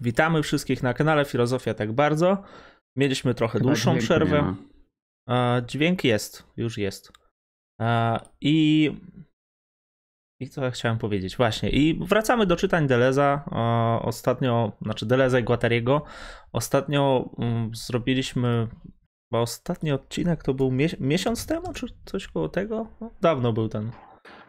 Witamy 0.00 0.42
wszystkich 0.42 0.82
na 0.82 0.94
kanale 0.94 1.24
Filozofia 1.24 1.74
Tak 1.74 1.92
Bardzo. 1.92 2.42
Mieliśmy 2.96 3.34
trochę 3.34 3.58
Chyba 3.58 3.68
dłuższą 3.70 3.98
przerwę. 3.98 4.54
E, 5.30 5.62
Dźwięk 5.66 6.04
jest, 6.04 6.44
już 6.56 6.78
jest. 6.78 7.12
E, 7.80 8.18
I. 8.40 8.90
I 10.40 10.48
co 10.48 10.64
ja 10.64 10.70
chciałem 10.70 10.98
powiedzieć? 10.98 11.36
Właśnie. 11.36 11.70
I 11.70 12.04
wracamy 12.06 12.46
do 12.46 12.56
czytań 12.56 12.86
Deleza. 12.86 13.44
E, 13.52 13.58
Ostatnio, 14.06 14.72
znaczy 14.82 15.06
Deleza 15.06 15.38
i 15.38 15.44
Guattariego. 15.44 16.02
Ostatnio 16.52 17.30
mm, 17.38 17.74
zrobiliśmy. 17.74 18.68
Bo 19.32 19.40
ostatni 19.40 19.92
odcinek 19.92 20.42
to 20.42 20.54
był 20.54 20.70
mie- 20.70 21.00
miesiąc 21.00 21.46
temu, 21.46 21.72
czy 21.72 21.86
coś 22.04 22.26
koło 22.28 22.48
tego? 22.48 22.86
No, 23.00 23.10
dawno 23.20 23.52
był 23.52 23.68
ten. 23.68 23.90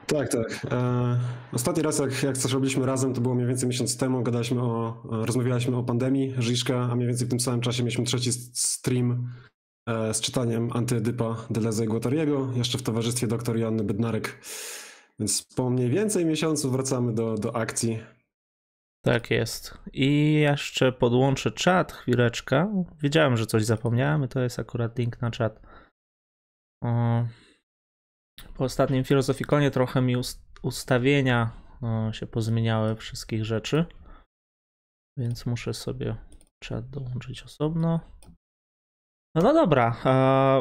Tak, 0.08 0.30
tak. 0.30 0.66
E, 0.72 1.20
ostatni 1.54 1.84
raz, 1.84 2.00
jak, 2.00 2.24
jak 2.24 2.38
coś 2.38 2.52
robiliśmy 2.52 2.86
razem, 2.86 3.14
to 3.14 3.22
było 3.22 3.36
mniej 3.36 3.48
więcej 3.48 3.70
miesiąc 3.70 3.98
temu. 3.98 4.24
Gadaliśmy 4.24 4.62
o, 4.62 5.04
e, 5.12 5.26
rozmawialiśmy 5.26 5.78
o 5.78 5.84
pandemii 5.84 6.34
Żiszka, 6.38 6.80
a 6.92 6.96
mniej 6.96 7.08
więcej 7.08 7.28
w 7.28 7.30
tym 7.30 7.40
samym 7.40 7.62
czasie 7.62 7.84
mieliśmy 7.84 8.06
trzeci 8.06 8.32
stream 8.54 9.32
e, 9.90 10.14
z 10.14 10.22
czytaniem 10.22 10.70
Antydypa 10.74 11.46
Deleza 11.50 11.84
i 11.84 11.88
Guattariego, 11.88 12.50
jeszcze 12.56 12.78
w 12.78 12.84
towarzystwie 12.84 13.28
dr 13.28 13.58
Joanny 13.58 13.84
Bednarek. 13.84 14.40
Więc 15.20 15.44
po 15.56 15.70
mniej 15.70 15.90
więcej 15.90 16.26
miesiącu 16.26 16.72
wracamy 16.72 17.14
do, 17.14 17.36
do 17.36 17.56
akcji. 17.56 18.00
Tak 19.02 19.32
jest. 19.32 19.78
I 19.94 20.34
jeszcze 20.34 20.92
podłączę 20.92 21.52
czat, 21.52 21.92
chwileczkę. 21.92 22.86
Wiedziałem, 23.02 23.38
że 23.38 23.46
coś 23.46 23.66
zapomniałem 23.66 24.28
to 24.28 24.40
jest 24.40 24.60
akurat 24.60 25.00
link 25.00 25.22
na 25.22 25.32
czat. 25.32 25.62
O, 26.84 27.26
Po 28.58 28.64
ostatnim 28.64 29.04
filozofikonie 29.04 29.72
trochę 29.72 30.02
mi 30.02 30.18
ust- 30.18 30.60
ustawienia 30.62 31.52
się 32.12 32.28
pozmieniały 32.28 32.96
wszystkich 32.96 33.46
rzeczy, 33.46 33.86
więc 35.18 35.46
muszę 35.46 35.74
sobie 35.74 36.16
czat 36.60 36.90
dołączyć 36.90 37.44
osobno. 37.44 38.00
No, 39.36 39.42
no 39.42 39.54
dobra, 39.54 39.96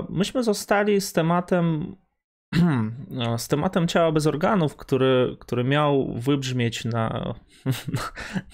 myśmy 0.08 0.42
zostali 0.42 1.00
z 1.00 1.12
tematem 1.12 1.96
z 3.38 3.48
tematem 3.48 3.88
ciała 3.88 4.12
bez 4.12 4.26
organów, 4.26 4.76
który, 4.76 5.36
który 5.40 5.64
miał 5.64 6.14
wybrzmieć 6.14 6.84
na, 6.94 7.34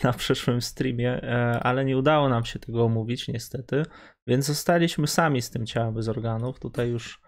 na 0.02 0.12
przyszłym 0.12 0.62
streamie, 0.62 1.22
e, 1.22 1.60
ale 1.62 1.84
nie 1.84 1.96
udało 1.96 2.28
nam 2.28 2.44
się 2.44 2.58
tego 2.58 2.84
omówić 2.84 3.28
niestety, 3.28 3.82
więc 4.26 4.46
zostaliśmy 4.46 5.06
sami 5.06 5.42
z 5.42 5.50
tym 5.50 5.66
ciałem 5.66 5.94
bez 5.94 6.08
organów. 6.08 6.60
Tutaj 6.60 6.90
już 6.90 7.20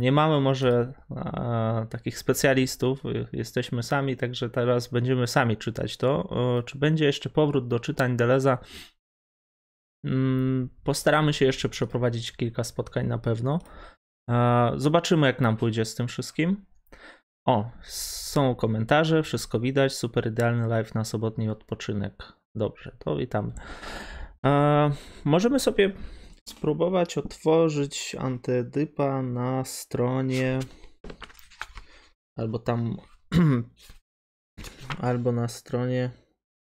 nie 0.00 0.12
mamy 0.12 0.40
może 0.40 0.92
e, 1.10 1.86
takich 1.90 2.18
specjalistów, 2.18 3.06
e, 3.06 3.08
jesteśmy 3.32 3.82
sami, 3.82 4.16
także 4.16 4.50
teraz 4.50 4.88
będziemy 4.88 5.26
sami 5.26 5.56
czytać 5.56 5.96
to. 5.96 6.28
E, 6.58 6.62
Czy 6.62 6.78
będzie 6.78 7.04
jeszcze 7.04 7.30
powrót 7.30 7.68
do 7.68 7.80
czytań 7.80 8.16
Deleza? 8.16 8.58
Mm, 10.04 10.68
Postaramy 10.84 11.32
się 11.32 11.44
jeszcze 11.44 11.68
przeprowadzić 11.68 12.32
kilka 12.32 12.64
spotkań 12.64 13.06
na 13.06 13.18
pewno. 13.18 13.58
E, 14.30 14.72
Zobaczymy, 14.76 15.26
jak 15.26 15.40
nam 15.40 15.56
pójdzie 15.56 15.84
z 15.84 15.94
tym 15.94 16.08
wszystkim. 16.08 16.64
O, 17.46 17.70
są 17.82 18.54
komentarze, 18.54 19.22
wszystko 19.22 19.60
widać. 19.60 19.94
Super 19.94 20.26
idealny 20.26 20.68
live 20.68 20.94
na 20.94 21.04
sobotni 21.04 21.48
odpoczynek. 21.48 22.32
Dobrze, 22.54 22.96
to 22.98 23.16
witamy. 23.16 23.52
E, 24.46 24.90
możemy 25.24 25.60
sobie 25.60 25.92
spróbować 26.48 27.18
otworzyć 27.18 28.14
antydypa 28.18 29.22
na 29.22 29.64
stronie 29.64 30.60
albo 32.36 32.58
tam 32.58 32.96
albo 35.08 35.32
na 35.32 35.48
stronie 35.48 36.10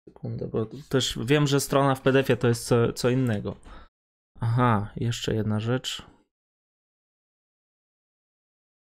sekundę, 0.09 0.47
bo 0.47 0.65
też 0.65 1.19
wiem, 1.25 1.47
że 1.47 1.59
strona 1.59 1.95
w 1.95 2.01
PDF-ie 2.01 2.37
to 2.37 2.47
jest 2.47 2.67
co, 2.67 2.93
co 2.93 3.09
innego. 3.09 3.55
Aha, 4.39 4.93
jeszcze 4.95 5.35
jedna 5.35 5.59
rzecz. 5.59 6.05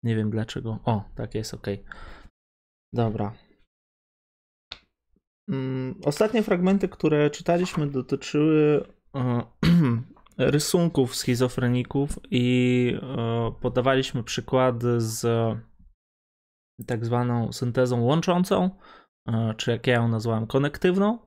Nie 0.04 0.16
wiem 0.16 0.30
dlaczego. 0.30 0.80
O, 0.86 1.10
tak 1.16 1.36
jest, 1.36 1.54
ok. 1.54 1.68
Dobra. 2.94 3.36
Mm, 5.50 6.02
Ostatnie 6.06 6.44
fragmenty, 6.44 6.90
które 6.90 7.30
czytaliśmy, 7.30 7.88
dotyczyły 7.88 8.88
e, 9.16 9.42
rysunków 10.40 11.16
schizofreników 11.16 12.20
i 12.32 12.98
e, 13.02 13.52
podawaliśmy 13.62 14.24
przykłady 14.24 15.02
z 15.02 15.28
tak 16.88 17.06
zwaną 17.06 17.54
syntezą 17.54 18.02
łączącą, 18.02 18.70
e, 19.28 19.54
czy 19.58 19.72
jak 19.72 19.88
ja 19.88 19.94
ją 19.94 20.08
nazwałem, 20.08 20.48
konektywną. 20.48 21.20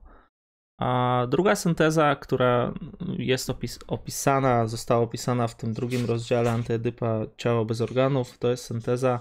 A 0.79 1.21
druga 1.29 1.55
synteza, 1.55 2.15
która 2.15 2.73
jest 3.17 3.49
opis 3.49 3.79
opisana, 3.87 4.67
została 4.67 5.03
opisana 5.03 5.47
w 5.47 5.57
tym 5.57 5.73
drugim 5.73 6.05
rozdziale 6.05 6.51
Antyedypa 6.51 7.21
Ciało 7.37 7.65
bez 7.65 7.81
organów, 7.81 8.37
to 8.37 8.49
jest 8.49 8.65
synteza 8.65 9.19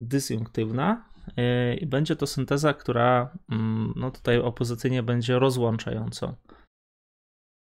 dysjunktywna 0.00 1.08
yy, 1.36 1.74
i 1.74 1.86
będzie 1.86 2.16
to 2.16 2.26
synteza, 2.26 2.74
która 2.74 3.38
mm, 3.52 3.92
no 3.96 4.10
tutaj 4.10 4.38
opozycyjnie 4.38 5.02
będzie 5.02 5.38
rozłączającą. 5.38 6.34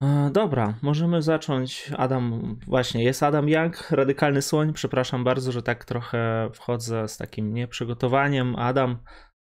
E, 0.03 0.31
Dobra, 0.33 0.75
możemy 0.83 1.23
zacząć. 1.23 1.91
Adam, 1.97 2.57
właśnie, 2.67 3.05
jest 3.05 3.23
Adam 3.23 3.49
Young, 3.49 3.91
radykalny 3.91 4.43
słoń. 4.43 4.73
Przepraszam 4.73 5.25
bardzo, 5.25 5.53
że 5.53 5.63
tak 5.63 5.85
trochę 5.85 6.51
wchodzę 6.55 7.09
z 7.09 7.17
takim 7.17 7.55
nieprzygotowaniem. 7.55 8.57
Adam, 8.57 8.99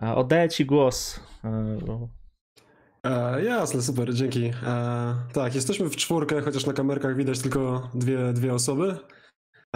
e, 0.02 0.14
oddaję 0.14 0.48
Ci 0.48 0.66
głos. 0.66 1.20
e, 1.44 1.78
E, 3.04 3.44
jasne, 3.44 3.82
super, 3.82 4.14
dzięki. 4.14 4.44
E, 4.66 5.14
tak, 5.32 5.54
jesteśmy 5.54 5.90
w 5.90 5.96
czwórkę, 5.96 6.40
chociaż 6.42 6.66
na 6.66 6.72
kamerkach 6.72 7.16
widać 7.16 7.40
tylko 7.40 7.90
dwie, 7.94 8.32
dwie 8.32 8.54
osoby. 8.54 8.96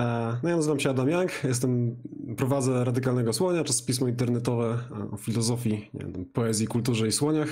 E, 0.01 0.37
no 0.43 0.49
ja 0.49 0.57
nazywam 0.57 0.81
się 0.81 0.91
Adam 0.91 1.11
Young, 1.11 1.45
jestem, 1.45 2.03
prowadzę 2.37 2.85
Radykalnego 2.85 3.33
Słonia, 3.33 3.65
czasopismo 3.65 4.09
internetowe 4.09 4.79
e, 4.91 5.11
o 5.11 5.17
filozofii, 5.17 5.91
nie 5.95 6.01
wiem, 6.07 6.25
poezji, 6.33 6.67
kulturze 6.67 7.07
i 7.09 7.13
słoniach. 7.13 7.49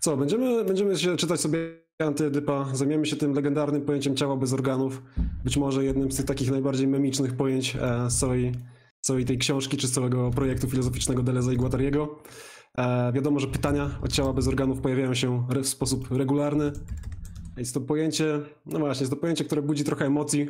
Co, 0.00 0.16
będziemy, 0.16 0.64
będziemy 0.64 0.96
się 0.98 1.16
czytać 1.16 1.40
sobie 1.40 1.85
Antyedypa, 1.98 2.66
zajmiemy 2.72 3.06
się 3.06 3.16
tym 3.16 3.32
legendarnym 3.32 3.82
pojęciem 3.82 4.16
ciała 4.16 4.36
bez 4.36 4.52
organów, 4.52 5.02
być 5.44 5.56
może 5.56 5.84
jednym 5.84 6.12
z 6.12 6.16
tych 6.16 6.26
takich 6.26 6.50
najbardziej 6.50 6.86
memicznych 6.86 7.36
pojęć 7.36 7.76
e, 7.76 8.08
całej, 8.08 8.52
całej 9.00 9.24
tej 9.24 9.38
książki, 9.38 9.76
czy 9.76 9.88
całego 9.88 10.30
projektu 10.30 10.70
filozoficznego 10.70 11.22
Deleza 11.22 11.52
i 11.52 11.56
Guattariego. 11.56 12.22
E, 12.78 13.12
wiadomo, 13.12 13.40
że 13.40 13.46
pytania 13.46 13.90
od 14.02 14.12
ciała 14.12 14.32
bez 14.32 14.48
organów 14.48 14.80
pojawiają 14.80 15.14
się 15.14 15.46
w 15.62 15.66
sposób 15.66 16.10
regularny. 16.10 16.72
Jest 17.56 17.74
to 17.74 17.80
pojęcie, 17.80 18.40
no 18.66 18.78
właśnie, 18.78 19.02
jest 19.02 19.12
to 19.12 19.20
pojęcie, 19.20 19.44
które 19.44 19.62
budzi 19.62 19.84
trochę 19.84 20.06
emocji. 20.06 20.46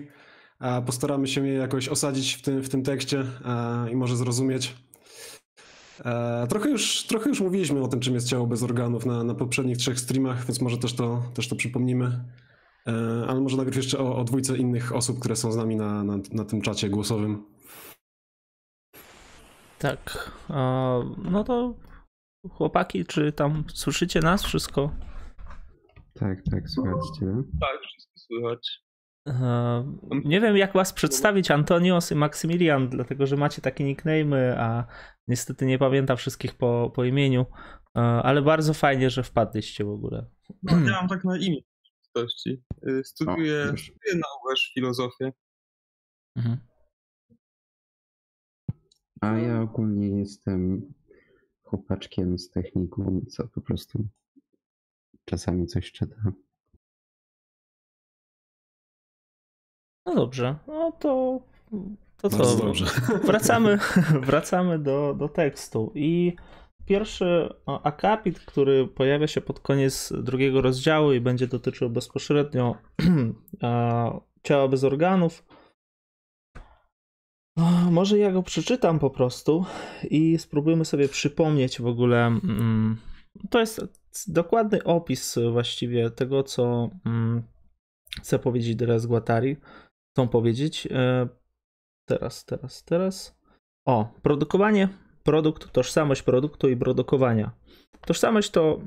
A 0.58 0.82
postaramy 0.82 1.26
się 1.26 1.48
je 1.48 1.54
jakoś 1.54 1.88
osadzić 1.88 2.34
w 2.34 2.42
tym, 2.42 2.62
w 2.62 2.68
tym 2.68 2.82
tekście 2.82 3.20
e, 3.44 3.90
i 3.92 3.96
może 3.96 4.16
zrozumieć. 4.16 4.74
E, 6.04 6.46
trochę, 6.46 6.70
już, 6.70 7.04
trochę 7.06 7.28
już 7.28 7.40
mówiliśmy 7.40 7.82
o 7.82 7.88
tym, 7.88 8.00
czym 8.00 8.14
jest 8.14 8.28
ciało 8.28 8.46
bez 8.46 8.62
organów 8.62 9.06
na, 9.06 9.24
na 9.24 9.34
poprzednich 9.34 9.76
trzech 9.78 10.00
streamach, 10.00 10.46
więc 10.46 10.60
może 10.60 10.78
też 10.78 10.94
to, 10.94 11.22
też 11.34 11.48
to 11.48 11.56
przypomnimy. 11.56 12.24
E, 12.86 12.92
ale 13.28 13.40
może 13.40 13.56
najpierw 13.56 13.76
jeszcze 13.76 13.98
o, 13.98 14.16
o 14.16 14.24
dwójce 14.24 14.56
innych 14.56 14.94
osób, 14.94 15.18
które 15.18 15.36
są 15.36 15.52
z 15.52 15.56
nami 15.56 15.76
na, 15.76 16.04
na, 16.04 16.18
na 16.32 16.44
tym 16.44 16.60
czacie 16.60 16.88
głosowym. 16.88 17.44
Tak. 19.78 20.30
No 21.24 21.44
to 21.44 21.74
chłopaki, 22.50 23.04
czy 23.04 23.32
tam 23.32 23.64
słyszycie 23.74 24.20
nas 24.20 24.44
wszystko? 24.44 24.90
Tak, 26.14 26.38
tak, 26.50 26.70
słuchajcie 26.70 27.08
ciebie. 27.20 27.32
Tak, 27.60 27.80
wszystko 27.80 28.18
słychać. 28.18 28.85
E, 29.26 29.84
Nie 30.25 30.41
wiem, 30.41 30.56
jak 30.56 30.72
was 30.72 30.92
przedstawić, 30.92 31.50
Antonios 31.50 32.12
i 32.12 32.14
Maksymilian, 32.14 32.88
dlatego 32.88 33.26
że 33.26 33.37
macie 33.37 33.62
takie 33.62 33.84
nickname'y, 33.84 34.54
a 34.59 34.84
niestety 35.28 35.66
nie 35.66 35.78
pamiętam 35.78 36.16
wszystkich 36.16 36.54
po, 36.54 36.92
po 36.94 37.04
imieniu, 37.04 37.47
E, 37.97 38.00
ale 38.00 38.42
bardzo 38.42 38.75
fajnie, 38.75 39.10
że 39.10 39.22
wpadliście 39.22 39.84
w 39.84 39.88
ogóle. 39.91 40.26
Ja 40.62 40.76
mam 40.76 41.09
tak 41.09 41.25
na 41.25 41.38
imię 41.38 41.60
w 41.62 41.84
rzeczywistości. 41.87 42.62
Y, 42.88 43.05
Studiuję, 43.05 43.62
O, 43.62 43.67
już. 43.70 43.82
studiuję 43.82 44.14
na 44.17 44.55
filozofię. 44.75 45.32
Mhm. 46.37 46.58
A 49.20 49.26
ja 49.38 49.61
ogólnie 49.62 50.19
jestem 50.19 50.93
chłopaczkiem 51.62 52.38
z 52.38 52.50
techniką, 52.50 53.20
co 53.28 53.49
po 53.49 53.61
prostu 53.61 54.08
czasami 55.25 55.67
coś 55.67 55.93
czyta. 55.93 56.32
No 60.06 60.14
dobrze, 60.14 60.56
no 60.67 60.93
to, 60.93 61.41
to 62.23 62.31
co? 62.31 62.37
Bardzo 62.37 62.56
dobrze. 62.56 62.87
Wracamy, 63.25 63.79
wracamy 64.26 64.79
do, 64.79 65.14
do 65.14 65.29
tekstu 65.29 65.93
i 65.94 66.37
pierwszy 66.87 67.55
o, 67.67 67.82
akapit, 67.82 68.41
który 68.41 68.87
pojawia 68.87 69.26
się 69.26 69.41
pod 69.41 69.61
koniec 69.61 70.12
drugiego 70.23 70.61
rozdziału 70.61 71.12
i 71.12 71.20
będzie 71.20 71.47
dotyczył 71.47 71.91
bezpośrednio 71.91 72.76
ciała 74.47 74.69
bez 74.69 74.85
organów. 74.85 75.44
O, 77.56 77.91
Może 77.91 78.19
ja 78.19 78.32
go 78.32 78.43
przeczytam 78.43 78.99
po 78.99 79.11
prostu 79.11 79.64
i 80.11 80.38
spróbujemy 80.38 80.85
sobie 80.85 81.09
przypomnieć 81.09 81.81
w 81.81 81.87
ogóle. 81.87 82.26
mm, 82.26 82.97
To 83.50 83.61
jest 83.61 83.81
dokładny 84.26 84.85
opis 84.85 85.38
właściwie 85.52 86.11
tego, 86.11 86.43
co 86.43 86.91
mm, 87.06 87.43
chce 88.20 88.38
powiedzieć 88.38 88.79
teraz 88.79 89.06
Guattari. 89.06 89.56
Chcą 90.16 90.28
powiedzieć. 90.28 90.88
E, 90.90 91.28
teraz, 92.04 92.44
teraz, 92.44 92.84
teraz. 92.84 93.38
O, 93.84 94.12
produkowanie, 94.22 94.88
produkt, 95.22 95.72
tożsamość 95.72 96.22
produktu 96.22 96.68
i 96.68 96.76
produkowania. 96.76 97.50
Tożsamość 98.06 98.50
to 98.50 98.80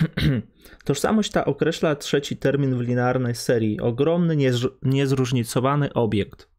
Tożsamość 0.84 1.30
ta 1.30 1.44
określa 1.44 1.96
trzeci 1.96 2.36
termin 2.36 2.74
w 2.78 2.80
linearnej 2.80 3.34
serii 3.34 3.80
ogromny, 3.80 4.36
niezróżnicowany 4.82 5.92
obiekt. 5.92 6.50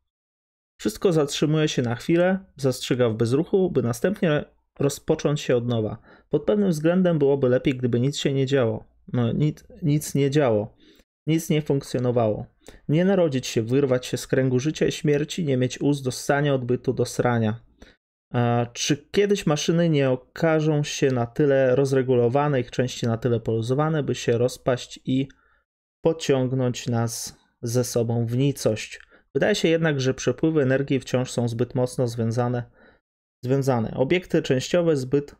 Wszystko 0.80 1.14
zatrzymuje 1.14 1.68
się 1.68 1.82
na 1.82 1.96
chwilę, 1.96 2.40
zastrzyga 2.56 3.10
w 3.10 3.16
bezruchu, 3.16 3.72
by 3.72 3.82
następnie 3.82 4.46
rozpocząć 4.80 5.42
się 5.42 5.56
od 5.56 5.68
nowa. 5.68 5.98
Pod 6.30 6.44
pewnym 6.44 6.70
względem 6.70 7.20
byłoby 7.20 7.50
lepiej, 7.50 7.74
gdyby 7.74 8.00
nic 8.00 8.18
się 8.18 8.34
nie 8.34 8.46
działo. 8.46 8.86
No, 9.14 9.32
nic, 9.32 9.64
nic 9.82 10.16
nie 10.16 10.30
działo. 10.32 10.76
Nic 11.28 11.50
nie 11.50 11.62
funkcjonowało. 11.62 12.55
Nie 12.90 13.06
narodzić 13.06 13.48
się, 13.48 13.62
wyrwać 13.62 14.06
się 14.06 14.18
z 14.18 14.28
kręgu 14.28 14.60
życia 14.60 14.86
i 14.86 14.92
śmierci, 14.92 15.46
nie 15.46 15.58
mieć 15.58 15.82
ust 15.82 16.04
do 16.04 16.12
ssania, 16.12 16.54
odbytu 16.54 16.94
do 16.94 17.06
srania. 17.06 17.60
Czy 18.74 18.98
kiedyś 19.12 19.46
maszyny 19.46 19.90
nie 19.90 20.10
okażą 20.10 20.84
się 20.84 21.12
na 21.12 21.26
tyle 21.26 21.76
rozregulowane, 21.76 22.60
ich 22.60 22.72
części 22.72 23.06
na 23.06 23.18
tyle 23.18 23.40
poluzowane, 23.40 24.04
by 24.04 24.16
się 24.16 24.38
rozpaść 24.38 25.00
i 25.06 25.28
pociągnąć 26.02 26.88
nas 26.88 27.38
ze 27.62 27.84
sobą 27.84 28.26
w 28.26 28.38
nicość? 28.38 29.00
Wydaje 29.34 29.56
się 29.56 29.68
jednak, 29.68 30.02
że 30.02 30.14
przepływy 30.14 30.62
energii 30.62 31.00
wciąż 31.00 31.32
są 31.32 31.48
zbyt 31.48 31.76
mocno 31.76 32.08
związane. 32.08 32.64
związane. 33.44 33.94
Obiekty 33.94 34.42
częściowe 34.42 34.98
zbyt 34.98 35.36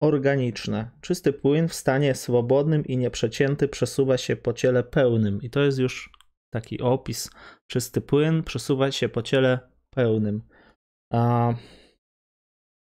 organiczne. 0.00 0.90
Czysty 1.00 1.32
płyn 1.32 1.68
w 1.68 1.74
stanie 1.74 2.14
swobodnym 2.14 2.84
i 2.84 2.96
nieprzecięty 2.96 3.68
przesuwa 3.68 4.16
się 4.16 4.36
po 4.36 4.52
ciele 4.52 4.82
pełnym. 4.82 5.42
I 5.42 5.50
to 5.50 5.60
jest 5.60 5.78
już 5.78 6.12
taki 6.54 6.80
opis. 6.80 7.30
Czysty 7.66 8.00
płyn 8.00 8.42
przesuwa 8.42 8.92
się 8.92 9.08
po 9.08 9.22
ciele 9.22 9.58
pełnym. 9.90 10.42
A 11.12 11.52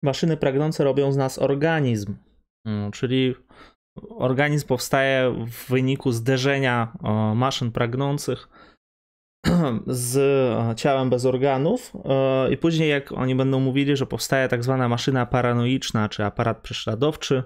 maszyny 0.04 0.38
pragnące 0.38 0.84
robią 0.84 1.12
z 1.12 1.18
nas 1.18 1.40
organizm, 1.40 2.16
mm, 2.66 2.92
czyli 2.92 3.36
organizm 4.10 4.68
powstaje 4.68 5.46
w 5.48 5.70
wyniku 5.70 6.12
zderzenia 6.12 6.98
maszyn 7.36 7.72
pragnących 7.72 8.50
z 9.88 10.18
ciałem 10.80 11.10
bez 11.10 11.26
organów 11.26 11.94
i 12.52 12.58
później 12.58 12.90
jak 12.90 13.12
oni 13.12 13.36
będą 13.36 13.60
mówili, 13.60 13.98
że 13.98 14.06
powstaje 14.06 14.48
tak 14.48 14.64
zwana 14.64 14.90
maszyna 14.90 15.26
paranoiczna, 15.26 16.10
czy 16.10 16.26
aparat 16.26 16.62
prześladowczy, 16.62 17.44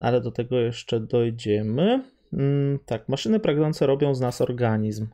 ale 0.00 0.20
do 0.20 0.30
tego 0.30 0.58
jeszcze 0.58 1.00
dojdziemy. 1.00 2.04
Mm, 2.32 2.78
tak, 2.86 3.08
maszyny 3.08 3.40
pragnące 3.40 3.86
robią 3.86 4.14
z 4.14 4.20
nas 4.20 4.40
organizm. 4.40 5.06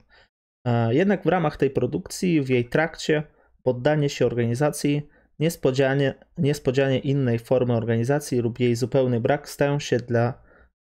E, 0.66 0.94
jednak 0.94 1.22
w 1.22 1.26
ramach 1.26 1.56
tej 1.56 1.70
produkcji, 1.70 2.42
w 2.42 2.48
jej 2.48 2.68
trakcie, 2.68 3.22
poddanie 3.62 4.08
się 4.08 4.26
organizacji 4.26 5.08
Niespodzianie, 5.40 6.14
niespodzianie 6.38 6.98
innej 6.98 7.38
formy 7.38 7.76
organizacji 7.76 8.38
lub 8.38 8.60
jej 8.60 8.76
zupełny 8.76 9.20
brak 9.20 9.48
stają 9.48 9.78
się 9.78 9.96
dla 9.96 10.42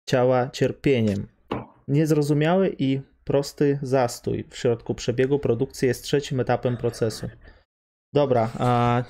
ciała 0.08 0.50
cierpieniem. 0.50 1.28
Niezrozumiały 1.88 2.76
i 2.78 3.00
prosty 3.24 3.78
zastój 3.82 4.44
w 4.50 4.56
środku 4.56 4.94
przebiegu 4.94 5.38
produkcji 5.38 5.88
jest 5.88 6.04
trzecim 6.04 6.40
etapem 6.40 6.76
procesu. 6.76 7.28
Dobra, 8.14 8.50
a 8.58 9.02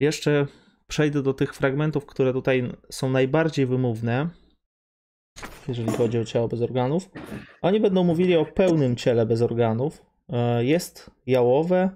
jeszcze 0.00 0.46
przejdę 0.86 1.22
do 1.22 1.34
tych 1.34 1.54
fragmentów, 1.54 2.06
które 2.06 2.32
tutaj 2.32 2.72
są 2.90 3.10
najbardziej 3.10 3.66
wymówne, 3.66 4.28
jeżeli 5.68 5.92
chodzi 5.92 6.18
o 6.18 6.24
ciało 6.24 6.48
bez 6.48 6.60
organów. 6.62 7.10
Oni 7.62 7.80
będą 7.80 8.04
mówili 8.04 8.36
o 8.36 8.44
pełnym 8.44 8.96
ciele 8.96 9.26
bez 9.26 9.42
organów. 9.42 10.02
E, 10.28 10.64
jest 10.64 11.10
jałowe, 11.26 11.90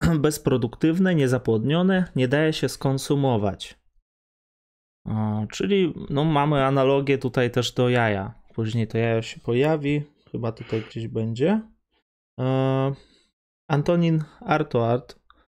bezproduktywne, 0.18 1.14
niezapłodnione, 1.14 2.04
nie 2.16 2.28
daje 2.28 2.52
się 2.52 2.68
skonsumować. 2.68 3.78
Czyli 5.52 5.94
no, 6.10 6.24
mamy 6.24 6.64
analogię 6.64 7.18
tutaj 7.18 7.50
też 7.50 7.72
do 7.72 7.88
jaja. 7.88 8.34
Później 8.54 8.88
to 8.88 8.98
jajo 8.98 9.22
się 9.22 9.40
pojawi, 9.40 10.02
chyba 10.32 10.52
tutaj 10.52 10.82
gdzieś 10.90 11.08
będzie. 11.08 11.60
Antonin 13.68 14.24
Artoart 14.40 15.18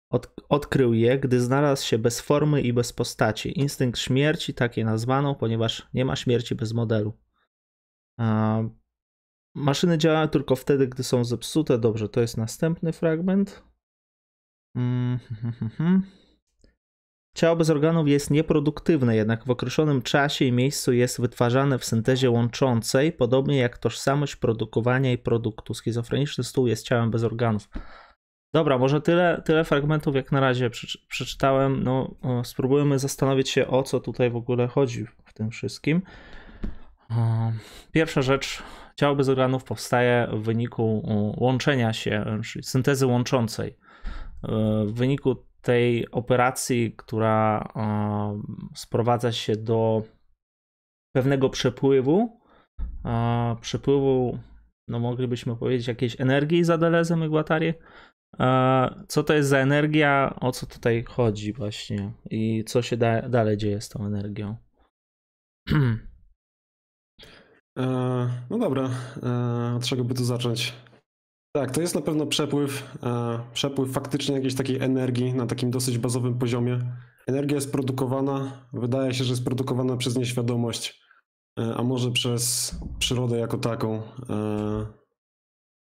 od, 0.09 0.33
odkrył 0.49 0.93
je, 0.93 1.19
gdy 1.19 1.41
znalazł 1.41 1.85
się 1.85 1.97
bez 1.97 2.21
formy 2.21 2.61
i 2.61 2.73
bez 2.73 2.93
postaci. 2.93 3.59
Instynkt 3.59 3.99
śmierci, 3.99 4.53
takie 4.53 4.85
nazwano, 4.85 5.35
ponieważ 5.35 5.87
nie 5.93 6.05
ma 6.05 6.15
śmierci 6.15 6.55
bez 6.55 6.73
modelu. 6.73 7.13
Maszyny 9.55 9.97
działają 9.97 10.27
tylko 10.27 10.55
wtedy, 10.55 10.87
gdy 10.87 11.03
są 11.03 11.25
zepsute. 11.25 11.77
Dobrze, 11.77 12.09
to 12.09 12.21
jest 12.21 12.37
następny 12.37 12.93
fragment. 12.93 13.63
Mm, 14.75 15.19
Ciało 17.37 17.55
bez 17.55 17.69
organów 17.69 18.07
jest 18.07 18.31
nieproduktywne, 18.31 19.15
jednak 19.15 19.45
w 19.45 19.49
określonym 19.49 20.01
czasie 20.01 20.45
i 20.45 20.51
miejscu 20.51 20.93
jest 20.93 21.21
wytwarzane 21.21 21.79
w 21.79 21.85
syntezie 21.85 22.31
łączącej, 22.31 23.11
podobnie 23.11 23.57
jak 23.57 23.77
tożsamość 23.77 24.35
produkowania 24.35 25.11
i 25.11 25.17
produktu. 25.17 25.73
Schizofreniczny 25.73 26.43
stół 26.43 26.67
jest 26.67 26.85
ciałem 26.85 27.11
bez 27.11 27.23
organów. 27.23 27.69
Dobra, 28.53 28.77
może 28.77 29.01
tyle, 29.01 29.41
tyle 29.45 29.63
fragmentów 29.63 30.15
jak 30.15 30.31
na 30.31 30.39
razie 30.39 30.69
przeczytałem. 31.07 31.83
No, 31.83 32.15
spróbujemy 32.43 32.99
zastanowić 32.99 33.49
się, 33.49 33.67
o 33.67 33.83
co 33.83 33.99
tutaj 33.99 34.29
w 34.29 34.35
ogóle 34.35 34.67
chodzi 34.67 35.05
w 35.25 35.33
tym 35.33 35.49
wszystkim. 35.49 36.01
Pierwsza 37.91 38.21
rzecz, 38.21 38.63
ciało 38.95 39.15
bez 39.15 39.29
organów 39.29 39.63
powstaje 39.63 40.27
w 40.33 40.41
wyniku 40.41 41.03
łączenia 41.37 41.93
się, 41.93 42.39
czyli 42.43 42.63
syntezy 42.63 43.05
łączącej. 43.05 43.77
W 44.85 44.93
wyniku 44.93 45.35
tej 45.61 46.11
operacji, 46.11 46.93
która 46.97 47.67
sprowadza 48.75 49.31
się 49.31 49.55
do 49.55 50.03
pewnego 51.15 51.49
przepływu, 51.49 52.41
przepływu, 53.61 54.39
no 54.87 54.99
moglibyśmy 54.99 55.55
powiedzieć, 55.55 55.87
jakiejś 55.87 56.21
energii 56.21 56.63
za 56.63 56.77
Delezem 56.77 57.23
i 57.23 57.29
Guattari. 57.29 57.73
Co 59.07 59.23
to 59.23 59.33
jest 59.33 59.49
za 59.49 59.57
energia, 59.57 60.35
o 60.41 60.51
co 60.51 60.65
tutaj 60.65 61.03
chodzi 61.03 61.53
właśnie 61.53 62.13
i 62.29 62.63
co 62.63 62.81
się 62.81 62.97
da, 62.97 63.29
dalej 63.29 63.57
dzieje 63.57 63.81
z 63.81 63.89
tą 63.89 64.05
energią? 64.05 64.55
E, 67.77 67.83
no 68.49 68.57
dobra, 68.57 68.89
e, 69.23 69.75
od 69.75 69.85
czego 69.85 70.03
by 70.03 70.13
tu 70.13 70.25
zacząć? 70.25 70.73
Tak, 71.55 71.71
to 71.71 71.81
jest 71.81 71.95
na 71.95 72.01
pewno 72.01 72.25
przepływ, 72.25 72.97
e, 73.03 73.39
przepływ 73.53 73.91
faktycznie 73.91 74.35
jakiejś 74.35 74.55
takiej 74.55 74.81
energii 74.81 75.33
na 75.33 75.45
takim 75.45 75.71
dosyć 75.71 75.97
bazowym 75.97 76.39
poziomie. 76.39 76.79
Energia 77.27 77.55
jest 77.55 77.71
produkowana, 77.71 78.67
wydaje 78.73 79.13
się, 79.13 79.23
że 79.23 79.29
jest 79.29 79.45
produkowana 79.45 79.97
przez 79.97 80.17
nieświadomość, 80.17 81.01
a 81.75 81.83
może 81.83 82.11
przez 82.11 82.75
przyrodę 82.99 83.37
jako 83.37 83.57
taką. 83.57 84.01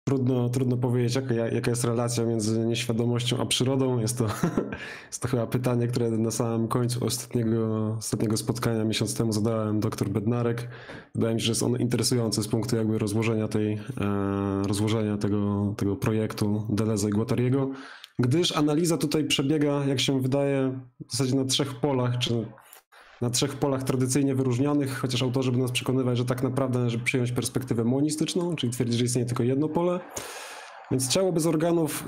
Trudno, 0.03 0.49
trudno 0.49 0.77
powiedzieć, 0.77 1.15
jaka, 1.15 1.33
jaka 1.33 1.71
jest 1.71 1.83
relacja 1.83 2.25
między 2.25 2.59
nieświadomością 2.59 3.37
a 3.41 3.45
przyrodą. 3.45 3.99
Jest 3.99 4.17
to, 4.17 4.27
jest 5.07 5.21
to 5.21 5.27
chyba 5.27 5.47
pytanie, 5.47 5.87
które 5.87 6.11
na 6.11 6.31
samym 6.31 6.67
końcu 6.67 7.05
ostatniego, 7.05 7.93
ostatniego 7.99 8.37
spotkania 8.37 8.83
miesiąc 8.83 9.15
temu 9.15 9.33
zadałem 9.33 9.79
dr 9.79 10.09
Bednarek. 10.09 10.67
Wydaje 11.15 11.35
mi 11.35 11.41
się, 11.41 11.45
że 11.45 11.51
jest 11.51 11.63
on 11.63 11.77
interesujący 11.81 12.43
z 12.43 12.47
punktu 12.47 12.75
jakby 12.75 12.97
rozłożenia, 12.97 13.47
tej, 13.47 13.73
e, 13.73 13.79
rozłożenia 14.67 15.17
tego, 15.17 15.73
tego 15.77 15.95
projektu 15.95 16.67
Deleza 16.69 17.07
i 17.07 17.11
Guattariego, 17.11 17.71
gdyż 18.19 18.57
analiza 18.57 18.97
tutaj 18.97 19.25
przebiega, 19.25 19.85
jak 19.85 19.99
się 19.99 20.21
wydaje, 20.21 20.79
w 21.07 21.11
zasadzie 21.11 21.35
na 21.35 21.45
trzech 21.45 21.75
polach, 21.75 22.17
czy 22.17 22.45
na 23.23 23.29
trzech 23.29 23.55
polach 23.55 23.83
tradycyjnie 23.83 24.35
wyróżnionych, 24.35 24.97
chociaż 24.97 25.21
autorzy 25.21 25.51
by 25.51 25.57
nas 25.57 25.71
przekonywać, 25.71 26.17
że 26.17 26.25
tak 26.25 26.43
naprawdę 26.43 26.79
należy 26.79 26.99
przyjąć 26.99 27.31
perspektywę 27.31 27.83
monistyczną, 27.83 28.55
czyli 28.55 28.73
twierdzić, 28.73 28.99
że 28.99 29.05
istnieje 29.05 29.25
tylko 29.25 29.43
jedno 29.43 29.69
pole. 29.69 29.99
Więc 30.91 31.07
ciało 31.07 31.31
bez 31.31 31.45
organów 31.45 32.03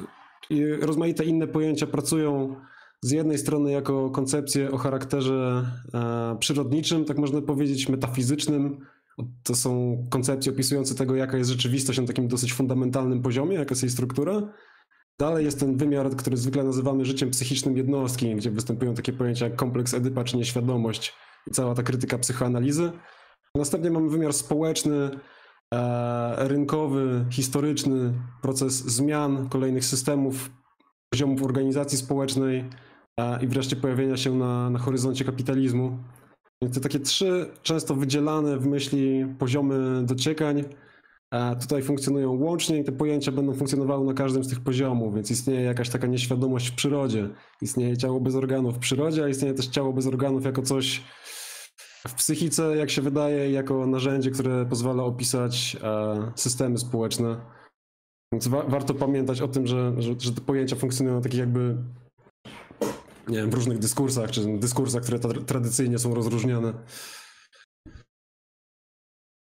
i 0.49 0.65
rozmaite 0.65 1.25
inne 1.25 1.47
pojęcia 1.47 1.87
pracują 1.87 2.55
z 3.01 3.11
jednej 3.11 3.37
strony 3.37 3.71
jako 3.71 4.09
koncepcje 4.09 4.71
o 4.71 4.77
charakterze 4.77 5.65
e, 5.93 6.37
przyrodniczym, 6.39 7.05
tak 7.05 7.17
można 7.17 7.41
powiedzieć, 7.41 7.89
metafizycznym. 7.89 8.77
To 9.43 9.55
są 9.55 10.03
koncepcje 10.09 10.51
opisujące 10.51 10.95
tego, 10.95 11.15
jaka 11.15 11.37
jest 11.37 11.49
rzeczywistość 11.49 11.99
na 11.99 12.07
takim 12.07 12.27
dosyć 12.27 12.53
fundamentalnym 12.53 13.21
poziomie, 13.21 13.55
jaka 13.55 13.71
jest 13.71 13.83
jej 13.83 13.91
struktura. 13.91 14.41
Dalej 15.19 15.45
jest 15.45 15.59
ten 15.59 15.77
wymiar, 15.77 16.15
który 16.15 16.37
zwykle 16.37 16.63
nazywamy 16.63 17.05
życiem 17.05 17.29
psychicznym 17.29 17.77
jednostki, 17.77 18.35
gdzie 18.35 18.51
występują 18.51 18.93
takie 18.93 19.13
pojęcia 19.13 19.45
jak 19.45 19.55
kompleks 19.55 19.93
Edypa 19.93 20.23
czy 20.23 20.37
nieświadomość 20.37 21.13
i 21.47 21.51
cała 21.51 21.75
ta 21.75 21.83
krytyka 21.83 22.17
psychoanalizy. 22.17 22.91
Następnie 23.55 23.91
mamy 23.91 24.09
wymiar 24.09 24.33
społeczny, 24.33 25.09
e, 25.73 26.47
rynkowy, 26.47 27.25
historyczny, 27.31 28.13
proces 28.41 28.73
zmian 28.73 29.49
kolejnych 29.49 29.85
systemów, 29.85 30.49
poziomów 31.09 31.43
organizacji 31.43 31.97
społecznej 31.97 32.69
e, 33.19 33.43
i 33.43 33.47
wreszcie 33.47 33.75
pojawienia 33.75 34.17
się 34.17 34.35
na, 34.35 34.69
na 34.69 34.79
horyzoncie 34.79 35.25
kapitalizmu. 35.25 35.97
Więc 36.61 36.75
te 36.75 36.81
takie 36.81 36.99
trzy 36.99 37.51
często 37.61 37.95
wydzielane 37.95 38.57
w 38.57 38.67
myśli 38.67 39.25
poziomy 39.39 40.05
dociekań 40.05 40.63
a 41.31 41.55
tutaj 41.55 41.83
funkcjonują 41.83 42.31
łącznie 42.31 42.79
i 42.79 42.83
te 42.83 42.91
pojęcia 42.91 43.31
będą 43.31 43.53
funkcjonowały 43.53 44.05
na 44.05 44.13
każdym 44.13 44.43
z 44.43 44.49
tych 44.49 44.59
poziomów, 44.59 45.15
więc 45.15 45.31
istnieje 45.31 45.61
jakaś 45.61 45.89
taka 45.89 46.07
nieświadomość 46.07 46.69
w 46.69 46.75
przyrodzie. 46.75 47.29
Istnieje 47.61 47.97
ciało 47.97 48.19
bez 48.19 48.35
organów 48.35 48.75
w 48.75 48.79
przyrodzie, 48.79 49.23
a 49.23 49.27
istnieje 49.27 49.53
też 49.53 49.67
ciało 49.67 49.93
bez 49.93 50.07
organów 50.07 50.45
jako 50.45 50.61
coś 50.61 51.03
w 52.07 52.13
psychice, 52.13 52.77
jak 52.77 52.89
się 52.89 53.01
wydaje, 53.01 53.51
jako 53.51 53.87
narzędzie, 53.87 54.31
które 54.31 54.65
pozwala 54.65 55.03
opisać 55.03 55.77
e, 55.83 56.31
systemy 56.35 56.77
społeczne. 56.77 57.41
Więc 58.31 58.47
wa 58.47 58.63
warto 58.63 58.93
pamiętać 58.93 59.41
o 59.41 59.47
tym, 59.47 59.67
że, 59.67 59.93
że, 59.97 60.15
że 60.19 60.33
te 60.33 60.41
pojęcia 60.41 60.75
funkcjonują 60.75 61.21
takich 61.21 61.39
jakby 61.39 61.77
nie 63.27 63.37
wiem, 63.37 63.49
w 63.49 63.53
różnych 63.53 63.79
dyskursach, 63.79 64.31
czy 64.31 64.57
dyskursach, 64.57 65.03
które 65.03 65.19
tradycyjnie 65.19 65.99
są 65.99 66.15
rozróżniane. 66.15 66.73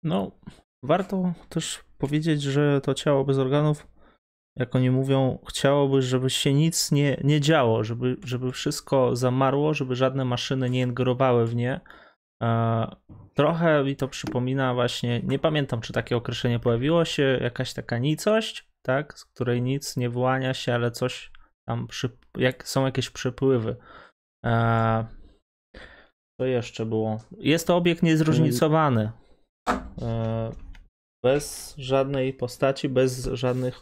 No, 0.02 0.32
warto 0.82 1.32
też 1.48 1.84
powiedzieć, 1.98 2.42
że 2.42 2.80
to 2.80 2.94
ciało 2.94 3.24
bez 3.24 3.38
organów, 3.38 3.86
jak 4.56 4.76
oni 4.76 4.90
mówią, 4.90 5.38
chciałoby, 5.48 6.02
żeby 6.02 6.30
się 6.30 6.54
nic 6.54 6.92
nie, 6.92 7.20
nie 7.24 7.40
działo, 7.40 7.84
żeby, 7.84 8.16
żeby 8.24 8.52
wszystko 8.52 9.16
zamarło, 9.16 9.74
żeby 9.74 9.96
żadne 9.96 10.24
maszyny 10.24 10.70
nie 10.70 10.80
ingerowały 10.80 11.46
w 11.46 11.56
nie. 11.56 11.80
Trochę 13.34 13.84
mi 13.84 13.96
to 13.96 14.08
przypomina 14.08 14.74
właśnie, 14.74 15.20
nie 15.24 15.38
pamiętam 15.38 15.80
czy 15.80 15.92
takie 15.92 16.16
określenie 16.16 16.58
pojawiło 16.58 17.04
się, 17.04 17.38
jakaś 17.42 17.74
taka 17.74 17.98
nicość, 17.98 18.70
tak, 18.82 19.18
z 19.18 19.24
której 19.24 19.62
nic 19.62 19.96
nie 19.96 20.10
wyłania 20.10 20.54
się, 20.54 20.74
ale 20.74 20.90
coś 20.90 21.32
tam, 21.68 21.86
przy, 21.86 22.18
jak 22.36 22.68
są 22.68 22.84
jakieś 22.84 23.10
przepływy. 23.10 23.76
Co 26.40 26.46
jeszcze 26.46 26.86
było? 26.86 27.20
Jest 27.38 27.66
to 27.66 27.76
obiekt 27.76 28.02
niezróżnicowany. 28.02 29.12
Bez 31.26 31.74
żadnej 31.78 32.32
postaci, 32.34 32.88
bez 32.88 33.24
żadnych. 33.24 33.80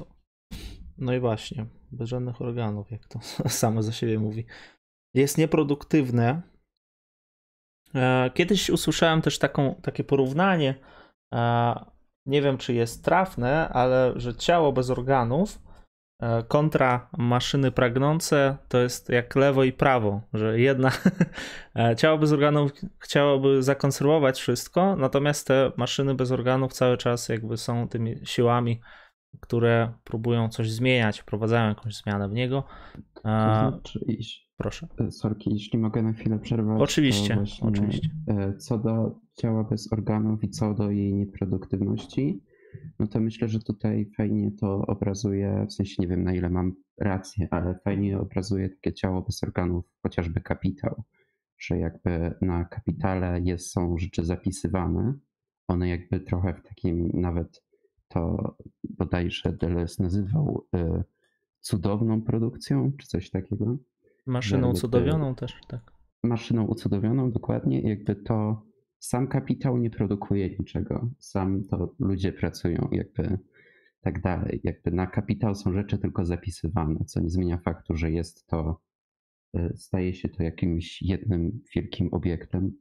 No 0.99 1.15
i 1.15 1.21
właśnie, 1.21 1.67
bez 1.93 2.09
żadnych 2.09 2.43
organów, 2.43 2.91
jak 2.91 3.07
to 3.07 3.21
samo 3.49 3.83
za 3.83 3.93
siebie 3.93 4.19
mówi. 4.19 4.47
Jest 5.15 5.39
nieproduktywne. 5.39 6.43
E, 7.95 8.31
kiedyś 8.35 8.71
usłyszałem 8.71 9.23
też 9.23 9.39
taką, 9.39 9.75
takie 9.75 10.05
porównanie. 10.05 10.75
E, 11.35 11.75
nie 12.27 12.43
wiem, 12.43 12.59
czy 12.59 12.75
jest 12.75 13.05
trafne, 13.05 13.69
ale 13.69 14.13
że 14.17 14.35
ciało 14.35 14.73
bez 14.73 14.91
organów 14.91 15.59
kontra 16.49 17.09
maszyny 17.19 17.71
pragnące 17.71 18.57
to 18.69 18.79
jest 18.79 19.09
jak 19.09 19.37
lewo 19.37 19.65
i 19.65 19.73
prawo, 19.73 20.21
że 20.33 20.61
jedna 20.61 20.91
e, 21.77 21.97
ciało 21.97 22.19
bez 22.19 22.33
organów 22.33 22.73
chciałoby 22.99 23.63
zakonserwować 23.63 24.41
wszystko, 24.41 24.97
natomiast 24.97 25.47
te 25.47 25.73
maszyny 25.77 26.15
bez 26.15 26.33
organów 26.33 26.73
cały 26.73 26.97
czas 26.97 27.29
jakby 27.29 27.57
są 27.57 27.89
tymi 27.89 28.17
siłami, 28.25 28.81
które 29.41 29.93
próbują 30.05 30.49
coś 30.49 30.71
zmieniać, 30.71 31.21
wprowadzają 31.21 31.69
jakąś 31.69 31.97
zmianę 31.97 32.29
w 32.29 32.33
niego. 32.33 32.65
To 33.15 33.21
znaczy, 33.21 34.01
iść. 34.09 34.45
Proszę. 34.57 34.87
E, 35.01 35.11
sorki, 35.11 35.51
jeśli 35.53 35.79
mogę 35.79 36.03
na 36.03 36.13
chwilę 36.13 36.39
przerwać. 36.39 36.83
Oczywiście, 36.83 37.45
oczywiście. 37.61 38.09
Co 38.59 38.79
do 38.79 39.21
ciała 39.35 39.65
bez 39.65 39.93
organów 39.93 40.45
i 40.45 40.51
co 40.51 40.75
do 40.75 40.91
jej 40.91 41.15
nieproduktywności, 41.15 42.43
no 42.99 43.07
to 43.07 43.21
myślę, 43.21 43.49
że 43.49 43.59
tutaj 43.59 44.11
fajnie 44.17 44.51
to 44.51 44.87
obrazuje, 44.87 45.67
w 45.69 45.73
sensie 45.73 45.95
nie 45.99 46.09
wiem 46.09 46.25
na 46.25 46.35
ile 46.35 46.51
mam 46.51 46.75
rację, 47.01 47.49
ale 47.51 47.79
fajnie 47.85 48.19
obrazuje 48.19 48.69
takie 48.69 48.93
ciało 48.93 49.23
bez 49.23 49.43
organów, 49.43 49.85
chociażby 50.03 50.41
kapitał, 50.41 51.05
że 51.59 51.79
jakby 51.79 52.35
na 52.41 52.65
kapitale 52.65 53.41
jest, 53.41 53.71
są 53.71 53.99
rzeczy 53.99 54.25
zapisywane, 54.25 55.15
one 55.69 55.89
jakby 55.89 56.21
trochę 56.21 56.55
w 56.55 56.63
takim 56.63 57.11
nawet 57.15 57.65
to 58.09 58.55
bodajże 58.85 59.53
Deleuze 59.53 60.03
nazywał 60.03 60.67
y, 60.77 61.05
cudowną 61.61 62.23
produkcją, 62.23 62.93
czy 62.99 63.07
coś 63.07 63.31
takiego. 63.31 63.77
Maszyną 64.27 64.71
ucudowioną 64.71 65.35
też, 65.35 65.61
tak. 65.69 65.93
Maszyną 66.23 66.67
ucudowioną, 66.67 67.31
dokładnie. 67.31 67.81
Jakby 67.81 68.17
to 68.17 68.63
sam 69.05 69.29
kapitał 69.29 69.79
nie 69.79 69.91
produkuje 69.91 70.49
niczego, 70.59 71.11
sam 71.19 71.65
to 71.65 71.95
ludzie 71.99 72.33
pracują, 72.33 72.89
jakby 72.93 73.39
tak 74.01 74.21
dalej. 74.21 74.61
Jakby 74.65 74.91
na 74.91 75.07
kapitał 75.07 75.55
są 75.55 75.73
rzeczy 75.73 75.99
tylko 75.99 76.25
zapisywane, 76.25 77.05
co 77.05 77.21
nie 77.21 77.31
zmienia 77.31 77.59
faktu, 77.59 77.97
że 77.97 78.11
jest 78.11 78.47
to, 78.47 78.81
y, 79.57 79.73
staje 79.77 80.15
się 80.15 80.29
to 80.29 80.43
jakimś 80.43 81.03
jednym 81.03 81.61
wielkim 81.75 82.09
obiektem. 82.13 82.73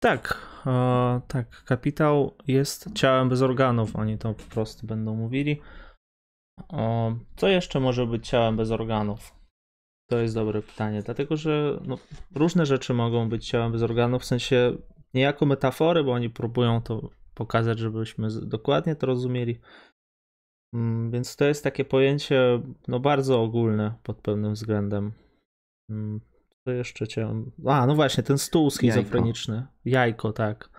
Tak, 0.00 0.46
e, 0.66 1.20
tak. 1.28 1.64
Kapitał 1.64 2.34
jest 2.48 2.92
ciałem 2.94 3.28
bez 3.28 3.42
organów, 3.42 3.96
oni 3.96 4.18
to 4.18 4.34
po 4.34 4.54
prostu 4.54 4.86
będą 4.86 5.16
mówili. 5.16 5.60
E, 6.72 7.18
co 7.36 7.48
jeszcze 7.48 7.80
może 7.80 8.06
być 8.06 8.28
ciałem 8.28 8.56
bez 8.56 8.70
organów? 8.70 9.39
To 10.10 10.18
jest 10.18 10.34
dobre 10.34 10.62
pytanie, 10.62 11.02
dlatego 11.02 11.36
że 11.36 11.80
no, 11.86 11.98
różne 12.34 12.66
rzeczy 12.66 12.94
mogą 12.94 13.28
być 13.28 13.48
ciałem 13.48 13.72
bez 13.72 13.82
organów, 13.82 14.22
w 14.22 14.24
sensie 14.24 14.76
nie 15.14 15.22
jako 15.22 15.46
metafory, 15.46 16.04
bo 16.04 16.12
oni 16.12 16.30
próbują 16.30 16.82
to 16.82 17.10
pokazać, 17.34 17.78
żebyśmy 17.78 18.28
dokładnie 18.42 18.96
to 18.96 19.06
rozumieli. 19.06 19.60
Mm, 20.74 21.10
więc 21.10 21.36
to 21.36 21.44
jest 21.44 21.64
takie 21.64 21.84
pojęcie 21.84 22.62
no, 22.88 23.00
bardzo 23.00 23.42
ogólne 23.42 23.94
pod 24.02 24.16
pewnym 24.16 24.54
względem. 24.54 25.12
Mm, 25.90 26.20
co 26.64 26.70
jeszcze 26.70 27.08
ciałem. 27.08 27.52
A, 27.66 27.86
no 27.86 27.94
właśnie, 27.94 28.22
ten 28.22 28.38
stół 28.38 28.70
schizofreniczny. 28.70 29.54
Jajko, 29.54 29.70
Jajko 29.84 30.32
tak. 30.32 30.70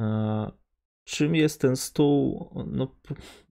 E, 0.00 0.50
czym 1.08 1.34
jest 1.34 1.60
ten 1.60 1.76
stół? 1.76 2.50
No, 2.66 2.94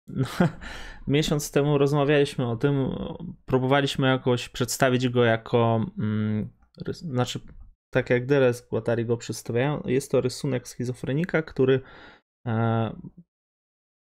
miesiąc 1.07 1.51
temu 1.51 1.77
rozmawialiśmy 1.77 2.47
o 2.47 2.55
tym, 2.55 2.95
próbowaliśmy 3.45 4.07
jakoś 4.07 4.49
przedstawić 4.49 5.09
go 5.09 5.23
jako, 5.23 5.85
mm, 5.99 6.49
znaczy 6.91 7.39
tak 7.93 8.09
jak 8.09 8.25
Deres 8.25 8.67
Guattari 8.69 9.05
go 9.05 9.17
przedstawiają, 9.17 9.83
jest 9.85 10.11
to 10.11 10.21
rysunek 10.21 10.67
schizofrenika, 10.67 11.41
który, 11.41 11.81
e, 12.47 12.95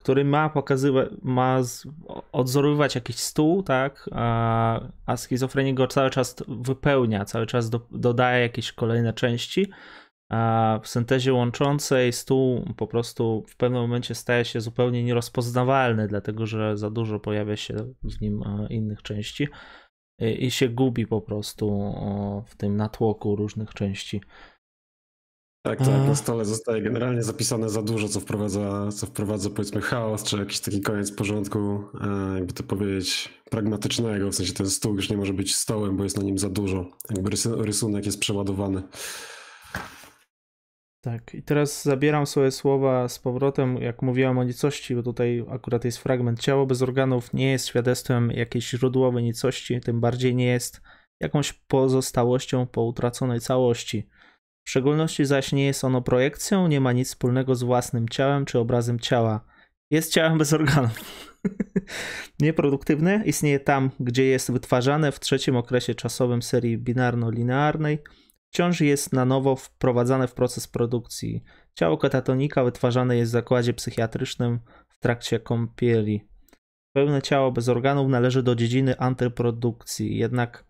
który 0.00 0.24
ma 0.24 0.50
pokazywać, 0.50 1.08
ma 1.22 1.62
z, 1.62 1.86
odzorowywać 2.32 2.94
jakiś 2.94 3.16
stół, 3.16 3.62
tak, 3.62 4.10
a, 4.12 4.80
a 5.06 5.16
schizofrenik 5.16 5.76
go 5.76 5.86
cały 5.86 6.10
czas 6.10 6.36
wypełnia, 6.48 7.24
cały 7.24 7.46
czas 7.46 7.70
do, 7.70 7.80
dodaje 7.90 8.42
jakieś 8.42 8.72
kolejne 8.72 9.12
części, 9.12 9.70
w 10.82 10.88
syntezie 10.88 11.32
łączącej 11.32 12.12
stół 12.12 12.64
po 12.76 12.86
prostu 12.86 13.44
w 13.48 13.56
pewnym 13.56 13.82
momencie 13.82 14.14
staje 14.14 14.44
się 14.44 14.60
zupełnie 14.60 15.04
nierozpoznawalny, 15.04 16.08
dlatego 16.08 16.46
że 16.46 16.76
za 16.76 16.90
dużo 16.90 17.20
pojawia 17.20 17.56
się 17.56 17.74
w 18.04 18.20
nim 18.20 18.42
e, 18.42 18.66
innych 18.70 19.02
części 19.02 19.48
i 20.38 20.50
się 20.50 20.68
gubi 20.68 21.06
po 21.06 21.20
prostu 21.20 21.94
w 22.46 22.56
tym 22.56 22.76
natłoku 22.76 23.36
różnych 23.36 23.74
części. 23.74 24.20
Tak, 25.62 25.78
tak, 25.78 25.88
na 25.88 26.14
stole 26.14 26.44
zostaje 26.44 26.82
generalnie 26.82 27.22
zapisane 27.22 27.70
za 27.70 27.82
dużo, 27.82 28.08
co 28.08 28.20
wprowadza, 28.20 28.92
co 28.92 29.06
wprowadza 29.06 29.50
powiedzmy 29.50 29.80
chaos, 29.80 30.22
czy 30.22 30.36
jakiś 30.36 30.60
taki 30.60 30.80
koniec 30.80 31.12
porządku, 31.12 31.58
e, 32.00 32.34
jakby 32.34 32.52
to 32.52 32.62
powiedzieć, 32.62 33.40
pragmatycznego, 33.50 34.30
w 34.30 34.34
sensie 34.34 34.52
ten 34.52 34.70
stół 34.70 34.96
już 34.96 35.10
nie 35.10 35.16
może 35.16 35.32
być 35.32 35.56
stołem, 35.56 35.96
bo 35.96 36.04
jest 36.04 36.16
na 36.16 36.22
nim 36.22 36.38
za 36.38 36.48
dużo, 36.48 36.86
jakby 37.10 37.30
rysunek 37.56 38.06
jest 38.06 38.20
przeładowany. 38.20 38.82
Tak, 41.02 41.34
i 41.34 41.42
teraz 41.42 41.84
zabieram 41.84 42.26
swoje 42.26 42.50
słowa 42.50 43.08
z 43.08 43.18
powrotem, 43.18 43.76
jak 43.76 44.02
mówiłem 44.02 44.38
o 44.38 44.44
nicości, 44.44 44.94
bo 44.94 45.02
tutaj 45.02 45.44
akurat 45.50 45.84
jest 45.84 45.98
fragment. 45.98 46.40
Ciało 46.40 46.66
bez 46.66 46.82
organów 46.82 47.32
nie 47.32 47.50
jest 47.50 47.66
świadectwem 47.66 48.30
jakiejś 48.30 48.70
źródłowej 48.70 49.24
nicości, 49.24 49.80
tym 49.80 50.00
bardziej 50.00 50.34
nie 50.34 50.46
jest 50.46 50.80
jakąś 51.20 51.52
pozostałością 51.52 52.66
po 52.66 52.82
utraconej 52.82 53.40
całości. 53.40 54.08
W 54.64 54.70
szczególności 54.70 55.24
zaś 55.24 55.52
nie 55.52 55.66
jest 55.66 55.84
ono 55.84 56.02
projekcją, 56.02 56.68
nie 56.68 56.80
ma 56.80 56.92
nic 56.92 57.08
wspólnego 57.08 57.54
z 57.54 57.62
własnym 57.62 58.08
ciałem 58.08 58.44
czy 58.44 58.58
obrazem 58.58 59.00
ciała. 59.00 59.44
Jest 59.90 60.12
ciałem 60.12 60.38
bez 60.38 60.52
organów. 60.52 61.00
Nieproduktywne 62.40 63.22
istnieje 63.26 63.60
tam, 63.60 63.90
gdzie 64.00 64.24
jest 64.24 64.52
wytwarzane 64.52 65.12
w 65.12 65.20
trzecim 65.20 65.56
okresie 65.56 65.94
czasowym 65.94 66.42
serii 66.42 66.78
binarno-linearnej– 66.78 67.98
wciąż 68.50 68.80
jest 68.80 69.12
na 69.12 69.24
nowo 69.24 69.56
wprowadzane 69.56 70.28
w 70.28 70.34
proces 70.34 70.68
produkcji. 70.68 71.42
Ciało 71.74 71.98
katatonika 71.98 72.64
wytwarzane 72.64 73.16
jest 73.16 73.30
w 73.30 73.32
zakładzie 73.32 73.74
psychiatrycznym 73.74 74.60
w 74.88 74.98
trakcie 74.98 75.40
kąpieli. 75.40 76.28
Pełne 76.92 77.22
ciało 77.22 77.52
bez 77.52 77.68
organów 77.68 78.08
należy 78.08 78.42
do 78.42 78.54
dziedziny 78.54 78.98
antyprodukcji, 78.98 80.18
jednak 80.18 80.64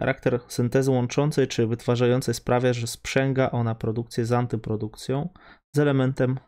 charakter 0.00 0.40
syntezy 0.48 0.90
łączącej 0.90 1.48
czy 1.48 1.66
wytwarzającej 1.66 2.34
sprawia, 2.34 2.72
że 2.72 2.86
sprzęga 2.86 3.50
ona 3.50 3.74
produkcję 3.74 4.24
z 4.24 4.32
antyprodukcją, 4.32 5.28
z 5.76 5.78
elementem 5.78 6.38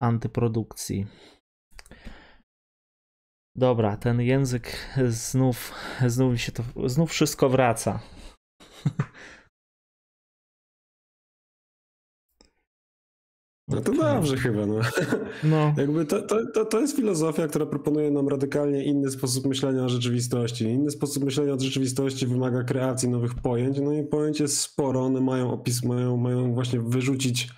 antyprodukcji. 0.00 1.06
Dobra, 3.56 3.96
ten 3.96 4.20
język 4.20 4.76
znów, 5.08 5.74
znów 6.06 6.32
mi 6.32 6.38
się 6.38 6.52
to, 6.52 6.62
znów 6.86 7.10
wszystko 7.10 7.48
wraca. 7.48 8.00
No 13.74 13.80
to 13.80 13.92
dobrze 13.92 14.36
chyba, 14.36 14.66
no. 14.66 14.80
No, 15.44 15.74
Jakby 15.82 16.04
to, 16.04 16.22
to, 16.22 16.36
to, 16.54 16.64
to 16.64 16.80
jest 16.80 16.96
filozofia, 16.96 17.48
która 17.48 17.66
proponuje 17.66 18.10
nam 18.10 18.28
radykalnie 18.28 18.84
inny 18.84 19.10
sposób 19.10 19.46
myślenia 19.46 19.84
o 19.84 19.88
rzeczywistości. 19.88 20.64
Inny 20.64 20.90
sposób 20.90 21.24
myślenia 21.24 21.54
o 21.54 21.60
rzeczywistości 21.60 22.26
wymaga 22.26 22.64
kreacji 22.64 23.08
nowych 23.08 23.34
pojęć, 23.34 23.78
no 23.82 23.92
i 23.92 24.04
pojęć 24.04 24.40
jest 24.40 24.60
sporo, 24.60 25.00
one 25.00 25.20
mają 25.20 25.52
opis, 25.52 25.84
mają, 25.84 26.16
mają 26.16 26.54
właśnie 26.54 26.80
wyrzucić 26.80 27.48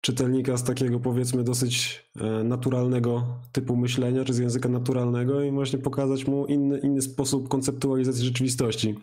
czytelnika 0.00 0.56
z 0.56 0.64
takiego 0.64 1.00
powiedzmy 1.00 1.44
dosyć 1.44 2.04
e, 2.16 2.44
naturalnego 2.44 3.26
typu 3.52 3.76
myślenia, 3.76 4.24
czy 4.24 4.32
z 4.32 4.38
języka 4.38 4.68
naturalnego 4.68 5.42
i 5.42 5.50
właśnie 5.50 5.78
pokazać 5.78 6.26
mu 6.26 6.46
inny, 6.46 6.78
inny 6.78 7.02
sposób 7.02 7.48
konceptualizacji 7.48 8.24
rzeczywistości. 8.24 8.94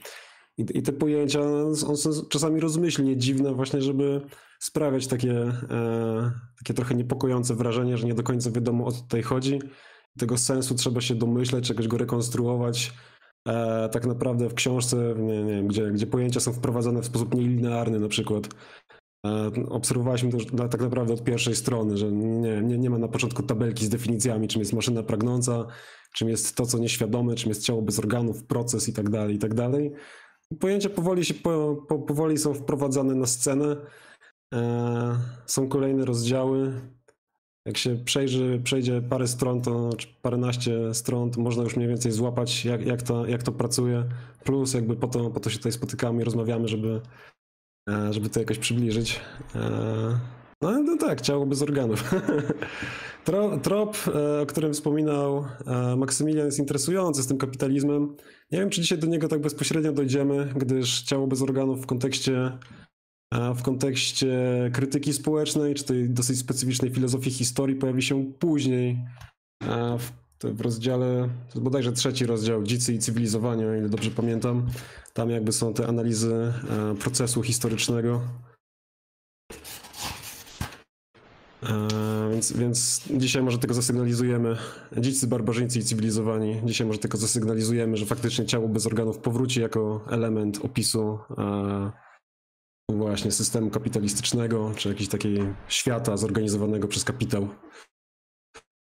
I, 0.57 0.65
I 0.74 0.81
te 0.81 0.93
pojęcia 0.93 1.41
są, 1.75 1.95
są 1.97 2.09
czasami 2.29 2.59
rozmyślnie 2.59 3.17
dziwne 3.17 3.53
właśnie, 3.53 3.81
żeby 3.81 4.21
sprawiać 4.59 5.07
takie, 5.07 5.33
e, 5.71 6.31
takie 6.57 6.74
trochę 6.74 6.95
niepokojące 6.95 7.55
wrażenie, 7.55 7.97
że 7.97 8.07
nie 8.07 8.13
do 8.13 8.24
końca 8.24 8.51
wiadomo 8.51 8.85
o 8.85 8.91
co 8.91 9.01
tutaj 9.01 9.21
chodzi. 9.21 9.59
Tego 10.19 10.38
sensu 10.38 10.75
trzeba 10.75 11.01
się 11.01 11.15
domyśleć, 11.15 11.67
czegoś 11.67 11.88
go 11.88 11.97
rekonstruować. 11.97 12.93
E, 13.47 13.89
tak 13.89 14.05
naprawdę 14.05 14.50
w 14.50 14.53
książce, 14.53 15.15
nie, 15.17 15.43
nie 15.43 15.63
gdzie, 15.63 15.91
gdzie 15.91 16.07
pojęcia 16.07 16.39
są 16.39 16.53
wprowadzane 16.53 17.01
w 17.01 17.05
sposób 17.05 17.35
nielinearny 17.35 18.00
na 18.00 18.07
przykład. 18.07 18.50
E, 19.25 19.51
obserwowaliśmy 19.69 20.31
to 20.31 20.38
już 20.38 20.45
tak 20.71 20.81
naprawdę 20.81 21.13
od 21.13 21.24
pierwszej 21.24 21.55
strony, 21.55 21.97
że 21.97 22.12
nie, 22.12 22.62
nie, 22.62 22.77
nie 22.77 22.89
ma 22.89 22.97
na 22.97 23.07
początku 23.07 23.43
tabelki 23.43 23.85
z 23.85 23.89
definicjami, 23.89 24.47
czym 24.47 24.59
jest 24.59 24.74
maszyna 24.74 25.03
pragnąca, 25.03 25.65
czym 26.13 26.29
jest 26.29 26.55
to, 26.55 26.65
co 26.65 26.77
nieświadome, 26.77 27.35
czym 27.35 27.50
jest 27.50 27.63
ciało 27.63 27.81
bez 27.81 28.00
organów, 28.00 28.43
proces 28.43 28.89
i 28.89 28.93
tak 28.93 29.09
dalej, 29.09 29.35
i 29.35 29.39
tak. 29.39 29.51
Pojęcia 30.59 30.89
powoli, 30.89 31.25
się, 31.25 31.33
po, 31.33 31.75
po, 31.88 32.00
powoli 32.00 32.38
są 32.38 32.53
wprowadzane 32.53 33.15
na 33.15 33.25
scenę. 33.25 33.75
E, 34.53 35.17
są 35.45 35.69
kolejne 35.69 36.05
rozdziały. 36.05 36.81
Jak 37.65 37.77
się 37.77 37.95
przejrzy, 37.95 38.61
przejdzie 38.63 39.01
parę 39.01 39.27
stron, 39.27 39.61
to, 39.61 39.89
czy 39.97 40.07
paręnaście 40.21 40.93
stron, 40.93 41.31
to 41.31 41.41
można 41.41 41.63
już 41.63 41.75
mniej 41.75 41.89
więcej 41.89 42.11
złapać, 42.11 42.65
jak, 42.65 42.85
jak, 42.85 43.01
to, 43.01 43.25
jak 43.25 43.43
to 43.43 43.51
pracuje. 43.51 44.05
Plus 44.43 44.73
jakby 44.73 44.95
po 44.95 45.07
to, 45.07 45.29
po 45.29 45.39
to 45.39 45.49
się 45.49 45.57
tutaj 45.57 45.71
spotykamy 45.71 46.21
i 46.21 46.25
rozmawiamy, 46.25 46.67
żeby, 46.67 47.01
e, 47.89 48.13
żeby 48.13 48.29
to 48.29 48.39
jakoś 48.39 48.57
przybliżyć. 48.57 49.21
E, 49.55 50.19
no, 50.61 50.81
no 50.81 50.97
tak, 50.97 51.21
ciało 51.21 51.45
bez 51.45 51.61
organów. 51.61 52.03
Tro, 53.25 53.57
trop, 53.57 53.97
e, 54.07 54.41
o 54.41 54.45
którym 54.45 54.73
wspominał 54.73 55.45
e, 55.65 55.95
Maksymilian, 55.95 56.45
jest 56.45 56.59
interesujący 56.59 57.23
z 57.23 57.27
tym 57.27 57.37
kapitalizmem. 57.37 58.15
Nie 58.51 58.59
wiem, 58.59 58.69
czy 58.69 58.81
dzisiaj 58.81 58.97
do 58.97 59.07
niego 59.07 59.27
tak 59.27 59.41
bezpośrednio 59.41 59.91
dojdziemy, 59.91 60.53
gdyż 60.55 61.01
ciało 61.01 61.27
bez 61.27 61.41
organów 61.41 61.81
w 61.81 61.85
kontekście, 61.85 62.57
e, 63.32 63.53
w 63.53 63.63
kontekście 63.63 64.38
krytyki 64.74 65.13
społecznej, 65.13 65.75
czy 65.75 65.84
tej 65.84 66.10
dosyć 66.10 66.39
specyficznej 66.39 66.91
filozofii 66.91 67.32
historii 67.32 67.75
pojawi 67.75 68.01
się 68.01 68.34
później. 68.39 69.00
W, 70.00 70.12
w 70.44 70.62
rozdziale, 70.62 71.29
to 71.53 71.62
bodajże 71.62 71.91
trzeci 71.91 72.25
rozdział, 72.25 72.63
Dzicy 72.63 72.94
i 72.94 73.00
cywilizowanie, 73.00 73.67
o 73.67 73.75
ile 73.75 73.89
dobrze 73.89 74.12
pamiętam. 74.12 74.67
Tam 75.13 75.29
jakby 75.29 75.51
są 75.51 75.74
te 75.74 75.88
analizy 75.88 76.53
procesu 77.00 77.44
historycznego. 77.44 78.22
Więc, 82.32 82.51
więc 82.51 83.01
dzisiaj 83.17 83.44
może 83.44 83.58
tylko 83.58 83.74
zasygnalizujemy, 83.74 84.55
dzicy, 84.98 85.27
barbarzyńcy 85.27 85.79
i 85.79 85.84
cywilizowani, 85.84 86.62
dzisiaj 86.65 86.88
może 86.88 87.00
tylko 87.00 87.17
zasygnalizujemy, 87.17 87.98
że 87.98 88.05
faktycznie 88.05 88.46
ciało 88.46 88.67
bez 88.67 88.86
organów 88.86 89.17
powróci 89.17 89.62
jako 89.62 90.05
element 90.10 90.60
opisu 90.65 91.20
e, 91.38 92.04
właśnie 92.91 93.31
systemu 93.31 93.69
kapitalistycznego, 93.69 94.71
czy 94.75 94.89
jakiegoś 94.89 95.09
takiego 95.09 95.43
świata 95.67 96.17
zorganizowanego 96.17 96.87
przez 96.87 97.03
kapitał. 97.03 97.47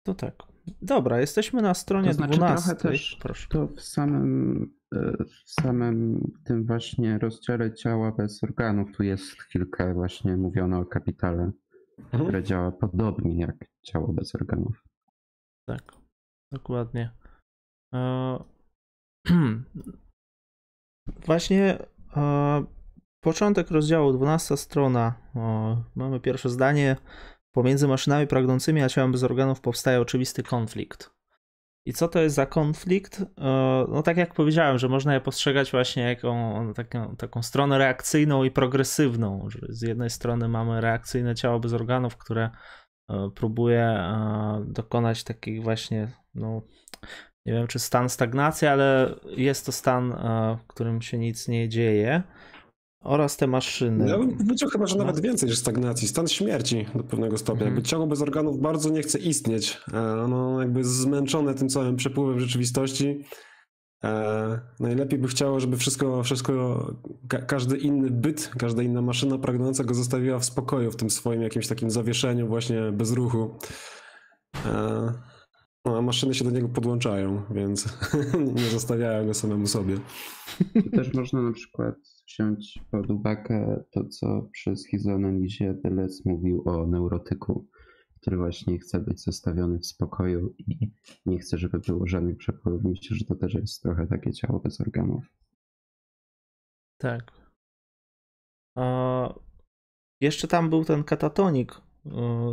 To 0.03 0.13
tak. 0.13 0.35
Dobra, 0.81 1.19
jesteśmy 1.19 1.61
na 1.61 1.73
stronie 1.73 2.07
to 2.07 2.13
znaczy 2.13 2.37
12. 2.37 2.65
Trochę 2.65 2.81
też 2.81 3.17
Proszę. 3.21 3.47
To 3.49 3.67
w 3.67 3.81
samym, 3.81 4.63
e, 4.95 5.23
w 5.23 5.51
samym 5.61 6.31
tym 6.43 6.65
właśnie 6.65 7.17
rozdziale 7.17 7.73
ciała 7.73 8.11
bez 8.11 8.43
organów 8.43 8.91
tu 8.97 9.03
jest 9.03 9.31
chwilkę 9.31 9.93
właśnie 9.93 10.37
mówiono 10.37 10.79
o 10.79 10.85
kapitale 10.85 11.51
mhm. 11.99 12.23
które 12.23 12.43
działa 12.43 12.71
podobnie 12.71 13.39
jak 13.39 13.55
ciało 13.81 14.13
bez 14.13 14.35
organów. 14.35 14.83
Tak, 15.67 15.91
dokładnie. 16.53 17.11
E... 17.93 18.39
Właśnie 21.25 21.77
e... 22.17 22.78
początek 23.21 23.71
rozdziału, 23.71 24.13
12 24.13 24.57
strona. 24.57 25.13
E... 25.35 25.83
Mamy 25.95 26.19
pierwsze 26.19 26.49
zdanie. 26.49 26.95
Pomiędzy 27.51 27.87
maszynami 27.87 28.27
pragnącymi 28.27 28.81
a 28.81 28.89
ciałem 28.89 29.11
bez 29.11 29.23
organów 29.23 29.61
powstaje 29.61 30.01
oczywisty 30.01 30.43
konflikt. 30.43 31.19
I 31.85 31.93
co 31.93 32.07
to 32.07 32.19
jest 32.19 32.35
za 32.35 32.45
konflikt? 32.45 33.21
E, 33.21 33.25
no 33.89 34.03
tak 34.03 34.17
jak 34.17 34.33
powiedziałem, 34.33 34.77
że 34.77 34.89
można 34.89 35.13
je 35.13 35.21
postrzegać 35.21 35.71
właśnie 35.71 36.03
jako 36.03 36.53
taką, 36.75 37.15
taką 37.15 37.43
stronę 37.43 37.77
reakcyjną 37.77 38.43
i 38.43 38.51
progresywną, 38.51 39.49
że 39.49 39.59
z 39.69 39.81
jednej 39.81 40.09
strony 40.09 40.47
mamy 40.47 40.81
reakcyjne 40.81 41.35
ciało 41.35 41.59
bez 41.59 41.73
organów, 41.73 42.17
które 42.17 42.49
e, 43.09 43.29
próbuje 43.35 43.81
e, 43.81 44.63
dokonać 44.67 45.23
takich 45.23 45.63
właśnie, 45.63 46.07
no 46.35 46.61
nie 47.45 47.53
wiem 47.53 47.67
czy 47.67 47.79
stan 47.79 48.09
stagnacji, 48.09 48.67
ale 48.67 49.15
jest 49.37 49.65
to 49.65 49.71
stan, 49.71 50.11
w 50.63 50.67
którym 50.67 51.01
się 51.01 51.17
nic 51.17 51.47
nie 51.47 51.69
dzieje 51.69 52.23
oraz 53.01 53.37
te 53.37 53.47
maszyny. 53.47 54.09
Ja 54.09 54.17
bym 54.17 54.37
powiedział 54.37 54.69
chyba, 54.69 54.87
że 54.87 54.97
nawet 54.97 55.19
więcej 55.19 55.49
niż 55.49 55.57
stagnacji. 55.57 56.07
Stan 56.07 56.27
śmierci 56.27 56.85
do 56.95 57.03
pewnego 57.03 57.37
stopnia. 57.37 57.61
Mhm. 57.61 57.75
Jakby 57.75 57.89
ciało 57.89 58.07
bez 58.07 58.21
organów 58.21 58.59
bardzo 58.59 58.89
nie 58.89 59.01
chce 59.01 59.19
istnieć. 59.19 59.77
E, 59.93 60.21
ono 60.21 60.61
jakby 60.61 60.83
zmęczone 60.83 61.53
tym 61.53 61.69
całym 61.69 61.95
przepływem 61.95 62.39
rzeczywistości. 62.39 63.23
E, 64.03 64.59
najlepiej 64.79 65.19
by 65.19 65.27
chciało, 65.27 65.59
żeby 65.59 65.77
wszystko, 65.77 66.23
wszystko 66.23 66.85
ka 67.27 67.37
każdy 67.37 67.77
inny 67.77 68.11
byt, 68.11 68.51
każda 68.57 68.83
inna 68.83 69.01
maszyna 69.01 69.37
pragnąca 69.37 69.83
go 69.83 69.93
zostawiła 69.93 70.39
w 70.39 70.45
spokoju, 70.45 70.91
w 70.91 70.95
tym 70.95 71.09
swoim 71.09 71.41
jakimś 71.41 71.67
takim 71.67 71.91
zawieszeniu 71.91 72.47
właśnie 72.47 72.91
bez 72.91 73.11
ruchu. 73.11 73.57
E, 74.65 75.13
no, 75.85 75.97
a 75.97 76.01
maszyny 76.01 76.33
się 76.33 76.45
do 76.45 76.51
niego 76.51 76.69
podłączają, 76.69 77.43
więc 77.51 77.85
nie 78.55 78.69
zostawiają 78.69 79.25
go 79.25 79.33
samemu 79.33 79.67
sobie. 79.67 79.97
Tu 80.73 80.89
też 80.89 81.13
można 81.13 81.41
na 81.41 81.51
przykład 81.51 81.95
wziąć 82.29 82.79
pod 82.91 83.11
uwagę 83.11 83.83
to, 83.91 84.05
co 84.05 84.49
przy 84.51 84.75
schizoanalizie 84.75 85.73
Deleuze 85.73 86.23
mówił 86.25 86.63
o 86.65 86.87
neurotyku, 86.87 87.67
który 88.21 88.37
właśnie 88.37 88.79
chce 88.79 88.99
być 88.99 89.23
zostawiony 89.23 89.79
w 89.79 89.85
spokoju 89.85 90.55
i 90.57 90.91
nie 91.25 91.39
chce, 91.39 91.57
żeby 91.57 91.79
było 91.79 92.07
żadnych 92.07 92.37
przepływów. 92.37 92.83
Myślę, 92.83 93.17
że 93.17 93.25
to 93.25 93.35
też 93.35 93.53
jest 93.53 93.83
trochę 93.83 94.07
takie 94.07 94.31
ciało 94.33 94.59
bez 94.59 94.81
organów. 94.81 95.25
Tak. 96.97 97.31
A 98.77 99.33
jeszcze 100.21 100.47
tam 100.47 100.69
był 100.69 100.85
ten 100.85 101.03
katatonik. 101.03 101.81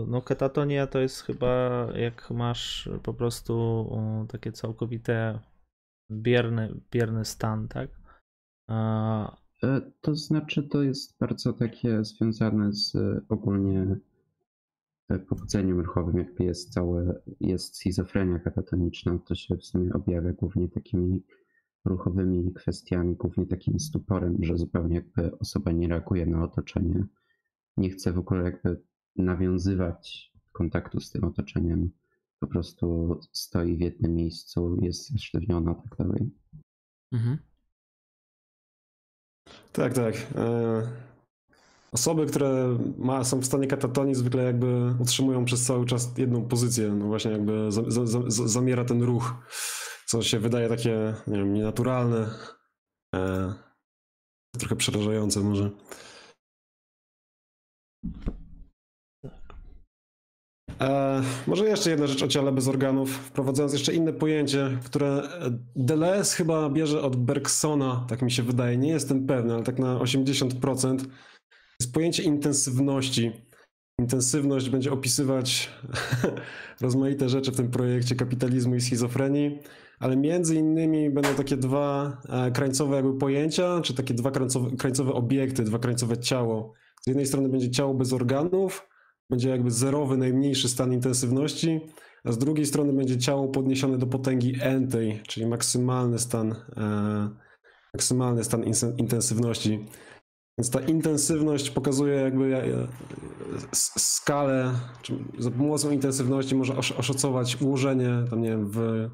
No, 0.08 0.22
katatonia 0.22 0.86
to 0.86 0.98
jest 0.98 1.20
chyba 1.20 1.86
jak 1.94 2.30
masz 2.30 2.88
po 3.02 3.14
prostu 3.14 3.86
takie 4.28 4.52
całkowite 4.52 5.40
bierny, 6.12 6.80
bierny 6.90 7.24
stan, 7.24 7.68
tak? 7.68 7.90
E, 9.62 9.92
to 10.00 10.14
znaczy, 10.14 10.62
to 10.62 10.82
jest 10.82 11.18
bardzo 11.18 11.52
takie 11.52 12.04
związane 12.04 12.72
z 12.72 12.94
e, 12.94 13.20
ogólnie 13.28 13.96
e, 15.08 15.18
powodzeniem 15.18 15.80
ruchowym, 15.80 16.18
jakby 16.18 16.44
jest 16.44 16.72
całe, 16.72 17.22
jest 17.40 17.76
schizofrenia 17.76 18.38
katatoniczna, 18.38 19.18
to 19.18 19.34
się 19.34 19.56
w 19.56 19.64
sumie 19.64 19.92
objawia 19.92 20.32
głównie 20.32 20.68
takimi 20.68 21.22
ruchowymi 21.84 22.54
kwestiami, 22.54 23.16
głównie 23.16 23.46
takim 23.46 23.80
stuporem, 23.80 24.36
że 24.40 24.58
zupełnie 24.58 24.94
jakby 24.94 25.38
osoba 25.38 25.72
nie 25.72 25.88
reaguje 25.88 26.26
na 26.26 26.44
otoczenie, 26.44 27.04
nie 27.76 27.90
chce 27.90 28.12
w 28.12 28.18
ogóle 28.18 28.42
jakby 28.44 28.82
nawiązywać 29.16 30.32
kontaktu 30.52 31.00
z 31.00 31.10
tym 31.10 31.24
otoczeniem, 31.24 31.90
po 32.40 32.46
prostu 32.46 33.18
stoi 33.32 33.76
w 33.76 33.80
jednym 33.80 34.14
miejscu, 34.14 34.78
jest 34.82 35.10
zasztywniona, 35.10 35.74
tak 35.74 35.96
dalej. 35.98 36.30
Mhm. 37.12 37.38
Tak, 39.76 39.94
tak. 39.94 40.14
E, 40.34 40.82
osoby, 41.92 42.26
które 42.26 42.78
ma, 42.98 43.24
są 43.24 43.40
w 43.40 43.46
stanie 43.46 43.66
katatonii, 43.66 44.14
zwykle 44.14 44.42
jakby 44.42 44.94
utrzymują 45.00 45.44
przez 45.44 45.64
cały 45.64 45.86
czas 45.86 46.18
jedną 46.18 46.48
pozycję. 46.48 46.88
No 46.88 47.06
właśnie 47.06 47.30
jakby 47.30 47.72
za, 47.72 47.82
za, 47.86 48.06
za, 48.06 48.48
zamiera 48.48 48.84
ten 48.84 49.02
ruch, 49.02 49.34
co 50.06 50.22
się 50.22 50.38
wydaje 50.38 50.68
takie, 50.68 51.14
nie 51.26 51.38
wiem, 51.38 51.54
nienaturalne. 51.54 52.30
E, 53.14 53.54
trochę 54.58 54.76
przerażające 54.76 55.40
może. 55.40 55.70
E, 60.80 61.22
może 61.46 61.68
jeszcze 61.68 61.90
jedna 61.90 62.06
rzecz 62.06 62.22
o 62.22 62.28
ciele 62.28 62.52
bez 62.52 62.68
organów, 62.68 63.10
wprowadzając 63.10 63.72
jeszcze 63.72 63.94
inne 63.94 64.12
pojęcie, 64.12 64.78
które 64.84 65.22
Deleuze 65.76 66.36
chyba 66.36 66.70
bierze 66.70 67.02
od 67.02 67.16
Bergsona, 67.16 68.06
tak 68.08 68.22
mi 68.22 68.30
się 68.30 68.42
wydaje, 68.42 68.76
nie 68.76 68.88
jestem 68.88 69.26
pewny, 69.26 69.54
ale 69.54 69.62
tak 69.62 69.78
na 69.78 69.98
80%. 69.98 70.98
Jest 71.80 71.94
pojęcie 71.94 72.22
intensywności. 72.22 73.32
intensywność 74.00 74.70
będzie 74.70 74.92
opisywać 74.92 75.70
rozmaite 76.80 77.28
rzeczy 77.28 77.52
w 77.52 77.56
tym 77.56 77.70
projekcie 77.70 78.14
kapitalizmu 78.14 78.74
i 78.74 78.80
schizofrenii, 78.80 79.58
ale 80.00 80.16
między 80.16 80.54
innymi 80.54 81.10
będą 81.10 81.34
takie 81.34 81.56
dwa 81.56 82.16
e, 82.28 82.50
krańcowe 82.50 82.96
jakby 82.96 83.18
pojęcia, 83.18 83.80
czy 83.80 83.94
takie 83.94 84.14
dwa 84.14 84.30
krańcowe, 84.30 84.76
krańcowe 84.76 85.12
obiekty, 85.12 85.62
dwa 85.62 85.78
krańcowe 85.78 86.18
ciało. 86.18 86.72
Z 87.00 87.06
jednej 87.06 87.26
strony 87.26 87.48
będzie 87.48 87.70
ciało 87.70 87.94
bez 87.94 88.12
organów, 88.12 88.88
będzie 89.30 89.48
jakby 89.48 89.70
zerowy, 89.70 90.16
najmniejszy 90.16 90.68
stan 90.68 90.92
intensywności, 90.92 91.80
a 92.24 92.32
z 92.32 92.38
drugiej 92.38 92.66
strony 92.66 92.92
będzie 92.92 93.18
ciało 93.18 93.48
podniesione 93.48 93.98
do 93.98 94.06
potęgi 94.06 94.54
n-tej, 94.60 95.20
czyli 95.28 95.46
maksymalny 95.46 96.18
stan, 96.18 96.54
e, 96.76 97.28
maksymalny 97.94 98.44
stan 98.44 98.64
intensywności. 98.98 99.86
Więc 100.58 100.70
ta 100.70 100.80
intensywność 100.80 101.70
pokazuje 101.70 102.14
jakby 102.14 102.56
e, 102.56 102.88
skalę, 103.74 104.72
za 105.38 105.50
pomocą 105.50 105.90
intensywności 105.90 106.54
można 106.54 106.76
oszacować 106.76 107.62
ułożenie 107.62 108.24
tam 108.30 108.42
nie 108.42 108.50
wiem, 108.50 108.70
w, 108.70 109.08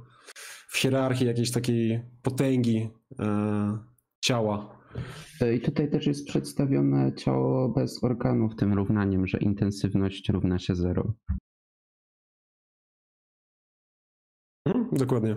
w 0.68 0.78
hierarchii 0.78 1.26
jakiejś 1.26 1.50
takiej 1.50 2.02
potęgi 2.22 2.90
e, 3.18 3.78
ciała. 4.20 4.81
I 5.54 5.60
tutaj 5.60 5.90
też 5.90 6.06
jest 6.06 6.26
przedstawione 6.26 7.12
ciało 7.14 7.68
bez 7.68 8.04
organów 8.04 8.56
tym 8.56 8.72
równaniem, 8.72 9.26
że 9.26 9.38
intensywność 9.38 10.28
równa 10.28 10.58
się 10.58 10.74
zero. 10.74 11.14
Mhm, 14.66 14.88
dokładnie. 14.92 15.36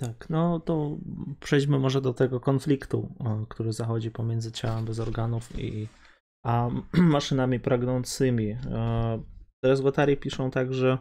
Tak, 0.00 0.30
no 0.30 0.60
to 0.60 0.96
przejdźmy 1.40 1.78
może 1.78 2.00
do 2.00 2.14
tego 2.14 2.40
konfliktu, 2.40 3.14
który 3.48 3.72
zachodzi 3.72 4.10
pomiędzy 4.10 4.52
ciałem 4.52 4.84
bez 4.84 5.00
organów 5.00 5.58
i 5.58 5.88
a 6.44 6.68
maszynami 6.92 7.60
pragnącymi. 7.60 8.50
E, 8.50 9.22
teraz 9.62 9.80
Watari 9.80 10.16
piszą 10.16 10.50
tak, 10.50 10.74
że 10.74 10.98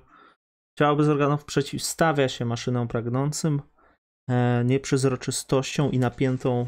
ciało 0.80 0.96
bez 0.96 1.08
organów 1.08 1.46
przeciwstawia 1.46 2.30
się 2.30 2.46
maszynom 2.46 2.88
pragnącym 2.88 3.62
e, 3.62 3.77
nieprzezroczystością 4.66 5.90
i 5.90 6.00
napiętą 6.00 6.68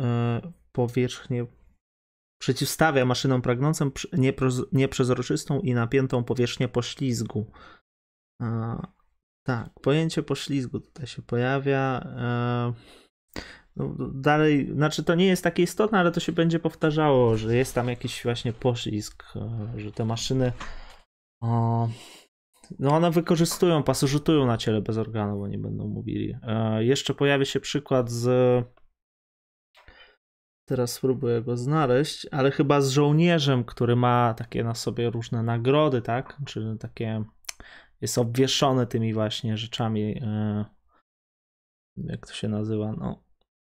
e, 0.00 0.40
powierzchnię 0.72 1.46
przeciwstawia 2.38 3.04
maszynom 3.04 3.42
pragnącym 3.42 3.92
nieprzezroczystą 4.72 5.60
i 5.60 5.74
napiętą 5.74 6.24
powierzchnię 6.24 6.68
poślizgu. 6.68 7.46
Tak, 9.46 9.70
pojęcie 9.80 10.22
poślizgu 10.22 10.80
tutaj 10.80 11.06
się 11.06 11.22
pojawia. 11.22 12.00
E, 12.00 12.72
no, 13.76 13.94
dalej, 14.14 14.72
znaczy 14.74 15.04
to 15.04 15.14
nie 15.14 15.26
jest 15.26 15.44
takie 15.44 15.62
istotne, 15.62 15.98
ale 15.98 16.12
to 16.12 16.20
się 16.20 16.32
będzie 16.32 16.58
powtarzało, 16.58 17.36
że 17.36 17.56
jest 17.56 17.74
tam 17.74 17.88
jakiś 17.88 18.22
właśnie 18.22 18.52
poślizg, 18.52 19.24
e, 19.36 19.80
że 19.80 19.92
te 19.92 20.04
maszyny 20.04 20.52
no 22.78 22.90
one 22.90 23.10
wykorzystują, 23.10 23.82
pasożytują 23.82 24.46
na 24.46 24.56
ciele 24.56 24.80
bez 24.80 24.98
organu, 24.98 25.38
bo 25.38 25.48
nie 25.48 25.58
będą 25.58 25.88
mówili. 25.88 26.36
E, 26.42 26.84
jeszcze 26.84 27.14
pojawi 27.14 27.46
się 27.46 27.60
przykład 27.60 28.10
z 28.10 28.28
teraz 30.64 30.92
spróbuję 30.92 31.42
go 31.42 31.56
znaleźć, 31.56 32.26
ale 32.30 32.50
chyba 32.50 32.80
z 32.80 32.90
żołnierzem, 32.90 33.64
który 33.64 33.96
ma 33.96 34.34
takie 34.34 34.64
na 34.64 34.74
sobie 34.74 35.10
różne 35.10 35.42
nagrody, 35.42 36.02
tak? 36.02 36.40
Czy 36.46 36.76
takie 36.80 37.24
jest 38.00 38.18
obwieszony 38.18 38.86
tymi 38.86 39.14
właśnie 39.14 39.56
rzeczami. 39.56 40.18
E, 40.22 40.64
jak 41.96 42.26
to 42.26 42.32
się 42.32 42.48
nazywa? 42.48 42.92
No, 42.92 43.24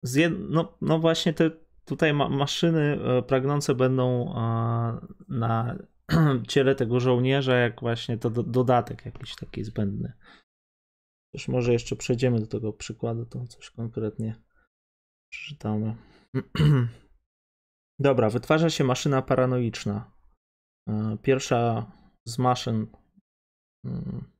jed... 0.03 0.33
no, 0.49 0.77
no 0.81 0.99
właśnie 0.99 1.33
te 1.33 1.51
tutaj 1.85 2.13
ma 2.13 2.29
maszyny 2.29 2.99
e, 3.03 3.21
pragnące 3.21 3.75
będą 3.75 4.35
e, 4.35 5.07
na 5.29 5.77
ciele 6.47 6.75
tego 6.75 6.99
żołnierza, 6.99 7.57
jak 7.57 7.81
właśnie 7.81 8.17
to 8.17 8.29
do 8.29 8.43
dodatek 8.43 9.05
jakiś 9.05 9.35
taki 9.35 9.63
zbędny. 9.63 10.13
Już 11.33 11.47
może 11.47 11.73
jeszcze 11.73 11.95
przejdziemy 11.95 12.39
do 12.39 12.47
tego 12.47 12.73
przykładu, 12.73 13.25
to 13.25 13.47
coś 13.47 13.69
konkretnie 13.69 14.41
przeczytamy. 15.31 15.95
Dobra, 17.99 18.29
wytwarza 18.29 18.69
się 18.69 18.83
maszyna 18.83 19.21
paranoiczna. 19.21 20.11
Pierwsza 21.21 21.91
z 22.25 22.37
maszyn 22.37 22.87
Hmm. 23.85 24.33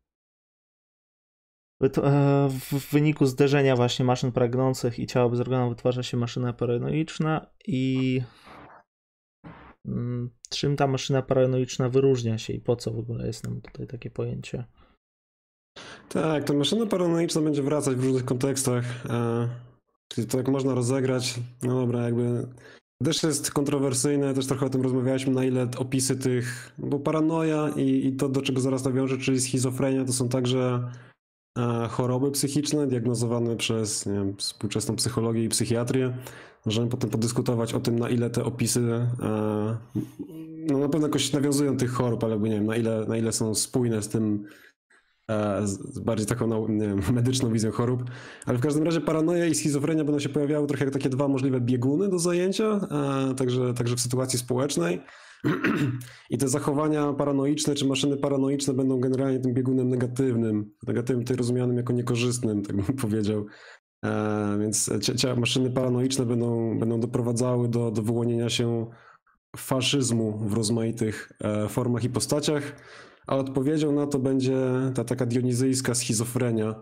E, 1.84 2.50
w 2.50 2.92
wyniku 2.92 3.26
zderzenia 3.26 3.76
właśnie 3.76 4.06
maszyn 4.06 4.32
pragnących 4.32 5.00
i 5.00 5.08
ciała 5.08 5.30
bez 5.30 5.42
wytwarza 5.70 6.04
się 6.04 6.18
maszyna 6.18 6.54
paranoiczna 6.54 7.46
i 7.68 8.22
mm, 8.22 8.63
czym 10.50 10.76
ta 10.76 10.88
maszyna 10.88 11.22
paranoiczna 11.22 11.90
wyróżnia 11.90 12.38
się 12.38 12.54
i 12.54 12.60
po 12.60 12.76
co 12.76 12.92
w 12.92 13.00
ogóle 13.00 13.28
jest 13.28 13.44
nam 13.44 13.62
tutaj 13.62 13.88
takie 13.88 14.10
pojęcie? 14.10 14.66
Tak, 16.10 16.44
ta 16.44 16.54
maszyna 16.54 16.86
paranoiczna 16.86 17.42
będzie 17.42 17.64
wracać 17.64 17.96
w 17.96 18.04
różnych 18.04 18.26
kontekstach. 18.26 19.06
E, 19.10 19.50
czyli 20.08 20.28
to 20.28 20.38
jak 20.38 20.48
można 20.48 20.76
rozegrać, 20.76 21.40
no 21.64 21.80
dobra, 21.80 22.04
jakby 22.04 22.48
też 23.04 23.24
jest 23.24 23.52
kontrowersyjne, 23.52 24.34
też 24.34 24.48
trochę 24.48 24.66
o 24.66 24.70
tym 24.70 24.82
rozmawialiśmy, 24.82 25.34
na 25.34 25.46
ile 25.46 25.68
opisy 25.78 26.16
tych, 26.16 26.74
bo 26.78 27.00
paranoja 27.00 27.70
i, 27.76 28.08
i 28.08 28.16
to, 28.16 28.30
do 28.30 28.42
czego 28.42 28.62
zaraz 28.62 28.86
nawiążę, 28.86 29.18
czyli 29.18 29.42
schizofrenia, 29.42 30.06
to 30.06 30.14
są 30.14 30.30
także 30.30 30.92
choroby 31.90 32.32
psychiczne 32.32 32.88
diagnozowane 32.88 33.56
przez 33.56 34.06
wiem, 34.06 34.38
współczesną 34.38 34.96
psychologię 34.96 35.44
i 35.44 35.50
psychiatrię. 35.50 36.18
Możemy 36.66 36.90
potem 36.90 37.10
podyskutować 37.10 37.74
o 37.74 37.80
tym, 37.80 38.00
na 38.00 38.10
ile 38.10 38.30
te 38.30 38.44
opisy 38.44 39.08
e, 39.22 39.78
no 40.70 40.78
na 40.78 40.90
pewno 40.90 41.08
jakoś 41.08 41.34
nawiązują 41.34 41.78
tych 41.78 41.92
chorób, 41.92 42.24
ale 42.24 42.40
nie 42.40 42.50
wiem, 42.50 42.66
na 42.66 42.76
ile, 42.76 43.06
na 43.06 43.18
ile 43.18 43.32
są 43.32 43.56
spójne 43.56 44.02
z 44.02 44.10
tym, 44.10 44.48
E, 45.30 45.68
z 45.68 46.00
bardziej 46.00 46.28
taką 46.28 46.68
wiem, 46.68 47.02
medyczną 47.14 47.52
wizją 47.52 47.72
chorób. 47.72 48.04
Ale 48.46 48.58
w 48.58 48.62
każdym 48.62 48.84
razie 48.84 49.02
paranoja 49.02 49.46
i 49.46 49.56
schizofrenia 49.56 50.04
będą 50.04 50.20
się 50.20 50.30
pojawiały 50.30 50.68
trochę 50.68 50.86
jak 50.86 50.94
takie 50.94 51.10
dwa 51.10 51.28
możliwe 51.28 51.62
bieguny 51.62 52.10
do 52.10 52.20
zajęcia, 52.20 52.66
e, 53.32 53.36
także, 53.36 53.74
także 53.74 53.96
w 53.96 54.00
sytuacji 54.00 54.40
społecznej. 54.40 55.02
I 56.30 56.38
te 56.38 56.48
zachowania 56.48 57.14
paranoiczne 57.14 57.76
czy 57.76 57.86
maszyny 57.86 58.18
paranoiczne 58.18 58.74
będą 58.74 59.00
generalnie 59.00 59.40
tym 59.40 59.54
biegunem 59.54 59.90
negatywnym, 59.90 60.72
negatywnym 60.88 61.26
tutaj 61.26 61.38
rozumianym 61.38 61.78
jako 61.78 61.94
niekorzystnym, 61.94 62.62
tak 62.62 62.76
bym 62.76 62.98
powiedział. 62.98 63.46
E, 64.06 64.58
więc 64.60 64.90
maszyny 65.38 65.72
paranoiczne 65.72 66.26
będą, 66.26 66.80
będą 66.80 67.00
doprowadzały 67.00 67.70
do, 67.70 67.92
do 67.92 68.02
wyłonienia 68.02 68.50
się 68.50 68.88
faszyzmu 69.58 70.38
w 70.38 70.54
rozmaitych 70.54 71.32
formach 71.70 72.04
i 72.04 72.10
postaciach 72.10 72.76
a 73.28 73.36
odpowiedzią 73.36 73.92
na 73.92 74.08
to 74.08 74.20
będzie 74.20 74.58
ta 74.96 75.04
taka 75.04 75.26
dionizyjska 75.26 75.96
schizofrenia. 75.96 76.76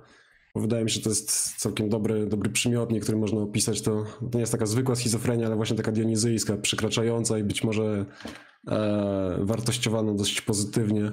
Bo 0.55 0.61
wydaje 0.61 0.83
mi 0.83 0.89
się, 0.89 0.95
że 0.95 1.01
to 1.01 1.09
jest 1.09 1.55
całkiem 1.57 1.89
dobry, 1.89 2.25
dobry 2.25 2.49
przymiotnik, 2.49 3.03
który 3.03 3.17
można 3.17 3.41
opisać. 3.41 3.81
To, 3.81 4.05
to 4.19 4.29
nie 4.33 4.39
jest 4.39 4.51
taka 4.51 4.65
zwykła 4.65 4.95
schizofrenia, 4.95 5.45
ale 5.45 5.55
właśnie 5.55 5.77
taka 5.77 5.91
dionizyjska, 5.91 6.57
przekraczająca 6.57 7.37
i 7.37 7.43
być 7.43 7.63
może 7.63 8.05
e, 8.67 9.37
wartościowana 9.41 10.13
dość 10.13 10.41
pozytywnie, 10.41 11.11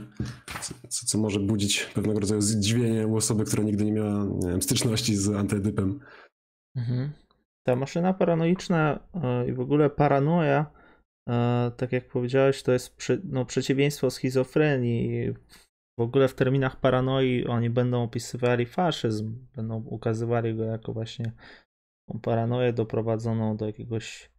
co, 0.88 1.06
co, 1.06 1.18
może 1.18 1.40
budzić 1.40 1.84
pewnego 1.94 2.20
rodzaju 2.20 2.40
zdziwienie 2.40 3.06
u 3.06 3.16
osoby, 3.16 3.44
która 3.44 3.62
nigdy 3.62 3.84
nie 3.84 3.92
miała 3.92 4.24
nie 4.24 4.48
wiem, 4.48 4.62
styczności 4.62 5.16
z 5.16 5.28
antydypem. 5.28 6.00
Mhm. 6.76 7.12
Ta 7.62 7.76
maszyna 7.76 8.14
paranoiczna 8.14 9.00
e, 9.14 9.48
i 9.48 9.52
w 9.52 9.60
ogóle 9.60 9.90
paranoja 9.90 10.78
E, 11.28 11.70
tak 11.76 11.92
jak 11.92 12.08
powiedziałeś, 12.08 12.62
to 12.62 12.72
jest 12.72 12.96
no, 13.24 13.44
przeciwieństwo 13.44 14.10
schizofrenii. 14.10 15.34
W 15.98 16.00
ogóle 16.00 16.28
w 16.28 16.34
terminach 16.34 16.80
paranoi 16.80 17.46
oni 17.46 17.70
będą 17.70 18.02
opisywali 18.02 18.66
faszyzm, 18.66 19.46
będą 19.56 19.82
ukazywali 19.84 20.54
go 20.54 20.64
jako 20.64 20.92
właśnie 20.92 21.32
paranoję 22.22 22.72
doprowadzoną 22.72 23.56
do 23.56 23.66
jakiegoś, 23.66 24.30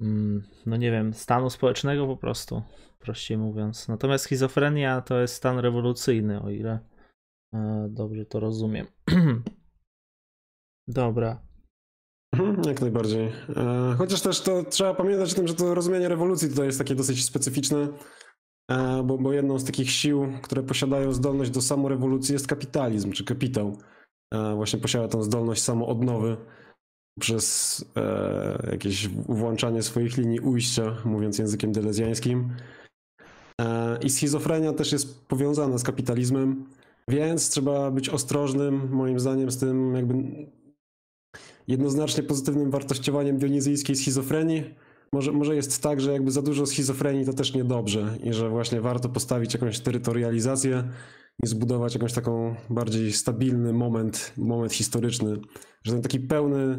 mm, 0.00 0.42
no 0.66 0.76
nie 0.76 0.90
wiem, 0.90 1.14
stanu 1.14 1.50
społecznego 1.50 2.06
po 2.06 2.16
prostu, 2.16 2.62
prościej 2.98 3.38
mówiąc. 3.38 3.88
Natomiast 3.88 4.24
schizofrenia 4.24 5.00
to 5.00 5.20
jest 5.20 5.34
stan 5.34 5.58
rewolucyjny, 5.58 6.42
o 6.42 6.50
ile 6.50 6.78
e, 7.54 7.86
dobrze 7.90 8.26
to 8.26 8.40
rozumiem. 8.40 8.86
Dobra. 10.88 11.42
Mhm, 12.32 12.62
jak 12.64 12.80
najbardziej. 12.80 13.32
E, 13.56 13.94
chociaż 13.98 14.20
też 14.20 14.40
to 14.40 14.64
trzeba 14.64 14.94
pamiętać 14.94 15.32
o 15.32 15.36
tym, 15.36 15.48
że 15.48 15.54
to 15.54 15.74
rozumienie 15.74 16.08
rewolucji 16.08 16.48
tutaj 16.48 16.66
jest 16.66 16.78
takie 16.78 16.94
dosyć 16.94 17.24
specyficzne, 17.24 17.88
bo, 19.04 19.18
bo 19.18 19.32
jedną 19.32 19.58
z 19.58 19.64
takich 19.64 19.90
sił, 19.90 20.32
które 20.42 20.62
posiadają 20.62 21.12
zdolność 21.12 21.50
do 21.50 21.62
samorewolucji 21.62 22.32
jest 22.32 22.46
kapitalizm, 22.46 23.12
czy 23.12 23.24
kapitał. 23.24 23.76
E, 24.34 24.54
właśnie 24.54 24.78
posiada 24.78 25.08
tą 25.08 25.22
zdolność 25.22 25.62
samoodnowy 25.62 26.36
przez 27.20 27.84
jakieś 28.72 29.08
włączanie 29.08 29.82
swoich 29.82 30.16
linii 30.16 30.40
ujścia, 30.40 30.96
mówiąc 31.04 31.38
językiem 31.38 31.72
delezjańskim. 31.72 32.56
I 34.02 34.10
schizofrenia 34.10 34.72
też 34.72 34.92
jest 34.92 35.26
powiązana 35.26 35.78
z 35.78 35.82
kapitalizmem, 35.82 36.66
więc 37.08 37.50
trzeba 37.50 37.90
być 37.90 38.08
ostrożnym, 38.08 38.88
moim 38.92 39.20
zdaniem, 39.20 39.50
z 39.50 39.58
tym 39.58 39.94
jakby 39.94 40.14
jednoznacznie 41.68 42.22
pozytywnym 42.22 42.70
wartościowaniem 42.70 43.38
dionizyjskiej 43.38 43.96
schizofrenii, 43.96 44.74
może, 45.12 45.32
może 45.32 45.56
jest 45.56 45.82
tak, 45.82 46.00
że 46.00 46.12
jakby 46.12 46.30
za 46.30 46.42
dużo 46.42 46.66
schizofrenii 46.66 47.26
to 47.26 47.32
też 47.32 47.54
niedobrze 47.54 48.18
i 48.22 48.32
że 48.32 48.48
właśnie 48.48 48.80
warto 48.80 49.08
postawić 49.08 49.54
jakąś 49.54 49.80
terytorializację 49.80 50.84
i 51.44 51.46
zbudować 51.46 51.94
jakąś 51.94 52.12
taką 52.12 52.54
bardziej 52.70 53.12
stabilny 53.12 53.72
moment, 53.72 54.32
moment 54.36 54.72
historyczny, 54.72 55.36
że 55.84 55.92
ten 55.92 56.02
taki 56.02 56.20
pełny, 56.20 56.78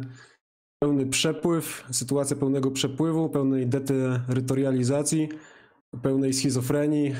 pełny 0.79 1.05
przepływ, 1.05 1.87
sytuacja 1.91 2.35
pełnego 2.35 2.71
przepływu, 2.71 3.29
pełnej 3.29 3.67
deterytorializacji, 3.67 5.29
pełnej 6.01 6.33
schizofrenii 6.33 7.15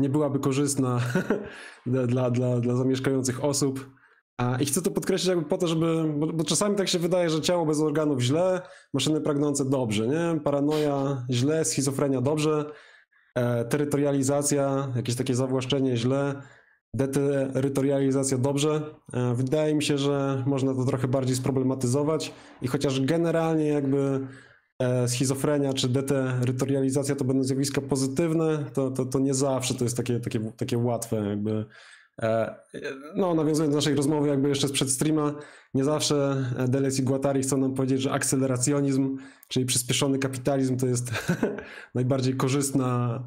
nie 0.00 0.08
byłaby 0.08 0.38
korzystna 0.38 1.00
dla, 1.86 2.30
dla, 2.30 2.60
dla 2.60 2.76
zamieszkających 2.76 3.44
osób. 3.44 3.90
I 4.60 4.66
chcę 4.66 4.82
to 4.82 4.90
podkreślić 4.90 5.28
jakby 5.28 5.44
po 5.44 5.58
to, 5.58 5.68
żeby, 5.68 6.04
bo, 6.16 6.26
bo, 6.26 6.44
czasami 6.44 6.76
tak 6.76 6.88
się 6.88 6.98
wydaje, 6.98 7.30
że 7.30 7.40
ciało 7.40 7.66
bez 7.66 7.80
organów 7.80 8.20
źle, 8.20 8.62
maszyny 8.94 9.20
pragnące 9.20 9.64
dobrze, 9.64 10.06
nie? 10.08 10.40
Paranoja 10.40 11.26
źle, 11.30 11.64
schizofrenia 11.64 12.20
dobrze, 12.20 12.64
e, 13.34 13.64
terytorializacja, 13.64 14.92
jakieś 14.96 15.16
takie 15.16 15.34
zawłaszczenie 15.34 15.96
źle, 15.96 16.42
deterytorializacja 16.94 18.38
dobrze. 18.38 18.82
E, 19.12 19.34
wydaje 19.34 19.74
mi 19.74 19.82
się, 19.82 19.98
że 19.98 20.42
można 20.46 20.74
to 20.74 20.84
trochę 20.84 21.08
bardziej 21.08 21.36
sproblematyzować 21.36 22.32
i 22.62 22.68
chociaż 22.68 23.00
generalnie 23.00 23.68
jakby 23.68 24.26
e, 24.78 25.08
schizofrenia 25.08 25.72
czy 25.72 25.88
deterytorializacja 25.88 27.16
to 27.16 27.24
będą 27.24 27.42
zjawiska 27.42 27.80
pozytywne, 27.80 28.64
to, 28.72 28.90
to, 28.90 29.04
to 29.04 29.18
nie 29.18 29.34
zawsze 29.34 29.74
to 29.74 29.84
jest 29.84 29.96
takie, 29.96 30.20
takie, 30.20 30.40
takie 30.56 30.78
łatwe 30.78 31.16
jakby 31.16 31.64
no, 33.16 33.34
nawiązując 33.34 33.72
do 33.72 33.78
naszej 33.78 33.94
rozmowy, 33.94 34.28
jakby 34.28 34.48
jeszcze 34.48 34.68
sprzed 34.68 34.90
streama, 34.90 35.34
nie 35.74 35.84
zawsze 35.84 36.44
Deleuze 36.68 37.02
i 37.02 37.04
Guattari 37.04 37.42
chcą 37.42 37.56
nam 37.56 37.74
powiedzieć, 37.74 38.00
że 38.00 38.12
akceleracjonizm, 38.12 39.18
czyli 39.48 39.66
przyspieszony 39.66 40.18
kapitalizm, 40.18 40.76
to 40.76 40.86
jest 40.86 41.10
najbardziej 41.94 42.36
korzystna, 42.36 43.22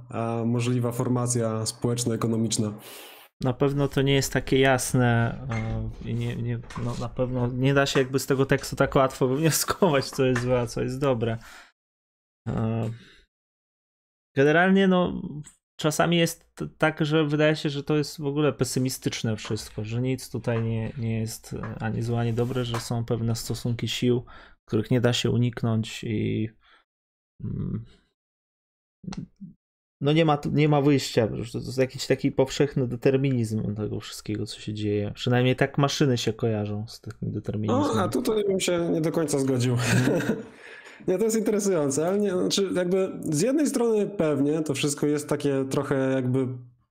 możliwa 0.45 0.91
formacja 0.91 1.65
społeczno-ekonomiczna. 1.65 2.73
Na 3.43 3.53
pewno 3.53 3.87
to 3.87 4.01
nie 4.01 4.13
jest 4.13 4.33
takie 4.33 4.59
jasne 4.59 5.37
e, 5.49 6.09
i 6.09 6.13
nie, 6.13 6.35
nie, 6.35 6.59
no 6.83 6.95
na 6.99 7.09
pewno 7.09 7.47
nie 7.47 7.73
da 7.73 7.85
się 7.85 7.99
jakby 7.99 8.19
z 8.19 8.25
tego 8.25 8.45
tekstu 8.45 8.75
tak 8.75 8.95
łatwo 8.95 9.27
wywnioskować, 9.33 10.09
co 10.09 10.25
jest 10.25 10.41
złe, 10.41 10.59
a 10.59 10.67
co 10.67 10.81
jest 10.81 10.99
dobre. 10.99 11.37
E, 12.47 12.89
generalnie 14.35 14.87
no 14.87 15.21
czasami 15.79 16.17
jest 16.17 16.53
tak, 16.77 17.05
że 17.05 17.25
wydaje 17.25 17.55
się, 17.55 17.69
że 17.69 17.83
to 17.83 17.97
jest 17.97 18.21
w 18.21 18.25
ogóle 18.25 18.53
pesymistyczne 18.53 19.35
wszystko, 19.35 19.83
że 19.83 20.01
nic 20.01 20.29
tutaj 20.29 20.63
nie, 20.63 20.93
nie 20.97 21.19
jest 21.19 21.55
ani 21.79 22.01
złe, 22.01 22.19
ani 22.19 22.33
dobre, 22.33 22.65
że 22.65 22.79
są 22.79 23.05
pewne 23.05 23.35
stosunki 23.35 23.87
sił, 23.87 24.25
których 24.65 24.91
nie 24.91 25.01
da 25.01 25.13
się 25.13 25.31
uniknąć 25.31 26.03
i 26.03 26.49
mm, 27.43 27.85
no 30.01 30.13
nie 30.13 30.25
ma, 30.25 30.37
nie 30.51 30.69
ma 30.69 30.81
wyjścia, 30.81 31.27
to 31.27 31.35
jest 31.35 31.77
jakiś 31.77 32.07
taki 32.07 32.31
powszechny 32.31 32.87
determinizm 32.87 33.75
tego 33.75 33.99
wszystkiego, 33.99 34.45
co 34.45 34.59
się 34.59 34.73
dzieje. 34.73 35.11
Przynajmniej 35.15 35.55
tak 35.55 35.77
maszyny 35.77 36.17
się 36.17 36.33
kojarzą 36.33 36.87
z 36.87 37.01
takim 37.01 37.31
determinizmem. 37.31 37.95
No, 37.95 38.01
a 38.01 38.07
tutaj 38.07 38.43
bym 38.43 38.59
się 38.59 38.89
nie 38.91 39.01
do 39.01 39.11
końca 39.11 39.39
zgodził. 39.39 39.77
Nie, 41.07 41.17
to 41.17 41.23
jest 41.23 41.37
interesujące, 41.37 42.07
ale 42.07 42.19
nie, 42.19 42.31
znaczy 42.31 42.69
jakby 42.75 43.19
z 43.29 43.41
jednej 43.41 43.67
strony 43.67 44.07
pewnie 44.07 44.61
to 44.61 44.73
wszystko 44.73 45.07
jest 45.07 45.29
takie 45.29 45.65
trochę 45.69 46.11
jakby 46.11 46.47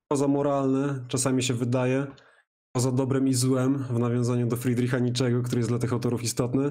pozamoralne, 0.09 1.05
czasami 1.09 1.42
się 1.42 1.55
wydaje, 1.55 2.07
poza 2.73 2.92
dobrem 2.92 3.29
i 3.29 3.35
złem 3.35 3.79
w 3.79 3.99
nawiązaniu 3.99 4.47
do 4.47 4.57
Friedricha 4.57 4.99
Nietzschego, 4.99 5.42
który 5.42 5.59
jest 5.59 5.68
dla 5.68 5.79
tych 5.79 5.92
autorów 5.92 6.23
istotny. 6.23 6.71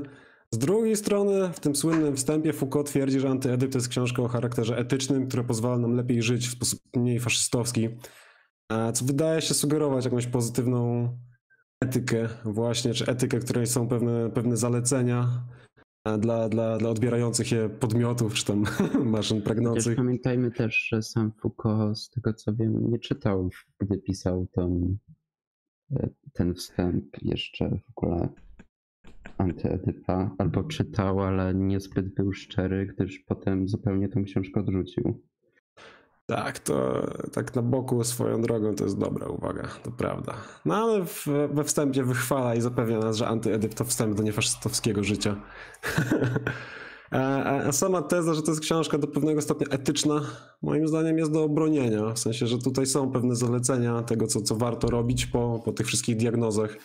Z 0.52 0.58
drugiej 0.58 0.96
strony, 0.96 1.50
w 1.54 1.60
tym 1.60 1.76
słynnym 1.76 2.16
wstępie 2.16 2.54
Foucault 2.54 2.88
twierdzi, 2.88 3.20
że 3.20 3.30
Antyedyp 3.30 3.72
to 3.72 3.78
jest 3.78 3.88
książka 3.88 4.22
o 4.22 4.28
charakterze 4.28 4.78
etycznym, 4.78 5.28
która 5.28 5.44
pozwala 5.44 5.78
nam 5.78 5.96
lepiej 5.96 6.22
żyć 6.22 6.48
w 6.48 6.52
sposób 6.52 6.80
mniej 6.96 7.20
faszystowski, 7.20 7.90
co 8.94 9.06
wydaje 9.06 9.42
się 9.42 9.54
sugerować 9.54 10.06
jakąś 10.06 10.28
pozytywną 10.28 11.10
etykę 11.82 12.30
właśnie, 12.46 12.94
czy 12.94 13.06
etykę, 13.06 13.40
której 13.40 13.68
są 13.68 13.88
pewne, 13.88 14.30
pewne 14.30 14.58
zalecenia, 14.58 15.44
dla, 16.18 16.50
dla, 16.50 16.78
dla 16.78 16.90
odbierających 16.90 17.52
je 17.52 17.70
podmiotów, 17.70 18.34
czy 18.34 18.46
tam 18.46 18.64
maszyn 19.16 19.42
pragnących. 19.42 19.96
pamiętajmy 19.96 20.52
też, 20.52 20.88
że 20.92 21.02
sam 21.02 21.32
Foucault, 21.42 22.00
z 22.00 22.10
tego 22.10 22.34
co 22.34 22.56
wiem, 22.56 22.92
nie 22.92 23.00
czytał, 23.00 23.50
gdy 23.80 23.98
pisał 23.98 24.48
ten, 24.52 24.98
ten 26.34 26.54
wstęp 26.54 27.06
jeszcze 27.22 27.70
w 27.70 27.98
ogóle 27.98 28.30
antyedypa, 29.38 30.36
albo 30.38 30.64
czytał, 30.64 31.20
ale 31.20 31.54
niezbyt 31.54 32.14
był 32.14 32.34
szczery, 32.34 32.86
gdyż 32.86 33.20
potem 33.20 33.68
zupełnie 33.68 34.10
tą 34.10 34.24
książkę 34.24 34.60
odrzucił. 34.60 35.24
Tak, 36.28 36.60
to 36.60 37.06
tak 37.32 37.56
na 37.56 37.62
boku 37.62 38.04
swoją 38.04 38.42
drogą 38.42 38.76
to 38.76 38.84
jest 38.84 38.98
dobra 38.98 39.28
uwaga, 39.28 39.68
to 39.84 39.92
prawda. 39.92 40.34
No 40.66 40.76
ale 40.76 41.06
w, 41.06 41.28
we 41.54 41.64
wstępie 41.64 42.04
wychwala 42.04 42.56
i 42.56 42.62
zapewnia 42.62 43.00
nas, 43.00 43.18
że 43.18 43.28
antyedyp 43.28 43.74
to 43.74 43.86
wstęp 43.86 44.16
do 44.16 44.24
niefaszystowskiego 44.24 45.04
życia. 45.04 45.36
a, 47.12 47.44
a, 47.44 47.72
sama 47.72 48.02
teza, 48.02 48.34
że 48.34 48.42
to 48.42 48.52
jest 48.52 48.62
książka 48.62 48.98
do 48.98 49.08
pewnego 49.08 49.42
stopnia 49.42 49.68
etyczna, 49.68 50.22
moim 50.62 50.88
zdaniem 50.88 51.18
jest 51.18 51.32
do 51.32 51.44
obronienia. 51.44 52.14
W 52.14 52.20
sensie, 52.20 52.48
że 52.48 52.58
tutaj 52.58 52.86
są 52.86 53.12
pewne 53.12 53.36
zalecenia 53.36 54.04
tego, 54.04 54.28
co, 54.28 54.42
co 54.42 54.56
warto 54.56 54.90
robić 54.90 55.26
po, 55.26 55.62
po 55.66 55.72
tych 55.72 55.88
wszystkich 55.88 56.18
diagnozach. 56.18 56.78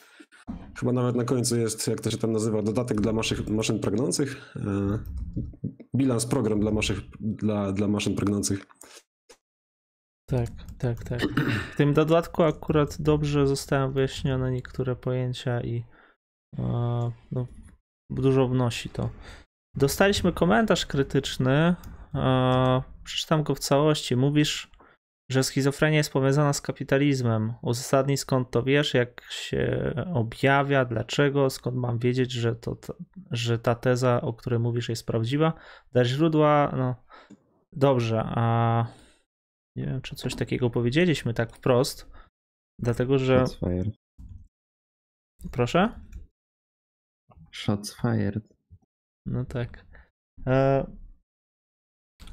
Chyba 0.78 0.92
nawet 0.92 1.16
na 1.16 1.24
końcu 1.24 1.58
jest, 1.58 1.88
jak 1.88 2.00
to 2.00 2.10
się 2.10 2.18
tam 2.18 2.32
nazywa, 2.32 2.62
dodatek 2.62 3.00
dla 3.00 3.12
maszyn, 3.12 3.54
maszyn 3.54 3.78
pragnących. 3.78 4.54
E, 4.56 4.98
bilans 5.96 6.26
program 6.26 6.60
dla, 6.60 6.72
dla, 7.20 7.72
dla 7.72 7.88
maszyn 7.88 8.14
pragnących. 8.14 8.66
Tak, 10.26 10.48
tak, 10.78 11.04
tak. 11.04 11.20
W 11.72 11.76
tym 11.76 11.94
dodatku 11.94 12.42
akurat 12.42 13.02
dobrze 13.02 13.46
zostały 13.46 13.92
wyjaśnione 13.92 14.50
niektóre 14.50 14.96
pojęcia 14.96 15.60
i 15.60 15.84
no, 17.32 17.46
dużo 18.10 18.48
wnosi 18.48 18.88
to. 18.88 19.10
Dostaliśmy 19.76 20.32
komentarz 20.32 20.86
krytyczny. 20.86 21.74
Przeczytam 23.04 23.42
go 23.42 23.54
w 23.54 23.58
całości. 23.58 24.16
Mówisz, 24.16 24.70
że 25.30 25.42
schizofrenia 25.42 25.96
jest 25.96 26.12
powiązana 26.12 26.52
z 26.52 26.60
kapitalizmem. 26.60 27.54
Uzasadnij 27.62 28.16
skąd 28.16 28.50
to 28.50 28.62
wiesz, 28.62 28.94
jak 28.94 29.22
się 29.30 29.94
objawia, 30.14 30.84
dlaczego, 30.84 31.50
skąd 31.50 31.76
mam 31.76 31.98
wiedzieć, 31.98 32.32
że, 32.32 32.56
to, 32.56 32.76
że 33.30 33.58
ta 33.58 33.74
teza, 33.74 34.20
o 34.20 34.32
której 34.32 34.58
mówisz, 34.58 34.88
jest 34.88 35.06
prawdziwa. 35.06 35.52
Dać 35.92 36.06
źródła, 36.06 36.72
no 36.76 36.94
dobrze, 37.72 38.22
a 38.24 38.86
nie 39.76 39.86
wiem, 39.86 40.02
czy 40.02 40.16
coś 40.16 40.34
takiego 40.34 40.70
powiedzieliśmy 40.70 41.34
tak 41.34 41.56
wprost, 41.56 42.10
dlatego 42.78 43.18
że. 43.18 43.46
Shots 43.46 43.58
fired. 43.58 43.94
Proszę? 45.50 46.00
Shots 47.52 47.96
fired. 48.00 48.44
No 49.26 49.44
tak. 49.44 49.84
E... 50.46 50.86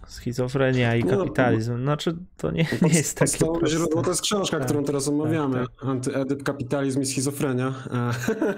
Schizofrenia 0.07 0.95
i 0.95 1.03
no, 1.03 1.17
kapitalizm. 1.17 1.81
Znaczy, 1.81 2.17
to 2.37 2.51
nie, 2.51 2.67
nie 2.81 2.89
jest 2.89 3.17
takie 3.17 3.37
proste. 3.37 3.67
źródło 3.67 4.01
to 4.01 4.09
jest 4.09 4.21
książka, 4.21 4.57
tak, 4.57 4.67
którą 4.67 4.83
teraz 4.83 5.07
omawiamy. 5.07 5.59
Tak, 5.59 5.75
tak. 5.79 5.89
Antyedyp, 5.89 6.43
kapitalizm 6.43 7.01
i 7.01 7.05
schizofrenia. 7.05 7.73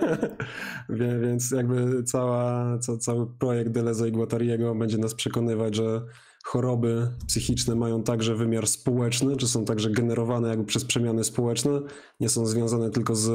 Więc 1.21 1.51
jakby 1.51 2.03
cała, 2.03 2.77
ca, 2.79 2.97
cały 2.97 3.27
projekt 3.37 3.71
Deleuze 3.71 4.09
i 4.09 4.11
Guattariego 4.11 4.75
będzie 4.75 4.97
nas 4.97 5.15
przekonywać, 5.15 5.75
że 5.75 6.01
choroby 6.45 7.11
psychiczne 7.27 7.75
mają 7.75 8.03
także 8.03 8.35
wymiar 8.35 8.67
społeczny, 8.67 9.37
czy 9.37 9.47
są 9.47 9.65
także 9.65 9.89
generowane 9.89 10.49
jakby 10.49 10.65
przez 10.65 10.85
przemiany 10.85 11.23
społeczne, 11.23 11.81
nie 12.19 12.29
są 12.29 12.45
związane 12.45 12.89
tylko 12.89 13.15
z 13.15 13.29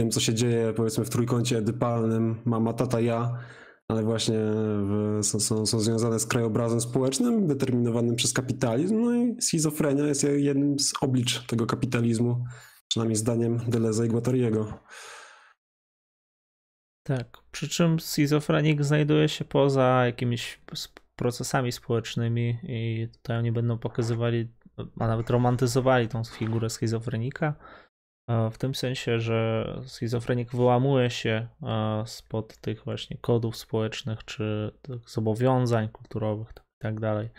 tym, 0.00 0.10
co 0.10 0.20
się 0.20 0.34
dzieje 0.34 0.72
powiedzmy 0.76 1.04
w 1.04 1.10
trójkącie 1.10 1.58
edypalnym, 1.58 2.40
mama, 2.44 2.72
tata, 2.72 3.00
ja, 3.00 3.38
ale 3.88 4.02
właśnie 4.02 4.38
w, 4.82 5.18
są, 5.22 5.40
są, 5.40 5.66
są 5.66 5.80
związane 5.80 6.20
z 6.20 6.26
krajobrazem 6.26 6.80
społecznym 6.80 7.46
determinowanym 7.46 8.16
przez 8.16 8.32
kapitalizm, 8.32 9.00
no 9.00 9.14
i 9.14 9.42
schizofrenia 9.42 10.06
jest 10.06 10.26
jednym 10.36 10.78
z 10.78 10.92
oblicz 11.00 11.46
tego 11.46 11.66
kapitalizmu, 11.66 12.44
przynajmniej 12.88 13.16
zdaniem 13.16 13.60
Deleuze 13.68 14.06
i 14.06 14.08
Guattariego. 14.08 14.80
Tak, 17.02 17.38
przy 17.52 17.68
czym 17.68 18.00
schizofrenik 18.00 18.84
znajduje 18.84 19.28
się 19.28 19.44
poza 19.44 20.06
jakimiś 20.06 20.60
procesami 21.20 21.72
społecznymi 21.72 22.58
i 22.62 23.08
tutaj 23.12 23.38
oni 23.38 23.52
będą 23.52 23.78
pokazywali, 23.78 24.48
a 25.00 25.06
nawet 25.06 25.30
romantyzowali 25.30 26.08
tą 26.08 26.24
figurę 26.24 26.70
schizofrenika. 26.70 27.54
W 28.28 28.58
tym 28.58 28.74
sensie, 28.74 29.20
że 29.20 29.66
schizofrenik 29.86 30.50
wyłamuje 30.50 31.10
się 31.10 31.48
spod 32.06 32.56
tych 32.56 32.84
właśnie 32.84 33.18
kodów 33.18 33.56
społecznych 33.56 34.24
czy 34.24 34.72
tych 34.82 35.10
zobowiązań 35.10 35.88
kulturowych 35.88 36.48
i 36.50 36.82
tak 36.82 37.00
dalej. 37.00 37.30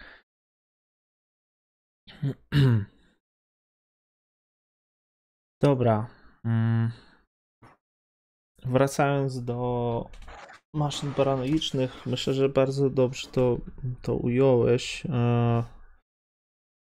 Dobra. 5.61 6.07
Mm. 6.45 6.91
Wracając 8.65 9.43
do 9.43 10.09
maszyn 10.73 11.13
paranoicznych. 11.13 12.05
Myślę, 12.05 12.33
że 12.33 12.49
bardzo 12.49 12.89
dobrze 12.89 13.27
to, 13.27 13.57
to 14.01 14.15
ująłeś. 14.15 15.05
E, 15.05 15.63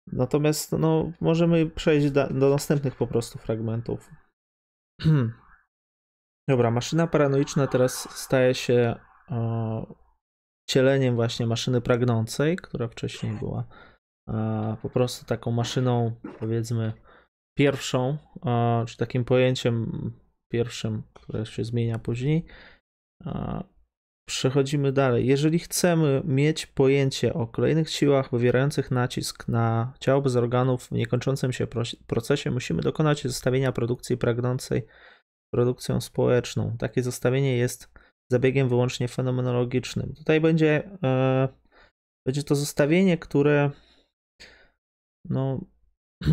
Natomiast 0.06 0.72
no, 0.72 1.12
możemy 1.20 1.70
przejść 1.70 2.10
do, 2.10 2.26
do 2.26 2.50
następnych 2.50 2.96
po 2.96 3.06
prostu 3.06 3.38
fragmentów. 3.38 4.10
Dobra, 6.48 6.70
maszyna 6.70 7.06
paranoiczna 7.06 7.66
teraz 7.66 8.16
staje 8.16 8.54
się 8.54 8.96
e, 9.30 9.86
cieleniem 10.70 11.14
właśnie 11.14 11.46
maszyny 11.46 11.80
pragnącej, 11.80 12.56
która 12.56 12.88
wcześniej 12.88 13.32
była 13.32 13.64
e, 14.28 14.76
po 14.82 14.90
prostu 14.90 15.26
taką 15.26 15.50
maszyną, 15.50 16.16
powiedzmy, 16.38 16.92
pierwszą, 17.58 18.18
czy 18.86 18.96
takim 18.96 19.24
pojęciem 19.24 20.12
pierwszym, 20.52 21.02
które 21.14 21.46
się 21.46 21.64
zmienia 21.64 21.98
później. 21.98 22.46
Przechodzimy 24.28 24.92
dalej. 24.92 25.26
Jeżeli 25.26 25.58
chcemy 25.58 26.22
mieć 26.24 26.66
pojęcie 26.66 27.34
o 27.34 27.46
kolejnych 27.46 27.90
siłach 27.90 28.30
wywierających 28.30 28.90
nacisk 28.90 29.48
na 29.48 29.94
ciało 30.00 30.22
bez 30.22 30.36
organów 30.36 30.86
w 30.86 30.90
niekończącym 30.90 31.52
się 31.52 31.66
procesie, 32.06 32.50
musimy 32.50 32.82
dokonać 32.82 33.22
zestawienia 33.22 33.72
produkcji 33.72 34.16
pragnącej 34.16 34.86
produkcją 35.54 36.00
społeczną. 36.00 36.76
Takie 36.78 37.02
zestawienie 37.02 37.56
jest 37.56 37.92
zabiegiem 38.30 38.68
wyłącznie 38.68 39.08
fenomenologicznym. 39.08 40.14
Tutaj 40.14 40.40
będzie, 40.40 40.98
e, 41.02 41.48
będzie 42.26 42.42
to 42.42 42.54
zestawienie, 42.54 43.18
które 43.18 43.70
no 45.28 45.60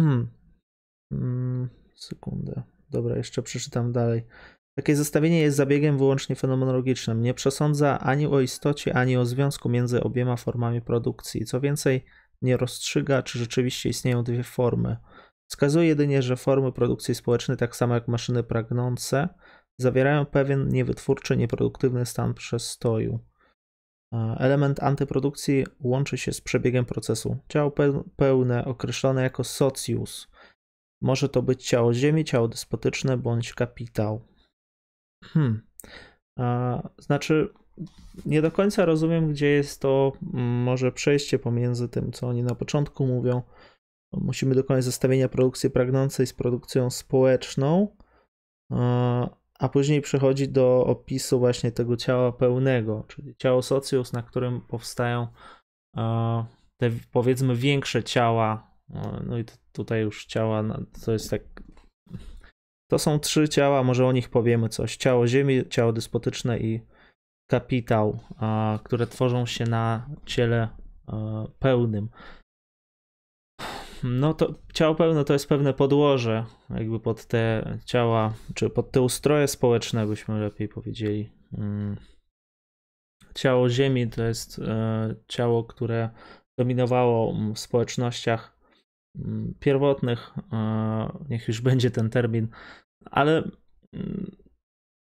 mm, 1.11 1.69
sekundę. 1.95 2.63
Dobra, 2.89 3.17
jeszcze 3.17 3.43
przeczytam 3.43 3.91
dalej. 3.91 4.23
Takie 4.75 4.95
zestawienie 4.95 5.41
jest 5.41 5.57
zabiegiem 5.57 5.97
wyłącznie 5.97 6.35
fenomenologicznym. 6.35 7.21
Nie 7.21 7.33
przesądza 7.33 7.99
ani 7.99 8.27
o 8.27 8.39
istocie, 8.39 8.95
ani 8.95 9.17
o 9.17 9.25
związku 9.25 9.69
między 9.69 10.03
obiema 10.03 10.35
formami 10.35 10.81
produkcji. 10.81 11.45
Co 11.45 11.61
więcej, 11.61 12.05
nie 12.41 12.57
rozstrzyga, 12.57 13.23
czy 13.23 13.39
rzeczywiście 13.39 13.89
istnieją 13.89 14.23
dwie 14.23 14.43
formy. 14.43 14.97
Wskazuje 15.49 15.87
jedynie, 15.87 16.21
że 16.21 16.37
formy 16.37 16.71
produkcji 16.71 17.15
społecznej, 17.15 17.57
tak 17.57 17.75
samo 17.75 17.93
jak 17.93 18.07
maszyny 18.07 18.43
pragnące, 18.43 19.29
zawierają 19.77 20.25
pewien 20.25 20.67
niewytwórczy, 20.67 21.37
nieproduktywny 21.37 22.05
stan 22.05 22.33
przestoju. 22.33 23.19
Element 24.37 24.83
antyprodukcji 24.83 25.65
łączy 25.79 26.17
się 26.17 26.33
z 26.33 26.41
przebiegiem 26.41 26.85
procesu. 26.85 27.37
Ciało 27.47 27.73
pełne, 28.15 28.65
określone 28.65 29.23
jako 29.23 29.43
socius. 29.43 30.27
Może 31.01 31.29
to 31.29 31.41
być 31.41 31.67
ciało 31.67 31.93
ziemi, 31.93 32.25
ciało 32.25 32.47
despotyczne 32.47 33.17
bądź 33.17 33.53
kapitał. 33.53 34.28
Hmm. 35.23 35.61
A, 36.37 36.81
znaczy, 36.97 37.53
nie 38.25 38.41
do 38.41 38.51
końca 38.51 38.85
rozumiem, 38.85 39.29
gdzie 39.29 39.47
jest 39.47 39.81
to 39.81 40.11
mm, 40.33 40.63
może 40.63 40.91
przejście 40.91 41.39
pomiędzy 41.39 41.89
tym, 41.89 42.11
co 42.11 42.27
oni 42.27 42.43
na 42.43 42.55
początku 42.55 43.05
mówią. 43.07 43.41
Musimy 44.13 44.55
dokonać 44.55 44.83
zestawienia 44.83 45.29
produkcji 45.29 45.69
pragnącej 45.69 46.27
z 46.27 46.33
produkcją 46.33 46.89
społeczną, 46.89 47.97
a 49.59 49.69
później 49.69 50.01
przechodzi 50.01 50.47
do 50.47 50.85
opisu 50.85 51.39
właśnie 51.39 51.71
tego 51.71 51.97
ciała 51.97 52.31
pełnego, 52.31 53.05
czyli 53.07 53.35
ciało 53.35 53.61
socjus, 53.61 54.13
na 54.13 54.23
którym 54.23 54.61
powstają 54.61 55.27
te 56.77 56.89
powiedzmy 57.11 57.55
większe 57.55 58.03
ciała. 58.03 58.71
No 59.25 59.37
i 59.37 59.45
tutaj 59.71 60.01
już 60.01 60.25
ciała, 60.25 60.63
to 61.05 61.11
jest 61.11 61.29
tak 61.29 61.41
to 62.89 62.99
są 62.99 63.19
trzy 63.19 63.49
ciała, 63.49 63.83
może 63.83 64.05
o 64.05 64.11
nich 64.11 64.29
powiemy 64.29 64.69
coś. 64.69 64.97
Ciało 64.97 65.27
Ziemi, 65.27 65.69
ciało 65.69 65.93
despotyczne 65.93 66.59
i 66.59 66.81
kapitał, 67.49 68.19
które 68.83 69.07
tworzą 69.07 69.45
się 69.45 69.65
na 69.65 70.09
ciele 70.25 70.69
pełnym. 71.59 72.09
No 74.03 74.33
to 74.33 74.53
ciało 74.73 74.95
pełne 74.95 75.25
to 75.25 75.33
jest 75.33 75.49
pewne 75.49 75.73
podłoże, 75.73 76.45
jakby 76.69 76.99
pod 76.99 77.25
te 77.25 77.77
ciała, 77.85 78.33
czy 78.55 78.69
pod 78.69 78.91
te 78.91 79.01
ustroje 79.01 79.47
społeczne, 79.47 80.07
byśmy 80.07 80.39
lepiej 80.39 80.67
powiedzieli. 80.67 81.31
Mm. 81.57 81.97
Ciało 83.35 83.69
Ziemi 83.69 84.09
to 84.09 84.23
jest 84.23 84.59
e, 84.59 85.15
ciało, 85.27 85.63
które 85.63 86.09
dominowało 86.59 87.33
w 87.53 87.59
społecznościach 87.59 88.58
pierwotnych, 89.59 90.33
niech 91.29 91.47
już 91.47 91.61
będzie 91.61 91.91
ten 91.91 92.09
termin, 92.09 92.47
ale. 93.05 93.51
Mm, 93.93 94.35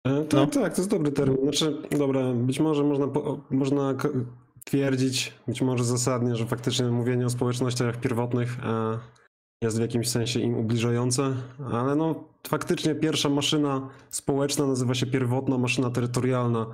e, 0.08 0.24
tak, 0.24 0.34
no. 0.34 0.48
tak, 0.48 0.76
to 0.76 0.82
jest 0.82 0.90
dobry 0.90 1.12
termin. 1.12 1.42
Znaczy, 1.42 1.78
dobra, 1.98 2.34
być 2.34 2.60
może 2.60 2.84
można, 2.84 3.08
można 3.50 3.96
twierdzić, 4.66 5.34
być 5.48 5.62
może 5.62 5.84
zasadnie, 5.84 6.36
że 6.36 6.46
faktycznie 6.46 6.86
mówienie 6.86 7.26
o 7.26 7.30
społecznościach 7.30 8.00
pierwotnych 8.00 8.60
e, 8.64 9.00
jest 9.64 9.78
w 9.78 9.82
jakimś 9.82 10.10
sensie 10.10 10.40
im 10.40 10.58
ubliżające, 10.58 11.34
ale 11.72 11.96
no 11.96 12.24
faktycznie 12.48 12.96
pierwsza 12.96 13.30
maszyna 13.30 13.90
społeczna 14.10 14.68
nazywa 14.68 14.94
się 14.94 15.06
pierwotna 15.06 15.58
maszyna 15.58 15.90
terytorialna 15.90 16.66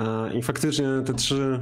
e, 0.00 0.38
i 0.38 0.42
faktycznie 0.42 0.86
te 1.06 1.14
trzy 1.14 1.60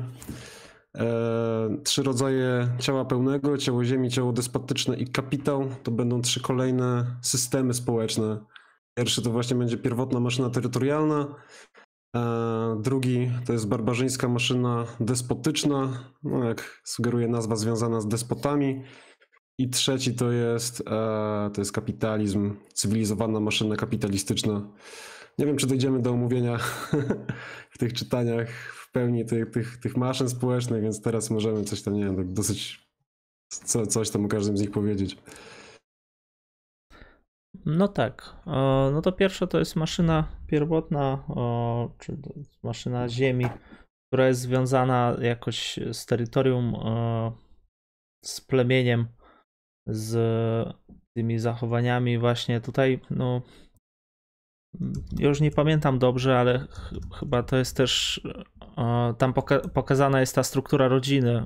E, 0.99 1.77
trzy 1.85 2.03
rodzaje 2.03 2.69
ciała 2.79 3.05
pełnego, 3.05 3.59
ciało 3.59 3.85
ziemi, 3.85 4.11
ciało 4.11 4.33
despotyczne 4.33 4.97
i 4.97 5.07
kapitał 5.07 5.69
to 5.83 5.91
będą 5.91 6.23
trzy 6.23 6.41
kolejne 6.41 7.17
systemy 7.23 7.75
społeczne. 7.75 8.45
Pierwszy 8.95 9.23
to 9.23 9.31
właśnie 9.31 9.57
będzie 9.57 9.79
pierwotna 9.79 10.21
maszyna 10.21 10.51
terytorialna, 10.51 11.35
drugi 12.81 13.31
to 13.47 13.53
jest 13.53 13.69
barbarzyńska 13.69 14.29
maszyna 14.29 14.87
despotyczna, 15.01 16.05
no 16.23 16.45
jak 16.45 16.81
sugeruje 16.85 17.29
nazwa 17.29 17.57
związana 17.57 18.01
z 18.01 18.09
despotami. 18.09 18.83
I 19.61 19.71
trzeci 19.71 20.15
to 20.15 20.33
jest, 20.33 20.81
e, 20.81 21.51
to 21.55 21.61
jest 21.61 21.73
kapitalizm, 21.73 22.57
cywilizowana 22.73 23.41
maszyna 23.41 23.77
kapitalistyczna. 23.77 24.69
Nie 25.39 25.47
wiem, 25.47 25.57
czy 25.57 25.67
dojdziemy 25.67 26.03
do 26.03 26.11
omówienia 26.11 26.59
w 27.75 27.79
tych 27.79 27.93
czytaniach 27.93 28.49
pełni 28.99 29.25
tych, 29.25 29.51
tych, 29.51 29.77
tych 29.77 29.97
maszyn 29.97 30.29
społecznych, 30.29 30.83
więc 30.83 31.03
teraz 31.03 31.31
możemy 31.31 31.65
coś 31.65 31.83
tam, 31.83 31.95
nie 31.95 32.05
wiem, 32.05 32.17
tak 32.17 32.33
dosyć 32.33 32.89
co, 33.53 33.87
coś 33.87 34.11
tam 34.11 34.25
o 34.25 34.29
każdym 34.29 34.57
z 34.59 34.61
nich 34.61 34.71
powiedzieć. 34.71 35.17
No 37.67 37.89
tak. 37.89 38.37
No 38.93 39.03
to 39.03 39.13
pierwsza 39.13 39.47
to 39.47 39.59
jest 39.59 39.77
maszyna 39.77 40.29
pierwotna, 40.47 41.25
czy 41.99 42.19
maszyna 42.63 43.09
Ziemi, 43.09 43.47
która 44.07 44.29
jest 44.29 44.41
związana 44.41 45.17
jakoś 45.21 45.79
z 45.93 46.07
terytorium, 46.07 46.77
z 48.25 48.41
plemieniem, 48.41 49.09
z 49.87 50.15
tymi 51.17 51.39
zachowaniami. 51.39 52.19
Właśnie 52.19 52.61
tutaj, 52.61 53.01
no, 53.11 53.43
już 55.19 55.41
nie 55.41 55.51
pamiętam 55.51 55.99
dobrze, 55.99 56.39
ale 56.39 56.59
ch 56.59 56.95
chyba 57.19 57.43
to 57.43 57.57
jest 57.57 57.77
też. 57.77 58.21
Tam 59.19 59.33
poka 59.33 59.59
pokazana 59.59 60.21
jest 60.21 60.35
ta 60.35 60.43
struktura 60.43 60.89
rodziny, 60.89 61.45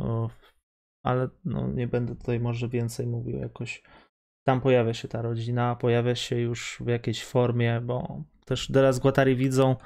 ale 1.05 1.29
no, 1.45 1.69
nie 1.69 1.87
będę 1.87 2.17
tutaj 2.17 2.41
może 2.41 2.69
więcej 2.69 3.07
mówił 3.07 3.39
jakoś. 3.39 3.83
Tam 4.47 4.61
pojawia 4.61 4.95
się 4.95 5.09
ta 5.09 5.23
rodzina, 5.23 5.77
pojawia 5.77 6.15
się 6.15 6.39
już 6.39 6.79
w 6.81 6.87
jakiejś 6.87 7.25
formie, 7.25 7.81
bo 7.81 8.23
też 8.45 8.71
teraz 8.73 8.99
Guattari 8.99 9.37
widzą 9.37 9.77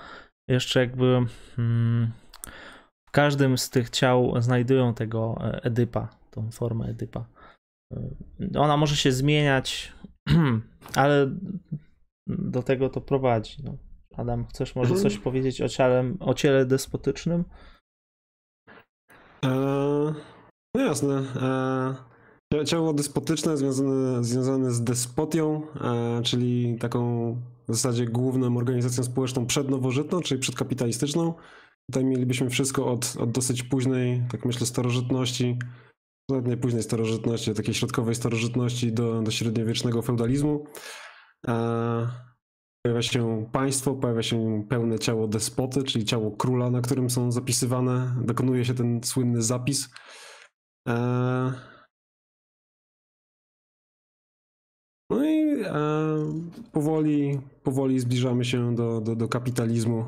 jeszcze 0.48 0.80
jakby 0.80 1.26
hmm, 1.56 2.12
w 3.08 3.10
każdym 3.10 3.58
z 3.58 3.70
tych 3.70 3.90
ciał 3.90 4.42
znajdują 4.42 4.94
tego 4.94 5.38
e, 5.40 5.64
Edypa, 5.64 6.08
tą 6.30 6.50
formę 6.50 6.86
Edypa. 6.86 7.26
E, 7.92 8.60
ona 8.60 8.76
może 8.76 8.96
się 8.96 9.12
zmieniać, 9.12 9.92
ale 10.94 11.30
do 12.26 12.62
tego 12.62 12.88
to 12.88 13.00
prowadzi. 13.00 13.62
No. 13.64 13.76
Adam, 14.16 14.46
chcesz 14.46 14.74
może 14.74 14.94
mhm. 14.94 15.02
coś 15.02 15.18
powiedzieć 15.18 15.62
o 15.62 15.68
ciele, 15.68 16.14
o 16.20 16.34
ciele 16.34 16.66
despotycznym? 16.66 17.44
Eee, 19.42 20.14
no 20.74 20.80
jasne. 20.84 21.24
Eee, 22.54 22.66
ciało 22.66 22.92
despotyczne 22.92 23.56
związane, 23.56 24.24
związane 24.24 24.70
z 24.70 24.84
despotią, 24.84 25.62
eee, 25.62 26.22
czyli 26.22 26.78
taką 26.78 27.32
w 27.68 27.74
zasadzie 27.74 28.06
główną 28.06 28.56
organizacją 28.56 29.04
społeczną 29.04 29.46
przednowożytną, 29.46 30.20
czyli 30.20 30.40
przedkapitalistyczną. 30.40 31.34
Tutaj 31.90 32.04
mielibyśmy 32.04 32.50
wszystko 32.50 32.92
od, 32.92 33.16
od 33.20 33.30
dosyć 33.30 33.62
późnej, 33.62 34.22
tak 34.30 34.44
myślę, 34.44 34.66
starożytności, 34.66 35.58
nawet 36.30 36.46
nie 36.46 36.56
późnej 36.56 36.82
starożytności, 36.82 37.54
takiej 37.54 37.74
środkowej 37.74 38.14
starożytności 38.14 38.92
do, 38.92 39.22
do 39.22 39.30
średniowiecznego 39.30 40.02
feudalizmu. 40.02 40.66
Pojawia 42.86 43.02
się 43.02 43.46
państwo, 43.52 43.94
pojawia 43.94 44.22
się 44.22 44.64
pełne 44.68 44.98
ciało 44.98 45.28
despoty, 45.28 45.82
czyli 45.82 46.04
ciało 46.04 46.30
króla, 46.30 46.70
na 46.70 46.80
którym 46.80 47.10
są 47.10 47.32
zapisywane, 47.32 48.14
dokonuje 48.24 48.64
się 48.64 48.74
ten 48.74 49.04
słynny 49.04 49.42
zapis. 49.42 49.94
No 55.10 55.24
i 55.24 55.64
powoli, 56.72 57.40
powoli 57.62 58.00
zbliżamy 58.00 58.44
się 58.44 58.74
do, 58.74 59.00
do, 59.00 59.16
do 59.16 59.28
kapitalizmu. 59.28 60.04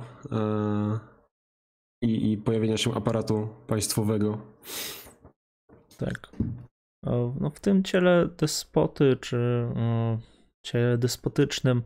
i, 2.02 2.32
i 2.32 2.36
pojawienia 2.38 2.76
się 2.76 2.94
aparatu 2.94 3.48
państwowego. 3.66 4.40
Tak. 5.96 6.32
No 7.40 7.50
w 7.54 7.60
tym 7.60 7.84
ciele 7.84 8.28
despoty, 8.38 9.16
czy 9.20 9.68
ciele 10.66 10.98
despotycznym 10.98 11.82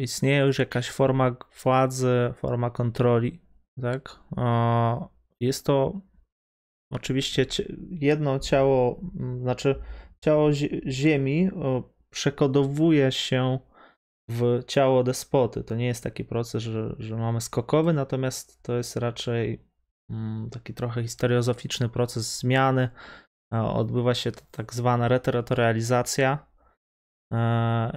istnieje 0.00 0.46
już 0.46 0.58
jakaś 0.58 0.90
forma 0.90 1.36
władzy, 1.64 2.34
forma 2.36 2.70
kontroli, 2.70 3.40
tak? 3.82 4.20
Jest 5.40 5.66
to 5.66 6.00
oczywiście 6.90 7.46
jedno 7.90 8.38
ciało, 8.38 9.00
znaczy 9.40 9.82
ciało 10.20 10.52
Ziemi 10.86 11.50
przekodowuje 12.10 13.12
się 13.12 13.58
w 14.28 14.62
ciało 14.66 15.04
despoty. 15.04 15.64
To 15.64 15.74
nie 15.74 15.86
jest 15.86 16.02
taki 16.02 16.24
proces, 16.24 16.62
że, 16.62 16.94
że 16.98 17.16
mamy 17.16 17.40
skokowy, 17.40 17.92
natomiast 17.92 18.62
to 18.62 18.76
jest 18.76 18.96
raczej 18.96 19.66
taki 20.50 20.74
trochę 20.74 21.02
historiozoficzny 21.02 21.88
proces 21.88 22.38
zmiany. 22.38 22.88
Odbywa 23.50 24.14
się 24.14 24.32
tak 24.50 24.74
zwana 24.74 25.08
reterytorializacja 25.08 26.32
e, 26.32 26.55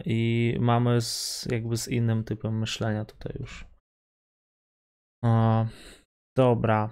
i 0.06 0.58
mamy 0.60 1.02
z, 1.02 1.48
jakby 1.52 1.78
z 1.78 1.88
innym 1.88 2.24
typem 2.24 2.60
myślenia 2.60 3.06
tutaj 3.06 3.36
już. 3.40 3.66
Dobra. 6.38 6.90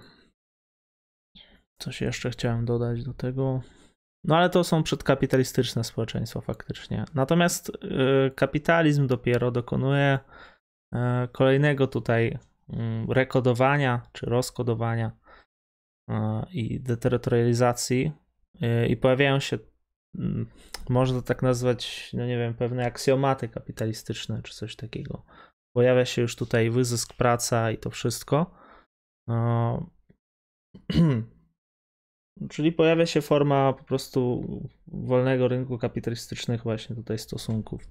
Coś 1.78 2.00
jeszcze 2.00 2.30
chciałem 2.30 2.64
dodać 2.64 3.04
do 3.04 3.14
tego. 3.14 3.62
No 4.24 4.36
ale 4.36 4.50
to 4.50 4.64
są 4.64 4.82
przedkapitalistyczne 4.82 5.84
społeczeństwa 5.84 6.40
faktycznie. 6.40 7.04
Natomiast 7.14 7.68
y, 7.68 8.30
kapitalizm 8.34 9.06
dopiero 9.06 9.50
dokonuje 9.50 10.18
kolejnego 11.32 11.86
tutaj 11.86 12.38
mm, 12.72 13.12
rekodowania 13.12 14.02
czy 14.12 14.26
rozkodowania 14.26 15.12
i 16.50 16.80
deterytorializacji 16.80 18.12
i 18.88 18.96
pojawiają 18.96 19.40
się, 19.40 19.58
mm, 20.18 20.46
można 20.90 21.22
tak 21.22 21.42
nazwać, 21.42 22.10
no 22.12 22.26
nie 22.26 22.38
wiem, 22.38 22.54
pewne 22.54 22.86
aksjomaty 22.86 23.48
kapitalistyczne 23.48 24.42
czy 24.42 24.54
coś 24.54 24.76
takiego. 24.76 25.24
Pojawia 25.72 26.04
się 26.04 26.22
już 26.22 26.36
tutaj 26.36 26.70
wyzysk, 26.70 27.14
praca 27.14 27.70
i 27.70 27.78
to 27.78 27.90
wszystko. 27.90 28.54
Czyli 32.50 32.72
pojawia 32.72 33.06
się 33.06 33.20
forma 33.20 33.72
po 33.72 33.84
prostu 33.84 34.44
wolnego 34.86 35.48
rynku 35.48 35.78
kapitalistycznych 35.78 36.62
właśnie 36.62 36.96
tutaj 36.96 37.18
stosunków. 37.18 37.88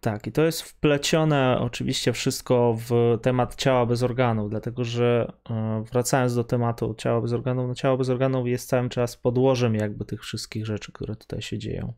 Tak, 0.00 0.26
i 0.26 0.32
to 0.32 0.42
jest 0.44 0.62
wplecione 0.62 1.58
oczywiście 1.60 2.12
wszystko 2.12 2.76
w 2.88 3.18
temat 3.22 3.54
ciała 3.56 3.86
bez 3.86 4.02
organów, 4.02 4.50
dlatego 4.50 4.84
że 4.84 5.32
e, 5.50 5.84
wracając 5.92 6.34
do 6.34 6.44
tematu 6.44 6.94
ciała 6.94 7.20
bez 7.20 7.32
organów, 7.32 7.68
no 7.68 7.74
ciało 7.74 7.96
bez 7.96 8.10
organów 8.10 8.46
jest 8.46 8.68
cały 8.68 8.88
czas 8.88 9.16
podłożem 9.16 9.74
jakby 9.74 10.04
tych 10.04 10.22
wszystkich 10.22 10.66
rzeczy, 10.66 10.92
które 10.92 11.16
tutaj 11.16 11.42
się 11.42 11.58
dzieją. 11.58 11.92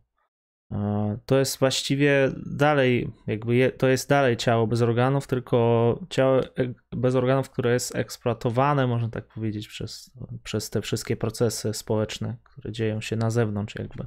To 1.26 1.38
jest 1.38 1.58
właściwie 1.58 2.32
dalej, 2.46 3.12
jakby 3.26 3.72
to 3.78 3.88
jest 3.88 4.08
dalej 4.08 4.36
ciało 4.36 4.66
bez 4.66 4.82
organów, 4.82 5.26
tylko 5.26 5.98
ciało 6.10 6.40
bez 6.92 7.14
organów, 7.14 7.50
które 7.50 7.72
jest 7.72 7.96
eksploatowane, 7.96 8.86
można 8.86 9.08
tak 9.08 9.26
powiedzieć, 9.26 9.68
przez, 9.68 10.10
przez 10.42 10.70
te 10.70 10.80
wszystkie 10.80 11.16
procesy 11.16 11.74
społeczne, 11.74 12.36
które 12.44 12.72
dzieją 12.72 13.00
się 13.00 13.16
na 13.16 13.30
zewnątrz, 13.30 13.74
jakby. 13.78 14.06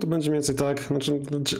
To 0.00 0.06
będzie 0.06 0.30
mniej 0.30 0.40
więcej 0.40 0.54
tak. 0.54 0.80
Znaczy, 0.80 1.20
znaczy, 1.28 1.56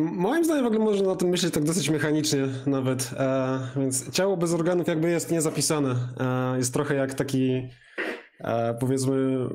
moim 0.00 0.44
zdaniem 0.44 0.64
w 0.64 0.66
ogóle 0.66 0.84
można 0.84 1.08
na 1.08 1.16
tym 1.16 1.28
myśleć 1.28 1.54
tak 1.54 1.64
dosyć 1.64 1.90
mechanicznie 1.90 2.48
nawet. 2.66 3.10
E, 3.18 3.60
więc 3.76 4.10
ciało 4.10 4.36
bez 4.36 4.52
organów 4.52 4.88
jakby 4.88 5.10
jest 5.10 5.30
niezapisane. 5.30 5.94
E, 6.20 6.58
jest 6.58 6.72
trochę 6.72 6.94
jak 6.94 7.14
taki 7.14 7.62
E, 8.42 8.74
powiedzmy 8.74 9.48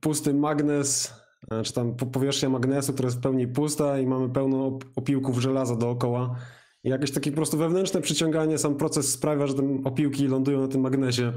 pusty 0.00 0.34
magnes, 0.34 1.14
e, 1.50 1.62
czy 1.62 1.72
tam 1.72 1.96
powierzchnia 1.96 2.48
magnesu, 2.48 2.92
która 2.92 3.06
jest 3.06 3.18
w 3.18 3.20
pełni 3.20 3.48
pusta 3.48 3.98
i 3.98 4.06
mamy 4.06 4.28
pełno 4.28 4.78
opiłków 4.96 5.38
żelaza 5.38 5.76
dookoła. 5.76 6.36
I 6.84 6.88
jakieś 6.88 7.10
takie 7.10 7.30
po 7.30 7.36
prostu 7.36 7.58
wewnętrzne 7.58 8.00
przyciąganie, 8.00 8.58
sam 8.58 8.76
proces 8.76 9.12
sprawia, 9.12 9.46
że 9.46 9.54
te 9.54 9.62
opiłki 9.84 10.28
lądują 10.28 10.60
na 10.60 10.68
tym 10.68 10.80
magnesie. 10.80 11.32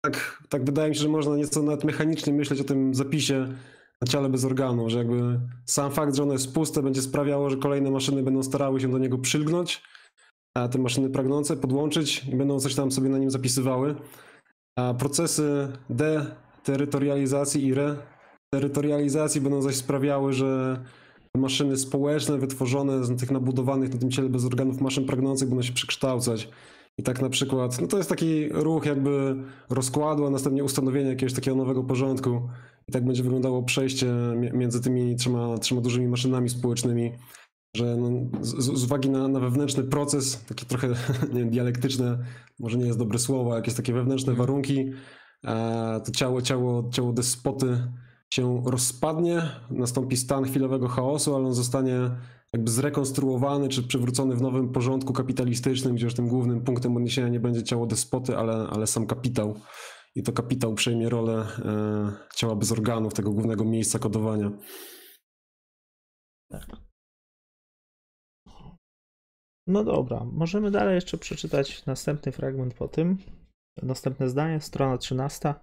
Tak, 0.00 0.42
tak 0.48 0.64
wydaje 0.64 0.88
mi 0.88 0.94
się, 0.94 1.02
że 1.02 1.08
można 1.08 1.36
nieco 1.36 1.62
nawet 1.62 1.84
mechanicznie 1.84 2.32
myśleć 2.32 2.60
o 2.60 2.64
tym 2.64 2.94
zapisie 2.94 3.48
na 4.02 4.08
ciele 4.08 4.28
bez 4.28 4.44
organu, 4.44 4.90
że 4.90 4.98
jakby 4.98 5.40
sam 5.64 5.92
fakt, 5.92 6.14
że 6.14 6.22
ono 6.22 6.32
jest 6.32 6.54
puste 6.54 6.82
będzie 6.82 7.02
sprawiało, 7.02 7.50
że 7.50 7.56
kolejne 7.56 7.90
maszyny 7.90 8.22
będą 8.22 8.42
starały 8.42 8.80
się 8.80 8.90
do 8.90 8.98
niego 8.98 9.18
przylgnąć, 9.18 9.82
a 10.56 10.68
te 10.68 10.78
maszyny 10.78 11.10
pragnące 11.10 11.56
podłączyć 11.56 12.24
i 12.24 12.36
będą 12.36 12.60
coś 12.60 12.74
tam 12.74 12.92
sobie 12.92 13.08
na 13.08 13.18
nim 13.18 13.30
zapisywały. 13.30 13.94
A 14.78 14.94
procesy 14.94 15.72
deterytorializacji 15.90 17.66
i 17.66 17.74
reterytorializacji 17.74 19.40
będą 19.40 19.62
zaś 19.62 19.76
sprawiały, 19.76 20.32
że 20.32 20.80
maszyny 21.36 21.76
społeczne 21.76 22.38
wytworzone 22.38 23.04
z 23.04 23.20
tych 23.20 23.30
nabudowanych 23.30 23.92
na 23.92 24.00
tym 24.00 24.10
ciele 24.10 24.28
bez 24.28 24.44
organów 24.44 24.80
maszyn 24.80 25.06
pragnących 25.06 25.48
będą 25.48 25.62
się 25.62 25.72
przekształcać. 25.72 26.48
I 27.00 27.02
tak 27.02 27.22
na 27.22 27.28
przykład, 27.28 27.80
no 27.80 27.86
to 27.86 27.96
jest 27.96 28.08
taki 28.08 28.48
ruch 28.48 28.86
jakby 28.86 29.36
rozkładu, 29.70 30.26
a 30.26 30.30
następnie 30.30 30.64
ustanowienia 30.64 31.08
jakiegoś 31.08 31.34
takiego 31.34 31.56
nowego 31.56 31.84
porządku. 31.84 32.48
I 32.88 32.92
tak 32.92 33.04
będzie 33.04 33.22
wyglądało 33.22 33.62
przejście 33.62 34.06
między 34.52 34.80
tymi 34.80 35.16
trzema, 35.16 35.58
trzema 35.58 35.80
dużymi 35.80 36.08
maszynami 36.08 36.48
społecznymi 36.48 37.12
że 37.76 37.96
no, 37.96 38.10
z, 38.40 38.64
z, 38.64 38.84
uwagi 38.84 39.10
na, 39.10 39.28
na, 39.28 39.40
wewnętrzny 39.40 39.84
proces, 39.84 40.44
takie 40.44 40.66
trochę 40.66 40.88
nie 41.32 41.40
wiem, 41.40 41.50
dialektyczne, 41.50 42.18
może 42.58 42.78
nie 42.78 42.86
jest 42.86 42.98
dobre 42.98 43.18
słowo, 43.18 43.56
jakieś 43.56 43.74
takie 43.74 43.92
wewnętrzne 43.92 44.34
warunki, 44.34 44.92
e, 45.44 46.00
to 46.04 46.12
ciało, 46.12 46.42
ciało, 46.42 46.90
ciało 46.92 47.12
despoty 47.12 47.78
się 48.30 48.62
rozpadnie, 48.66 49.42
nastąpi 49.70 50.16
stan 50.16 50.44
chwilowego 50.44 50.88
chaosu, 50.88 51.36
ale 51.36 51.46
on 51.46 51.54
zostanie 51.54 52.10
jakby 52.52 52.70
zrekonstruowany 52.70 53.68
czy 53.68 53.82
przywrócony 53.82 54.36
w 54.36 54.42
nowym 54.42 54.72
porządku 54.72 55.12
kapitalistycznym, 55.12 55.94
gdzie 55.94 56.04
już 56.04 56.14
tym 56.14 56.28
głównym 56.28 56.64
punktem 56.64 56.96
odniesienia 56.96 57.28
nie 57.28 57.40
będzie 57.40 57.62
ciało 57.62 57.86
despoty, 57.86 58.36
ale, 58.36 58.52
ale 58.70 58.86
sam 58.86 59.06
kapitał. 59.06 59.60
I 60.14 60.22
to 60.22 60.32
kapitał 60.32 60.74
przejmie 60.74 61.08
rolę 61.08 61.46
e, 61.58 62.12
ciała 62.36 62.56
bez 62.56 62.72
organów, 62.72 63.14
tego 63.14 63.32
głównego 63.32 63.64
miejsca 63.64 63.98
kodowania. 63.98 64.50
Tak. 66.50 66.66
No 69.66 69.84
dobra, 69.84 70.24
możemy 70.24 70.70
dalej 70.70 70.94
jeszcze 70.94 71.18
przeczytać 71.18 71.86
następny 71.86 72.32
fragment 72.32 72.74
po 72.74 72.88
tym. 72.88 73.18
Następne 73.82 74.28
zdanie, 74.28 74.60
strona 74.60 74.98
13. 74.98 75.54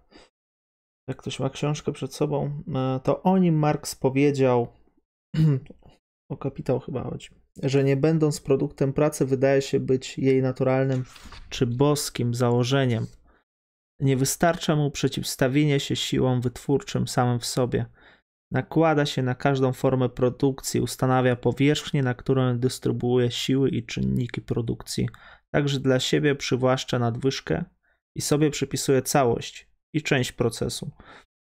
Jak 1.07 1.17
ktoś 1.17 1.39
ma 1.39 1.49
książkę 1.49 1.91
przed 1.91 2.13
sobą, 2.13 2.63
e, 2.75 2.99
to 3.03 3.23
o 3.23 3.37
nim 3.37 3.59
Marx 3.59 3.95
powiedział, 3.95 4.67
o 6.29 6.37
kapitał 6.37 6.79
chyba 6.79 7.03
chodzi, 7.03 7.29
że 7.63 7.83
nie 7.83 7.97
będąc 7.97 8.41
produktem 8.41 8.93
pracy, 8.93 9.25
wydaje 9.25 9.61
się 9.61 9.79
być 9.79 10.17
jej 10.17 10.41
naturalnym 10.41 11.05
czy 11.49 11.65
boskim 11.65 12.33
założeniem. 12.33 13.07
Nie 13.99 14.17
wystarcza 14.17 14.75
mu 14.75 14.91
przeciwstawienie 14.91 15.79
się 15.79 15.95
siłom 15.95 16.41
wytwórczym 16.41 17.07
samym 17.07 17.39
w 17.39 17.45
sobie– 17.45 17.85
Nakłada 18.51 19.05
się 19.05 19.23
na 19.23 19.35
każdą 19.35 19.73
formę 19.73 20.09
produkcji, 20.09 20.81
ustanawia 20.81 21.35
powierzchnię, 21.35 22.03
na 22.03 22.13
którą 22.13 22.59
dystrybuuje 22.59 23.31
siły 23.31 23.69
i 23.69 23.85
czynniki 23.85 24.41
produkcji. 24.41 25.09
Także 25.51 25.79
dla 25.79 25.99
siebie 25.99 26.35
przywłaszcza 26.35 26.99
nadwyżkę 26.99 27.63
i 28.15 28.21
sobie 28.21 28.51
przypisuje 28.51 29.01
całość 29.01 29.69
i 29.93 30.01
część 30.01 30.31
procesu, 30.31 30.91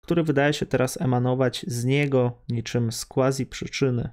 który 0.05 0.23
wydaje 0.23 0.53
się 0.53 0.67
teraz 0.67 1.01
emanować 1.01 1.65
z 1.69 1.85
niego 1.85 2.43
niczym 2.49 2.93
z 2.93 3.07
quasi 3.07 3.47
przyczyny. 3.47 4.11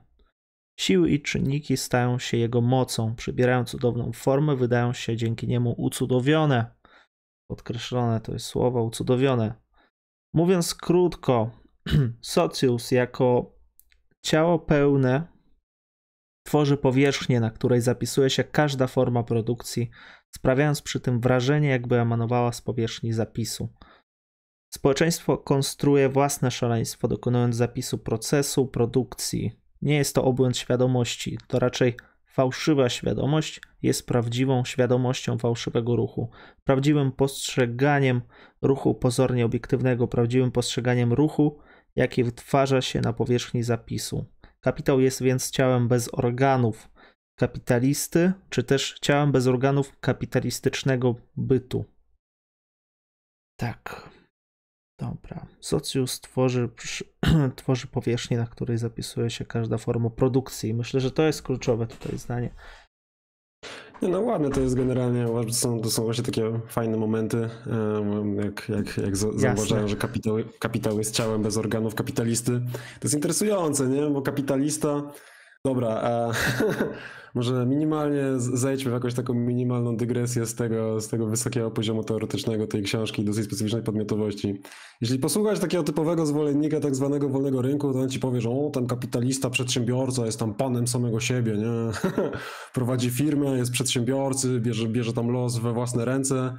Siły 0.80 1.09
i 1.09 1.21
czynniki 1.21 1.78
stają 1.78 2.19
się 2.19 2.38
jego 2.38 2.61
mocą, 2.61 3.15
przybierają 3.15 3.65
cudowną 3.65 4.11
formę, 4.13 4.55
wydają 4.55 4.93
się 4.93 5.17
dzięki 5.17 5.47
niemu 5.47 5.76
ucudowione. 5.78 6.76
Podkreślone 7.49 8.21
to 8.21 8.34
jest 8.34 8.45
słowo 8.45 8.84
ucudowione. 8.84 9.53
Mówiąc 10.34 10.76
krótko, 10.76 11.51
Socius 12.21 12.91
jako 12.91 13.55
ciało 14.26 14.59
pełne 14.59 15.28
tworzy 16.43 16.78
powierzchnię, 16.78 17.39
na 17.39 17.51
której 17.51 17.82
zapisuje 17.82 18.30
się 18.30 18.43
każda 18.43 18.88
forma 18.88 19.24
produkcji, 19.24 19.89
sprawiając 20.36 20.82
przy 20.82 20.99
tym 20.99 21.19
wrażenie, 21.19 21.69
jakby 21.69 21.99
emanowała 21.99 22.51
z 22.51 22.61
powierzchni 22.61 23.13
zapisu. 23.13 23.74
Społeczeństwo 24.74 25.38
konstruuje 25.38 26.09
własne 26.09 26.51
szaleństwo, 26.51 27.07
dokonując 27.07 27.55
zapisu 27.55 27.97
procesu 27.97 28.67
produkcji. 28.67 29.62
Nie 29.84 29.96
jest 29.96 30.16
to 30.16 30.24
obłęd 30.24 30.58
świadomości, 30.58 31.38
to 31.48 31.60
raczej 31.60 31.98
fałszywa 32.26 32.90
świadomość 32.90 33.62
jest 33.82 34.08
prawdziwą 34.08 34.66
świadomością 34.66 35.38
fałszywego 35.38 35.96
ruchu, 35.96 36.30
prawdziwym 36.64 37.12
postrzeganiem 37.12 38.22
ruchu 38.62 38.96
pozornie 38.96 39.46
obiektywnego, 39.46 40.08
prawdziwym 40.08 40.52
postrzeganiem 40.52 41.14
ruchu 41.14 41.60
jakie 41.96 42.24
wytwarza 42.24 42.82
się 42.82 43.02
na 43.02 43.14
powierzchni 43.14 43.64
zapisu. 43.64 44.26
Kapitał 44.60 45.00
jest 45.00 45.24
więc 45.24 45.52
ciałem 45.52 45.88
bez 45.88 46.14
organów, 46.14 46.90
kapitalisty, 47.36 48.34
czy 48.50 48.64
też 48.64 48.98
ciałem 49.02 49.32
bez 49.32 49.48
organów 49.48 50.00
kapitalistycznego 50.00 51.16
bytu. 51.36 51.86
Tak. 53.56 54.12
Dobra. 55.00 55.46
Socjus 55.60 56.22
tworzy, 56.22 56.70
tworzy 57.56 57.88
powierzchnię, 57.88 58.38
na 58.38 58.48
której 58.48 58.78
zapisuje 58.78 59.30
się 59.30 59.46
każda 59.46 59.78
forma 59.78 60.10
produkcji. 60.10 60.74
Myślę, 60.74 61.00
że 61.00 61.12
to 61.12 61.24
jest 61.24 61.41
kluczowe 61.41 61.88
tutaj 61.88 62.18
zdanie. 62.18 62.50
Nie, 64.02 64.10
no 64.10 64.22
ładne 64.22 64.50
to 64.50 64.62
jest 64.62 64.76
generalnie, 64.76 65.26
to 65.26 65.54
są, 65.54 65.82
to 65.82 65.89
są 65.89 66.04
właśnie 66.04 66.24
takie 66.24 66.60
fajne 66.68 66.98
momenty, 66.98 67.50
jak, 68.44 68.70
jak, 68.70 68.98
jak 68.98 69.18
zauważają, 69.18 69.88
że 69.88 69.96
kapitał, 69.96 70.36
kapitał 70.60 70.98
jest 70.98 71.16
ciałem 71.16 71.41
bez 71.41 71.58
organów 71.58 71.96
kapitalisty. 71.96 72.52
To 72.72 73.04
jest 73.04 73.16
interesujące, 73.16 73.88
nie? 73.88 74.02
Bo 74.02 74.22
kapitalista, 74.22 75.12
dobra, 75.66 75.89
a 75.89 76.32
może 77.36 77.66
minimalnie 77.66 78.24
zejdźmy 78.38 78.91
w 78.91 78.93
jakąś 78.93 79.14
taką 79.14 79.34
minimalną 79.34 79.97
dygresję 79.97 80.45
z 80.45 80.55
tego, 80.55 81.01
z 81.01 81.07
tego 81.07 81.28
wysokiego 81.28 81.72
poziomu 81.72 82.03
teoretycznego 82.03 82.68
tej 82.68 82.84
książki, 82.84 83.26
dosyć 83.26 83.45
specyficznej 83.45 83.84
podmiotowości. 83.84 84.61
Jeśli 85.01 85.20
posłuchać 85.20 85.59
takiego 85.59 85.84
typowego 85.84 86.26
zwolennika 86.26 86.80
tak 86.80 86.95
zwanego 86.95 87.30
wolnego 87.30 87.61
rynku, 87.61 87.93
to 87.93 87.99
on 87.99 88.09
ci 88.09 88.20
powie, 88.20 88.41
że 88.41 88.49
o, 88.49 88.70
ten 88.74 88.88
kapitalista, 88.88 89.49
przedsiębiorca 89.49 90.26
jest 90.26 90.39
tam 90.39 90.53
panem 90.53 90.88
samego 90.88 91.20
siebie, 91.20 91.57
nie? 91.57 92.11
Prowadzi 92.74 93.09
firmę, 93.09 93.57
jest 93.57 93.72
przedsiębiorcy, 93.72 94.59
bierze, 94.59 94.88
bierze 94.88 95.14
tam 95.14 95.28
los 95.28 95.57
we 95.57 95.74
własne 95.74 96.05
ręce, 96.05 96.57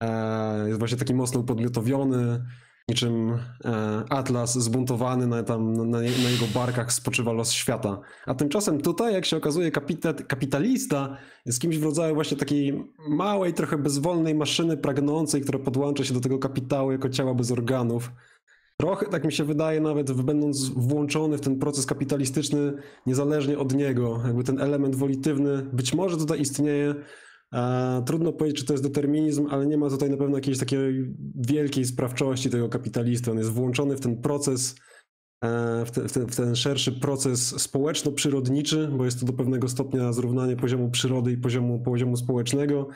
e, 0.00 0.66
jest 0.66 0.78
właśnie 0.78 0.98
taki 0.98 1.14
mocno 1.14 1.40
upodmiotowiony, 1.40 2.44
niczym 2.88 3.38
e, 3.64 4.04
Atlas 4.10 4.58
zbuntowany, 4.58 5.26
na, 5.26 5.42
tam, 5.42 5.72
na, 5.72 5.84
na, 5.84 6.02
jego 6.02 6.46
barkach 6.54 6.92
spoczywa 6.92 7.32
los 7.32 7.52
świata. 7.52 8.00
A 8.26 8.34
tymczasem 8.34 8.80
tutaj, 8.80 9.14
jak 9.14 9.24
się 9.24 9.36
okazuje, 9.36 9.70
kapita, 9.70 10.12
kapitalista 10.12 11.16
jest 11.46 11.60
kimś 11.60 11.78
w 11.78 11.84
rodzaju 11.84 12.14
właśnie 12.14 12.36
takiej 12.36 12.84
małej, 13.08 13.52
trochę 13.52 13.78
bezwolnej 13.78 14.34
maszyny 14.34 14.76
pragnącej, 14.76 15.40
która 15.40 15.58
podłącza 15.58 16.04
się 16.04 16.14
do 16.14 16.20
tego 16.20 16.38
kapitału 16.38 16.92
jako 16.92 17.08
ciała 17.08 17.34
bez 17.34 17.52
organów. 17.52 18.10
Trochę, 18.76 19.06
tak 19.06 19.24
mi 19.24 19.32
się 19.32 19.44
wydaje, 19.44 19.80
nawet 19.80 20.12
będąc 20.12 20.68
włączony 20.68 21.38
w 21.38 21.40
ten 21.40 21.58
proces 21.58 21.86
kapitalistyczny, 21.86 22.72
niezależnie 23.06 23.58
od 23.58 23.74
niego, 23.74 24.20
jakby 24.26 24.44
ten 24.44 24.60
element 24.60 24.96
wolitywny 24.96 25.62
być 25.72 25.94
może 25.94 26.16
tutaj 26.16 26.40
istnieje, 26.40 26.94
Trudno 28.06 28.32
powiedzieć, 28.32 28.60
czy 28.60 28.66
to 28.66 28.72
jest 28.72 28.84
determinizm, 28.84 29.46
ale 29.50 29.66
nie 29.66 29.78
ma 29.78 29.90
tutaj 29.90 30.10
na 30.10 30.16
pewno 30.16 30.36
jakiejś 30.36 30.58
takiej 30.58 31.14
wielkiej 31.34 31.84
sprawczości 31.84 32.50
tego 32.50 32.68
kapitalisty. 32.68 33.30
On 33.30 33.38
jest 33.38 33.50
włączony 33.50 33.96
w 33.96 34.00
ten 34.00 34.20
proces, 34.20 34.74
e, 35.44 35.84
w, 35.84 35.90
w, 35.90 36.12
ten, 36.12 36.26
w 36.26 36.36
ten 36.36 36.56
szerszy 36.56 36.92
proces 36.92 37.62
społeczno-przyrodniczy, 37.62 38.88
bo 38.96 39.04
jest 39.04 39.20
to 39.20 39.26
do 39.26 39.32
pewnego 39.32 39.68
stopnia 39.68 40.12
zrównanie 40.12 40.56
poziomu 40.56 40.90
przyrody 40.90 41.32
i 41.32 41.36
poziomu, 41.36 41.82
poziomu 41.82 42.16
społecznego. 42.16 42.88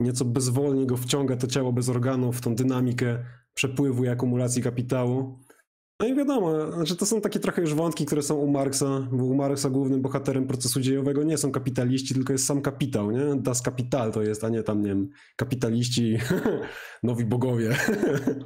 Nieco 0.00 0.24
bezwolnie 0.24 0.86
go 0.86 0.96
wciąga 0.96 1.36
to 1.36 1.46
ciało 1.46 1.72
bez 1.72 1.88
organów 1.88 2.36
w 2.36 2.40
tą 2.40 2.54
dynamikę 2.54 3.24
przepływu 3.54 4.04
i 4.04 4.08
akumulacji 4.08 4.62
kapitału. 4.62 5.38
No 6.02 6.08
i 6.08 6.14
wiadomo, 6.14 6.72
znaczy 6.72 6.96
to 6.96 7.06
są 7.06 7.20
takie 7.20 7.40
trochę 7.40 7.62
już 7.62 7.74
wątki, 7.74 8.06
które 8.06 8.22
są 8.22 8.34
u 8.34 8.50
Marksa, 8.50 9.08
bo 9.12 9.24
u 9.24 9.34
Marksa 9.34 9.70
głównym 9.70 10.02
bohaterem 10.02 10.46
procesu 10.46 10.80
dziejowego 10.80 11.22
nie 11.22 11.38
są 11.38 11.52
kapitaliści, 11.52 12.14
tylko 12.14 12.32
jest 12.32 12.46
sam 12.46 12.62
kapitał, 12.62 13.10
nie? 13.10 13.36
Das 13.36 13.62
Kapital 13.62 14.12
to 14.12 14.22
jest, 14.22 14.44
a 14.44 14.48
nie 14.48 14.62
tam, 14.62 14.82
nie 14.82 14.88
wiem, 14.88 15.08
kapitaliści, 15.36 16.18
nowi 17.02 17.24
bogowie. 17.24 17.68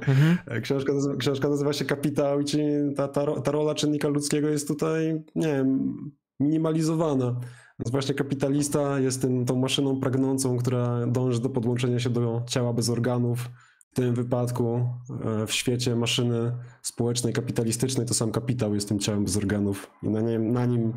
Mhm. 0.07 0.37
książka, 0.63 0.93
książka 1.19 1.49
nazywa 1.49 1.73
się 1.73 1.85
Kapitał 1.85 2.41
i 2.41 2.45
ci, 2.45 2.59
ta, 2.95 3.07
ta, 3.07 3.41
ta 3.41 3.51
rola 3.51 3.75
czynnika 3.75 4.07
ludzkiego 4.07 4.49
jest 4.49 4.67
tutaj, 4.67 5.23
nie 5.35 5.47
wiem, 5.47 5.95
minimalizowana. 6.39 7.39
Więc 7.79 7.91
właśnie 7.91 8.15
kapitalista 8.15 8.99
jest 8.99 9.21
tym, 9.21 9.45
tą 9.45 9.55
maszyną 9.55 9.99
pragnącą, 9.99 10.57
która 10.57 11.07
dąży 11.07 11.41
do 11.41 11.49
podłączenia 11.49 11.99
się 11.99 12.09
do 12.09 12.43
ciała 12.47 12.73
bez 12.73 12.89
organów, 12.89 13.49
tym 13.97 14.15
wypadku 14.15 14.89
e, 15.25 15.47
w 15.47 15.51
świecie 15.51 15.95
maszyny 15.95 16.51
społecznej, 16.81 17.33
kapitalistycznej, 17.33 18.07
to 18.07 18.13
sam 18.13 18.31
kapitał 18.31 18.75
jest 18.75 18.89
tym 18.89 18.99
ciałem 18.99 19.23
bez 19.23 19.37
organów 19.37 19.91
i 20.03 20.09
na 20.09 20.21
nim, 20.21 20.51
na 20.51 20.65
nim 20.65 20.93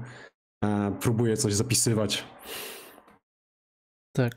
e, 0.64 0.92
próbuje 1.00 1.36
coś 1.36 1.54
zapisywać. 1.54 2.24
Tak. 4.12 4.32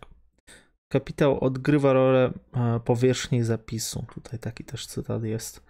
Kapitał 0.91 1.39
odgrywa 1.39 1.93
rolę 1.93 2.33
e, 2.53 2.79
powierzchni 2.79 3.43
zapisu. 3.43 4.05
Tutaj 4.13 4.39
taki 4.39 4.63
też 4.63 4.87
cytat 4.87 5.23
jest. 5.23 5.63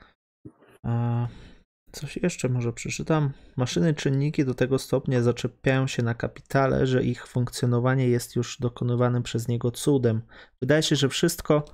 Coś 1.91 2.17
jeszcze 2.17 2.49
może 2.49 2.73
przeczytam. 2.73 3.31
Maszyny 3.55 3.93
czynniki 3.93 4.45
do 4.45 4.53
tego 4.53 4.79
stopnia 4.79 5.21
zaczepiają 5.21 5.87
się 5.87 6.03
na 6.03 6.13
kapitale, 6.13 6.87
że 6.87 7.03
ich 7.03 7.27
funkcjonowanie 7.27 8.07
jest 8.07 8.35
już 8.35 8.59
dokonywanym 8.59 9.23
przez 9.23 9.47
niego 9.47 9.71
cudem. 9.71 10.21
Wydaje 10.61 10.83
się, 10.83 10.95
że 10.95 11.09
wszystko 11.09 11.65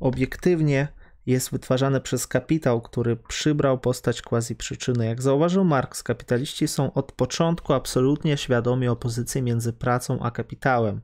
obiektywnie 0.00 0.88
jest 1.26 1.50
wytwarzane 1.50 2.00
przez 2.00 2.26
kapitał, 2.26 2.80
który 2.80 3.16
przybrał 3.16 3.78
postać 3.78 4.22
quasi 4.22 4.56
przyczyny. 4.56 5.06
Jak 5.06 5.22
zauważył 5.22 5.64
Marx, 5.64 6.02
kapitaliści 6.02 6.68
są 6.68 6.92
od 6.92 7.12
początku 7.12 7.72
absolutnie 7.72 8.36
świadomi 8.36 8.88
opozycji 8.88 9.42
między 9.42 9.72
pracą 9.72 10.18
a 10.22 10.30
kapitałem. 10.30 11.00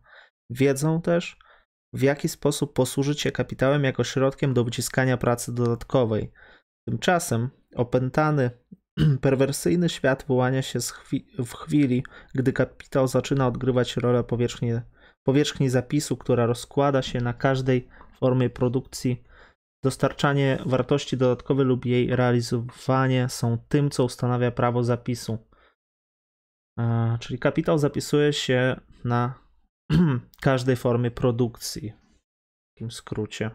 Wiedzą 0.51 1.03
też, 1.03 1.38
w 1.93 2.03
jaki 2.03 2.28
sposób 2.28 2.72
posłużyć 2.72 3.20
się 3.20 3.32
kapitałem 3.32 3.84
jako 3.84 4.05
środkiem 4.05 4.55
do 4.55 4.64
wyciskania 4.64 5.16
pracy 5.16 5.55
dodatkowej. 5.55 6.32
Tymczasem 6.84 7.51
opętany, 7.76 8.51
perwersyjny 9.20 9.88
świat 9.88 10.24
wyłania 10.28 10.62
się 10.62 10.78
w 11.38 11.53
chwili, 11.55 12.05
gdy 12.34 12.53
kapitał 12.53 13.09
zaczyna 13.09 13.47
odgrywać 13.47 13.97
rolę 13.97 14.24
powierzchni, 14.24 14.72
powierzchni 15.22 15.68
zapisu, 15.68 16.16
która 16.16 16.47
rozkłada 16.47 17.03
się 17.03 17.20
na 17.20 17.32
każdej 17.32 17.88
formie 18.20 18.50
produkcji, 18.50 19.24
dostarczanie 19.84 20.58
wartości 20.66 21.16
dodatkowej 21.16 21.66
lub 21.66 21.84
jej 21.86 22.16
realizowanie 22.16 23.28
są 23.28 23.58
tym, 23.68 23.90
co 23.90 24.04
ustanawia 24.04 24.50
prawo 24.50 24.84
zapisu. 24.84 25.38
Czyli 27.20 27.38
kapitał 27.38 27.78
zapisuje 27.78 28.32
się 28.32 28.80
na 29.04 29.34
każdej 30.40 30.76
formie 30.76 31.10
produkcji. 31.10 31.90
W 31.90 32.74
takim 32.74 32.90
skrócie. 32.90 33.50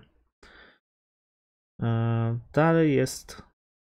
Dalej 2.54 2.96
jest, 2.96 3.42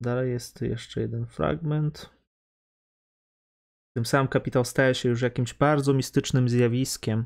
dalej 0.01 0.31
jest 0.31 0.61
jeszcze 0.61 1.01
jeden 1.01 1.25
fragment. 1.25 2.09
Tym 3.95 4.05
samym 4.05 4.27
kapitał 4.27 4.65
staje 4.65 4.95
się 4.95 5.09
już 5.09 5.21
jakimś 5.21 5.53
bardzo 5.53 5.93
mistycznym 5.93 6.49
zjawiskiem, 6.49 7.25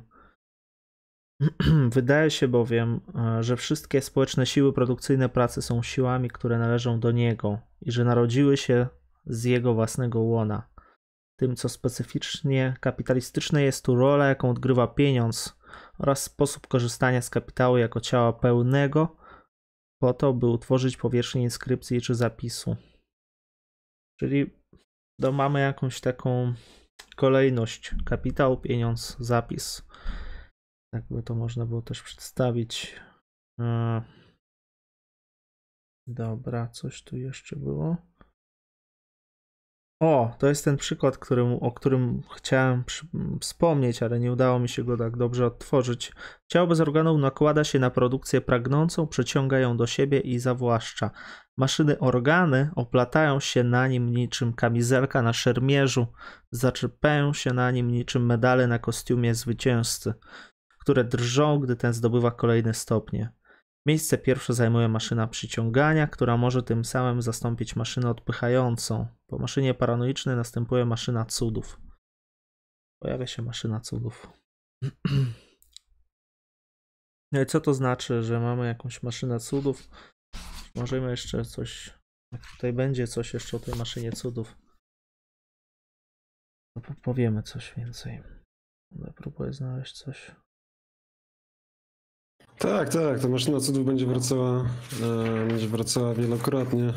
Wydaje 1.89 2.31
się 2.31 2.47
bowiem, 2.47 3.01
e, 3.15 3.43
że 3.43 3.57
wszystkie 3.57 4.01
społeczne 4.01 4.45
siły 4.45 4.73
produkcyjne 4.73 5.29
pracy 5.29 5.61
są 5.61 5.83
siłami, 5.83 6.29
które 6.29 6.59
należą 6.59 6.99
do 6.99 7.11
niego 7.11 7.59
i 7.81 7.91
że 7.91 8.03
narodziły 8.03 8.57
się 8.57 8.87
z 9.25 9.43
jego 9.43 9.73
własnego 9.73 10.19
łona. 10.19 10.69
Tym, 11.39 11.55
co 11.55 11.69
specyficznie 11.69 12.73
kapitalistyczne 12.79 13.63
jest 13.63 13.85
tu 13.85 13.95
rola, 13.95 14.27
jaką 14.27 14.49
odgrywa 14.49 14.87
pieniądz 14.87 15.59
oraz 15.97 16.23
sposób 16.23 16.67
korzystania 16.67 17.21
z 17.21 17.29
kapitału 17.29 17.77
jako 17.77 17.99
ciała 17.99 18.33
pełnego, 18.33 19.15
po 20.01 20.13
to, 20.13 20.33
by 20.33 20.47
utworzyć 20.47 20.97
powierzchnię 20.97 21.41
inskrypcji 21.41 22.01
czy 22.01 22.15
zapisu. 22.15 22.75
Czyli 24.19 24.53
no, 25.19 25.31
mamy 25.31 25.59
jakąś 25.59 26.01
taką 26.01 26.53
kolejność: 27.15 27.95
kapitał, 28.05 28.57
pieniądz, 28.57 29.17
zapis. 29.19 29.89
Tak 30.91 31.03
by 31.09 31.23
to 31.23 31.35
można 31.35 31.65
było 31.65 31.81
też 31.81 32.03
przedstawić. 32.03 32.95
E, 33.59 34.01
dobra, 36.07 36.67
coś 36.67 37.03
tu 37.03 37.17
jeszcze 37.17 37.55
było. 37.55 37.97
O, 40.01 40.35
to 40.39 40.47
jest 40.47 40.65
ten 40.65 40.77
przykład, 40.77 41.17
którym, 41.17 41.53
o 41.53 41.71
którym 41.71 42.21
chciałem 42.35 42.83
przy, 42.83 43.07
wspomnieć, 43.41 44.03
ale 44.03 44.19
nie 44.19 44.31
udało 44.31 44.59
mi 44.59 44.69
się 44.69 44.83
go 44.83 44.97
tak 44.97 45.17
dobrze 45.17 45.45
odtworzyć. 45.45 46.11
Ciało 46.47 46.67
bez 46.67 46.79
organów 46.79 47.19
nakłada 47.19 47.63
się 47.63 47.79
na 47.79 47.89
produkcję 47.89 48.41
pragnącą, 48.41 49.07
przeciąga 49.07 49.59
ją 49.59 49.77
do 49.77 49.87
siebie 49.87 50.19
i 50.19 50.39
zawłaszcza. 50.39 51.11
Maszyny 51.57 51.99
organy 51.99 52.71
oplatają 52.75 53.39
się 53.39 53.63
na 53.63 53.87
nim 53.87 54.13
niczym 54.13 54.53
kamizelka 54.53 55.21
na 55.21 55.33
szermierzu, 55.33 56.07
zaczepiają 56.51 57.33
się 57.33 57.53
na 57.53 57.71
nim 57.71 57.91
niczym 57.91 58.25
medale 58.25 58.67
na 58.67 58.79
kostiumie 58.79 59.35
zwycięzcy 59.35 60.13
które 60.79 61.03
drżą, 61.03 61.59
gdy 61.59 61.75
ten 61.75 61.93
zdobywa 61.93 62.31
kolejne 62.31 62.73
stopnie. 62.73 63.33
Miejsce 63.85 64.17
pierwsze 64.17 64.53
zajmuje 64.53 64.87
maszyna 64.87 65.27
przyciągania, 65.27 66.07
która 66.07 66.37
może 66.37 66.63
tym 66.63 66.85
samym 66.85 67.21
zastąpić 67.21 67.75
maszynę 67.75 68.09
odpychającą. 68.09 69.07
Po 69.27 69.37
maszynie 69.39 69.73
paranoicznej 69.73 70.35
następuje 70.35 70.85
maszyna 70.85 71.25
cudów. 71.25 71.81
Pojawia 73.01 73.27
się 73.27 73.41
maszyna 73.41 73.79
cudów. 73.79 74.27
No 77.31 77.41
i 77.41 77.45
co 77.45 77.59
to 77.61 77.73
znaczy, 77.73 78.23
że 78.23 78.39
mamy 78.39 78.67
jakąś 78.67 79.03
maszynę 79.03 79.39
cudów? 79.39 79.89
Możemy 80.75 81.11
jeszcze 81.11 81.45
coś. 81.45 81.99
Jak 82.31 82.41
tutaj 82.55 82.73
będzie 82.73 83.07
coś 83.07 83.33
jeszcze 83.33 83.57
o 83.57 83.59
tej 83.59 83.75
maszynie 83.75 84.11
cudów. 84.11 84.57
No 86.75 86.81
powiemy 87.03 87.43
coś 87.43 87.73
więcej. 87.77 88.23
Ja 88.91 89.13
próbuję 89.15 89.53
znaleźć 89.53 89.97
coś. 89.97 90.31
Tak, 92.59 92.89
tak, 92.89 93.19
ta 93.19 93.27
maszyna 93.27 93.59
cudów 93.59 93.85
będzie 93.85 94.05
wracała, 94.05 94.65
e, 95.03 95.47
będzie 95.47 95.67
wracała 95.67 96.13
wielokrotnie. 96.13 96.93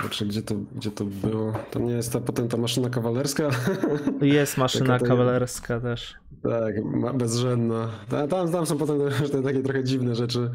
Znaczy, 0.00 0.26
gdzie 0.26 0.42
to, 0.42 0.54
gdzie 0.76 0.90
to 0.90 1.04
było? 1.04 1.52
To 1.70 1.78
nie 1.78 1.92
jest 1.92 2.12
ta 2.12 2.20
potem 2.20 2.48
ta 2.48 2.56
maszyna 2.56 2.90
kawalerska? 2.90 3.50
Jest 4.22 4.56
maszyna 4.56 4.98
kawalerska 4.98 5.80
też. 5.80 6.14
Tak, 6.42 6.74
bezrzędna. 7.16 7.90
Ta- 8.08 8.28
Tam, 8.28 8.52
tam 8.52 8.66
są 8.66 8.78
potem 8.78 8.98
te 9.32 9.42
takie 9.42 9.62
trochę 9.62 9.84
dziwne 9.84 10.14
rzeczy, 10.14 10.50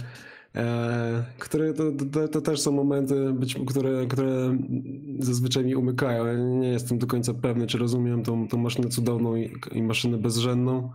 e, 0.55 1.23
które 1.39 1.73
to, 1.73 1.83
to, 2.13 2.27
to 2.27 2.41
też 2.41 2.61
są 2.61 2.71
momenty, 2.71 3.33
być, 3.33 3.55
które, 3.67 4.07
które 4.07 4.57
zazwyczaj 5.19 5.65
mi 5.65 5.75
umykają. 5.75 6.25
Ja 6.25 6.33
nie 6.33 6.69
jestem 6.69 6.97
do 6.97 7.07
końca 7.07 7.33
pewny, 7.33 7.67
czy 7.67 7.77
rozumiem 7.77 8.23
tą, 8.23 8.47
tą 8.47 8.57
maszynę 8.57 8.89
cudowną 8.89 9.35
i, 9.35 9.53
i 9.71 9.83
maszynę 9.83 10.17
bezrzędną. 10.17 10.91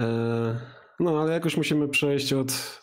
E, 0.00 0.79
no, 1.00 1.20
ale 1.20 1.32
jakoś 1.32 1.56
musimy 1.56 1.88
przejść 1.88 2.32
od, 2.32 2.80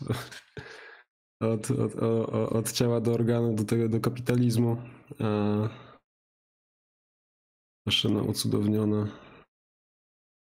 od, 1.42 1.72
od, 1.72 1.96
o- 1.96 2.28
o- 2.28 2.50
od 2.50 2.72
ciała 2.72 3.02
do 3.02 3.14
organu, 3.14 3.54
do 3.56 3.64
tego, 3.64 3.90
do 3.90 4.00
kapitalizmu. 4.00 4.78
E, 5.22 5.70
maszyna 7.88 8.22
ucudowniona. 8.22 9.08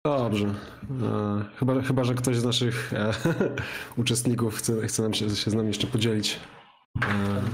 Dobrze. 0.05 0.55
E, 1.03 1.45
chyba, 1.55 1.81
chyba, 1.81 2.03
że 2.03 2.13
ktoś 2.13 2.37
z 2.37 2.45
naszych 2.45 2.93
e, 2.93 3.13
uczestników 4.01 4.57
chce, 4.57 4.87
chce 4.87 5.03
nam 5.03 5.13
się, 5.13 5.29
się 5.29 5.51
z 5.51 5.53
nami 5.53 5.67
jeszcze 5.67 5.87
podzielić 5.87 6.39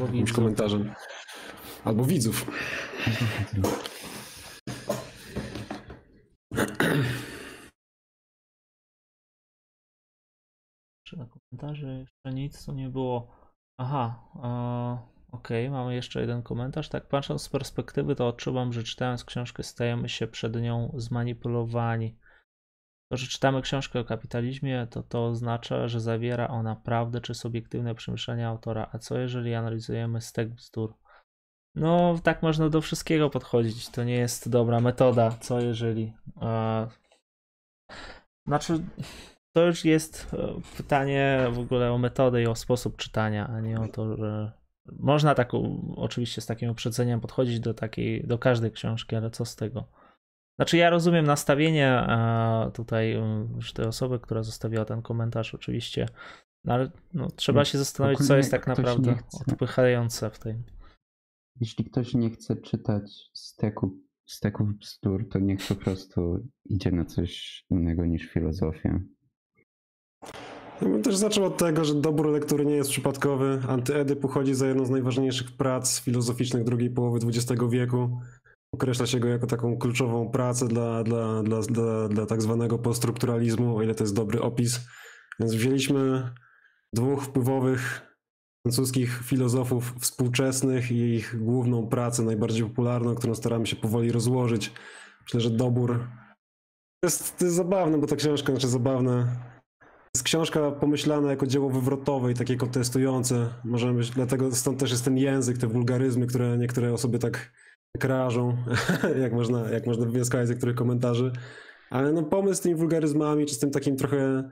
jakimś 0.05 0.32
komentarzem. 0.32 0.93
Albo 1.86 2.05
widzów. 2.05 2.45
Na 11.18 11.26
komentarze 11.26 11.88
jeszcze 11.88 12.34
nic 12.34 12.66
tu 12.66 12.74
nie 12.74 12.89
było? 12.89 13.32
Aha, 13.78 14.24
e, 14.43 15.36
okej, 15.36 15.70
mamy 15.70 15.95
jeszcze 15.95 16.22
jeden 16.22 16.43
komentarz. 16.43 16.89
Tak, 16.89 17.07
patrząc 17.07 17.41
z 17.41 17.49
perspektywy, 17.49 18.16
to 18.16 18.28
odczuwam, 18.28 18.74
że 18.74 18.84
czytając 18.84 19.26
książkę 19.26 19.64
stajemy 19.64 20.09
się 20.09 20.28
przed 20.28 20.55
nią 20.55 20.91
zmanipulowani. 20.95 22.18
To, 23.12 23.18
że 23.18 23.28
czytamy 23.28 23.62
książkę 23.62 23.99
o 23.99 24.05
kapitalizmie, 24.05 24.88
to 24.89 25.03
to 25.03 25.26
oznacza, 25.26 25.88
że 25.88 25.99
zawiera 25.99 26.47
ona 26.47 26.76
prawdę 26.76 27.22
czy 27.22 27.34
subiektywne 27.34 27.95
przemyślenia 27.95 28.49
autora. 28.49 28.89
A 28.91 28.97
co 28.97 29.18
jeżeli 29.18 29.53
analizujemy 29.53 30.22
stek 30.22 30.49
bzdur? 30.49 30.93
No, 31.76 32.16
tak 32.24 32.43
można 32.43 32.70
do 32.70 32.82
wszystkiego 32.82 33.30
podchodzić. 33.30 33.89
To 33.89 34.03
nie 34.03 34.16
jest 34.16 34.49
dobra 34.49 34.80
metoda. 34.80 35.32
Co 35.32 35.59
jeżeli? 35.59 36.14
E, 36.41 36.88
znaczy, 38.47 38.84
to 39.54 39.66
już 39.66 39.86
jest 39.86 40.28
e, 40.34 40.62
pytanie 40.78 41.47
w 41.52 41.60
ogóle 41.60 41.91
o 41.91 41.97
metodę 41.97 42.41
i 42.41 42.47
o 42.47 42.56
sposób 42.56 42.97
czytania, 42.97 43.47
a 43.47 43.60
nie 43.60 43.80
o 43.80 43.88
to, 43.88 44.18
że 44.18 44.52
można 44.99 45.36
tak 45.36 45.52
oczywiście 45.95 46.41
z 46.41 46.45
takim 46.45 46.70
uprzedzeniem 46.70 47.22
podchodzić 47.22 47.60
do 47.60 47.74
takiej, 47.74 48.28
do 48.28 48.39
każdej 48.39 48.72
książki, 48.72 49.16
ale 49.16 49.30
co 49.30 49.45
z 49.45 49.56
tego? 49.56 49.88
Znaczy 50.56 50.78
ja 50.78 50.89
rozumiem 50.89 51.26
nastawienie 51.26 51.88
e, 51.88 52.72
tutaj 52.74 53.18
już 53.56 53.74
tej 53.74 53.86
osoby, 53.86 54.20
która 54.20 54.43
zostawiła 54.43 54.86
ten 54.86 55.02
komentarz 55.02 55.56
oczywiście, 55.56 56.06
no 56.66 56.74
ale 56.74 56.91
no, 57.14 57.28
trzeba 57.36 57.66
się 57.66 57.78
zastanowić, 57.78 58.28
co 58.28 58.38
jest 58.38 58.52
tak 58.52 58.68
naprawdę 58.68 59.18
odpychające 59.47 60.30
w 60.30 60.39
tej. 60.39 60.56
Jeśli 61.60 61.86
ktoś 61.86 62.14
nie 62.14 62.30
chce 62.30 62.56
czytać 62.56 63.30
steku, 63.34 63.99
steków 64.26 64.78
bzdur, 64.78 65.30
to 65.30 65.39
niech 65.39 65.68
po 65.68 65.76
prostu 65.76 66.47
idzie 66.66 66.91
na 66.91 67.06
coś 67.06 67.64
innego 67.70 68.06
niż 68.06 68.30
filozofię. 68.30 68.99
Ja 70.82 70.89
bym 70.89 71.03
też 71.03 71.15
zaczął 71.15 71.45
od 71.45 71.57
tego, 71.57 71.86
że 71.86 71.95
dobór 71.95 72.28
lektury 72.30 72.65
nie 72.65 72.76
jest 72.76 72.89
przypadkowy. 72.89 73.61
Antyedyp 73.67 74.26
uchodzi 74.26 74.53
za 74.53 74.67
jedną 74.67 74.86
z 74.86 74.89
najważniejszych 74.89 75.51
prac 75.51 75.99
filozoficznych 75.99 76.63
drugiej 76.63 76.89
połowy 76.89 77.19
XX 77.28 77.61
wieku. 77.69 78.19
Określa 78.74 79.05
się 79.05 79.19
go 79.19 79.28
jako 79.28 79.47
taką 79.47 79.78
kluczową 79.78 80.30
pracę 80.30 80.67
dla, 80.67 81.03
dla, 81.03 81.43
dla, 81.43 81.61
dla, 81.61 82.07
dla 82.07 82.26
tak 82.26 82.41
zwanego 82.41 82.78
poststrukturalizmu, 82.80 83.78
o 83.78 83.84
ile 83.84 83.95
to 83.95 84.03
jest 84.03 84.15
dobry 84.15 84.41
opis. 84.41 84.80
Więc 85.39 85.53
wzięliśmy 85.53 86.32
dwóch 86.93 87.24
wpływowych 87.24 88.01
francuskich 88.65 89.22
filozofów 89.24 89.95
współczesnych 89.99 90.91
i 90.91 90.95
ich 90.95 91.43
główną 91.43 91.88
pracę, 91.88 92.24
najbardziej 92.24 92.63
popularną, 92.63 93.15
którą 93.15 93.36
staramy 93.36 93.67
się 93.67 93.76
powoli 93.76 94.11
rozłożyć. 94.11 94.72
Myślę, 95.24 95.41
że 95.41 95.49
dobór 95.49 96.07
jest, 97.03 97.41
jest 97.41 97.55
zabawne, 97.55 97.97
bo 97.97 98.07
ta 98.07 98.15
książka, 98.15 98.51
znaczy 98.51 98.67
zabawne, 98.67 99.36
jest 100.16 100.24
książka 100.24 100.72
pomyślana 100.72 101.30
jako 101.30 101.47
dzieło 101.47 101.70
wywrotowe 101.70 102.32
i 102.32 102.34
takie 102.34 102.57
kontestujące. 102.57 103.53
Możemy 103.64 103.93
być, 103.93 104.09
dlatego 104.09 104.55
stąd 104.55 104.80
też 104.80 104.91
jest 104.91 105.05
ten 105.05 105.18
język, 105.18 105.57
te 105.57 105.68
wulgaryzmy, 105.68 106.28
które 106.28 106.57
niektóre 106.57 106.93
osoby 106.93 107.20
tak, 107.20 107.51
tak 107.93 108.09
rażą, 108.09 108.57
jak 109.22 109.34
można, 109.34 109.70
jak 109.70 109.86
można 109.86 110.05
wywnioskować 110.05 110.47
z 110.47 110.49
niektórych 110.49 110.76
komentarzy. 110.76 111.32
Ale 111.89 112.12
no 112.12 112.24
pomysł 112.24 112.55
z 112.55 112.62
tymi 112.62 112.76
wulgaryzmami, 112.76 113.45
czy 113.45 113.55
z 113.55 113.59
tym 113.59 113.72
takim 113.72 113.95
trochę 113.95 114.49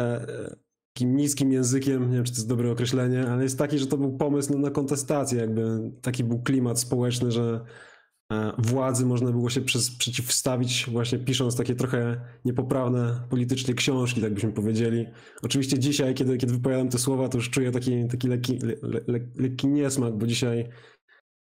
e, 0.00 0.56
takim 0.92 1.16
niskim 1.16 1.52
językiem, 1.52 2.10
nie 2.10 2.16
wiem 2.16 2.24
czy 2.24 2.32
to 2.32 2.38
jest 2.38 2.48
dobre 2.48 2.70
określenie, 2.70 3.28
ale 3.28 3.42
jest 3.42 3.58
taki, 3.58 3.78
że 3.78 3.86
to 3.86 3.96
był 3.96 4.16
pomysł 4.16 4.52
no, 4.52 4.58
na 4.58 4.70
kontestację, 4.70 5.40
jakby 5.40 5.90
taki 6.02 6.24
był 6.24 6.42
klimat 6.42 6.80
społeczny, 6.80 7.32
że 7.32 7.64
władzy 8.58 9.06
można 9.06 9.30
było 9.30 9.50
się 9.50 9.60
przez, 9.60 9.90
przeciwstawić 9.90 10.86
właśnie 10.92 11.18
pisząc 11.18 11.56
takie 11.56 11.74
trochę 11.74 12.20
niepoprawne 12.44 13.20
politycznie 13.30 13.74
książki, 13.74 14.20
tak 14.20 14.34
byśmy 14.34 14.52
powiedzieli. 14.52 15.06
Oczywiście 15.42 15.78
dzisiaj, 15.78 16.14
kiedy, 16.14 16.38
kiedy 16.38 16.52
wypowiadam 16.52 16.88
te 16.88 16.98
słowa, 16.98 17.28
to 17.28 17.38
już 17.38 17.50
czuję 17.50 17.70
taki, 17.70 18.08
taki 18.08 18.28
lekki, 18.28 18.58
le, 18.58 18.74
le, 18.82 19.00
le, 19.06 19.20
lekki 19.36 19.68
niesmak, 19.68 20.14
bo 20.14 20.26
dzisiaj 20.26 20.68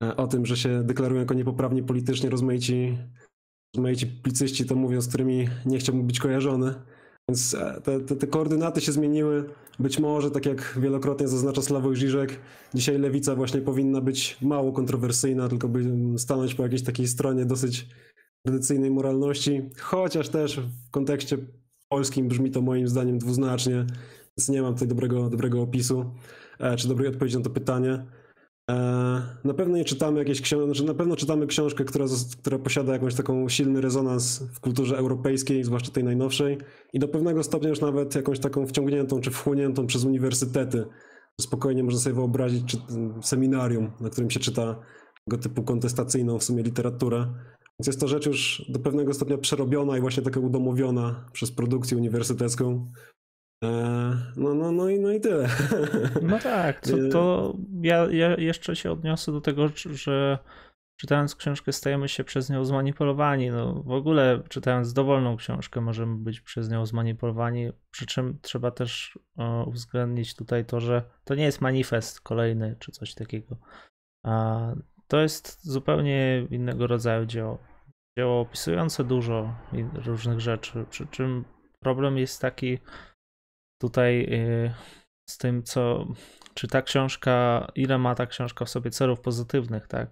e, 0.03 0.15
o 0.15 0.27
tym, 0.27 0.45
że 0.45 0.57
się 0.57 0.83
deklarują 0.83 1.19
jako 1.19 1.33
niepoprawnie 1.33 1.83
politycznie 1.83 2.29
rozmaici, 2.29 2.97
rozmaici 3.75 4.07
publicyści, 4.07 4.65
to 4.65 4.75
mówią, 4.75 5.01
z 5.01 5.07
którymi 5.07 5.49
nie 5.65 5.77
chciałbym 5.77 6.07
być 6.07 6.19
kojarzony. 6.19 6.73
Więc 7.29 7.53
e, 7.53 7.81
te, 7.81 7.99
te, 7.99 8.15
te 8.15 8.27
koordynaty 8.27 8.81
się 8.81 8.91
zmieniły. 8.91 9.49
Być 9.79 9.99
może, 9.99 10.31
tak 10.31 10.45
jak 10.45 10.77
wielokrotnie 10.81 11.27
zaznacza 11.27 11.61
Sławoj 11.61 11.95
Żyżek, 11.95 12.39
dzisiaj 12.73 12.99
lewica 12.99 13.35
właśnie 13.35 13.61
powinna 13.61 14.01
być 14.01 14.37
mało 14.41 14.71
kontrowersyjna, 14.71 15.49
tylko 15.49 15.69
by 15.69 15.83
stanąć 16.17 16.55
po 16.55 16.63
jakiejś 16.63 16.83
takiej 16.83 17.07
stronie 17.07 17.45
dosyć 17.45 17.87
tradycyjnej 18.45 18.91
moralności, 18.91 19.69
chociaż 19.79 20.29
też 20.29 20.59
w 20.59 20.91
kontekście 20.91 21.37
polskim 21.89 22.27
brzmi 22.27 22.51
to 22.51 22.61
moim 22.61 22.87
zdaniem 22.87 23.17
dwuznacznie, 23.17 23.85
więc 24.37 24.49
nie 24.49 24.61
mam 24.61 24.73
tutaj 24.73 24.87
dobrego, 24.87 25.29
dobrego 25.29 25.61
opisu, 25.61 26.05
e, 26.59 26.75
czy 26.75 26.87
dobrej 26.87 27.09
odpowiedzi 27.09 27.37
na 27.37 27.43
to 27.43 27.49
pytanie. 27.49 28.05
E, 28.71 28.73
Na 29.43 29.53
pewno 29.53 29.77
nie 29.77 29.85
czytamy 29.85 30.19
jakiejś 30.19 30.41
książki, 30.41 30.65
znaczy 30.65 30.83
na 30.83 30.93
pewno 30.93 31.15
czytamy 31.15 31.47
książkę, 31.47 31.85
która, 31.85 32.05
która 32.41 32.59
posiada 32.59 32.93
jakąś 32.93 33.15
taką 33.15 33.49
silny 33.49 33.81
rezonans 33.81 34.43
w 34.53 34.59
kulturze 34.59 34.97
europejskiej, 34.97 35.63
zwłaszcza 35.63 35.91
tej 35.91 36.03
najnowszej 36.03 36.57
i 36.93 36.99
do 36.99 37.07
pewnego 37.07 37.43
stopnia 37.43 37.69
już 37.69 37.81
nawet 37.81 38.15
jakąś 38.15 38.39
taką 38.39 38.67
wciągniętą 38.67 39.21
czy 39.21 39.31
wchłoniętą 39.31 39.87
przez 39.87 40.03
uniwersytety. 40.03 40.85
Spokojnie 41.41 41.83
można 41.83 41.99
sobie 41.99 42.15
wyobrazić 42.15 42.65
czy, 42.71 42.77
seminarium, 43.21 43.91
na 43.99 44.09
którym 44.09 44.29
się 44.29 44.39
czyta 44.39 44.79
tego 45.25 45.37
typu 45.43 45.63
kontestacyjną 45.63 46.39
w 46.39 46.43
sumie 46.43 46.63
literaturę. 46.63 47.27
Więc 47.79 47.87
jest 47.87 47.99
to 47.99 48.07
rzecz 48.07 48.25
już 48.25 48.65
do 48.69 48.79
pewnego 48.79 49.13
stopnia 49.13 49.37
przerobiona 49.37 49.97
i 49.97 50.01
właśnie 50.01 50.23
taka 50.23 50.39
udomowiona 50.39 51.25
przez 51.33 51.51
produkcję 51.51 51.97
uniwersytecką. 51.97 52.91
E, 53.63 53.67
No, 54.35 54.53
no, 54.53 54.71
no, 54.71 54.89
i, 54.89 54.99
no 54.99 55.11
i 55.11 55.21
tyle. 55.21 55.49
No 56.21 56.39
tak, 56.39 56.81
to, 56.81 56.97
to 57.11 57.53
ja, 57.81 58.07
ja 58.11 58.35
jeszcze 58.35 58.75
się 58.75 58.91
odniosę 58.91 59.31
do 59.31 59.41
tego, 59.41 59.67
że 59.75 60.37
czytając 60.99 61.35
książkę 61.35 61.71
stajemy 61.71 62.09
się 62.09 62.23
przez 62.23 62.49
nią 62.49 62.65
zmanipulowani. 62.65 63.49
No, 63.49 63.73
w 63.73 63.91
ogóle 63.91 64.43
czytając 64.49 64.93
dowolną 64.93 65.37
książkę 65.37 65.81
możemy 65.81 66.17
być 66.17 66.41
przez 66.41 66.69
nią 66.69 66.85
zmanipulowani, 66.85 67.71
przy 67.91 68.05
czym 68.05 68.39
trzeba 68.41 68.71
też 68.71 69.19
e, 69.37 69.63
uwzględnić 69.67 70.35
tutaj 70.35 70.65
to, 70.65 70.79
że 70.79 71.03
to 71.23 71.35
nie 71.35 71.43
jest 71.43 71.61
manifest 71.61 72.21
kolejny 72.21 72.75
czy 72.79 72.91
coś 72.91 73.13
takiego. 73.13 73.57
A 74.25 74.59
to 75.07 75.21
jest 75.21 75.65
zupełnie 75.65 76.47
innego 76.49 76.87
rodzaju 76.87 77.25
dzieło. 77.25 77.57
Dzieło 78.17 78.39
opisujące 78.41 79.03
dużo 79.03 79.55
różnych 80.05 80.39
rzeczy, 80.39 80.85
przy 80.89 81.07
czym 81.07 81.45
problem 81.79 82.17
jest 82.17 82.41
taki 82.41 82.79
tutaj 83.81 84.21
y, 84.33 84.73
z 85.29 85.37
tym, 85.37 85.63
co 85.63 86.07
czy 86.53 86.67
ta 86.67 86.81
książka, 86.81 87.67
ile 87.75 87.97
ma 87.97 88.15
ta 88.15 88.25
książka 88.25 88.65
w 88.65 88.69
sobie 88.69 88.91
celów 88.91 89.21
pozytywnych, 89.21 89.87
tak? 89.87 90.09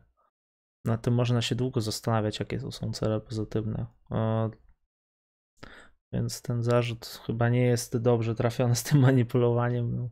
Nad 0.85 1.01
tym 1.01 1.13
można 1.13 1.41
się 1.41 1.55
długo 1.55 1.81
zastanawiać, 1.81 2.39
jakie 2.39 2.59
to 2.59 2.71
są 2.71 2.93
cele 2.93 3.21
pozytywne. 3.21 3.85
Więc 6.13 6.41
ten 6.41 6.63
zarzut 6.63 7.05
chyba 7.25 7.49
nie 7.49 7.61
jest 7.65 7.97
dobrze 7.97 8.35
trafiony 8.35 8.75
z 8.75 8.83
tym 8.83 8.99
manipulowaniem. 8.99 9.95
No. 9.95 10.09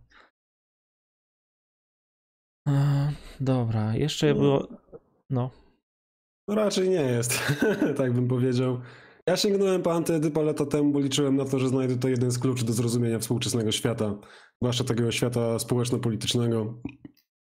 E, 2.67 3.11
Dobra, 3.39 3.95
jeszcze 3.95 4.27
No. 4.27 4.39
było. 4.39 4.67
No 5.29 5.51
raczej 6.55 6.89
nie 6.89 7.01
jest, 7.01 7.53
tak 7.97 8.13
bym 8.13 8.27
powiedział. 8.27 8.81
Ja 9.27 9.37
sięgnąłem 9.37 9.81
po 9.81 9.93
antyedypa 9.93 10.41
lata 10.41 10.65
temu, 10.65 10.91
bo 10.91 10.99
liczyłem 10.99 11.35
na 11.35 11.45
to, 11.45 11.59
że 11.59 11.69
znajdę 11.69 11.97
to 11.97 12.07
jeden 12.07 12.31
z 12.31 12.39
kluczy 12.39 12.65
do 12.65 12.73
zrozumienia 12.73 13.19
współczesnego 13.19 13.71
świata, 13.71 14.19
zwłaszcza 14.61 14.83
takiego 14.83 15.11
świata 15.11 15.59
społeczno-politycznego. 15.59 16.81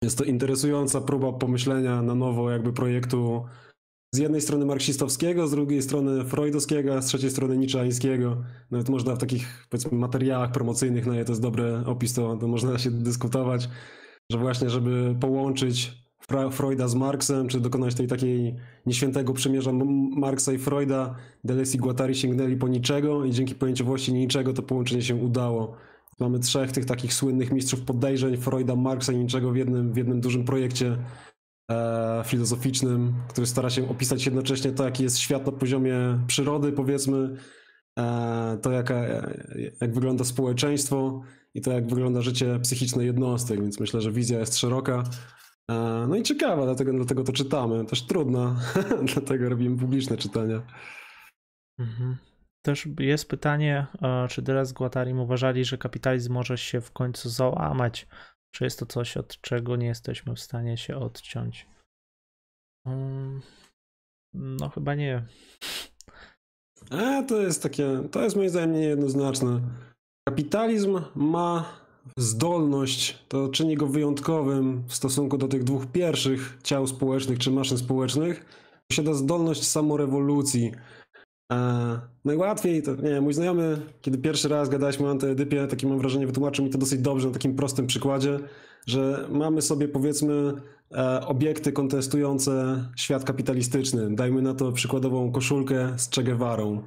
Jest 0.03 0.17
to 0.17 0.23
interesująca 0.23 1.01
próba 1.01 1.33
pomyślenia 1.33 2.01
na 2.01 2.15
nowo 2.15 2.51
jakby 2.51 2.73
projektu 2.73 3.45
z 4.15 4.17
jednej 4.17 4.41
strony 4.41 4.65
marksistowskiego, 4.65 5.47
z 5.47 5.51
drugiej 5.51 5.81
strony 5.81 6.25
freudowskiego, 6.25 6.95
a 6.95 7.01
z 7.01 7.05
trzeciej 7.05 7.31
strony 7.31 7.57
niczeańskiego. 7.57 8.43
Nawet 8.71 8.89
można 8.89 9.15
w 9.15 9.17
takich 9.17 9.67
powiedzmy 9.69 9.97
materiałach 9.97 10.51
promocyjnych, 10.51 11.05
no 11.05 11.13
to 11.13 11.31
jest 11.31 11.41
dobry 11.41 11.77
opis, 11.85 12.13
to, 12.13 12.37
to 12.37 12.47
można 12.47 12.77
się 12.77 12.91
dyskutować, 12.91 13.69
że 14.31 14.37
właśnie 14.37 14.69
żeby 14.69 15.15
połączyć 15.19 16.02
Freuda 16.51 16.87
z 16.87 16.95
Marksem, 16.95 17.47
czy 17.47 17.59
dokonać 17.59 17.95
tej 17.95 18.07
takiej 18.07 18.55
nieświętego 18.85 19.33
przymierza 19.33 19.71
Marksa 20.15 20.53
i 20.53 20.57
Freuda, 20.57 21.15
Deleuze 21.43 21.77
i 21.77 21.79
Guattari 21.79 22.15
sięgnęli 22.15 22.55
po 22.57 22.67
niczego 22.67 23.25
i 23.25 23.31
dzięki 23.31 23.55
pojęciu 23.55 23.85
właśnie 23.85 24.19
niczego 24.19 24.53
to 24.53 24.63
połączenie 24.63 25.01
się 25.01 25.15
udało. 25.15 25.75
Mamy 26.19 26.39
trzech 26.39 26.71
tych 26.71 26.85
takich 26.85 27.13
słynnych 27.13 27.51
mistrzów 27.51 27.81
podejrzeń, 27.81 28.37
Freuda, 28.37 28.75
Marksa 28.75 29.13
i 29.13 29.17
niczego 29.17 29.51
w 29.51 29.55
jednym, 29.55 29.93
w 29.93 29.97
jednym 29.97 30.21
dużym 30.21 30.45
projekcie 30.45 30.97
e, 31.71 32.23
filozoficznym, 32.25 33.13
który 33.27 33.47
stara 33.47 33.69
się 33.69 33.89
opisać 33.89 34.25
jednocześnie 34.25 34.71
to, 34.71 34.83
jaki 34.85 35.03
jest 35.03 35.17
świat 35.17 35.45
na 35.45 35.51
poziomie 35.51 36.19
przyrody, 36.27 36.71
powiedzmy, 36.71 37.37
e, 37.99 38.57
to 38.61 38.71
jaka, 38.71 38.95
jak 39.81 39.93
wygląda 39.93 40.23
społeczeństwo 40.23 41.21
i 41.53 41.61
to, 41.61 41.71
jak 41.71 41.87
wygląda 41.87 42.21
życie 42.21 42.59
psychiczne 42.59 43.05
jednostek, 43.05 43.61
więc 43.61 43.79
myślę, 43.79 44.01
że 44.01 44.11
wizja 44.11 44.39
jest 44.39 44.57
szeroka. 44.57 45.03
E, 45.71 46.05
no 46.09 46.15
i 46.15 46.23
ciekawa, 46.23 46.65
dlatego, 46.65 46.93
dlatego 46.93 47.23
to 47.23 47.33
czytamy. 47.33 47.85
Też 47.85 48.05
trudna, 48.05 48.59
dlatego 49.13 49.49
robimy 49.49 49.77
publiczne 49.77 50.17
czytania. 50.17 50.61
Mhm. 51.79 52.17
Też 52.65 52.87
jest 52.99 53.29
pytanie, 53.29 53.87
e, 54.01 54.27
czy 54.27 54.43
teraz 54.43 54.67
z 54.69 54.73
Guattarim 54.73 55.19
uważali, 55.19 55.65
że 55.65 55.77
kapitalizm 55.77 56.33
może 56.33 56.57
się 56.57 56.81
w 56.81 56.91
końcu 56.91 57.29
załamać? 57.29 58.07
Czy 58.55 58.63
jest 58.63 58.79
to 58.79 58.85
coś, 58.85 59.17
od 59.17 59.41
czego 59.41 59.75
nie 59.75 59.87
jesteśmy 59.87 60.35
w 60.35 60.39
stanie 60.39 60.77
się 60.77 60.97
odciąć? 60.97 61.67
Mm, 62.85 63.41
no, 64.33 64.69
chyba 64.69 64.95
nie. 64.95 65.25
E, 66.91 67.25
to 67.27 67.41
jest 67.41 67.63
takie, 67.63 68.09
to 68.11 68.21
jest 68.21 68.35
moim 68.35 68.49
zdaniem 68.49 68.73
niejednoznaczne. 68.73 69.61
Kapitalizm 70.29 71.01
ma 71.15 71.82
zdolność, 72.17 73.25
to 73.27 73.49
czyni 73.49 73.75
go 73.75 73.87
wyjątkowym 73.87 74.83
w 74.87 74.95
stosunku 74.95 75.37
do 75.37 75.47
tych 75.47 75.63
dwóch 75.63 75.85
pierwszych 75.85 76.57
ciał 76.63 76.87
społecznych 76.87 77.39
czy 77.39 77.51
maszyn 77.51 77.77
społecznych. 77.77 78.45
Posiada 78.87 79.13
zdolność 79.13 79.67
samorewolucji. 79.67 80.71
E, 81.51 81.99
najłatwiej, 82.25 82.83
to 82.83 82.95
nie 82.95 83.21
mój 83.21 83.33
znajomy, 83.33 83.81
kiedy 84.01 84.17
pierwszy 84.17 84.47
raz 84.47 84.69
gadaliśmy 84.69 85.07
o 85.07 85.11
antyedypie, 85.11 85.67
takie 85.67 85.87
mam 85.87 85.97
wrażenie, 85.97 86.27
wytłumaczył 86.27 86.65
mi 86.65 86.71
to 86.71 86.77
dosyć 86.77 87.01
dobrze 87.01 87.27
na 87.27 87.33
takim 87.33 87.55
prostym 87.55 87.87
przykładzie, 87.87 88.39
że 88.87 89.27
mamy 89.31 89.61
sobie 89.61 89.87
powiedzmy 89.87 90.53
e, 90.91 91.27
obiekty 91.27 91.71
kontestujące 91.71 92.85
świat 92.95 93.23
kapitalistyczny. 93.23 94.15
Dajmy 94.15 94.41
na 94.41 94.53
to 94.53 94.71
przykładową 94.71 95.31
koszulkę 95.31 95.93
z 95.97 96.09
Che 96.09 96.23
Guevarą. 96.23 96.83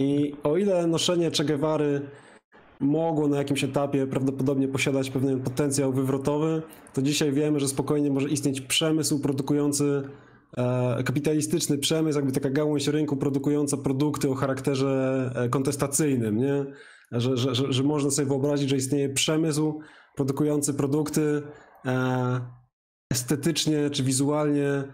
I 0.00 0.34
o 0.42 0.56
ile 0.56 0.86
noszenie 0.86 1.30
Che 1.30 1.44
Guevary 1.44 2.00
mogło 2.84 3.28
na 3.28 3.38
jakimś 3.38 3.64
etapie 3.64 4.06
prawdopodobnie 4.06 4.68
posiadać 4.68 5.10
pewien 5.10 5.40
potencjał 5.40 5.92
wywrotowy, 5.92 6.62
to 6.92 7.02
dzisiaj 7.02 7.32
wiemy, 7.32 7.60
że 7.60 7.68
spokojnie 7.68 8.10
może 8.10 8.28
istnieć 8.28 8.60
przemysł 8.60 9.18
produkujący 9.18 10.02
e, 10.56 11.02
kapitalistyczny 11.02 11.78
przemysł, 11.78 12.18
jakby 12.18 12.32
taka 12.32 12.50
gałąź 12.50 12.86
rynku 12.86 13.16
produkująca 13.16 13.76
produkty 13.76 14.30
o 14.30 14.34
charakterze 14.34 15.30
e, 15.34 15.48
kontestacyjnym, 15.48 16.38
nie? 16.38 16.64
Że, 17.12 17.36
że, 17.36 17.54
że, 17.54 17.72
że 17.72 17.82
można 17.82 18.10
sobie 18.10 18.28
wyobrazić, 18.28 18.70
że 18.70 18.76
istnieje 18.76 19.08
przemysł 19.08 19.80
produkujący 20.16 20.74
produkty 20.74 21.42
e, 21.86 22.40
estetycznie 23.10 23.90
czy 23.90 24.02
wizualnie 24.02 24.84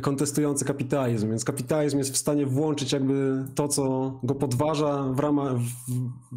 kontestujący 0.00 0.64
kapitalizm, 0.64 1.28
więc 1.28 1.44
kapitalizm 1.44 1.98
jest 1.98 2.12
w 2.12 2.16
stanie 2.16 2.46
włączyć 2.46 2.92
jakby 2.92 3.44
to, 3.54 3.68
co 3.68 4.10
go 4.22 4.34
podważa 4.34 5.12
w 5.12 5.18
ramach, 5.18 5.58
w, 5.58 5.68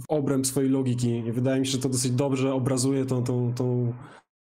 w 0.02 0.06
obręb 0.08 0.48
swojej 0.48 0.70
logiki 0.70 1.18
i 1.18 1.32
wydaje 1.32 1.60
mi 1.60 1.66
się, 1.66 1.72
że 1.72 1.80
to 1.80 1.90
dosyć 1.90 2.12
dobrze 2.12 2.54
obrazuje 2.54 3.06
tą, 3.06 3.24
tą, 3.24 3.54
tą 3.54 3.94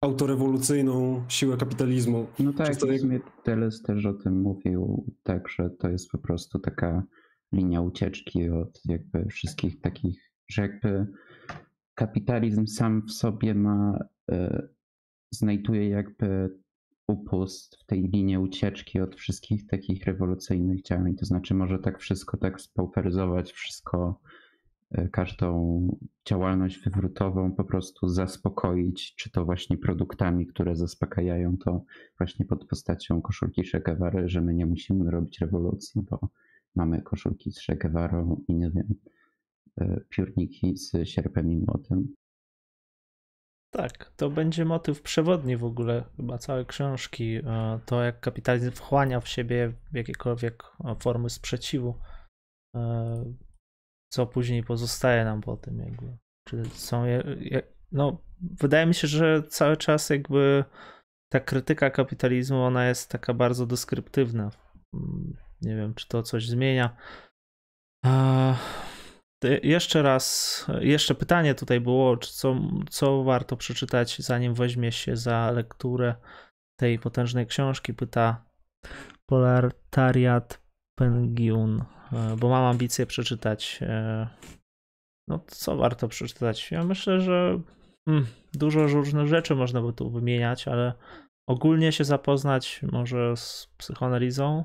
autorewolucyjną 0.04 1.24
siłę 1.28 1.56
kapitalizmu. 1.56 2.26
No 2.38 2.52
tak, 2.52 2.76
to... 2.76 2.98
sumie 2.98 3.20
Teles 3.42 3.82
też 3.82 4.06
o 4.06 4.12
tym 4.12 4.40
mówił, 4.40 5.06
tak, 5.22 5.48
że 5.48 5.70
to 5.70 5.88
jest 5.88 6.10
po 6.10 6.18
prostu 6.18 6.58
taka 6.58 7.02
linia 7.52 7.80
ucieczki 7.80 8.48
od 8.48 8.80
jakby 8.84 9.26
wszystkich 9.26 9.80
takich, 9.80 10.32
że 10.48 10.62
jakby 10.62 11.06
kapitalizm 11.94 12.66
sam 12.66 13.02
w 13.06 13.12
sobie 13.12 13.54
ma, 13.54 13.98
y, 14.32 14.68
znajduje 15.30 15.88
jakby 15.88 16.50
upust 17.06 17.76
w 17.76 17.84
tej 17.84 18.08
linii 18.08 18.38
ucieczki 18.38 19.00
od 19.00 19.16
wszystkich 19.16 19.66
takich 19.66 20.04
rewolucyjnych 20.04 20.82
działań. 20.82 21.14
To 21.14 21.26
znaczy 21.26 21.54
może 21.54 21.78
tak 21.78 21.98
wszystko 21.98 22.36
tak 22.36 22.60
spauperyzować, 22.60 23.52
wszystko, 23.52 24.20
e, 24.90 25.08
każdą 25.08 25.80
działalność 26.28 26.78
wywrótową 26.84 27.52
po 27.52 27.64
prostu 27.64 28.08
zaspokoić, 28.08 29.14
czy 29.14 29.30
to 29.30 29.44
właśnie 29.44 29.78
produktami, 29.78 30.46
które 30.46 30.76
zaspokajają 30.76 31.56
to 31.56 31.84
właśnie 32.18 32.44
pod 32.44 32.64
postacią 32.66 33.22
koszulki 33.22 33.62
Che 33.64 33.80
Guevary, 33.80 34.28
że 34.28 34.40
my 34.40 34.54
nie 34.54 34.66
musimy 34.66 35.10
robić 35.10 35.40
rewolucji, 35.40 36.02
bo 36.10 36.28
mamy 36.74 37.02
koszulki 37.02 37.52
z 37.52 37.60
Che 37.66 37.76
Guevarą 37.76 38.42
i 38.48 38.54
nie 38.54 38.70
wiem, 38.70 38.94
e, 39.80 40.00
piórniki 40.08 40.76
z 40.76 41.08
sierpem 41.08 41.52
i 41.52 41.56
młotem. 41.56 42.14
Tak, 43.72 44.12
to 44.16 44.30
będzie 44.30 44.64
motyw 44.64 45.02
przewodni 45.02 45.56
w 45.56 45.64
ogóle 45.64 46.04
chyba 46.16 46.38
całej 46.38 46.66
książki. 46.66 47.36
E, 47.36 47.80
to 47.86 48.02
jak 48.02 48.20
kapitalizm 48.20 48.70
wchłania 48.70 49.20
w 49.20 49.28
siebie 49.28 49.72
jakiekolwiek 49.92 50.62
formy 51.00 51.30
sprzeciwu, 51.30 51.98
e, 52.76 53.24
co 54.12 54.26
później 54.26 54.62
pozostaje 54.62 55.24
nam 55.24 55.40
po 55.40 55.56
tym 55.56 55.78
jakby. 55.78 56.16
Czy 56.48 56.64
są, 56.64 57.04
no 57.92 58.22
wydaje 58.40 58.86
mi 58.86 58.94
się, 58.94 59.08
że 59.08 59.42
cały 59.42 59.76
czas 59.76 60.10
jakby 60.10 60.64
ta 61.32 61.40
krytyka 61.40 61.90
kapitalizmu, 61.90 62.62
ona 62.62 62.86
jest 62.88 63.10
taka 63.10 63.34
bardzo 63.34 63.66
deskryptywna. 63.66 64.50
Mm, 64.94 65.36
nie 65.62 65.76
wiem, 65.76 65.94
czy 65.94 66.08
to 66.08 66.22
coś 66.22 66.48
zmienia. 66.48 66.96
Jeszcze 69.62 70.02
raz, 70.02 70.66
jeszcze 70.80 71.14
pytanie 71.14 71.54
tutaj 71.54 71.80
było, 71.80 72.16
co, 72.16 72.56
co 72.90 73.24
warto 73.24 73.56
przeczytać, 73.56 74.18
zanim 74.18 74.54
weźmie 74.54 74.92
się 74.92 75.16
za 75.16 75.50
lekturę 75.50 76.14
tej 76.80 76.98
potężnej 76.98 77.46
książki, 77.46 77.94
pyta 77.94 78.44
Polartariat 79.26 80.62
Pengiun, 80.98 81.84
e, 82.12 82.36
bo 82.36 82.48
mam 82.48 82.64
ambicje 82.64 83.06
przeczytać. 83.06 83.78
E, 83.82 84.28
no, 85.28 85.44
co 85.46 85.76
warto 85.76 86.08
przeczytać? 86.08 86.70
Ja 86.70 86.84
myślę, 86.84 87.20
że 87.20 87.60
hmm, 88.08 88.26
dużo 88.54 88.86
różnych 88.86 89.26
rzeczy 89.26 89.54
można 89.54 89.82
by 89.82 89.92
tu 89.92 90.10
wymieniać, 90.10 90.68
ale 90.68 90.92
ogólnie 91.48 91.92
się 91.92 92.04
zapoznać 92.04 92.80
może 92.92 93.36
z 93.36 93.68
psychoanalizą, 93.76 94.64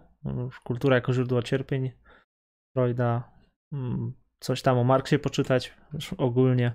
kultura 0.63 0.95
jako 0.95 1.13
źródło 1.13 1.43
cierpień 1.43 1.91
Freuda, 2.75 3.31
hmm, 3.73 4.13
coś 4.39 4.61
tam 4.61 4.77
o 4.77 4.83
Marksie 4.83 5.19
poczytać 5.19 5.73
ogólnie. 6.17 6.73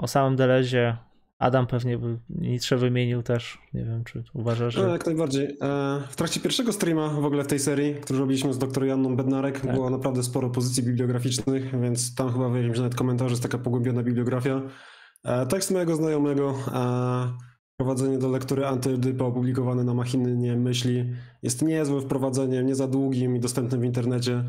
O 0.00 0.08
samym 0.08 0.36
Delezie 0.36 0.96
Adam 1.42 1.66
pewnie 1.66 1.98
by 1.98 2.18
Nietzsche 2.30 2.76
wymienił 2.76 3.22
też. 3.22 3.58
Nie 3.74 3.84
wiem, 3.84 4.04
czy 4.04 4.24
uważasz, 4.34 4.74
że... 4.74 4.82
No, 4.82 4.88
jak 4.88 5.06
najbardziej. 5.06 5.44
E, 5.60 6.00
w 6.08 6.16
trakcie 6.16 6.40
pierwszego 6.40 6.72
streama 6.72 7.08
w 7.08 7.24
ogóle 7.24 7.44
w 7.44 7.46
tej 7.46 7.58
serii, 7.58 7.94
który 7.94 8.18
robiliśmy 8.18 8.52
z 8.52 8.58
dr 8.58 8.84
Janną 8.84 9.16
Bednarek, 9.16 9.60
tak. 9.60 9.74
było 9.74 9.90
naprawdę 9.90 10.22
sporo 10.22 10.50
pozycji 10.50 10.82
bibliograficznych, 10.82 11.80
więc 11.80 12.14
tam 12.14 12.32
chyba 12.32 12.48
w 12.48 12.56
jakimś 12.56 12.76
nawet 12.76 12.94
komentarzu 12.94 13.30
jest 13.30 13.42
taka 13.42 13.58
pogłębiona 13.58 14.02
bibliografia. 14.02 14.62
E, 15.24 15.46
tekst 15.46 15.70
mojego 15.70 15.96
znajomego 15.96 16.54
e, 16.74 17.51
Wprowadzenie 17.82 18.18
do 18.18 18.28
lektury 18.28 18.66
Antydypa 18.66 19.24
opublikowane 19.24 19.84
na 19.84 19.94
Machinie 19.94 20.56
Myśli 20.56 21.12
jest 21.42 21.62
niezłym 21.62 22.00
wprowadzeniem, 22.00 22.66
nie 22.66 22.74
za 22.74 22.88
długim 22.88 23.36
i 23.36 23.40
dostępnym 23.40 23.80
w 23.80 23.84
internecie. 23.84 24.44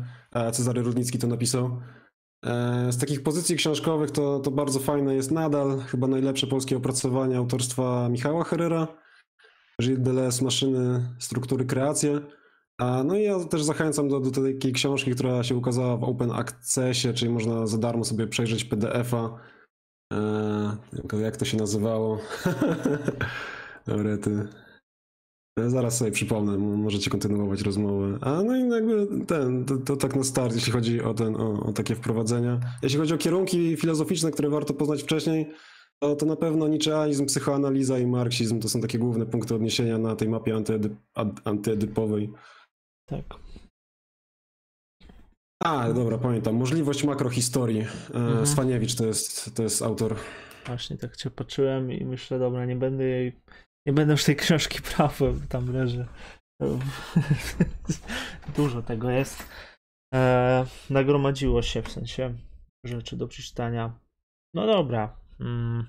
Cezary 0.52 0.82
Rudnicki 0.82 1.18
to 1.18 1.26
napisał. 1.26 1.80
E, 2.46 2.92
z 2.92 2.98
takich 2.98 3.22
pozycji 3.22 3.56
książkowych 3.56 4.10
to, 4.10 4.40
to 4.40 4.50
bardzo 4.50 4.80
fajne 4.80 5.14
jest 5.14 5.30
nadal 5.30 5.80
chyba 5.80 6.06
najlepsze 6.06 6.46
polskie 6.46 6.76
opracowanie 6.76 7.36
autorstwa 7.36 8.08
Michała 8.08 8.44
Herrera. 8.44 8.88
Gilles 9.82 10.02
Deleuze, 10.02 10.44
Maszyny, 10.44 11.14
Struktury, 11.18 11.64
Kreacje. 11.64 12.20
No 13.04 13.16
i 13.16 13.22
ja 13.22 13.44
też 13.44 13.62
zachęcam 13.62 14.08
do, 14.08 14.20
do 14.20 14.30
takiej 14.30 14.72
książki, 14.72 15.10
która 15.10 15.42
się 15.42 15.56
ukazała 15.56 15.96
w 15.96 16.04
Open 16.04 16.30
Accessie, 16.30 17.14
czyli 17.14 17.32
można 17.32 17.66
za 17.66 17.78
darmo 17.78 18.04
sobie 18.04 18.26
przejrzeć 18.26 18.64
PDF-a 18.64 19.38
Eee, 20.12 21.22
jak 21.22 21.36
to 21.36 21.44
się 21.44 21.56
nazywało? 21.56 22.18
Dobra, 23.86 24.18
ty. 24.18 24.48
Zaraz 25.66 25.96
sobie 25.96 26.10
przypomnę, 26.10 26.58
możecie 26.58 27.10
kontynuować 27.10 27.62
rozmowę. 27.62 28.18
A 28.20 28.42
no 28.42 28.56
i 28.56 28.68
jakby 28.68 29.24
ten, 29.26 29.64
to, 29.64 29.76
to 29.76 29.96
tak 29.96 30.16
na 30.16 30.24
start, 30.24 30.54
jeśli 30.54 30.72
chodzi 30.72 31.02
o, 31.02 31.14
ten, 31.14 31.36
o, 31.36 31.66
o, 31.66 31.72
takie 31.72 31.94
wprowadzenia. 31.94 32.60
Jeśli 32.82 32.98
chodzi 32.98 33.14
o 33.14 33.18
kierunki 33.18 33.76
filozoficzne, 33.76 34.30
które 34.30 34.50
warto 34.50 34.74
poznać 34.74 35.02
wcześniej, 35.02 35.50
to, 36.02 36.16
to 36.16 36.26
na 36.26 36.36
pewno 36.36 36.68
niczeanizm, 36.68 37.26
psychoanaliza 37.26 37.98
i 37.98 38.06
marksizm 38.06 38.60
to 38.60 38.68
są 38.68 38.80
takie 38.80 38.98
główne 38.98 39.26
punkty 39.26 39.54
odniesienia 39.54 39.98
na 39.98 40.16
tej 40.16 40.28
mapie 40.28 40.56
antyedyp, 40.56 40.92
antyedypowej. 41.44 42.32
Tak. 43.06 43.24
A, 45.66 45.92
dobra, 45.92 46.18
pamiętam. 46.18 46.54
Możliwość 46.54 47.04
makrohistorii. 47.04 47.80
E, 47.80 48.14
mhm. 48.14 48.46
Swaniewicz 48.46 48.94
to 48.94 49.06
jest, 49.06 49.56
to 49.56 49.62
jest 49.62 49.82
autor. 49.82 50.16
Właśnie 50.66 50.96
tak 50.96 51.16
cię 51.16 51.30
patrzyłem 51.30 51.92
i 51.92 52.04
myślę, 52.04 52.38
dobra, 52.38 52.64
nie 52.64 52.76
będę 52.76 53.04
jej, 53.04 53.40
nie 53.86 53.92
będę 53.92 54.12
już 54.12 54.24
tej 54.24 54.36
książki 54.36 54.78
brał, 54.96 55.10
bo 55.20 55.32
tam 55.48 55.72
leży. 55.72 56.06
Dużo 58.56 58.82
tego 58.82 59.10
jest. 59.10 59.48
E, 60.14 60.66
nagromadziło 60.90 61.62
się 61.62 61.82
w 61.82 61.92
sensie 61.92 62.34
rzeczy 62.86 63.16
do 63.16 63.28
przeczytania. 63.28 63.98
No 64.54 64.66
dobra. 64.66 65.16
Mm. 65.40 65.86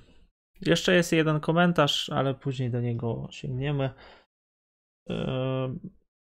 Jeszcze 0.61 0.95
jest 0.95 1.11
jeden 1.11 1.39
komentarz, 1.39 2.09
ale 2.09 2.33
później 2.33 2.71
do 2.71 2.81
niego 2.81 3.27
sięgniemy. 3.31 3.89
E, 5.09 5.75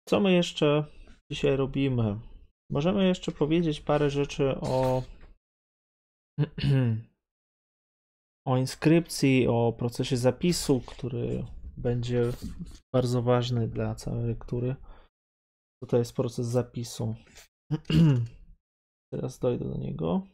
co 0.09 0.19
my 0.19 0.31
jeszcze 0.33 0.85
dzisiaj 1.31 1.55
robimy? 1.55 2.28
Możemy 2.71 3.07
jeszcze 3.07 3.31
powiedzieć 3.31 3.81
parę 3.81 4.09
rzeczy 4.09 4.55
o, 4.61 5.03
o 8.47 8.57
inskrypcji, 8.57 9.47
o 9.47 9.73
procesie 9.77 10.17
zapisu, 10.17 10.81
który 10.81 11.45
będzie 11.77 12.23
bardzo 12.93 13.21
ważny 13.21 13.67
dla 13.67 13.95
całej 13.95 14.25
lektury. 14.27 14.75
To 15.87 15.97
jest 15.97 16.15
proces 16.15 16.47
zapisu? 16.47 17.15
Teraz 19.11 19.39
dojdę 19.39 19.65
do 19.65 19.77
niego. 19.77 20.27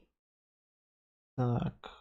Tak. 1.38 1.95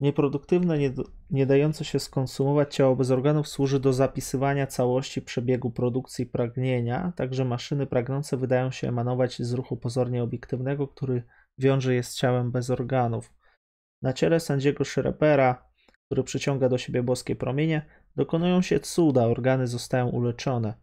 Nieproduktywne, 0.00 0.78
nie, 0.78 0.92
nie 1.30 1.46
dające 1.46 1.84
się 1.84 1.98
skonsumować 1.98 2.74
ciało 2.74 2.96
bez 2.96 3.10
organów 3.10 3.48
służy 3.48 3.80
do 3.80 3.92
zapisywania 3.92 4.66
całości 4.66 5.22
przebiegu 5.22 5.70
produkcji 5.70 6.26
pragnienia, 6.26 7.12
także 7.16 7.44
maszyny 7.44 7.86
pragnące 7.86 8.36
wydają 8.36 8.70
się 8.70 8.88
emanować 8.88 9.42
z 9.42 9.52
ruchu 9.52 9.76
pozornie 9.76 10.22
obiektywnego, 10.22 10.88
który 10.88 11.22
wiąże 11.58 11.94
je 11.94 12.02
z 12.02 12.14
ciałem 12.14 12.52
bez 12.52 12.70
organów. 12.70 13.32
Na 14.02 14.12
ciele 14.12 14.40
sędziego 14.40 14.84
Schreppera, 14.84 15.68
który 16.06 16.24
przyciąga 16.24 16.68
do 16.68 16.78
siebie 16.78 17.02
boskie 17.02 17.36
promienie, 17.36 17.86
dokonują 18.16 18.62
się 18.62 18.80
cuda, 18.80 19.26
organy 19.26 19.66
zostają 19.66 20.08
uleczone. 20.08 20.74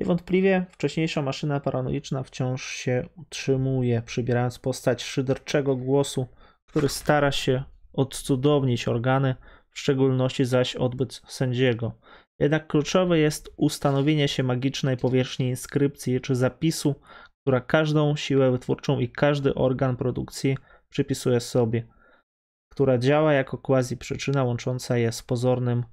Niewątpliwie 0.00 0.66
wcześniejsza 0.70 1.22
maszyna 1.22 1.60
paranoiczna 1.60 2.22
wciąż 2.22 2.64
się 2.64 3.08
utrzymuje, 3.16 4.02
przybierając 4.02 4.58
postać 4.58 5.02
szyderczego 5.02 5.76
głosu, 5.76 6.26
który 6.66 6.88
stara 6.88 7.32
się 7.32 7.64
odcudownić 7.92 8.88
organy, 8.88 9.34
w 9.70 9.78
szczególności 9.78 10.44
zaś 10.44 10.76
odbyt 10.76 11.22
sędziego. 11.26 11.92
Jednak 12.40 12.66
kluczowe 12.66 13.18
jest 13.18 13.54
ustanowienie 13.56 14.28
się 14.28 14.42
magicznej 14.42 14.96
powierzchni 14.96 15.48
inskrypcji 15.48 16.20
czy 16.20 16.34
zapisu, 16.34 16.94
która 17.42 17.60
każdą 17.60 18.16
siłę 18.16 18.50
wytwórczą 18.50 18.98
i 18.98 19.08
każdy 19.08 19.54
organ 19.54 19.96
produkcji 19.96 20.56
przypisuje 20.88 21.40
sobie, 21.40 21.86
która 22.72 22.98
działa 22.98 23.32
jako 23.32 23.58
quasi 23.58 23.96
przyczyna 23.96 24.44
łącząca 24.44 24.96
je 24.96 25.12
z 25.12 25.22
pozornym 25.22 25.84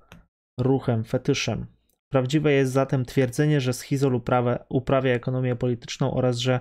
ruchem, 0.60 1.04
fetyszem. 1.04 1.66
Prawdziwe 2.12 2.52
jest 2.52 2.72
zatem 2.72 3.06
twierdzenie, 3.06 3.62
że 3.62 3.74
schizol 3.74 4.16
uprawia, 4.16 4.66
uprawia 4.70 5.14
ekonomię 5.14 5.56
polityczną 5.56 6.14
oraz 6.14 6.38
że 6.38 6.60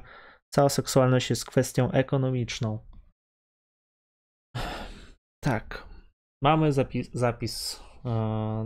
cała 0.54 0.68
seksualność 0.68 1.30
jest 1.30 1.44
kwestią 1.44 1.90
ekonomiczną. 1.90 2.78
Tak. 5.46 5.86
Mamy 6.42 6.72
zapis, 6.72 7.10
zapis 7.12 7.80
e, 8.04 8.08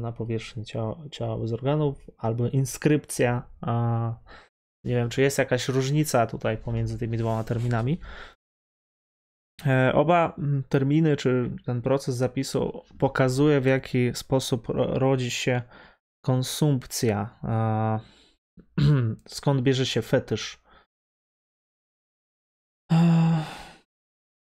na 0.00 0.12
powierzchni 0.12 0.64
ciała, 0.64 0.96
ciała 1.10 1.38
bez 1.38 1.52
organów 1.52 2.10
albo 2.18 2.48
inskrypcja. 2.48 3.42
E, 3.66 3.72
nie 4.84 4.94
wiem, 4.94 5.08
czy 5.08 5.22
jest 5.22 5.38
jakaś 5.38 5.68
różnica 5.68 6.26
tutaj 6.26 6.58
pomiędzy 6.58 6.98
tymi 6.98 7.18
dwoma 7.18 7.44
terminami. 7.44 8.00
E, 9.66 9.92
oba 9.94 10.36
terminy, 10.68 11.16
czy 11.16 11.50
ten 11.64 11.82
proces 11.82 12.16
zapisu 12.16 12.82
pokazuje, 12.98 13.60
w 13.60 13.66
jaki 13.66 14.14
sposób 14.14 14.66
rodzi 14.74 15.30
się 15.30 15.62
konsumpcja. 16.24 17.38
Skąd 19.28 19.60
bierze 19.60 19.86
się 19.86 20.02
fetysz? 20.02 20.62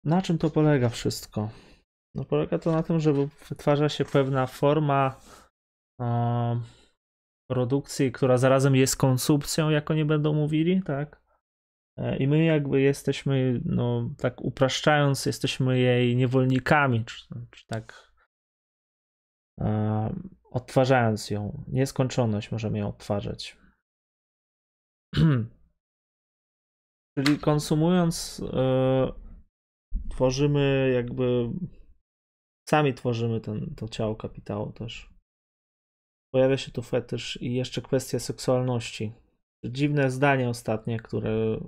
Na 0.03 0.21
czym 0.21 0.37
to 0.37 0.49
polega 0.49 0.89
wszystko? 0.89 1.49
No 2.17 2.25
polega 2.25 2.59
to 2.59 2.71
na 2.71 2.83
tym, 2.83 2.99
że 2.99 3.13
wytwarza 3.49 3.89
się 3.89 4.05
pewna 4.05 4.47
forma 4.47 5.19
e, 6.01 6.61
produkcji, 7.49 8.11
która 8.11 8.37
zarazem 8.37 8.75
jest 8.75 8.97
konsumpcją, 8.97 9.69
jak 9.69 9.91
oni 9.91 10.05
będą 10.05 10.33
mówili, 10.33 10.81
tak? 10.83 11.21
E, 11.97 12.17
I 12.17 12.27
my 12.27 12.45
jakby 12.45 12.81
jesteśmy, 12.81 13.61
no 13.65 14.09
tak 14.17 14.41
upraszczając, 14.41 15.25
jesteśmy 15.25 15.79
jej 15.79 16.15
niewolnikami, 16.15 17.05
czy, 17.05 17.27
czy 17.51 17.67
tak 17.67 18.13
e, 19.59 20.15
odtwarzając 20.51 21.29
ją. 21.29 21.63
Nieskończoność 21.67 22.51
możemy 22.51 22.79
ją 22.79 22.87
odtwarzać. 22.87 23.57
Czyli 27.17 27.39
konsumując, 27.39 28.41
tworzymy 30.09 30.91
jakby 30.93 31.49
Sami 32.69 32.93
tworzymy 32.93 33.41
ten, 33.41 33.73
to 33.75 33.87
ciało 33.87 34.15
kapitału 34.15 34.71
też. 34.71 35.09
Pojawia 36.33 36.57
się 36.57 36.71
tu 36.71 36.81
fetysz 36.81 37.41
i 37.41 37.53
jeszcze 37.53 37.81
kwestia 37.81 38.19
seksualności. 38.19 39.13
Dziwne 39.65 40.11
zdanie 40.11 40.49
ostatnie, 40.49 40.99
które 40.99 41.59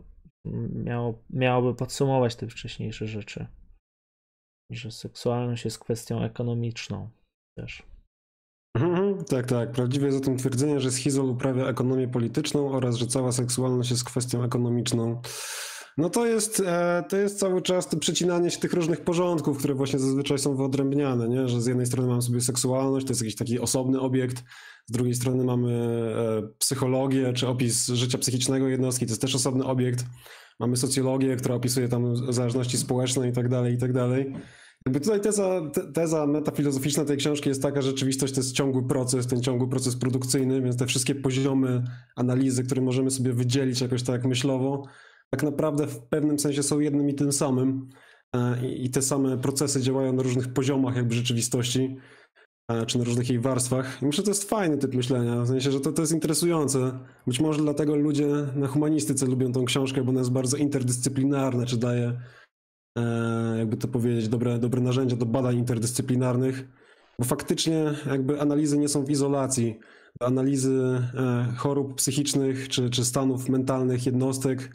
miało, 0.74 1.24
miałoby 1.30 1.76
podsumować 1.76 2.36
te 2.36 2.48
wcześniejsze 2.48 3.08
rzeczy. 3.08 3.48
Że 4.72 4.92
seksualność 4.92 5.66
jest 5.66 5.80
kwestią 5.80 6.24
ekonomiczną 6.24 7.10
też. 7.58 7.84
Mhm, 8.76 9.24
tak, 9.24 9.46
tak. 9.46 9.72
Prawdziwe 9.72 10.06
jest 10.06 10.18
zatem 10.18 10.38
twierdzenie, 10.38 10.80
że 10.80 10.92
schizol 10.92 11.30
uprawia 11.30 11.66
ekonomię 11.66 12.08
polityczną 12.08 12.72
oraz 12.72 12.96
że 12.96 13.08
cała 13.08 13.32
seksualność 13.32 13.92
jest 13.92 14.04
kwestią 14.04 14.44
ekonomiczną. 14.44 15.22
No 16.00 16.10
to 16.10 16.26
jest, 16.26 16.64
e, 16.66 17.04
to 17.10 17.18
jest 17.18 17.40
cały 17.40 17.62
czas 17.62 17.90
to 17.90 17.98
przecinanie 17.98 18.52
się 18.52 18.60
tych 18.60 18.74
różnych 18.74 19.02
porządków, 19.02 19.58
które 19.58 19.74
właśnie 19.74 20.00
zazwyczaj 20.00 20.40
są 20.40 20.56
wyodrębniane, 20.56 21.30
nie? 21.30 21.48
że 21.48 21.62
z 21.62 21.66
jednej 21.66 21.86
strony 21.86 22.10
mamy 22.10 22.22
sobie 22.22 22.42
seksualność, 22.42 23.06
to 23.06 23.12
jest 23.12 23.22
jakiś 23.22 23.36
taki 23.36 23.60
osobny 23.60 24.00
obiekt, 24.00 24.44
z 24.86 24.92
drugiej 24.92 25.16
strony 25.16 25.44
mamy 25.44 25.72
e, 25.74 26.58
psychologię 26.60 27.34
czy 27.34 27.48
opis 27.48 27.88
życia 27.88 28.18
psychicznego 28.18 28.68
jednostki, 28.68 29.06
to 29.06 29.12
jest 29.12 29.22
też 29.22 29.36
osobny 29.36 29.66
obiekt. 29.66 30.06
Mamy 30.60 30.78
socjologię, 30.78 31.36
która 31.36 31.56
opisuje 31.56 31.88
tam 31.88 32.34
zależności 32.34 32.78
społeczne 32.78 33.30
i 33.30 33.32
tak 33.32 33.50
dalej, 33.50 33.74
i 33.74 33.78
tak 33.78 33.94
dalej. 33.94 34.34
Jakby 34.86 35.00
tutaj 35.00 35.22
teza, 35.22 35.62
teza 35.94 36.28
metafilozoficzna 36.28 37.06
tej 37.06 37.18
książki 37.18 37.50
jest 37.50 37.62
taka, 37.62 37.82
że 37.82 37.90
rzeczywistość 37.90 38.34
to 38.34 38.40
jest 38.40 38.56
ciągły 38.56 38.88
proces, 38.88 39.28
ten 39.28 39.42
ciągły 39.42 39.70
proces 39.70 39.96
produkcyjny, 39.96 40.62
więc 40.62 40.78
te 40.78 40.86
wszystkie 40.86 41.16
poziomy 41.16 41.84
analizy, 42.16 42.64
które 42.64 42.82
możemy 42.82 43.12
sobie 43.12 43.34
wydzielić 43.34 43.82
jakoś 43.82 44.04
tak 44.04 44.26
myślowo, 44.26 44.84
tak 45.30 45.44
naprawdę 45.44 45.88
w 45.88 46.00
pewnym 46.00 46.40
sensie 46.40 46.64
są 46.64 46.80
jednym 46.80 47.10
i 47.10 47.14
tym 47.14 47.32
samym 47.32 47.90
e, 48.36 48.68
i 48.68 48.90
te 48.90 49.02
same 49.02 49.38
procesy 49.38 49.82
działają 49.82 50.14
na 50.14 50.24
różnych 50.24 50.54
poziomach 50.54 50.96
jakby 50.96 51.16
rzeczywistości, 51.16 51.98
e, 52.72 52.86
czy 52.86 52.98
na 52.98 53.04
różnych 53.04 53.30
jej 53.30 53.40
warstwach. 53.40 54.02
I 54.02 54.06
myślę, 54.06 54.18
że 54.18 54.24
to 54.24 54.32
jest 54.32 54.50
fajny 54.50 54.78
typ 54.78 54.94
myślenia, 54.94 55.42
w 55.42 55.48
sensie, 55.48 55.72
że 55.72 55.80
to, 55.80 55.92
to 55.92 56.02
jest 56.02 56.14
interesujące. 56.14 57.00
Być 57.28 57.40
może 57.40 57.62
dlatego 57.62 57.96
ludzie 57.96 58.28
na 58.56 58.68
humanistyce 58.68 59.26
lubią 59.26 59.52
tą 59.52 59.66
książkę, 59.66 60.04
bo 60.04 60.10
ona 60.10 60.20
jest 60.20 60.32
bardzo 60.32 60.58
interdyscyplinarna, 60.58 61.66
czy 61.66 61.78
daje, 61.78 62.20
e, 62.98 63.56
jakby 63.58 63.78
to 63.78 63.88
powiedzieć, 63.88 64.30
dobre, 64.30 64.60
dobre 64.60 64.82
narzędzia 64.82 65.16
do 65.16 65.26
badań 65.26 65.58
interdyscyplinarnych, 65.58 66.68
bo 67.20 67.26
faktycznie 67.26 67.94
jakby 68.06 68.42
analizy 68.42 68.78
nie 68.78 68.88
są 68.88 69.06
w 69.06 69.10
izolacji. 69.10 69.80
Analizy 70.20 71.02
chorób 71.58 71.96
psychicznych 71.96 72.70
czy, 72.70 72.90
czy 72.90 73.06
stanów 73.06 73.50
mentalnych 73.50 74.06
jednostek 74.06 74.70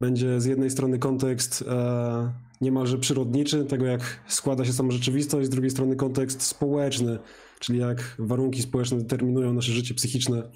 będzie 0.00 0.40
z 0.40 0.44
jednej 0.44 0.70
strony 0.70 0.98
kontekst 0.98 1.64
e, 1.68 2.32
niemalże 2.60 2.98
przyrodniczy, 2.98 3.64
tego 3.64 3.86
jak 3.86 4.20
składa 4.28 4.64
się 4.64 4.72
sama 4.72 4.90
rzeczywistość, 4.90 5.46
z 5.46 5.50
drugiej 5.50 5.70
strony 5.70 5.96
kontekst 5.96 6.42
społeczny, 6.42 7.18
czyli 7.58 7.78
jak 7.78 8.16
warunki 8.18 8.62
społeczne 8.62 8.98
determinują 8.98 9.52
nasze 9.52 9.72
życie 9.72 9.94
psychiczne. 9.94 10.50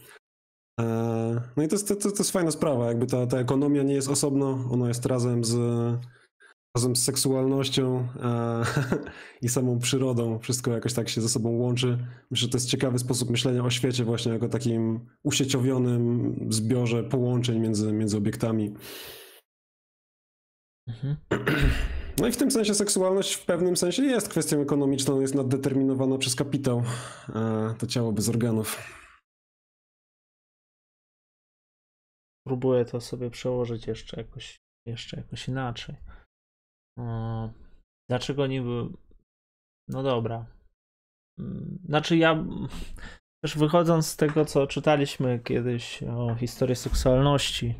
E, 0.80 0.84
no 1.56 1.62
i 1.62 1.68
to 1.68 1.74
jest, 1.74 1.88
to, 1.88 1.96
to 1.96 2.08
jest 2.18 2.30
fajna 2.30 2.50
sprawa, 2.50 2.86
jakby 2.86 3.06
ta, 3.06 3.26
ta 3.26 3.38
ekonomia 3.38 3.82
nie 3.82 3.94
jest 3.94 4.08
osobno, 4.08 4.68
ona 4.70 4.88
jest 4.88 5.06
razem 5.06 5.44
z, 5.44 5.56
razem 6.76 6.96
z 6.96 7.02
seksualnością 7.02 8.08
a, 8.22 8.62
i 9.42 9.48
samą 9.48 9.78
przyrodą. 9.78 10.38
Wszystko 10.38 10.70
jakoś 10.70 10.92
tak 10.92 11.08
się 11.08 11.20
ze 11.20 11.28
sobą 11.28 11.50
łączy. 11.50 11.98
Myślę, 12.30 12.46
że 12.46 12.48
to 12.48 12.56
jest 12.56 12.68
ciekawy 12.68 12.98
sposób 12.98 13.30
myślenia 13.30 13.64
o 13.64 13.70
świecie 13.70 14.04
właśnie 14.04 14.32
jako 14.32 14.48
takim 14.48 15.00
usieciowionym 15.22 16.34
zbiorze 16.50 17.02
połączeń 17.02 17.60
między, 17.60 17.92
między 17.92 18.16
obiektami. 18.16 18.74
Mhm. 20.88 21.16
No 22.18 22.26
i 22.26 22.32
w 22.32 22.36
tym 22.36 22.50
sensie 22.50 22.74
seksualność 22.74 23.34
w 23.34 23.46
pewnym 23.46 23.76
sensie 23.76 24.02
jest 24.02 24.28
kwestią 24.28 24.60
ekonomiczną, 24.60 25.20
jest 25.20 25.34
naddeterminowana 25.34 26.18
przez 26.18 26.34
kapitał, 26.34 26.82
a 27.34 27.74
to 27.78 27.86
ciało 27.86 28.12
bez 28.12 28.28
organów. 28.28 28.78
Próbuję 32.46 32.84
to 32.84 33.00
sobie 33.00 33.30
przełożyć 33.30 33.86
jeszcze 33.86 34.16
jakoś, 34.16 34.56
jeszcze 34.86 35.16
jakoś 35.16 35.48
inaczej. 35.48 35.96
Dlaczego 38.08 38.46
niby. 38.46 38.88
No 39.88 40.02
dobra. 40.02 40.46
Znaczy, 41.84 42.16
ja 42.16 42.44
też 43.44 43.58
wychodząc 43.58 44.06
z 44.06 44.16
tego, 44.16 44.44
co 44.44 44.66
czytaliśmy 44.66 45.38
kiedyś 45.38 46.02
o 46.02 46.34
historii 46.34 46.76
seksualności, 46.76 47.74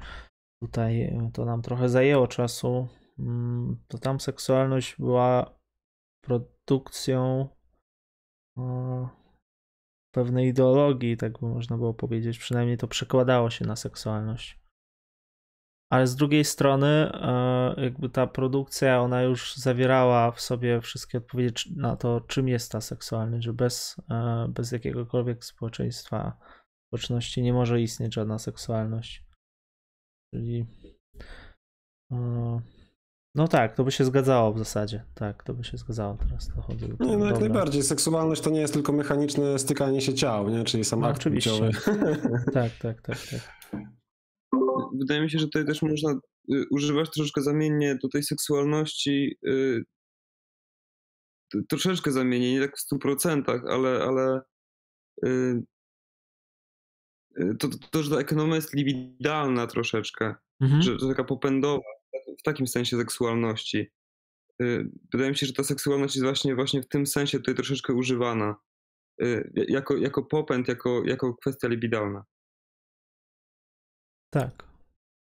tutaj 0.65 1.19
to 1.33 1.45
nam 1.45 1.63
trochę 1.63 1.89
zajęło 1.89 2.27
czasu, 2.27 2.89
mm, 3.19 3.77
to 3.89 3.99
tam 3.99 4.21
seksualność 4.21 4.97
była 4.99 5.59
produkcją 6.21 7.49
pewnej 10.15 10.49
ideologii, 10.49 11.17
tak 11.17 11.39
by 11.41 11.47
można 11.47 11.77
było 11.77 11.95
powiedzieć. 11.95 12.39
Przynajmniej 12.39 12.77
to 12.77 12.89
przekładało 12.89 13.51
się 13.51 13.65
na 13.65 13.77
seksualność. 13.77 14.61
Ale 15.91 16.07
z 16.07 16.17
drugiej 16.17 16.45
strony, 16.45 16.87
e, 16.87 17.75
jakby 17.77 18.09
ta 18.09 18.27
produkcja, 18.27 19.01
ona 19.01 19.23
już 19.23 19.57
zawierała 19.57 20.33
w 20.33 20.41
sobie 20.41 20.81
wszystkie 20.81 21.19
odpowiedzi 21.19 21.75
na 21.77 21.97
to, 21.97 22.21
czym 22.21 22.49
jest 22.49 22.73
ta 22.73 22.81
seksualność, 22.81 23.45
że 23.45 23.53
bez, 23.53 23.97
e, 24.11 24.47
bez 24.49 24.73
jakiegokolwiek 24.73 25.45
społeczeństwa, 25.45 26.39
społeczności 26.87 27.43
nie 27.43 27.53
może 27.53 27.81
istnieć 27.81 28.15
żadna 28.15 28.39
seksualność. 28.39 29.25
Czyli. 30.35 30.67
E, 32.13 32.61
no 33.35 33.49
tak, 33.49 33.75
to 33.75 33.85
by 33.85 33.93
się 33.93 34.05
zgadzało 34.05 34.53
w 34.53 34.59
zasadzie. 34.59 35.05
Tak, 35.15 35.43
to 35.43 35.55
by 35.55 35.65
się 35.65 35.79
zgadzało 35.79 36.17
teraz. 36.17 36.49
To 36.49 36.63
chodzi 36.63 36.89
do 36.89 37.05
nie, 37.05 37.17
no 37.17 37.27
jak 37.27 37.41
najbardziej. 37.41 37.83
Seksualność 37.83 38.41
to 38.41 38.51
nie 38.51 38.61
jest 38.61 38.75
tylko 38.75 38.93
mechaniczne 38.93 39.59
stykanie 39.59 40.01
się 40.01 40.15
ciał, 40.15 40.51
nie? 40.51 40.65
czyli 40.65 40.85
sam 40.85 41.01
no, 41.01 41.07
akt 41.07 41.21
oczywiście. 41.21 41.51
tak, 42.53 42.73
tak, 42.83 43.03
tak, 43.03 43.19
tak 43.31 43.55
wydaje 44.99 45.21
mi 45.23 45.31
się, 45.31 45.39
że 45.39 45.45
tutaj 45.45 45.65
też 45.65 45.83
można 45.83 46.13
y, 46.55 46.65
używać 46.71 47.11
troszeczkę 47.11 47.43
zamiennie 47.43 47.99
do 48.03 48.09
tej 48.09 48.23
seksualności, 48.23 49.39
y, 49.47 49.85
troszeczkę 51.69 52.13
zamiennie, 52.13 52.53
nie 52.53 52.61
tak 52.61 52.77
w 52.77 52.81
stu 52.81 52.99
procentach, 52.99 53.63
ale, 53.69 54.03
ale 54.03 54.41
y, 55.27 55.63
to, 57.59 57.69
to, 57.69 57.79
to, 57.91 58.03
że 58.03 58.11
ta 58.11 58.21
ekonomia 58.21 58.55
jest 58.55 58.75
libidalna 58.75 59.67
troszeczkę, 59.67 60.35
mhm. 60.61 60.83
że, 60.83 60.99
że 60.99 61.09
taka 61.09 61.25
popędowa, 61.25 61.85
w 62.39 62.43
takim 62.43 62.67
sensie 62.67 62.97
seksualności. 62.97 63.91
Wydaje 65.13 65.31
mi 65.31 65.37
się, 65.37 65.47
że 65.47 65.53
ta 65.53 65.65
seksualność 65.65 66.17
jest 66.17 66.25
właśnie, 66.25 66.55
właśnie 66.55 66.83
w 66.83 66.89
tym 66.89 67.07
sensie 67.07 67.39
tutaj 67.39 67.55
troszeczkę 67.55 67.93
używana. 67.93 68.57
Jako, 69.55 69.97
jako 69.97 70.23
popęd, 70.23 70.69
jako, 70.69 71.03
jako 71.05 71.35
kwestia 71.35 71.69
libidalna. 71.69 72.25
Tak, 74.31 74.69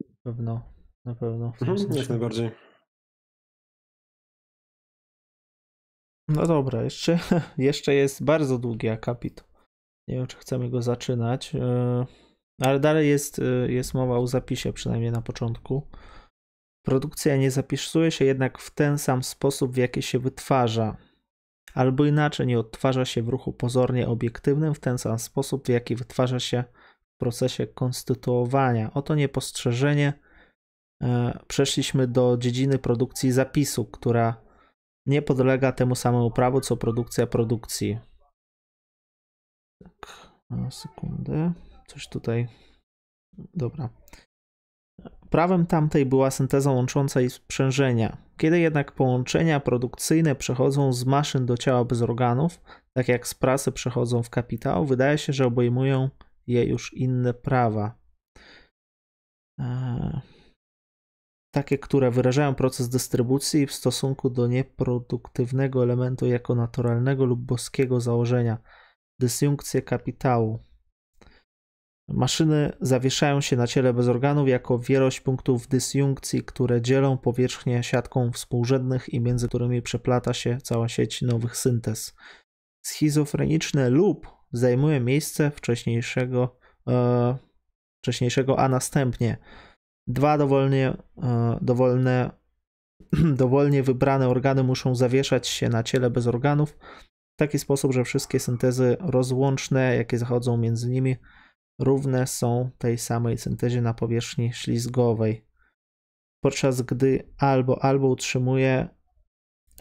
na 0.08 0.14
pewno, 0.22 0.62
na 1.04 1.14
pewno. 1.14 1.52
Mhm, 1.60 1.92
jak 1.92 2.08
najbardziej. 2.08 2.50
No 6.28 6.46
dobra, 6.46 6.82
jeszcze, 6.82 7.18
jeszcze 7.58 7.94
jest 7.94 8.24
bardzo 8.24 8.58
długi 8.58 8.88
akapit. 8.88 9.44
Nie 10.08 10.14
wiem, 10.14 10.26
czy 10.26 10.36
chcemy 10.36 10.70
go 10.70 10.82
zaczynać, 10.82 11.54
e, 11.54 12.06
ale 12.60 12.80
dalej 12.80 13.08
jest, 13.08 13.38
e, 13.38 13.72
jest 13.72 13.94
mowa 13.94 14.18
o 14.18 14.26
zapisie, 14.26 14.72
przynajmniej 14.72 15.10
na 15.10 15.22
początku. 15.22 15.88
Produkcja 16.86 17.36
nie 17.36 17.50
zapisuje 17.50 18.10
się 18.10 18.24
jednak 18.24 18.58
w 18.58 18.70
ten 18.70 18.98
sam 18.98 19.22
sposób, 19.22 19.72
w 19.72 19.76
jaki 19.76 20.02
się 20.02 20.18
wytwarza, 20.18 20.96
albo 21.74 22.04
inaczej 22.04 22.46
nie 22.46 22.58
odtwarza 22.58 23.04
się 23.04 23.22
w 23.22 23.28
ruchu 23.28 23.52
pozornie 23.52 24.08
obiektywnym 24.08 24.74
w 24.74 24.80
ten 24.80 24.98
sam 24.98 25.18
sposób, 25.18 25.66
w 25.66 25.68
jaki 25.68 25.96
wytwarza 25.96 26.40
się 26.40 26.64
w 27.14 27.18
procesie 27.18 27.66
konstytuowania. 27.66 28.90
Oto 28.94 29.14
niepostrzeżenie 29.14 30.12
e, 31.02 31.38
przeszliśmy 31.48 32.06
do 32.06 32.36
dziedziny 32.36 32.78
produkcji 32.78 33.32
zapisu, 33.32 33.84
która 33.84 34.44
nie 35.06 35.22
podlega 35.22 35.72
temu 35.72 35.94
samemu 35.94 36.30
prawu 36.30 36.60
co 36.60 36.76
produkcja 36.76 37.26
produkcji. 37.26 37.98
Tak, 39.84 40.08
sekundę. 40.70 41.52
Coś 41.86 42.08
tutaj. 42.08 42.48
Dobra. 43.54 43.88
Prawem 45.30 45.66
tamtej 45.66 46.06
była 46.06 46.30
synteza 46.30 46.70
łącząca 46.70 47.20
i 47.20 47.30
sprzężenia. 47.30 48.16
Kiedy 48.36 48.58
jednak 48.58 48.92
połączenia 48.92 49.60
produkcyjne 49.60 50.34
przechodzą 50.34 50.92
z 50.92 51.04
maszyn 51.04 51.46
do 51.46 51.56
ciała 51.56 51.84
bez 51.84 52.02
organów, 52.02 52.60
tak 52.96 53.08
jak 53.08 53.28
z 53.28 53.34
prasy 53.34 53.72
przechodzą 53.72 54.22
w 54.22 54.30
kapitał, 54.30 54.86
wydaje 54.86 55.18
się, 55.18 55.32
że 55.32 55.46
obejmują 55.46 56.10
je 56.46 56.64
już 56.64 56.94
inne 56.94 57.34
prawa. 57.34 57.98
E, 59.60 60.20
takie, 61.54 61.78
które 61.78 62.10
wyrażają 62.10 62.54
proces 62.54 62.88
dystrybucji 62.88 63.66
w 63.66 63.72
stosunku 63.72 64.30
do 64.30 64.46
nieproduktywnego 64.46 65.82
elementu 65.82 66.26
jako 66.26 66.54
naturalnego 66.54 67.24
lub 67.24 67.40
boskiego 67.40 68.00
założenia, 68.00 68.58
dysjunkcję 69.18 69.82
kapitału. 69.82 70.58
Maszyny 72.08 72.72
zawieszają 72.80 73.40
się 73.40 73.56
na 73.56 73.66
ciele 73.66 73.92
bez 73.92 74.08
organów 74.08 74.48
jako 74.48 74.78
wielość 74.78 75.20
punktów 75.20 75.68
dysjunkcji, 75.68 76.42
które 76.42 76.82
dzielą 76.82 77.18
powierzchnię 77.18 77.82
siatką 77.82 78.32
współrzędnych 78.32 79.14
i 79.14 79.20
między 79.20 79.48
którymi 79.48 79.82
przeplata 79.82 80.34
się 80.34 80.58
cała 80.62 80.88
sieć 80.88 81.22
nowych 81.22 81.56
syntez. 81.56 82.14
Schizofreniczne 82.86 83.90
lub 83.90 84.26
zajmuje 84.52 85.00
miejsce 85.00 85.50
wcześniejszego, 85.50 86.58
e, 86.88 87.36
wcześniejszego, 88.02 88.58
a 88.58 88.68
następnie 88.68 89.36
dwa 90.06 90.38
dowolnie, 90.38 90.96
e, 91.22 91.58
dowolne, 91.62 92.30
dowolnie 93.42 93.82
wybrane 93.82 94.28
organy 94.28 94.62
muszą 94.62 94.94
zawieszać 94.94 95.48
się 95.48 95.68
na 95.68 95.82
ciele 95.82 96.10
bez 96.10 96.26
organów 96.26 96.78
w 97.34 97.36
taki 97.36 97.58
sposób, 97.58 97.92
że 97.92 98.04
wszystkie 98.04 98.40
syntezy 98.40 98.96
rozłączne, 99.00 99.96
jakie 99.96 100.18
zachodzą 100.18 100.56
między 100.56 100.90
nimi, 100.90 101.16
równe 101.78 102.26
są 102.26 102.70
tej 102.78 102.98
samej 102.98 103.38
syntezie 103.38 103.82
na 103.82 103.94
powierzchni 103.94 104.52
ślizgowej. 104.52 105.46
Podczas 106.42 106.82
gdy 106.82 107.32
albo 107.38 107.84
albo 107.84 108.08
utrzymuje, 108.08 108.88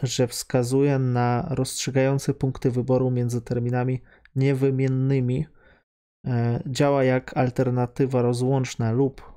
że 0.02 0.26
wskazuje 0.26 0.98
na 0.98 1.46
rozstrzygające 1.50 2.34
punkty 2.34 2.70
wyboru 2.70 3.10
między 3.10 3.42
terminami 3.42 4.02
niewymiennymi 4.36 5.46
e, 6.26 6.62
działa 6.66 7.04
jak 7.04 7.36
alternatywa 7.36 8.22
rozłączna 8.22 8.92
lub 8.92 9.34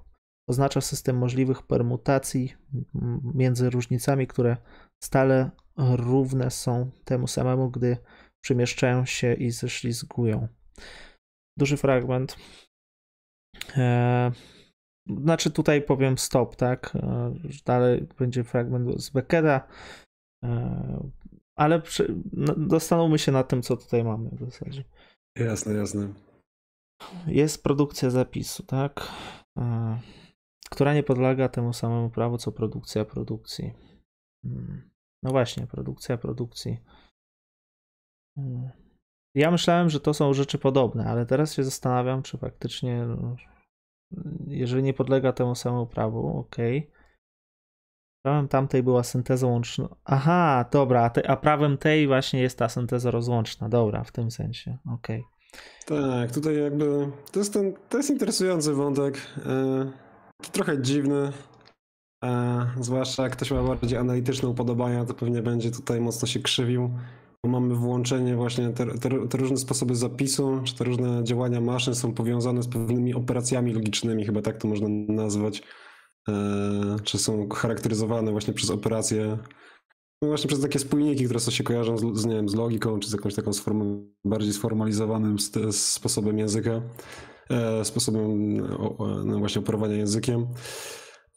oznacza 0.49 0.81
system 0.81 1.17
możliwych 1.17 1.61
permutacji 1.61 2.53
między 3.33 3.69
różnicami, 3.69 4.27
które 4.27 4.57
stale 5.03 5.51
równe 5.77 6.51
są 6.51 6.91
temu 7.05 7.27
samemu, 7.27 7.71
gdy 7.71 7.97
przemieszczają 8.43 9.05
się 9.05 9.33
i 9.33 9.51
ześlizgują. 9.51 10.47
Duży 11.57 11.77
fragment. 11.77 12.37
E, 13.77 14.31
znaczy 15.07 15.51
tutaj 15.51 15.81
powiem 15.81 16.17
stop, 16.17 16.55
tak? 16.55 16.95
E, 16.95 17.33
dalej 17.65 18.07
będzie 18.19 18.43
fragment 18.43 19.01
z 19.01 19.09
Beckera, 19.09 19.67
ale 21.55 21.81
przy, 21.81 22.15
no, 22.33 22.55
zastanówmy 22.69 23.19
się 23.19 23.31
na 23.31 23.43
tym, 23.43 23.61
co 23.61 23.77
tutaj 23.77 24.03
mamy 24.03 24.29
w 24.29 24.39
zasadzie. 24.39 24.83
Jasne, 25.37 25.73
jasne. 25.73 26.13
Jest 27.27 27.63
produkcja 27.63 28.09
zapisu, 28.09 28.63
tak? 28.63 29.11
E, 29.57 29.99
która 30.69 30.93
nie 30.93 31.03
podlega 31.03 31.49
temu 31.49 31.73
samemu 31.73 32.09
prawu, 32.09 32.37
co 32.37 32.51
produkcja 32.51 33.05
produkcji. 33.05 33.73
Hmm. 34.43 34.89
No 35.27 35.31
właśnie, 35.31 35.67
produkcja 35.67 36.17
produkcji. 36.17 36.77
Hmm. 38.35 38.69
Ja 39.35 39.51
myślałem, 39.51 39.89
że 39.89 39.99
to 39.99 40.13
są 40.13 40.33
rzeczy 40.33 40.57
podobne, 40.57 41.05
ale 41.05 41.25
teraz 41.25 41.53
się 41.53 41.63
zastanawiam, 41.63 42.23
czy 42.23 42.37
faktycznie, 42.37 43.05
no, 43.05 43.35
jeżeli 44.47 44.83
nie 44.83 44.93
podlega 44.93 45.33
temu 45.33 45.55
samemu 45.55 45.87
prawu, 45.87 46.39
ok, 46.39 46.55
Prawem 48.25 48.47
tamtej 48.47 48.83
była 48.83 49.03
synteza 49.03 49.47
łączna. 49.47 49.89
Aha, 50.05 50.65
dobra, 50.71 51.03
a, 51.03 51.09
te, 51.09 51.29
a 51.29 51.37
prawem 51.37 51.77
tej 51.77 52.07
właśnie 52.07 52.41
jest 52.41 52.57
ta 52.57 52.69
synteza 52.69 53.11
rozłączna. 53.11 53.69
Dobra, 53.69 54.03
w 54.03 54.11
tym 54.11 54.31
sensie. 54.31 54.77
Okay. 54.93 55.23
Tak, 55.85 56.31
tutaj 56.31 56.57
jakby 56.57 57.11
to 57.31 57.39
jest, 57.39 57.53
ten, 57.53 57.73
to 57.89 57.97
jest 57.97 58.09
interesujący 58.09 58.73
wątek. 58.73 59.17
E, 59.45 59.91
trochę 60.51 60.81
dziwny. 60.81 61.31
E, 62.23 62.65
zwłaszcza 62.79 63.23
jak 63.23 63.31
ktoś 63.31 63.51
ma 63.51 63.63
bardziej 63.63 63.97
analityczne 63.97 64.49
upodobania, 64.49 65.05
to 65.05 65.13
pewnie 65.13 65.41
będzie 65.41 65.71
tutaj 65.71 66.01
mocno 66.01 66.27
się 66.27 66.39
krzywił. 66.39 66.91
Bo 67.43 67.49
mamy 67.49 67.75
włączenie 67.75 68.35
właśnie, 68.35 68.69
te, 68.69 68.85
te, 68.85 69.27
te, 69.27 69.37
różne 69.37 69.57
sposoby 69.57 69.95
zapisu, 69.95 70.61
czy 70.63 70.75
te 70.75 70.83
różne 70.83 71.23
działania 71.23 71.61
maszyn 71.61 71.95
są 71.95 72.13
powiązane 72.13 72.63
z 72.63 72.67
pewnymi 72.67 73.13
operacjami 73.13 73.73
logicznymi, 73.73 74.25
chyba 74.25 74.41
tak 74.41 74.57
to 74.57 74.67
można 74.67 74.87
nazwać. 75.07 75.63
E, 76.29 76.33
czy 77.03 77.17
są 77.17 77.49
charakteryzowane 77.49 78.31
właśnie 78.31 78.53
przez 78.53 78.69
operacje 78.69 79.37
no 80.21 80.27
właśnie 80.27 80.47
przez 80.47 80.61
takie 80.61 80.79
spójniki, 80.79 81.25
które 81.25 81.39
się 81.39 81.63
kojarzą 81.63 81.97
z, 81.97 82.19
z, 82.19 82.25
nie 82.25 82.35
wiem, 82.35 82.49
z 82.49 82.55
logiką, 82.55 82.99
czy 82.99 83.09
z 83.09 83.13
jakąś 83.13 83.35
taką 83.35 83.51
bardziej 84.25 84.53
sformalizowanym 84.53 85.35
sposobem 85.71 86.39
języka, 86.39 86.81
e, 87.49 87.85
sposobem 87.85 88.61
o, 88.77 89.07
no 89.25 89.39
właśnie 89.39 89.61
operowania 89.61 89.95
językiem. 89.95 90.47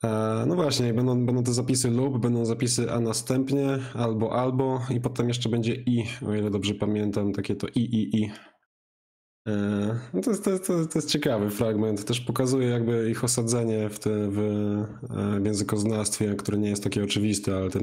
E, 0.04 0.44
no 0.46 0.54
właśnie, 0.54 0.94
będą, 0.94 1.26
będą 1.26 1.42
te 1.42 1.52
zapisy 1.52 1.90
lub, 1.90 2.18
będą 2.18 2.44
zapisy 2.44 2.92
a 2.92 3.00
następnie, 3.00 3.78
albo 3.94 4.32
albo 4.32 4.80
i 4.90 5.00
potem 5.00 5.28
jeszcze 5.28 5.48
będzie 5.48 5.74
i, 5.74 6.04
o 6.26 6.34
ile 6.34 6.50
dobrze 6.50 6.74
pamiętam, 6.74 7.32
takie 7.32 7.56
to 7.56 7.66
i, 7.68 7.80
i, 7.80 8.22
i. 8.22 8.30
E, 9.48 9.98
no 10.14 10.20
to, 10.20 10.30
jest, 10.30 10.44
to, 10.44 10.58
to, 10.58 10.86
to 10.86 10.98
jest 10.98 11.08
ciekawy 11.08 11.50
fragment. 11.50 12.04
Też 12.04 12.20
pokazuje 12.20 12.68
jakby 12.68 13.10
ich 13.10 13.24
osadzenie 13.24 13.88
w, 13.88 13.98
te, 13.98 14.10
w, 14.30 14.38
e, 14.38 15.40
w 15.40 15.46
językoznawstwie, 15.46 16.34
które 16.34 16.58
nie 16.58 16.70
jest 16.70 16.84
takie 16.84 17.04
oczywiste, 17.04 17.56
ale 17.56 17.70
te 17.70 17.80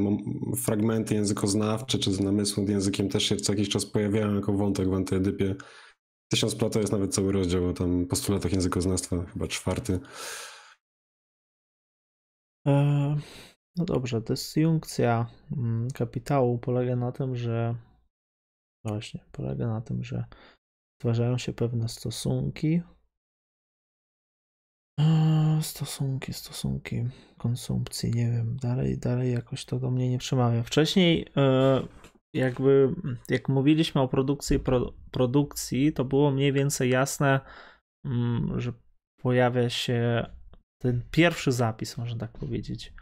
fragmenty 0.63 1.15
językoznawcze 1.15 1.99
czy 1.99 2.11
z 2.11 2.19
namysłu 2.19 2.63
nad 2.63 2.69
językiem 2.69 3.09
też 3.09 3.23
się 3.23 3.35
co 3.35 3.53
jakiś 3.53 3.69
czas 3.69 3.85
pojawiają 3.85 4.35
jako 4.35 4.53
wątek 4.53 4.89
w 4.89 4.93
antyedypie. 4.93 5.55
Tysiąc 6.31 6.55
plat 6.55 6.73
to 6.73 6.79
jest 6.79 6.91
nawet 6.91 7.13
cały 7.13 7.31
rozdział 7.31 7.67
o 7.67 7.73
tam 7.73 8.05
postulatach 8.05 8.53
językoznawstwa, 8.53 9.25
chyba 9.33 9.47
czwarty. 9.47 9.99
E, 12.67 12.71
no 13.75 13.85
dobrze, 13.85 14.21
dysjunkcja 14.21 15.27
mm, 15.57 15.87
kapitału 15.91 16.57
polega 16.57 16.95
na 16.95 17.11
tym, 17.11 17.35
że 17.35 17.75
właśnie, 18.85 19.23
polega 19.31 19.67
na 19.67 19.81
tym, 19.81 20.03
że 20.03 20.25
Stwarzają 20.97 21.37
się 21.37 21.53
pewne 21.53 21.89
stosunki. 21.89 22.81
Stosunki, 25.61 26.33
stosunki 26.33 27.03
konsumpcji, 27.37 28.11
nie 28.11 28.31
wiem, 28.31 28.57
dalej, 28.57 28.97
dalej 28.97 29.33
jakoś 29.33 29.65
to 29.65 29.79
do 29.79 29.91
mnie 29.91 30.09
nie 30.09 30.17
przemawia. 30.17 30.63
Wcześniej 30.63 31.25
e, 31.37 31.81
jakby 32.33 32.95
jak 33.29 33.49
mówiliśmy 33.49 34.01
o 34.01 34.07
produkcji 34.07 34.59
pro, 34.59 34.93
produkcji, 35.11 35.93
to 35.93 36.05
było 36.05 36.31
mniej 36.31 36.53
więcej 36.53 36.89
jasne, 36.89 37.39
mm, 38.05 38.61
że 38.61 38.73
pojawia 39.21 39.69
się 39.69 40.25
ten 40.81 41.01
pierwszy 41.11 41.51
zapis, 41.51 41.97
można 41.97 42.19
tak 42.19 42.31
powiedzieć. 42.31 42.93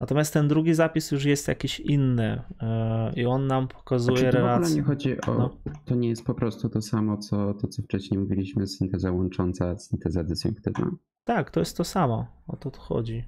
Natomiast 0.00 0.32
ten 0.32 0.48
drugi 0.48 0.74
zapis 0.74 1.10
już 1.10 1.24
jest 1.24 1.48
jakiś 1.48 1.80
inny 1.80 2.42
e, 2.60 3.12
i 3.16 3.26
on 3.26 3.46
nam 3.46 3.68
pokazuje 3.68 4.18
znaczy, 4.18 4.36
relację. 4.36 4.58
W 4.58 4.68
ogóle 4.68 4.76
nie 4.76 4.82
chodzi 4.82 5.20
o. 5.20 5.34
No. 5.38 5.56
To 5.84 5.94
nie 5.94 6.08
jest 6.08 6.24
po 6.24 6.34
prostu 6.34 6.68
to 6.68 6.82
samo, 6.82 7.18
co 7.18 7.54
to, 7.54 7.68
co 7.68 7.82
wcześniej 7.82 8.20
mówiliśmy, 8.20 8.66
synteza 8.66 9.12
łącząca, 9.12 9.78
synteza 9.78 10.24
dysjunktywna. 10.24 10.90
Tak, 11.24 11.50
to 11.50 11.60
jest 11.60 11.76
to 11.76 11.84
samo. 11.84 12.26
O 12.46 12.56
to 12.56 12.70
tu 12.70 12.80
chodzi. 12.80 13.24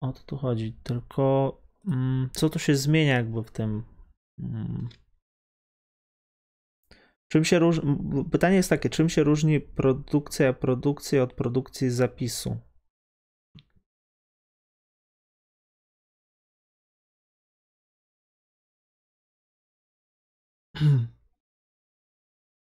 O 0.00 0.12
to 0.12 0.20
tu 0.26 0.36
chodzi. 0.36 0.76
Tylko 0.82 1.56
mm, 1.86 2.28
co 2.32 2.50
tu 2.50 2.58
się 2.58 2.76
zmienia, 2.76 3.14
jakby 3.14 3.42
w 3.42 3.50
tym. 3.50 3.82
Mm, 4.38 4.88
czym 7.34 7.44
się 7.44 7.58
różni. 7.58 7.96
Pytanie 8.32 8.56
jest 8.56 8.70
takie, 8.70 8.90
czym 8.90 9.08
się 9.08 9.24
różni 9.24 9.60
produkcja 9.60 10.52
produkcji 10.52 11.18
od 11.18 11.32
produkcji 11.32 11.90
zapisu? 11.90 12.56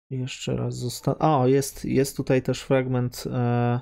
Jeszcze 0.09 0.55
raz 0.55 0.75
zostanę. 0.75 1.19
O, 1.19 1.47
jest, 1.47 1.85
jest 1.85 2.17
tutaj 2.17 2.41
też 2.41 2.61
fragment. 2.61 3.23
E... 3.27 3.79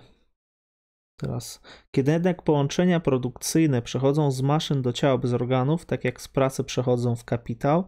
Teraz. 1.20 1.62
Kiedy 1.92 2.12
jednak 2.12 2.42
połączenia 2.42 3.00
produkcyjne 3.00 3.82
przechodzą 3.82 4.32
z 4.32 4.42
maszyn 4.42 4.82
do 4.82 4.94
ciała 4.94 5.18
bez 5.18 5.34
organów, 5.34 5.86
tak 5.86 6.04
jak 6.04 6.22
z 6.22 6.28
pracy 6.28 6.64
przechodzą 6.64 7.16
w 7.16 7.26
kapitał, 7.26 7.88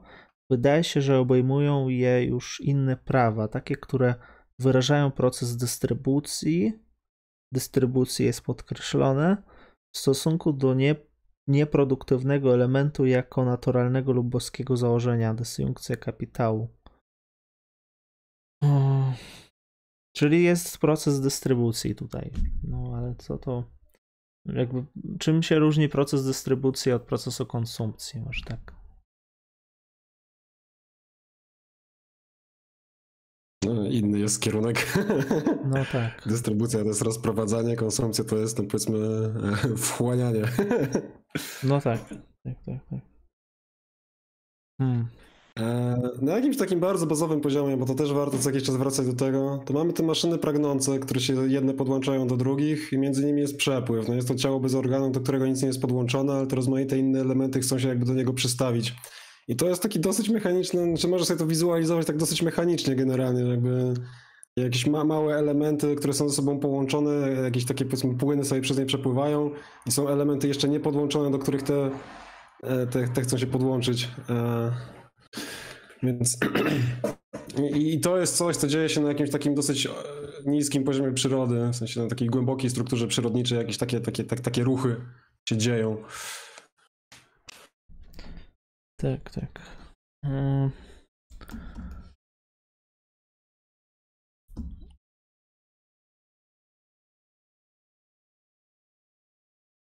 wydaje 0.50 0.84
się, 0.84 1.02
że 1.02 1.20
obejmują 1.20 1.90
je 1.90 2.26
już 2.26 2.62
inne 2.62 2.98
prawa, 2.98 3.48
takie, 3.48 3.76
które 3.76 4.16
wyrażają 4.60 5.12
proces 5.12 5.58
dystrybucji. 5.58 6.80
Dystrybucji 7.54 8.26
jest 8.26 8.42
podkreślone 8.42 9.44
w 9.96 9.98
stosunku 9.98 10.54
do 10.54 10.74
nie, 10.74 10.96
nieproduktywnego 11.48 12.54
elementu 12.54 13.06
jako 13.06 13.46
naturalnego 13.46 14.12
lub 14.14 14.28
boskiego 14.28 14.78
założenia, 14.78 15.34
dysjunkcja 15.34 15.96
kapitału. 15.96 16.68
Czyli 20.16 20.44
jest 20.44 20.78
proces 20.78 21.22
dystrybucji 21.22 21.96
tutaj. 21.96 22.32
No 22.64 22.94
ale 22.98 23.16
co 23.16 23.38
to. 23.38 23.64
Jakby, 24.46 24.86
czym 25.20 25.44
się 25.44 25.60
różni 25.60 25.90
proces 25.90 26.26
dystrybucji 26.26 26.92
od 26.92 27.02
procesu 27.02 27.46
konsumpcji? 27.46 28.22
Może 28.22 28.42
tak. 28.46 28.85
Inny 33.98 34.20
jest 34.20 34.42
kierunek. 34.42 34.86
No 35.66 35.86
tak. 35.92 36.22
Dystrybucja 36.26 36.80
to 36.80 36.86
jest 36.86 37.02
rozprowadzanie, 37.02 37.76
konsumpcja 37.76 38.24
to 38.24 38.38
jest, 38.38 38.58
no 38.58 38.64
powiedzmy, 38.64 38.98
wchłanianie. 39.78 40.42
No 41.64 41.82
tak. 41.82 42.00
Tak, 42.44 42.56
tak, 42.66 42.80
tak. 42.90 43.00
Hmm. 44.78 45.08
E, 45.60 45.98
na 46.22 46.36
jakimś 46.36 46.58
takim 46.58 46.80
bardzo 46.80 47.06
bazowym 47.06 47.42
poziomie, 47.42 47.78
bo 47.78 47.86
to 47.86 47.96
też 47.96 48.14
warto 48.14 48.38
co 48.38 48.50
jakiś 48.50 48.64
czas 48.64 48.76
wracać 48.76 49.06
do 49.08 49.14
tego, 49.14 49.64
to 49.66 49.74
mamy 49.74 49.94
te 49.94 50.04
maszyny 50.04 50.38
pragnące, 50.38 51.00
które 51.00 51.20
się 51.20 51.48
jedne 51.48 51.74
podłączają 51.74 52.28
do 52.28 52.38
drugich 52.38 52.94
i 52.94 52.98
między 52.98 53.26
nimi 53.26 53.42
jest 53.42 53.58
przepływ. 53.58 54.08
No 54.08 54.14
jest 54.14 54.28
to 54.28 54.36
ciało 54.36 54.60
bez 54.60 54.76
organu, 54.76 55.12
do 55.12 55.20
którego 55.20 55.48
nic 55.48 55.62
nie 55.62 55.68
jest 55.68 55.82
podłączone, 55.82 56.34
ale 56.34 56.48
te 56.48 56.56
rozmaite 56.56 56.98
inne 56.98 57.22
elementy 57.22 57.60
chcą 57.60 57.80
się 57.80 57.88
jakby 57.88 58.06
do 58.06 58.14
niego 58.14 58.34
przystawić. 58.34 58.96
I 59.48 59.56
to 59.56 59.68
jest 59.68 59.82
taki 59.82 60.00
dosyć 60.00 60.30
mechaniczny, 60.30 60.98
czy 60.98 61.08
możesz 61.08 61.28
sobie 61.28 61.40
to 61.40 61.48
wizualizować 61.48 62.08
tak 62.08 62.18
dosyć 62.18 62.42
mechanicznie 62.42 62.96
generalnie, 62.96 63.44
jakby 63.44 63.94
jakieś 64.58 64.88
ma 64.88 65.04
małe 65.04 65.36
elementy, 65.36 65.96
które 65.96 66.14
są 66.14 66.30
ze 66.30 66.36
sobą 66.36 66.60
połączone, 66.60 67.32
jakieś 67.44 67.66
takie 67.66 67.86
powiedzmy 67.86 68.18
płyny 68.18 68.46
sobie 68.46 68.62
przez 68.62 68.78
nie 68.78 68.86
przepływają 68.86 69.52
i 69.86 69.92
są 69.92 70.08
elementy 70.08 70.48
jeszcze 70.48 70.70
niepodłączone, 70.70 71.32
do 71.32 71.40
których 71.40 71.64
te, 71.64 71.92
e, 72.64 72.88
te, 72.88 73.08
te 73.08 73.22
chcą 73.22 73.38
się 73.38 73.48
podłączyć. 73.48 74.10
E, 74.30 74.72
więc 76.04 76.38
i 77.76 78.00
to 78.00 78.18
jest 78.18 78.38
coś, 78.38 78.56
co 78.56 78.68
dzieje 78.68 78.90
się 78.90 79.02
na 79.02 79.08
jakimś 79.08 79.30
takim 79.30 79.56
dosyć 79.56 79.86
e, 79.86 79.92
niskim 80.46 80.84
poziomie 80.84 81.12
przyrody, 81.12 81.70
w 81.72 81.76
sensie 81.76 82.02
na 82.02 82.08
takiej 82.08 82.28
głębokiej 82.28 82.70
strukturze 82.70 83.08
przyrodniczej, 83.08 83.58
jakieś 83.58 83.78
takie, 83.78 84.00
takie, 84.00 84.24
tak, 84.24 84.40
takie 84.40 84.64
ruchy 84.64 84.96
się 85.50 85.58
dzieją. 85.58 85.98
Tak, 89.06 89.30
tak. 89.30 89.62
Hmm. 90.26 90.72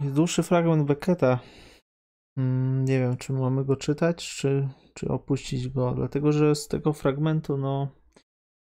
Jest 0.00 0.14
dłuższy 0.14 0.42
fragment 0.42 0.86
Becketa. 0.86 1.40
Hmm, 2.38 2.84
nie 2.84 2.98
wiem, 2.98 3.16
czy 3.16 3.32
mamy 3.32 3.64
go 3.64 3.76
czytać, 3.76 4.36
czy, 4.36 4.68
czy 4.94 5.08
opuścić 5.08 5.68
go, 5.68 5.94
dlatego 5.94 6.32
że 6.32 6.54
z 6.54 6.68
tego 6.68 6.92
fragmentu, 6.92 7.56
no. 7.56 7.88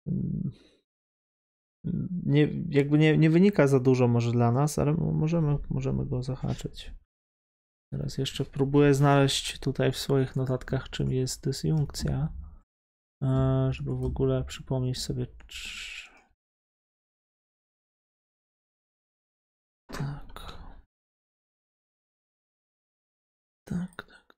Hmm, 0.09 0.53
nie, 2.27 2.49
jakby 2.69 2.99
nie, 2.99 3.19
nie 3.19 3.31
wynika 3.31 3.67
za 3.67 3.81
dużo 3.81 4.09
może 4.09 4.33
dla 4.33 4.53
nas, 4.53 4.79
ale 4.79 4.93
możemy, 4.95 5.59
możemy 5.71 6.07
go 6.07 6.23
zahaczyć. 6.23 6.93
Teraz 7.91 8.19
jeszcze 8.19 8.45
próbuję 8.45 8.95
znaleźć 8.95 9.59
tutaj 9.59 9.93
w 9.93 9.99
swoich 9.99 10.37
notatkach, 10.37 10.91
czym 10.91 11.13
jest 11.13 11.45
dysjunkcja, 11.45 12.29
e, 13.23 13.69
żeby 13.73 13.97
w 13.97 14.05
ogóle 14.05 14.45
przypomnieć 14.45 14.99
sobie. 15.03 15.27
Tak. 19.87 20.57
Tak, 23.65 24.05
tak. 24.05 24.35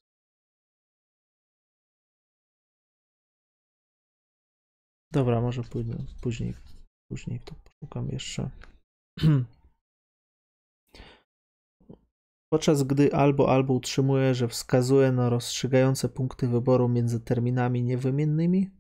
Dobra, 5.13 5.41
może 5.41 5.63
pójdę 5.63 5.97
później, 6.23 6.55
później 7.11 7.41
to 7.41 7.55
poszukam 7.55 8.09
jeszcze. 8.09 8.51
podczas 12.49 12.83
gdy 12.83 13.15
albo 13.15 13.53
albo 13.53 13.75
utrzymuje, 13.75 14.35
że 14.35 14.49
wskazuje 14.49 15.13
na 15.13 15.29
rozstrzygające 15.29 16.09
punkty 16.09 16.49
wyboru 16.49 16.89
między 16.89 17.21
terminami 17.21 17.83
niewymiennymi, 17.83 18.71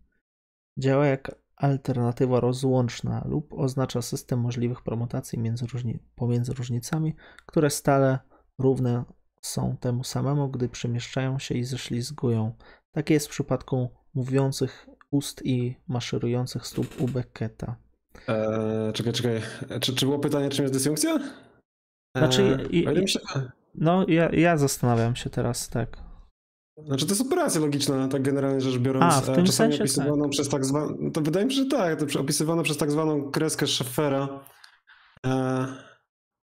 działa 0.78 1.06
jak 1.06 1.34
alternatywa 1.56 2.40
rozłączna 2.40 3.24
lub 3.28 3.52
oznacza 3.52 4.02
system 4.02 4.40
możliwych 4.40 4.82
promutacji 4.82 5.38
między 5.38 5.66
różni, 5.66 5.98
pomiędzy 6.14 6.52
różnicami, 6.52 7.16
które 7.46 7.70
stale 7.70 8.18
równe 8.58 9.04
są 9.40 9.76
temu 9.80 10.04
samemu, 10.04 10.48
gdy 10.48 10.68
przemieszczają 10.68 11.38
się 11.38 11.54
i 11.54 11.64
ześlizgują. 11.64 12.52
Tak 12.92 13.10
jest 13.10 13.26
w 13.26 13.30
przypadku 13.30 13.88
mówiących 14.14 14.88
ust 15.10 15.46
i 15.46 15.76
maszerujących 15.88 16.66
stóp 16.66 17.00
u 17.00 17.08
Becketa. 17.08 17.76
Eee, 18.28 18.92
czekaj, 18.92 19.12
czekaj. 19.12 19.40
Czy, 19.80 19.94
czy 19.94 20.06
było 20.06 20.18
pytanie, 20.18 20.48
czym 20.48 20.62
jest 20.62 20.74
dysjunkcja? 20.74 21.18
Eee, 22.14 22.22
znaczy, 22.22 22.68
i, 22.70 23.02
i, 23.04 23.08
się... 23.08 23.20
no 23.74 24.04
ja, 24.08 24.28
ja 24.32 24.56
zastanawiam 24.56 25.16
się 25.16 25.30
teraz, 25.30 25.68
tak. 25.68 26.08
Znaczy 26.86 27.06
to 27.06 27.12
jest 27.12 27.26
operacja 27.26 27.60
logiczna, 27.60 28.08
tak 28.08 28.22
generalnie 28.22 28.60
rzecz 28.60 28.78
biorąc. 28.78 29.14
A, 29.14 29.20
w 29.20 29.34
tym 29.34 29.44
czasami 29.44 29.72
sensie 29.72 29.82
opisywaną 29.82 30.22
tak. 30.22 30.30
przez 30.30 30.48
tak 30.48 30.64
zwaną, 30.64 31.10
to 31.12 31.20
wydaje 31.20 31.46
mi 31.46 31.52
się, 31.52 31.62
że 31.62 31.66
tak, 31.66 32.12
to 32.12 32.20
opisywane 32.20 32.62
przez 32.62 32.76
tak 32.76 32.90
zwaną 32.90 33.30
kreskę 33.30 33.66
Schaeffera. 33.66 34.44
Eee, 35.24 35.66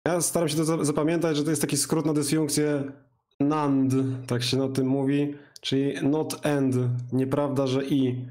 ja 0.07 0.21
staram 0.21 0.49
się 0.49 0.57
to 0.57 0.85
zapamiętać, 0.85 1.37
że 1.37 1.45
to 1.45 1.51
jest 1.51 1.63
taki 1.63 1.77
skrót 1.77 2.07
na 2.07 2.13
dysjunkcję 2.13 2.93
NAND, 3.41 3.95
tak 4.27 4.43
się 4.43 4.63
o 4.63 4.69
tym 4.69 4.87
mówi, 4.87 5.35
czyli 5.61 5.95
not 6.03 6.47
end, 6.47 6.77
nieprawda, 7.13 7.67
że 7.67 7.85
i 7.85 8.29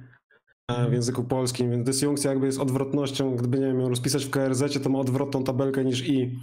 e, 0.67 0.89
w 0.89 0.93
języku 0.93 1.23
polskim, 1.23 1.71
więc 1.71 1.85
dysjunkcja 1.85 2.29
jakby 2.29 2.45
jest 2.45 2.59
odwrotnością, 2.59 3.35
gdyby 3.35 3.59
nie 3.59 3.65
wiem, 3.65 3.79
ją 3.79 3.89
rozpisać 3.89 4.25
w 4.25 4.29
KRZ, 4.29 4.83
to 4.83 4.89
ma 4.89 4.99
odwrotną 4.99 5.43
tabelkę 5.43 5.85
niż 5.85 6.07
i. 6.07 6.39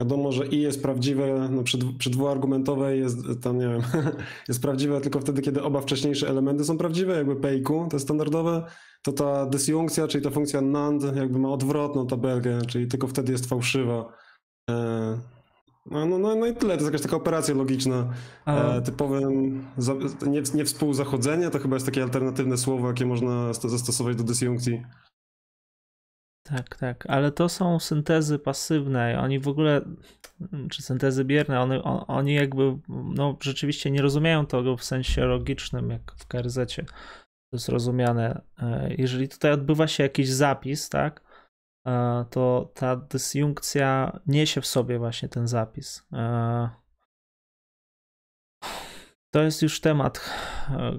Wiadomo, 0.00 0.32
że 0.32 0.46
i 0.46 0.60
jest 0.60 0.82
prawdziwe, 0.82 1.48
no 1.50 1.62
przy, 1.62 1.78
przy 1.98 2.10
dwuargumentowej 2.10 3.00
jest 3.00 3.18
tam, 3.42 3.58
nie 3.58 3.68
wiem, 3.68 3.82
jest 4.48 4.62
prawdziwe 4.62 5.00
tylko 5.00 5.20
wtedy, 5.20 5.42
kiedy 5.42 5.62
oba 5.62 5.80
wcześniejsze 5.80 6.28
elementy 6.28 6.64
są 6.64 6.78
prawdziwe, 6.78 7.16
jakby 7.16 7.36
P 7.36 7.56
i 7.56 7.62
Q, 7.62 7.86
to 7.90 7.96
jest 7.96 8.06
standardowe, 8.06 8.66
to 9.02 9.12
ta 9.12 9.46
dysjunkcja, 9.46 10.08
czyli 10.08 10.24
ta 10.24 10.30
funkcja 10.30 10.60
NAND 10.60 11.16
jakby 11.16 11.38
ma 11.38 11.48
odwrotną 11.48 12.06
tabelkę, 12.06 12.58
czyli 12.68 12.86
tylko 12.86 13.06
wtedy 13.06 13.32
jest 13.32 13.46
fałszywa. 13.46 14.12
E, 14.70 15.18
no, 15.90 16.06
no, 16.06 16.18
no, 16.18 16.34
no 16.34 16.46
i 16.46 16.54
tyle, 16.54 16.76
to 16.76 16.82
jest 16.82 16.86
jakaś 16.86 17.02
taka 17.02 17.16
operacja 17.16 17.54
logiczna. 17.54 18.12
E, 18.46 18.82
typowym 18.82 19.64
za, 19.76 19.94
nie, 20.26 20.42
nie 20.54 20.64
współzachodzenie 20.64 21.50
to 21.50 21.58
chyba 21.58 21.76
jest 21.76 21.86
takie 21.86 22.02
alternatywne 22.02 22.56
słowo, 22.56 22.88
jakie 22.88 23.06
można 23.06 23.52
zastosować 23.52 24.16
do 24.16 24.24
dysjunkcji. 24.24 24.82
Tak, 26.48 26.76
tak, 26.76 27.06
ale 27.06 27.32
to 27.32 27.48
są 27.48 27.80
syntezy 27.80 28.38
pasywne. 28.38 29.18
Oni 29.20 29.40
w 29.40 29.48
ogóle, 29.48 29.80
czy 30.70 30.82
syntezy 30.82 31.24
bierne, 31.24 31.60
one, 31.60 31.82
on, 31.82 32.04
oni 32.08 32.34
jakby 32.34 32.78
no, 32.88 33.36
rzeczywiście 33.40 33.90
nie 33.90 34.02
rozumieją 34.02 34.46
tego 34.46 34.76
w 34.76 34.84
sensie 34.84 35.24
logicznym, 35.24 35.90
jak 35.90 36.12
w 36.18 36.26
KRZ. 36.26 36.76
To 36.76 37.56
jest 37.56 37.68
rozumiane. 37.68 38.42
E, 38.58 38.94
jeżeli 38.98 39.28
tutaj 39.28 39.52
odbywa 39.52 39.86
się 39.86 40.02
jakiś 40.02 40.28
zapis, 40.28 40.88
tak, 40.88 41.22
e, 41.86 42.24
to 42.30 42.72
ta 42.74 42.96
dysjunkcja 42.96 44.20
niesie 44.26 44.60
w 44.60 44.66
sobie 44.66 44.98
właśnie 44.98 45.28
ten 45.28 45.48
zapis. 45.48 46.06
E, 46.12 46.70
to 49.34 49.42
jest 49.42 49.62
już 49.62 49.80
temat, 49.80 50.30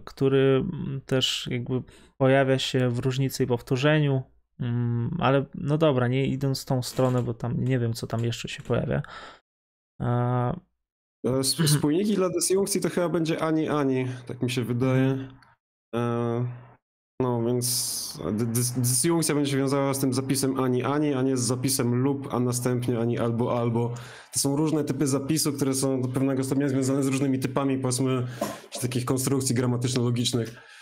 który 0.06 0.64
też 1.06 1.48
jakby 1.52 1.82
pojawia 2.18 2.60
się 2.60 2.90
w 2.90 3.00
różnicy 3.00 3.44
i 3.44 3.48
powtórzeniu 3.48 4.24
Mm, 4.60 5.18
ale 5.20 5.46
no 5.56 5.78
dobra, 5.78 6.08
nie 6.08 6.26
idąc 6.26 6.62
w 6.62 6.66
tą 6.66 6.84
stronę, 6.84 7.24
bo 7.24 7.34
tam 7.34 7.64
nie 7.64 7.80
wiem, 7.80 7.94
co 7.94 8.08
tam 8.08 8.26
jeszcze 8.26 8.48
się 8.48 8.64
pojawia. 8.64 9.02
E, 10.02 11.44
spójniki 11.44 12.16
dla 12.16 12.30
dysjunkcji 12.30 12.82
to 12.82 12.90
chyba 12.90 13.10
będzie 13.10 13.42
ani 13.42 13.70
ani, 13.70 14.08
tak 14.28 14.42
mi 14.42 14.52
się 14.52 14.64
wydaje. 14.64 15.30
E, 15.96 16.68
no 17.22 17.44
więc 17.44 18.20
dysjunkcja 18.78 19.36
będzie 19.36 19.52
się 19.52 19.58
wiązała 19.58 19.94
z 19.94 20.00
tym 20.00 20.14
zapisem 20.14 20.60
ani 20.60 20.84
ani, 20.84 21.14
a 21.14 21.22
nie 21.22 21.38
z 21.38 21.42
zapisem 21.42 21.96
lub, 21.96 22.34
a 22.34 22.40
następnie 22.40 23.00
ani 23.00 23.20
albo 23.20 23.60
albo. 23.60 23.94
To 24.34 24.40
są 24.40 24.56
różne 24.56 24.84
typy 24.84 25.08
zapisu, 25.08 25.54
które 25.54 25.74
są 25.74 26.02
do 26.02 26.08
pewnego 26.08 26.44
stopnia 26.44 26.70
związane 26.70 27.04
z 27.04 27.08
różnymi 27.08 27.40
typami, 27.40 27.78
powiedzmy, 27.78 28.28
takich 28.82 29.06
konstrukcji 29.06 29.56
gramatyczno-logicznych. 29.56 30.77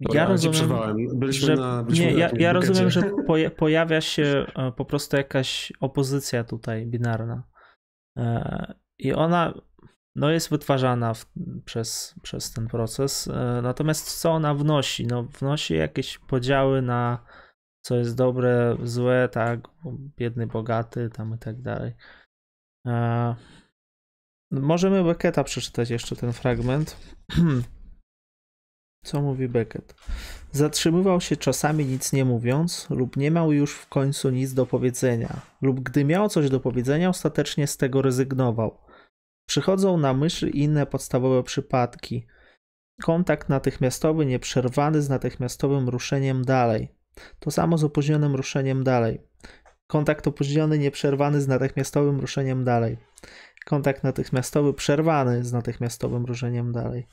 Ja 0.00 0.26
rozumiem, 0.26 0.96
byliśmy 1.18 1.46
że, 1.46 1.56
na, 1.56 1.82
byliśmy 1.82 2.06
nie, 2.06 2.12
ja, 2.12 2.30
ja 2.38 2.52
rozumiem, 2.52 2.90
że 2.90 3.02
pojawia 3.56 4.00
się 4.00 4.46
e, 4.56 4.72
po 4.72 4.84
prostu 4.84 5.16
jakaś 5.16 5.72
opozycja 5.80 6.44
tutaj 6.44 6.86
binarna. 6.86 7.42
E, 8.18 8.74
I 8.98 9.12
ona 9.12 9.54
no, 10.14 10.30
jest 10.30 10.50
wytwarzana 10.50 11.14
w, 11.14 11.26
przez, 11.64 12.14
przez 12.22 12.52
ten 12.52 12.68
proces. 12.68 13.28
E, 13.28 13.60
natomiast 13.62 14.20
co 14.20 14.30
ona 14.30 14.54
wnosi? 14.54 15.06
No, 15.06 15.22
wnosi 15.22 15.74
jakieś 15.74 16.18
podziały 16.18 16.82
na 16.82 17.24
co 17.82 17.96
jest 17.96 18.16
dobre, 18.16 18.76
złe, 18.82 19.28
tak, 19.32 19.60
biedny, 20.16 20.46
bogaty, 20.46 21.10
tam 21.10 21.34
i 21.34 21.38
tak 21.38 21.62
dalej. 21.62 21.92
Możemy 24.50 25.04
Becketa 25.04 25.44
przeczytać 25.44 25.90
jeszcze 25.90 26.16
ten 26.16 26.32
fragment. 26.32 26.96
Co 29.04 29.22
mówi 29.22 29.48
Beckett? 29.48 29.94
Zatrzymywał 30.52 31.20
się 31.20 31.36
czasami 31.36 31.86
nic 31.86 32.12
nie 32.12 32.24
mówiąc, 32.24 32.86
lub 32.90 33.16
nie 33.16 33.30
miał 33.30 33.52
już 33.52 33.74
w 33.74 33.88
końcu 33.88 34.30
nic 34.30 34.54
do 34.54 34.66
powiedzenia, 34.66 35.40
lub 35.62 35.80
gdy 35.80 36.04
miał 36.04 36.28
coś 36.28 36.50
do 36.50 36.60
powiedzenia, 36.60 37.08
ostatecznie 37.08 37.66
z 37.66 37.76
tego 37.76 38.02
rezygnował. 38.02 38.78
Przychodzą 39.46 39.98
na 39.98 40.14
myśl 40.14 40.48
inne 40.48 40.86
podstawowe 40.86 41.42
przypadki. 41.42 42.26
Kontakt 43.02 43.48
natychmiastowy, 43.48 44.26
nieprzerwany 44.26 45.02
z 45.02 45.08
natychmiastowym 45.08 45.88
ruszeniem 45.88 46.44
dalej. 46.44 46.94
To 47.38 47.50
samo 47.50 47.78
z 47.78 47.84
opóźnionym 47.84 48.34
ruszeniem 48.34 48.84
dalej. 48.84 49.20
Kontakt 49.86 50.26
opóźniony, 50.26 50.78
nieprzerwany 50.78 51.40
z 51.40 51.48
natychmiastowym 51.48 52.20
ruszeniem 52.20 52.64
dalej. 52.64 52.98
Kontakt 53.66 54.04
natychmiastowy, 54.04 54.74
przerwany 54.74 55.44
z 55.44 55.52
natychmiastowym 55.52 56.24
ruszeniem 56.24 56.72
dalej. 56.72 57.06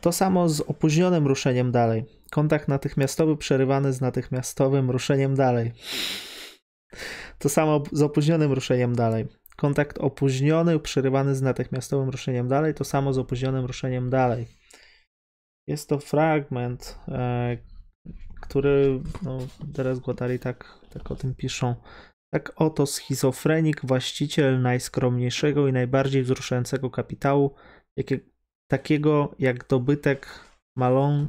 To 0.00 0.12
samo 0.12 0.48
z 0.48 0.60
opóźnionym 0.60 1.26
ruszeniem 1.26 1.72
dalej. 1.72 2.04
Kontakt 2.30 2.68
natychmiastowy 2.68 3.36
przerywany 3.36 3.92
z 3.92 4.00
natychmiastowym 4.00 4.90
ruszeniem 4.90 5.34
dalej. 5.34 5.72
To 7.38 7.48
samo 7.48 7.82
z 7.92 8.02
opóźnionym 8.02 8.52
ruszeniem 8.52 8.96
dalej. 8.96 9.28
Kontakt 9.56 9.98
opóźniony 9.98 10.78
przerywany 10.78 11.34
z 11.34 11.42
natychmiastowym 11.42 12.08
ruszeniem 12.08 12.48
dalej. 12.48 12.74
To 12.74 12.84
samo 12.84 13.12
z 13.12 13.18
opóźnionym 13.18 13.64
ruszeniem 13.64 14.10
dalej. 14.10 14.46
Jest 15.66 15.88
to 15.88 15.98
fragment, 15.98 16.98
e, 17.08 17.56
który 18.40 19.00
no, 19.22 19.38
teraz 19.74 19.98
Guattari 19.98 20.38
tak, 20.38 20.78
tak 20.90 21.10
o 21.10 21.16
tym 21.16 21.34
piszą. 21.34 21.74
Tak 22.34 22.52
oto 22.56 22.86
schizofrenik, 22.86 23.80
właściciel 23.84 24.62
najskromniejszego 24.62 25.68
i 25.68 25.72
najbardziej 25.72 26.22
wzruszającego 26.22 26.90
kapitału, 26.90 27.54
jakie, 27.96 28.20
takiego 28.70 29.34
jak 29.38 29.68
dobytek 29.68 30.26
Malon, 30.76 31.26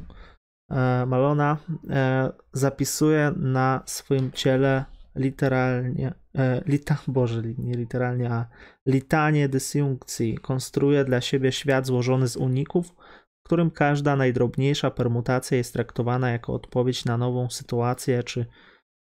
e, 0.70 1.06
Malona 1.06 1.56
e, 1.90 2.32
zapisuje 2.52 3.32
na 3.36 3.82
swoim 3.86 4.32
ciele 4.32 4.84
literalnie, 5.16 6.14
e, 6.34 6.62
lita, 6.66 6.98
boże, 7.06 7.42
nie 7.58 7.74
literalnie, 7.74 8.30
a 8.30 8.46
litanie 8.86 9.48
dysjunkcji. 9.48 10.38
Konstruuje 10.38 11.04
dla 11.04 11.20
siebie 11.20 11.52
świat 11.52 11.86
złożony 11.86 12.28
z 12.28 12.36
uników, 12.36 12.94
w 13.40 13.46
którym 13.46 13.70
każda 13.70 14.16
najdrobniejsza 14.16 14.90
permutacja 14.90 15.56
jest 15.56 15.72
traktowana 15.72 16.30
jako 16.30 16.54
odpowiedź 16.54 17.04
na 17.04 17.18
nową 17.18 17.50
sytuację 17.50 18.22
czy 18.22 18.46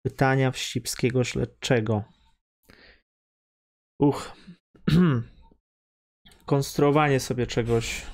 pytania 0.07 0.51
wścibskiego 0.51 1.25
śledczego. 1.25 2.05
Uch. 4.01 4.33
konstruowanie 6.49 7.21
sobie 7.21 7.47
czegoś. 7.47 8.07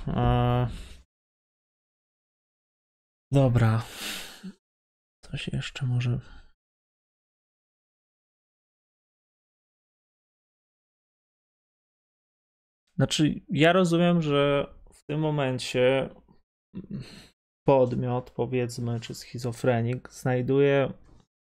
Dobra. 3.32 3.82
Coś 5.24 5.48
jeszcze 5.48 5.86
może. 5.86 6.20
Znaczy, 12.96 13.40
ja 13.48 13.72
rozumiem, 13.72 14.22
że 14.22 14.66
w 14.92 15.02
tym 15.08 15.20
momencie 15.20 16.10
podmiot, 17.66 18.30
powiedzmy, 18.30 19.00
czy 19.00 19.14
schizofrenik 19.14 20.12
znajduje 20.12 20.92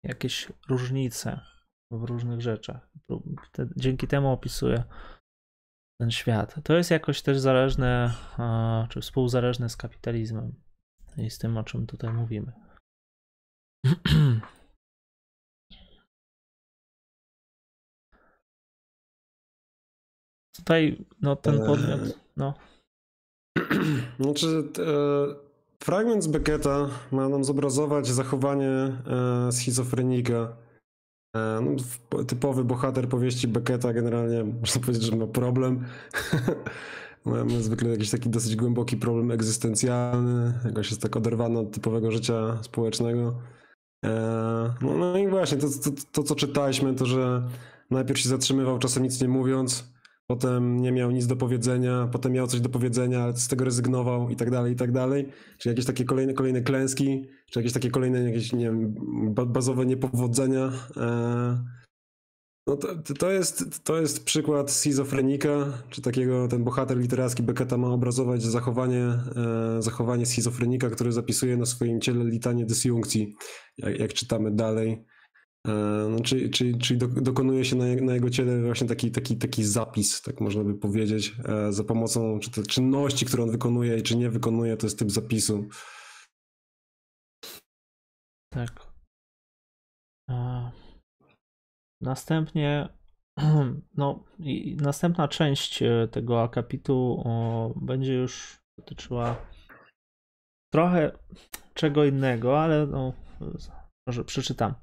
jakieś 0.03 0.51
różnice 0.69 1.39
w 1.91 2.03
różnych 2.03 2.41
rzeczach. 2.41 2.89
Dzięki 3.75 4.07
temu 4.07 4.31
opisuje 4.31 4.83
ten 5.97 6.11
świat. 6.11 6.55
To 6.63 6.73
jest 6.73 6.91
jakoś 6.91 7.21
też 7.21 7.39
zależne, 7.39 8.13
czy 8.89 9.01
współzależne 9.01 9.69
z 9.69 9.77
kapitalizmem 9.77 10.55
i 11.17 11.29
z 11.29 11.37
tym, 11.37 11.57
o 11.57 11.63
czym 11.63 11.87
tutaj 11.87 12.13
mówimy. 12.13 12.51
Tutaj, 20.55 21.05
no 21.21 21.35
ten 21.35 21.65
podmiot, 21.65 21.99
no. 22.37 22.53
Znaczy, 24.19 24.63
e, 24.79 25.35
fragment 25.79 26.23
z 26.23 26.27
Becketa 26.27 26.89
ma 27.11 27.29
nam 27.29 27.43
zobrazować 27.43 28.07
zachowanie 28.07 28.69
e, 28.69 29.51
schizofrenika. 29.51 30.64
E, 31.35 31.61
no, 31.61 32.23
typowy 32.23 32.63
bohater 32.63 33.09
powieści 33.09 33.47
Becketa 33.47 33.93
generalnie 33.93 34.43
można 34.61 34.81
powiedzieć, 34.81 35.03
że 35.03 35.15
ma 35.15 35.27
problem. 35.27 35.85
Mamy 37.25 37.63
zwykle 37.63 37.89
jakiś 37.89 38.09
taki 38.09 38.29
dosyć 38.29 38.55
głęboki 38.55 38.97
problem 38.97 39.31
egzystencjalny, 39.31 40.53
jakoś 40.65 40.89
jest 40.89 41.01
tak 41.01 41.15
oderwany 41.15 41.59
od 41.59 41.71
typowego 41.71 42.11
życia 42.11 42.57
społecznego. 42.61 43.39
No, 44.81 44.97
no 44.97 45.17
i 45.17 45.27
właśnie, 45.27 45.57
to, 45.57 45.67
to, 45.83 45.91
to, 46.11 46.23
co 46.23 46.35
czytaliśmy, 46.35 46.95
to 46.95 47.05
że 47.05 47.43
najpierw 47.91 48.19
się 48.19 48.29
zatrzymywał, 48.29 48.79
czasem 48.79 49.03
nic 49.03 49.21
nie 49.21 49.27
mówiąc, 49.27 49.94
potem 50.27 50.81
nie 50.81 50.91
miał 50.91 51.11
nic 51.11 51.27
do 51.27 51.35
powiedzenia, 51.35 52.09
potem 52.11 52.31
miał 52.31 52.47
coś 52.47 52.61
do 52.61 52.69
powiedzenia, 52.69 53.23
ale 53.23 53.35
z 53.35 53.47
tego 53.47 53.65
rezygnował 53.65 54.29
i 54.29 54.35
tak 54.35 54.51
dalej, 54.51 54.73
i 54.73 54.75
tak 54.75 54.91
dalej. 54.91 55.29
Czy 55.57 55.69
jakieś 55.69 55.85
takie 55.85 56.05
kolejne, 56.05 56.33
kolejne 56.33 56.61
klęski, 56.61 57.25
czy 57.51 57.59
jakieś 57.59 57.73
takie 57.73 57.91
kolejne 57.91 58.23
jakieś, 58.23 58.53
nie 58.53 58.65
wiem, 58.65 58.95
bazowe 59.47 59.85
niepowodzenia. 59.85 60.71
No 62.67 62.77
to, 62.77 62.87
to, 63.19 63.31
jest, 63.31 63.83
to 63.83 64.01
jest 64.01 64.25
przykład 64.25 64.71
schizofrenika, 64.71 65.83
czy 65.89 66.01
takiego, 66.01 66.47
ten 66.47 66.63
bohater 66.63 66.97
literacki 66.97 67.43
Becketa 67.43 67.77
ma 67.77 67.87
obrazować 67.87 68.43
zachowanie, 68.43 69.03
e, 69.35 69.77
zachowanie 69.79 70.25
schizofrenika, 70.25 70.89
który 70.89 71.11
zapisuje 71.11 71.57
na 71.57 71.65
swoim 71.65 72.01
ciele 72.01 72.25
litanie 72.25 72.65
dysjunkcji, 72.65 73.35
jak, 73.77 73.99
jak 73.99 74.13
czytamy 74.13 74.51
dalej. 74.51 75.05
E, 75.67 75.71
no, 76.09 76.19
czyli, 76.19 76.49
czyli, 76.49 76.77
czyli 76.77 76.99
dokonuje 76.99 77.65
się 77.65 77.75
na, 77.75 78.13
jego 78.13 78.29
ciele 78.29 78.61
właśnie 78.61 78.87
taki, 78.87 79.11
taki, 79.11 79.37
taki 79.37 79.63
zapis, 79.63 80.21
tak 80.21 80.41
można 80.41 80.63
by 80.63 80.73
powiedzieć, 80.73 81.35
e, 81.45 81.73
za 81.73 81.83
pomocą 81.83 82.39
czy 82.39 82.51
te 82.51 82.63
czynności, 82.63 83.25
które 83.25 83.43
on 83.43 83.51
wykonuje 83.51 83.97
i 83.97 84.03
czy 84.03 84.17
nie 84.17 84.29
wykonuje, 84.29 84.77
to 84.77 84.85
jest 84.85 84.99
typ 84.99 85.11
zapisu. 85.11 85.65
Tak. 88.53 88.95
Następnie, 92.01 92.89
no, 93.97 94.23
następna 94.77 95.27
część 95.27 95.81
e, 95.81 96.07
tego 96.11 96.43
akapitu 96.43 97.23
będzie 97.81 98.13
już 98.13 98.59
dotyczyła 98.79 99.35
trochę 100.73 101.11
czego 101.73 102.05
innego, 102.05 102.61
ale 102.61 102.87
no, 102.87 103.13
może 104.07 104.25
przeczytam. 104.25 104.75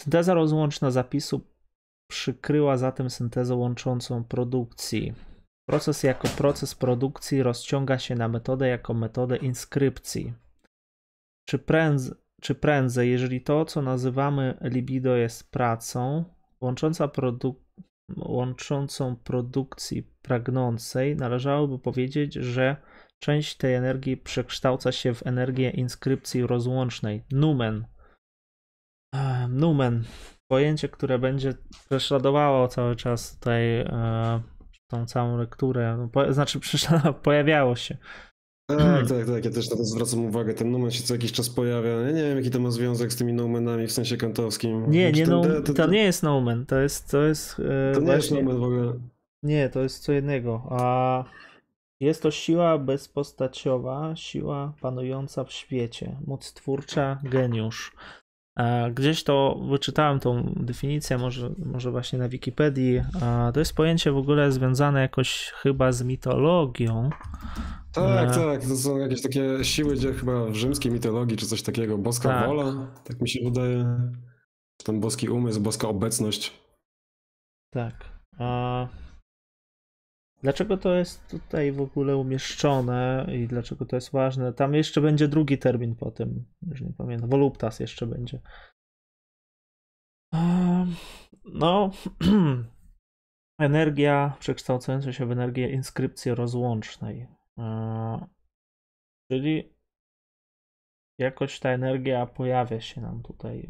Synteza 0.00 0.34
rozłączna 0.34 0.90
zapisu 0.90 1.40
przykryła 2.10 2.76
zatem 2.76 3.10
syntezę 3.10 3.54
łączącą 3.54 4.24
produkcji. 4.24 5.14
Proces 5.68 6.02
jako 6.02 6.28
proces 6.28 6.74
produkcji 6.74 7.42
rozciąga 7.42 7.98
się 7.98 8.14
na 8.14 8.28
metodę 8.28 8.68
jako 8.68 8.94
metodę 8.94 9.36
inskrypcji. 9.36 10.34
Czy, 11.48 11.58
prędz, 11.58 12.14
czy 12.42 12.54
prędzej, 12.54 13.10
jeżeli 13.10 13.40
to, 13.40 13.64
co 13.64 13.82
nazywamy 13.82 14.58
libido, 14.60 15.16
jest 15.16 15.50
pracą 15.50 16.24
łącząca 16.60 17.08
produk 17.08 17.68
łączącą 18.16 19.16
produkcji 19.16 20.02
pragnącej, 20.22 21.16
należałoby 21.16 21.78
powiedzieć, 21.78 22.34
że 22.34 22.76
część 23.18 23.56
tej 23.56 23.74
energii 23.74 24.16
przekształca 24.16 24.92
się 24.92 25.14
w 25.14 25.26
energię 25.26 25.70
inskrypcji 25.70 26.46
rozłącznej, 26.46 27.24
numen, 27.32 27.84
Numen. 29.48 30.04
Pojęcie, 30.50 30.88
które 30.88 31.18
będzie 31.18 31.54
prześladowało 31.88 32.68
cały 32.68 32.96
czas 32.96 33.34
tutaj 33.34 33.80
e, 33.80 34.40
tą 34.90 35.06
całą 35.06 35.36
lekturę. 35.36 35.96
No, 35.98 36.08
po, 36.08 36.32
znaczy, 36.32 36.60
pojawiało 37.22 37.76
się. 37.76 37.96
Tak, 38.70 39.08
tak, 39.08 39.26
tak. 39.26 39.44
Ja 39.44 39.50
też 39.50 39.70
na 39.70 39.76
to 39.76 39.84
zwracam 39.84 40.24
uwagę. 40.24 40.54
Ten 40.54 40.70
numen 40.70 40.90
się 40.90 41.02
co 41.02 41.14
jakiś 41.14 41.32
czas 41.32 41.50
pojawia. 41.50 41.90
Ja 41.90 42.10
nie 42.10 42.22
wiem, 42.22 42.36
jaki 42.36 42.50
to 42.50 42.60
ma 42.60 42.70
związek 42.70 43.12
z 43.12 43.16
tymi 43.16 43.32
numenami 43.32 43.86
w 43.86 43.92
sensie 43.92 44.16
kantowskim. 44.16 44.90
Nie, 44.90 45.12
nie, 45.12 45.26
no, 45.26 45.42
to, 45.64 45.74
to, 45.74 45.86
nie 45.86 46.02
jest 46.02 46.22
numen. 46.22 46.66
To 46.66 46.78
jest. 46.78 47.10
To, 47.10 47.22
jest, 47.22 47.60
e, 47.90 47.94
to 47.94 48.00
nie 48.00 48.12
jest 48.12 48.30
numen 48.30 48.58
w 48.58 48.62
ogóle. 48.62 48.92
Nie, 49.42 49.68
to 49.68 49.80
jest 49.80 50.02
co 50.02 50.12
innego. 50.12 50.66
A 50.70 51.24
jest 52.00 52.22
to 52.22 52.30
siła 52.30 52.78
bezpostaciowa, 52.78 54.16
siła 54.16 54.74
panująca 54.80 55.44
w 55.44 55.52
świecie, 55.52 56.16
moc 56.26 56.52
twórcza, 56.52 57.20
geniusz. 57.24 57.92
Gdzieś 58.94 59.24
to 59.24 59.60
wyczytałem 59.70 60.20
tą 60.20 60.52
definicję, 60.56 61.18
może, 61.18 61.50
może 61.66 61.90
właśnie 61.90 62.18
na 62.18 62.28
Wikipedii. 62.28 63.02
To 63.54 63.60
jest 63.60 63.74
pojęcie 63.74 64.12
w 64.12 64.16
ogóle 64.16 64.52
związane 64.52 65.00
jakoś 65.00 65.52
chyba 65.62 65.92
z 65.92 66.02
mitologią. 66.02 67.10
Tak, 67.92 68.30
e... 68.30 68.34
tak. 68.34 68.62
To 68.62 68.76
są 68.76 68.98
jakieś 68.98 69.22
takie 69.22 69.64
siły, 69.64 69.94
gdzie 69.94 70.12
chyba 70.12 70.44
w 70.44 70.54
rzymskiej 70.54 70.92
mitologii 70.92 71.36
czy 71.36 71.46
coś 71.46 71.62
takiego. 71.62 71.98
Boska 71.98 72.28
tak. 72.28 72.46
wola, 72.46 72.88
tak 73.04 73.20
mi 73.20 73.28
się 73.28 73.40
wydaje. 73.44 73.96
Ten 74.84 75.00
boski 75.00 75.28
umysł, 75.28 75.60
boska 75.60 75.88
obecność. 75.88 76.52
Tak. 77.70 77.94
A... 78.38 78.88
Dlaczego 80.42 80.76
to 80.76 80.94
jest 80.94 81.30
tutaj 81.30 81.72
w 81.72 81.80
ogóle 81.80 82.16
umieszczone 82.16 83.26
i 83.32 83.46
dlaczego 83.46 83.86
to 83.86 83.96
jest 83.96 84.12
ważne? 84.12 84.52
Tam 84.52 84.74
jeszcze 84.74 85.00
będzie 85.00 85.28
drugi 85.28 85.58
termin 85.58 85.94
po 85.94 86.10
tym, 86.10 86.44
już 86.62 86.80
nie 86.80 86.92
pamiętam. 86.92 87.30
Voluptas 87.30 87.80
jeszcze 87.80 88.06
będzie. 88.06 88.40
No, 91.44 91.90
energia 93.60 94.36
przekształcająca 94.38 95.12
się 95.12 95.26
w 95.26 95.32
energię 95.32 95.70
inskrypcji 95.70 96.34
rozłącznej. 96.34 97.26
Czyli 99.30 99.74
jakoś 101.18 101.60
ta 101.60 101.68
energia 101.68 102.26
pojawia 102.26 102.80
się 102.80 103.00
nam 103.00 103.22
tutaj 103.22 103.68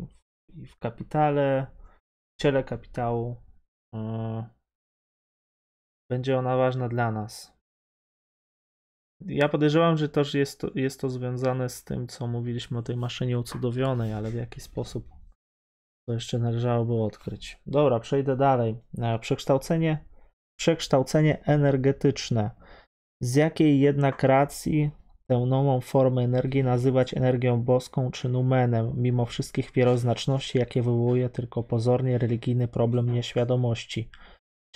w, 0.49 0.67
w 0.67 0.79
kapitale, 0.79 1.67
w 2.37 2.43
ciele 2.43 2.65
kapitału 2.65 3.37
będzie 6.11 6.39
ona 6.39 6.57
ważna 6.57 6.89
dla 6.89 7.13
nas. 7.13 7.59
Ja 9.27 9.49
podejrzewam, 9.49 9.97
że 9.97 10.09
też 10.09 10.35
jest 10.35 10.61
to, 10.61 10.71
jest 10.75 11.01
to 11.01 11.09
związane 11.11 11.69
z 11.69 11.85
tym, 11.85 12.09
co 12.09 12.27
mówiliśmy 12.27 12.79
o 12.79 12.83
tej 12.83 12.97
maszynie 12.97 13.39
ucudowionej, 13.39 14.13
ale 14.13 14.31
w 14.31 14.35
jaki 14.35 14.61
sposób 14.61 15.09
to 16.07 16.13
jeszcze 16.13 16.39
należałoby 16.39 16.95
odkryć. 16.95 17.63
Dobra, 17.67 18.01
przejdę 18.01 18.37
dalej. 18.37 18.81
E, 18.99 19.19
przekształcenie, 19.19 20.05
przekształcenie 20.59 21.45
energetyczne. 21.45 22.51
Z 23.23 23.35
jakiej 23.35 23.81
jednak 23.81 24.23
racji 24.23 24.91
tę 25.27 25.39
nową 25.39 25.81
formę 25.81 26.23
energii 26.23 26.65
nazywać 26.65 27.15
energią 27.15 27.63
boską 27.63 28.11
czy 28.11 28.29
numenem, 28.29 28.93
mimo 28.97 29.27
wszystkich 29.27 29.73
wieloznaczności, 29.73 30.59
jakie 30.59 30.83
wywołuje 30.83 31.29
tylko 31.29 31.63
pozornie 31.63 32.19
religijny 32.19 32.69
problem 32.69 33.13
nieświadomości? 33.13 34.11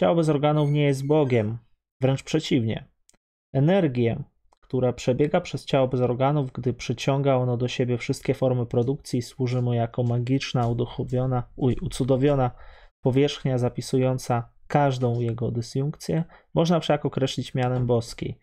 Ciało 0.01 0.15
bez 0.17 0.29
organów 0.29 0.71
nie 0.71 0.85
jest 0.85 1.07
Bogiem, 1.07 1.59
wręcz 2.01 2.23
przeciwnie. 2.23 2.89
Energię, 3.53 4.23
która 4.61 4.93
przebiega 4.93 5.41
przez 5.41 5.65
ciało 5.65 5.89
bez 5.89 6.01
organów, 6.01 6.53
gdy 6.53 6.75
przyciąga 6.75 7.35
ono 7.35 7.57
do 7.57 7.69
siebie 7.69 7.99
wszystkie 7.99 8.35
formy 8.35 8.67
produkcji, 8.67 9.23
służy 9.23 9.63
mu 9.63 9.73
jako 9.73 10.03
magiczna, 10.03 10.69
uduchowiona, 10.69 11.43
uj, 11.57 11.77
ucudowiona 11.83 12.51
powierzchnia 13.01 13.59
zapisująca 13.59 14.53
każdą 14.67 15.21
jego 15.21 15.51
dysjunkcję, 15.51 16.25
można 16.55 16.81
wszak 16.81 17.07
określić 17.07 17.55
mianem 17.55 17.87
boskiej– 17.87 18.39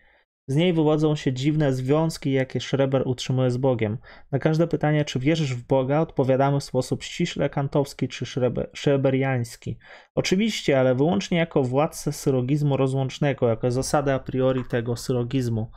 z 0.49 0.55
niej 0.55 0.73
wywodzą 0.73 1.15
się 1.15 1.33
dziwne 1.33 1.73
związki, 1.73 2.31
jakie 2.31 2.59
Schreber 2.59 3.07
utrzymuje 3.07 3.51
z 3.51 3.57
Bogiem. 3.57 3.97
Na 4.31 4.39
każde 4.39 4.67
pytanie, 4.67 5.05
czy 5.05 5.19
wierzysz 5.19 5.55
w 5.55 5.67
Boga, 5.67 5.99
odpowiadamy 5.99 6.59
w 6.59 6.63
sposób 6.63 7.03
ściśle 7.03 7.49
kantowski 7.49 8.07
czy 8.07 8.25
szreberiański. 8.73 9.77
Oczywiście, 10.15 10.79
ale 10.79 10.95
wyłącznie 10.95 11.37
jako 11.37 11.63
władcę 11.63 12.11
sylogizmu 12.11 12.77
rozłącznego, 12.77 13.47
jako 13.47 13.71
zasadę 13.71 14.13
a 14.13 14.19
priori 14.19 14.63
tego 14.69 14.95
sylogizmu. 14.95 15.71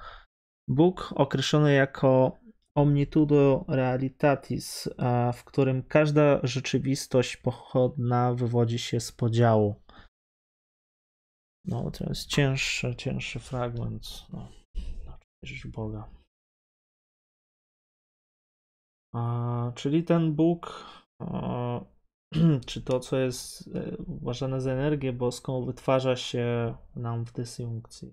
Bóg 0.69 1.15
określony 1.17 1.75
jako 1.75 2.41
omnitudo 2.75 3.65
realitatis, 3.69 4.89
w 5.35 5.45
którym 5.45 5.83
każda 5.83 6.41
rzeczywistość 6.43 7.37
pochodna 7.37 8.35
wywodzi 8.35 8.79
się 8.79 9.01
z 9.01 9.13
podziału. 9.13 9.83
No, 11.65 11.91
to 11.91 12.05
jest 12.09 12.27
cięższy, 12.27 12.95
cięższy 12.97 13.39
fragment. 13.39 14.03
No 14.33 14.62
w 15.43 15.69
Boga. 15.69 16.09
A, 19.13 19.73
czyli 19.75 20.05
ten 20.05 20.35
Bóg, 20.35 20.87
a, 21.19 21.81
czy 22.67 22.83
to, 22.83 23.01
co 23.01 23.19
jest 23.19 23.71
e, 23.75 23.97
uważane 23.97 24.61
za 24.61 24.73
energię 24.73 25.13
boską, 25.13 25.65
wytwarza 25.65 26.17
się 26.17 26.75
nam 26.97 27.25
w 27.25 27.33
dysjunkcji. 27.33 28.13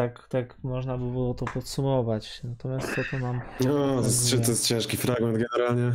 Tak, 0.00 0.28
tak 0.28 0.54
można 0.62 0.98
by 0.98 1.10
było 1.10 1.34
to 1.34 1.44
podsumować. 1.44 2.40
Natomiast 2.44 2.94
co 2.94 3.02
to 3.10 3.18
nam. 3.18 3.40
No, 3.60 4.00
to 4.00 4.04
jest, 4.04 4.30
to 4.30 4.50
jest 4.50 4.66
ciężki 4.66 4.96
fragment 4.96 5.38
generalnie. 5.38 5.92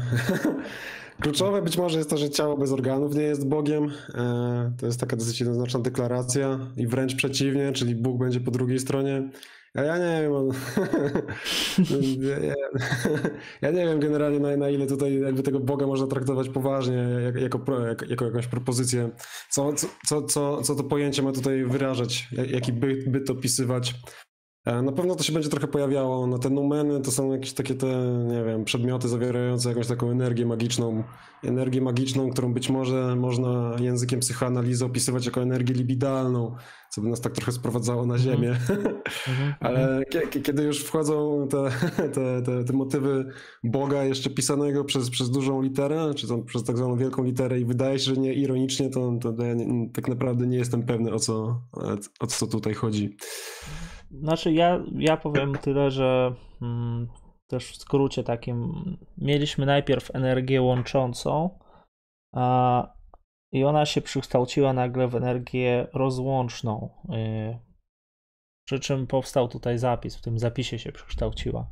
Kluczowe 1.22 1.62
być 1.62 1.78
może 1.78 1.98
jest 1.98 2.10
to, 2.10 2.18
że 2.18 2.30
ciało 2.30 2.58
bez 2.58 2.72
organów 2.72 3.16
nie 3.16 3.22
jest 3.22 3.48
Bogiem. 3.48 3.92
E, 4.16 4.72
to 4.80 4.86
jest 4.86 5.00
taka 5.00 5.16
dosyć 5.16 5.40
jednoznaczna 5.40 5.80
deklaracja 5.80 6.60
i 6.78 6.88
wręcz 6.88 7.16
przeciwnie, 7.16 7.72
czyli 7.72 7.96
Bóg 7.96 8.18
będzie 8.18 8.40
po 8.40 8.52
drugiej 8.52 8.80
stronie. 8.80 9.30
A 9.76 9.82
ja 9.82 9.98
nie 9.98 10.22
wiem, 10.22 10.32
ja 13.62 13.72
nie 13.72 13.86
wiem 13.86 14.00
generalnie 14.00 14.40
na, 14.40 14.58
na, 14.58 14.70
ile 14.70 14.88
tutaj 14.88 15.20
jakby 15.22 15.44
tego 15.44 15.60
Boga 15.60 15.88
można 15.88 16.08
traktować 16.08 16.50
poważnie, 16.50 17.08
jak, 17.24 17.36
jako, 17.36 17.82
jako, 17.88 18.06
jako 18.06 18.26
jakąś 18.26 18.48
propozycję. 18.48 19.10
Co, 19.50 19.74
co, 20.08 20.22
co, 20.22 20.62
co 20.62 20.76
to 20.76 20.84
pojęcie 20.84 21.22
ma 21.22 21.32
tutaj 21.32 21.66
wyrażać, 21.66 22.28
jaki 22.48 22.74
byt, 22.74 23.10
byt 23.12 23.30
opisywać. 23.30 23.96
E, 24.66 24.82
na 24.82 24.92
pewno 24.92 25.16
to 25.16 25.24
się 25.24 25.34
będzie 25.34 25.50
trochę 25.50 25.68
pojawiało. 25.68 26.28
No 26.28 26.38
te 26.38 26.50
numeny 26.50 27.02
to 27.02 27.12
są 27.12 27.32
jakieś 27.32 27.54
takie 27.54 27.76
te, 27.76 27.88
nie 28.28 28.44
wiem, 28.44 28.66
przedmioty 28.66 29.08
zawierające 29.08 29.70
jakąś 29.70 29.88
taką 29.88 30.12
energię 30.12 30.46
magiczną. 30.46 31.04
Energię 31.44 31.82
magiczną, 31.82 32.30
którą 32.30 32.54
być 32.54 32.70
może 32.70 33.16
można 33.16 33.76
językiem 33.80 34.20
psychoanalizy 34.20 34.86
opisywać 34.86 35.26
jako 35.26 35.42
energię 35.42 35.74
libidalną, 35.74 36.56
co 36.90 37.02
by 37.02 37.10
nas 37.10 37.22
tak 37.22 37.34
trochę 37.34 37.52
sprowadzało 37.52 38.06
na 38.06 38.16
mhm. 38.16 38.34
ziemię. 38.34 38.58
Mm-hmm. 38.68 39.54
Ale 39.68 40.04
kiedy 40.44 40.64
już 40.64 40.84
wchodzą 40.84 41.48
te, 41.48 41.70
te, 42.14 42.42
te, 42.42 42.64
te, 42.64 42.74
motywy 42.74 43.26
Boga 43.64 44.04
jeszcze 44.04 44.30
pisanego 44.30 44.84
przez, 44.84 45.10
przez 45.10 45.32
dużą 45.32 45.62
literę, 45.62 46.14
czy 46.16 46.28
tam 46.28 46.44
przez 46.44 46.64
tak 46.64 46.78
zwaną 46.78 46.98
wielką 46.98 47.24
literę 47.24 47.60
i 47.60 47.66
wydaje 47.66 48.00
się, 48.00 48.06
że 48.16 48.22
nie 48.22 48.34
ironicznie, 48.34 48.90
to, 48.90 49.14
to 49.22 49.44
ja 49.44 49.54
nie, 49.54 49.90
tak 49.90 50.08
naprawdę 50.08 50.48
nie 50.48 50.58
jestem 50.58 50.84
pewny 50.84 51.14
o 51.14 51.20
co, 51.20 51.62
o 52.20 52.28
co 52.28 52.48
tutaj 52.48 52.74
chodzi. 52.74 53.18
Znaczy 54.20 54.54
ja, 54.54 54.84
ja 54.98 55.18
powiem 55.18 55.56
tyle, 55.58 55.92
że 55.92 56.34
mm, 56.62 57.08
też 57.48 57.72
w 57.72 57.76
skrócie 57.76 58.24
takim 58.24 58.74
mieliśmy 59.18 59.66
najpierw 59.66 60.16
energię 60.16 60.62
łączącą 60.62 61.60
a, 62.36 62.88
i 63.52 63.64
ona 63.64 63.86
się 63.86 64.02
przekształciła 64.02 64.74
nagle 64.74 65.08
w 65.08 65.16
energię 65.16 65.88
rozłączną. 65.94 66.90
Y, 67.10 67.60
przy 68.68 68.80
czym 68.80 69.08
powstał 69.08 69.48
tutaj 69.48 69.78
zapis, 69.78 70.18
w 70.18 70.22
tym 70.22 70.40
zapisie 70.40 70.80
się 70.80 70.92
przekształciła. 70.92 71.68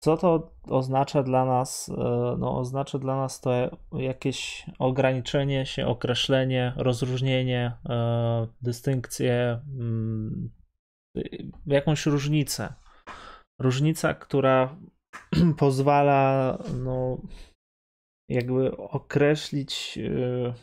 Co 0.00 0.16
to 0.16 0.52
oznacza 0.68 1.22
dla 1.22 1.44
nas? 1.44 1.88
Y, 1.88 1.92
no, 2.38 2.58
oznacza 2.58 2.98
dla 2.98 3.16
nas 3.16 3.40
to 3.40 3.50
jakieś 3.92 4.66
ograniczenie 4.78 5.66
się, 5.66 5.86
określenie, 5.86 6.72
rozróżnienie, 6.76 7.72
y, 7.84 7.88
dystynkcję, 8.62 9.60
mm, 9.78 10.57
jakąś 11.66 12.06
różnicę. 12.06 12.74
Różnica, 13.60 14.14
która 14.14 14.76
pozwala 15.58 16.58
no, 16.74 17.18
jakby 18.28 18.76
określić 18.76 19.96
yy, 19.96 20.54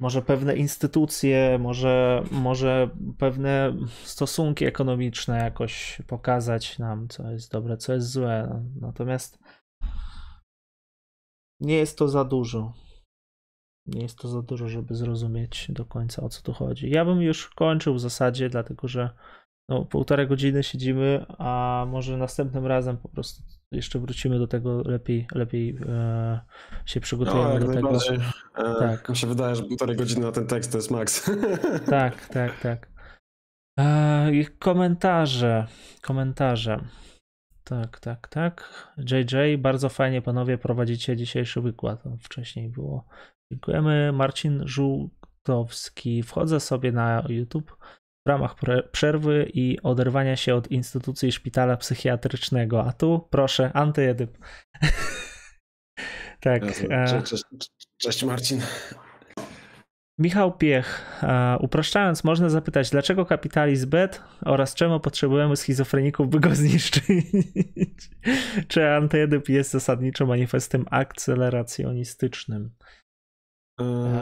może 0.00 0.22
pewne 0.22 0.56
instytucje, 0.56 1.58
może, 1.58 2.24
może 2.30 2.90
pewne 3.18 3.76
stosunki 4.04 4.64
ekonomiczne 4.64 5.38
jakoś 5.38 6.02
pokazać 6.06 6.78
nam, 6.78 7.08
co 7.08 7.30
jest 7.30 7.52
dobre, 7.52 7.76
co 7.76 7.92
jest 7.92 8.10
złe. 8.10 8.64
Natomiast 8.80 9.38
nie 11.60 11.74
jest 11.74 11.98
to 11.98 12.08
za 12.08 12.24
dużo. 12.24 12.72
Nie 13.86 14.02
jest 14.02 14.18
to 14.18 14.28
za 14.28 14.42
dużo, 14.42 14.68
żeby 14.68 14.94
zrozumieć 14.94 15.66
do 15.68 15.84
końca 15.84 16.22
o 16.22 16.28
co 16.28 16.42
tu 16.42 16.52
chodzi. 16.52 16.90
Ja 16.90 17.04
bym 17.04 17.22
już 17.22 17.48
kończył 17.48 17.94
w 17.94 18.00
zasadzie, 18.00 18.48
dlatego 18.48 18.88
że 18.88 19.10
no, 19.68 19.84
półtorej 19.84 20.28
godziny 20.28 20.62
siedzimy, 20.62 21.26
a 21.38 21.84
może 21.88 22.16
następnym 22.16 22.66
razem 22.66 22.96
po 22.96 23.08
prostu 23.08 23.42
jeszcze 23.72 23.98
wrócimy 23.98 24.38
do 24.38 24.46
tego, 24.46 24.82
lepiej, 24.82 25.26
lepiej 25.34 25.78
e, 25.88 26.40
się 26.86 27.00
przygotujemy 27.00 27.60
no, 27.60 27.66
do 27.66 27.72
tego. 27.72 27.98
E, 28.56 28.74
tak. 28.78 29.08
Mi 29.08 29.16
się 29.16 29.26
wydaje, 29.26 29.56
że 29.56 29.62
półtorej 29.62 29.96
godziny 29.96 30.26
na 30.26 30.32
ten 30.32 30.46
tekst 30.46 30.72
to 30.72 30.78
jest 30.78 30.90
maks. 30.90 31.30
Tak, 31.90 32.28
tak, 32.28 32.60
tak. 32.60 32.88
E, 33.78 34.30
komentarze, 34.58 35.66
komentarze. 36.02 36.84
Tak, 37.64 38.00
tak, 38.00 38.28
tak. 38.28 38.88
JJ, 38.98 39.58
bardzo 39.58 39.88
fajnie 39.88 40.22
panowie 40.22 40.58
prowadzicie 40.58 41.16
dzisiejszy 41.16 41.60
wykład. 41.60 42.04
Wcześniej 42.20 42.68
było 42.68 43.08
Dziękujemy. 43.52 44.12
Marcin 44.12 44.62
Żółtowski. 44.66 46.22
Wchodzę 46.22 46.60
sobie 46.60 46.92
na 46.92 47.24
YouTube 47.28 47.76
w 48.26 48.28
ramach 48.28 48.54
przerwy 48.92 49.50
i 49.54 49.82
oderwania 49.82 50.36
się 50.36 50.54
od 50.54 50.70
instytucji 50.70 51.32
szpitala 51.32 51.76
psychiatrycznego. 51.76 52.84
A 52.84 52.92
tu 52.92 53.28
proszę, 53.30 53.72
antyedyp. 53.72 54.38
tak. 56.40 56.62
E, 56.90 57.06
cześć, 57.06 57.44
cześć, 57.58 57.70
cześć 57.96 58.24
Marcin. 58.24 58.60
Michał 60.18 60.56
Piech. 60.58 61.20
Upraszczając, 61.60 62.24
można 62.24 62.48
zapytać, 62.48 62.90
dlaczego 62.90 63.26
kapitalizm 63.26 63.90
bet 63.90 64.22
oraz 64.44 64.74
czemu 64.74 65.00
potrzebujemy 65.00 65.56
schizofreników, 65.56 66.28
by 66.28 66.40
go 66.40 66.54
zniszczyć? 66.64 67.04
Czy 68.68 68.90
antyedyp 68.90 69.48
jest 69.48 69.70
zasadniczo 69.70 70.26
manifestem 70.26 70.84
akceleracjonistycznym? 70.90 72.70
E, 73.80 74.20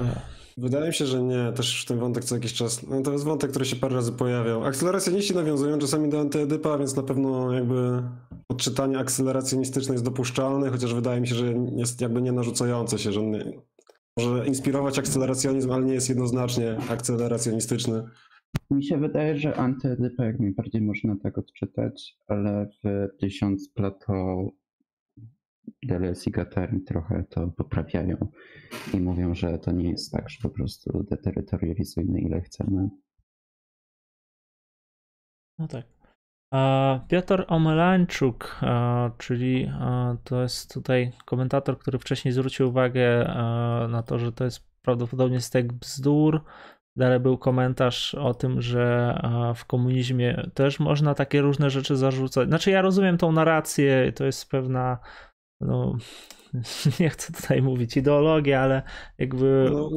wydaje 0.56 0.86
mi 0.86 0.94
się, 0.94 1.06
że 1.06 1.22
nie. 1.22 1.52
Też 1.52 1.84
ten 1.84 1.98
wątek 1.98 2.24
co 2.24 2.34
jakiś 2.34 2.52
czas. 2.52 2.86
No 2.86 3.02
to 3.02 3.12
jest 3.12 3.24
wątek, 3.24 3.50
który 3.50 3.64
się 3.64 3.76
parę 3.76 3.94
razy 3.94 4.12
pojawiał. 4.12 4.64
Akceleracjoniści 4.64 5.34
nawiązują 5.34 5.78
czasami 5.78 6.08
do 6.08 6.20
antyedypa, 6.20 6.78
więc 6.78 6.96
na 6.96 7.02
pewno 7.02 7.52
jakby 7.52 8.02
odczytanie 8.48 8.98
akceleracjonistyczne 8.98 9.94
jest 9.94 10.04
dopuszczalne, 10.04 10.70
chociaż 10.70 10.94
wydaje 10.94 11.20
mi 11.20 11.28
się, 11.28 11.34
że 11.34 11.54
jest 11.76 12.00
jakby 12.00 12.22
nie 12.22 12.32
narzucające 12.32 12.98
się, 12.98 13.12
że 13.12 13.22
nie, 13.22 13.44
może 14.18 14.46
inspirować 14.46 14.98
akceleracjonizm, 14.98 15.72
ale 15.72 15.84
nie 15.84 15.94
jest 15.94 16.08
jednoznacznie 16.08 16.76
akceleracjonistyczny. 16.88 18.04
Mi 18.70 18.84
się 18.84 18.98
wydaje, 18.98 19.38
że 19.38 19.56
antyedypa 19.56 20.24
jak 20.24 20.40
najbardziej 20.40 20.82
można 20.82 21.16
tak 21.22 21.38
odczytać, 21.38 22.16
ale 22.26 22.68
w 22.84 23.08
tysiąc 23.20 23.70
Plato 23.74 24.46
Deleuze 25.82 26.24
i 26.26 26.32
Guattari 26.32 26.80
trochę 26.80 27.24
to 27.30 27.48
poprawiają 27.48 28.16
i 28.94 29.00
mówią, 29.00 29.34
że 29.34 29.58
to 29.58 29.72
nie 29.72 29.90
jest 29.90 30.12
tak, 30.12 30.30
że 30.30 30.38
po 30.42 30.50
prostu 30.50 31.06
deterytorializujmy 31.10 32.20
ile 32.20 32.40
chcemy. 32.40 32.88
No 35.58 35.68
tak. 35.68 35.86
Piotr 37.08 37.44
Omelańczuk, 37.48 38.60
czyli 39.18 39.72
to 40.24 40.42
jest 40.42 40.74
tutaj 40.74 41.12
komentator, 41.24 41.78
który 41.78 41.98
wcześniej 41.98 42.32
zwrócił 42.32 42.68
uwagę 42.68 43.24
na 43.88 44.02
to, 44.06 44.18
że 44.18 44.32
to 44.32 44.44
jest 44.44 44.72
prawdopodobnie 44.82 45.40
stek 45.40 45.72
bzdur. 45.72 46.44
Dalej 46.96 47.20
był 47.20 47.38
komentarz 47.38 48.14
o 48.14 48.34
tym, 48.34 48.60
że 48.60 49.20
w 49.56 49.64
komunizmie 49.64 50.50
też 50.54 50.80
można 50.80 51.14
takie 51.14 51.40
różne 51.40 51.70
rzeczy 51.70 51.96
zarzucać. 51.96 52.48
Znaczy, 52.48 52.70
ja 52.70 52.82
rozumiem 52.82 53.18
tą 53.18 53.32
narrację, 53.32 54.12
to 54.12 54.24
jest 54.24 54.50
pewna 54.50 54.98
no, 55.62 55.96
nie 57.00 57.10
chcę 57.10 57.32
tutaj 57.32 57.62
mówić 57.62 57.96
ideologia, 57.96 58.60
ale 58.60 58.82
jakby... 59.18 59.70
No, 59.72 59.90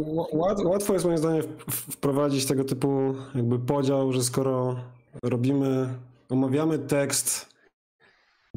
łatwo 0.64 0.94
jest 0.94 1.06
moim 1.06 1.18
zdaniem 1.18 1.44
wprowadzić 1.92 2.46
tego 2.46 2.64
typu 2.64 3.16
jakby 3.36 3.60
podział, 3.60 4.14
że 4.14 4.24
skoro 4.24 4.76
robimy, 5.24 5.88
omawiamy 6.30 6.80
tekst 6.80 7.55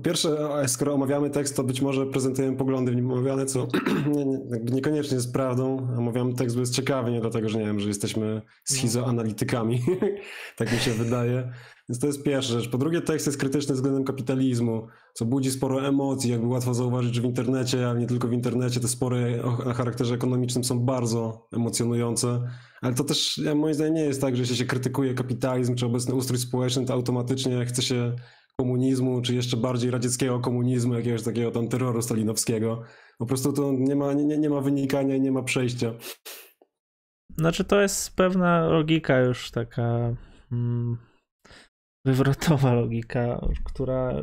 pierwsze, 0.03 0.49
skoro 0.67 0.95
omawiamy 0.95 1.31
tekst, 1.31 1.57
to 1.57 1.65
być 1.65 1.83
może 1.83 2.07
prezentujemy 2.07 2.57
poglądy 2.57 2.93
w 2.93 2.97
nim 2.97 3.13
omawiane, 3.13 3.47
co 3.47 3.69
nie, 4.17 4.25
nie, 4.25 4.39
niekoniecznie 4.73 5.15
jest 5.15 5.33
prawdą. 5.33 5.89
Omawiamy 5.99 6.35
tekst, 6.35 6.57
bo 6.57 6.61
jest 6.61 6.75
ciekawy, 6.75 7.11
nie 7.11 7.21
dlatego, 7.21 7.49
że 7.49 7.59
nie 7.59 7.65
wiem, 7.65 7.81
że 7.81 7.89
jesteśmy 7.89 8.43
schizoanalitykami. 8.65 9.83
tak 10.57 10.73
mi 10.73 10.79
się 10.79 10.91
wydaje. 10.91 11.53
Więc 11.89 11.99
to 11.99 12.07
jest 12.07 12.23
pierwsza 12.23 12.53
rzecz. 12.53 12.69
Po 12.69 12.79
drugie, 12.79 13.01
tekst 13.01 13.27
jest 13.27 13.39
krytyczny 13.39 13.75
względem 13.75 14.05
kapitalizmu, 14.05 14.87
co 15.15 15.25
budzi 15.25 15.51
sporo 15.51 15.87
emocji. 15.89 16.31
Jakby 16.31 16.47
łatwo 16.47 16.75
zauważyć, 16.75 17.15
że 17.15 17.21
w 17.21 17.25
internecie, 17.25 17.89
ale 17.89 18.01
nie 18.01 18.07
tylko 18.07 18.29
w 18.29 18.33
internecie, 18.33 18.81
te 18.81 18.89
spory 18.89 19.43
o 19.45 19.51
charakterze 19.51 20.15
ekonomicznym 20.15 20.65
są 20.65 20.81
bardzo 20.81 21.49
emocjonujące. 21.53 22.43
Ale 22.81 22.95
to 22.95 23.05
też, 23.05 23.41
moim 23.55 23.75
zdaniem, 23.75 23.95
nie 23.95 24.05
jest 24.05 24.21
tak, 24.21 24.37
że 24.37 24.43
jeśli 24.43 24.57
się 24.57 24.65
krytykuje 24.65 25.15
kapitalizm 25.15 25.75
czy 25.75 25.87
obecny 25.87 26.15
ustrój 26.15 26.39
społeczny, 26.39 26.85
to 26.85 26.95
automatycznie 26.95 27.67
chce 27.67 27.83
się 27.83 28.17
komunizmu, 28.61 29.23
czy 29.23 29.35
jeszcze 29.35 29.57
bardziej 29.57 29.91
radzieckiego 29.91 30.41
komunizmu, 30.41 30.95
jakiegoś 30.95 31.23
takiego 31.23 31.51
tam 31.51 31.69
terroru 31.69 32.03
stalinowskiego. 32.03 32.83
Po 33.19 33.27
prostu 33.27 33.53
to 33.53 33.73
nie 33.73 33.97
ma, 33.97 34.13
nie, 34.13 34.39
nie 34.39 34.51
ma 34.51 34.61
wynikania 34.61 35.17
i 35.17 35.21
nie 35.21 35.33
ma 35.33 35.43
przejścia. 35.43 35.95
Znaczy 37.37 37.65
to 37.65 37.81
jest 37.81 38.17
pewna 38.17 38.69
logika 38.69 39.21
już 39.21 39.51
taka... 39.51 40.17
Wywrotowa 42.09 42.75
logika, 42.75 43.47
która 43.65 44.15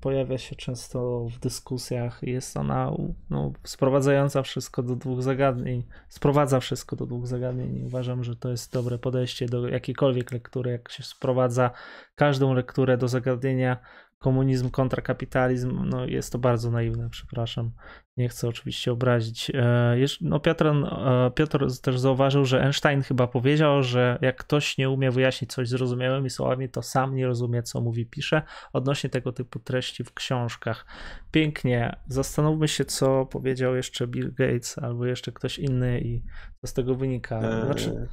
pojawia 0.00 0.38
się 0.38 0.56
często 0.56 1.26
w 1.28 1.38
dyskusjach. 1.38 2.22
Jest 2.22 2.56
ona 2.56 2.92
no, 3.30 3.52
sprowadzająca 3.62 4.42
wszystko 4.42 4.82
do 4.82 4.96
dwóch 4.96 5.22
zagadnień, 5.22 5.84
sprowadza 6.08 6.60
wszystko 6.60 6.96
do 6.96 7.06
dwóch 7.06 7.26
zagadnień. 7.26 7.82
Uważam, 7.86 8.24
że 8.24 8.36
to 8.36 8.50
jest 8.50 8.72
dobre 8.72 8.98
podejście 8.98 9.46
do 9.46 9.68
jakiejkolwiek 9.68 10.32
lektury, 10.32 10.70
jak 10.70 10.92
się 10.92 11.02
sprowadza 11.02 11.70
każdą 12.14 12.54
lekturę 12.54 12.96
do 12.96 13.08
zagadnienia 13.08 13.76
komunizm 14.18 14.70
kontra 14.70 15.02
kapitalizm, 15.02 15.88
no 15.88 16.06
jest 16.06 16.32
to 16.32 16.38
bardzo 16.38 16.70
naiwne, 16.70 17.10
przepraszam. 17.10 17.70
Nie 18.16 18.28
chcę 18.28 18.48
oczywiście 18.48 18.92
obrazić. 18.92 19.50
E, 19.54 19.96
no 20.20 20.40
Piotr, 20.40 20.66
e, 20.66 21.30
Piotr 21.34 21.80
też 21.82 21.98
zauważył, 21.98 22.44
że 22.44 22.62
Einstein 22.62 23.02
chyba 23.02 23.26
powiedział, 23.26 23.82
że 23.82 24.18
jak 24.22 24.36
ktoś 24.36 24.78
nie 24.78 24.90
umie 24.90 25.10
wyjaśnić 25.10 25.52
coś 25.52 25.68
zrozumiałymi 25.68 26.30
słowami, 26.30 26.68
to 26.68 26.82
sam 26.82 27.14
nie 27.14 27.26
rozumie, 27.26 27.62
co 27.62 27.80
mówi, 27.80 28.06
pisze, 28.06 28.42
odnośnie 28.72 29.10
tego 29.10 29.32
typu 29.32 29.58
treści 29.58 30.04
w 30.04 30.14
książkach. 30.14 30.86
Pięknie. 31.30 31.96
Zastanówmy 32.08 32.68
się, 32.68 32.84
co 32.84 33.26
powiedział 33.26 33.76
jeszcze 33.76 34.06
Bill 34.06 34.34
Gates 34.34 34.78
albo 34.78 35.06
jeszcze 35.06 35.32
ktoś 35.32 35.58
inny 35.58 36.00
i 36.00 36.22
co 36.60 36.66
z 36.66 36.72
tego 36.72 36.94
wynika. 36.94 37.38
E, 37.40 37.66
znaczy... 37.66 38.08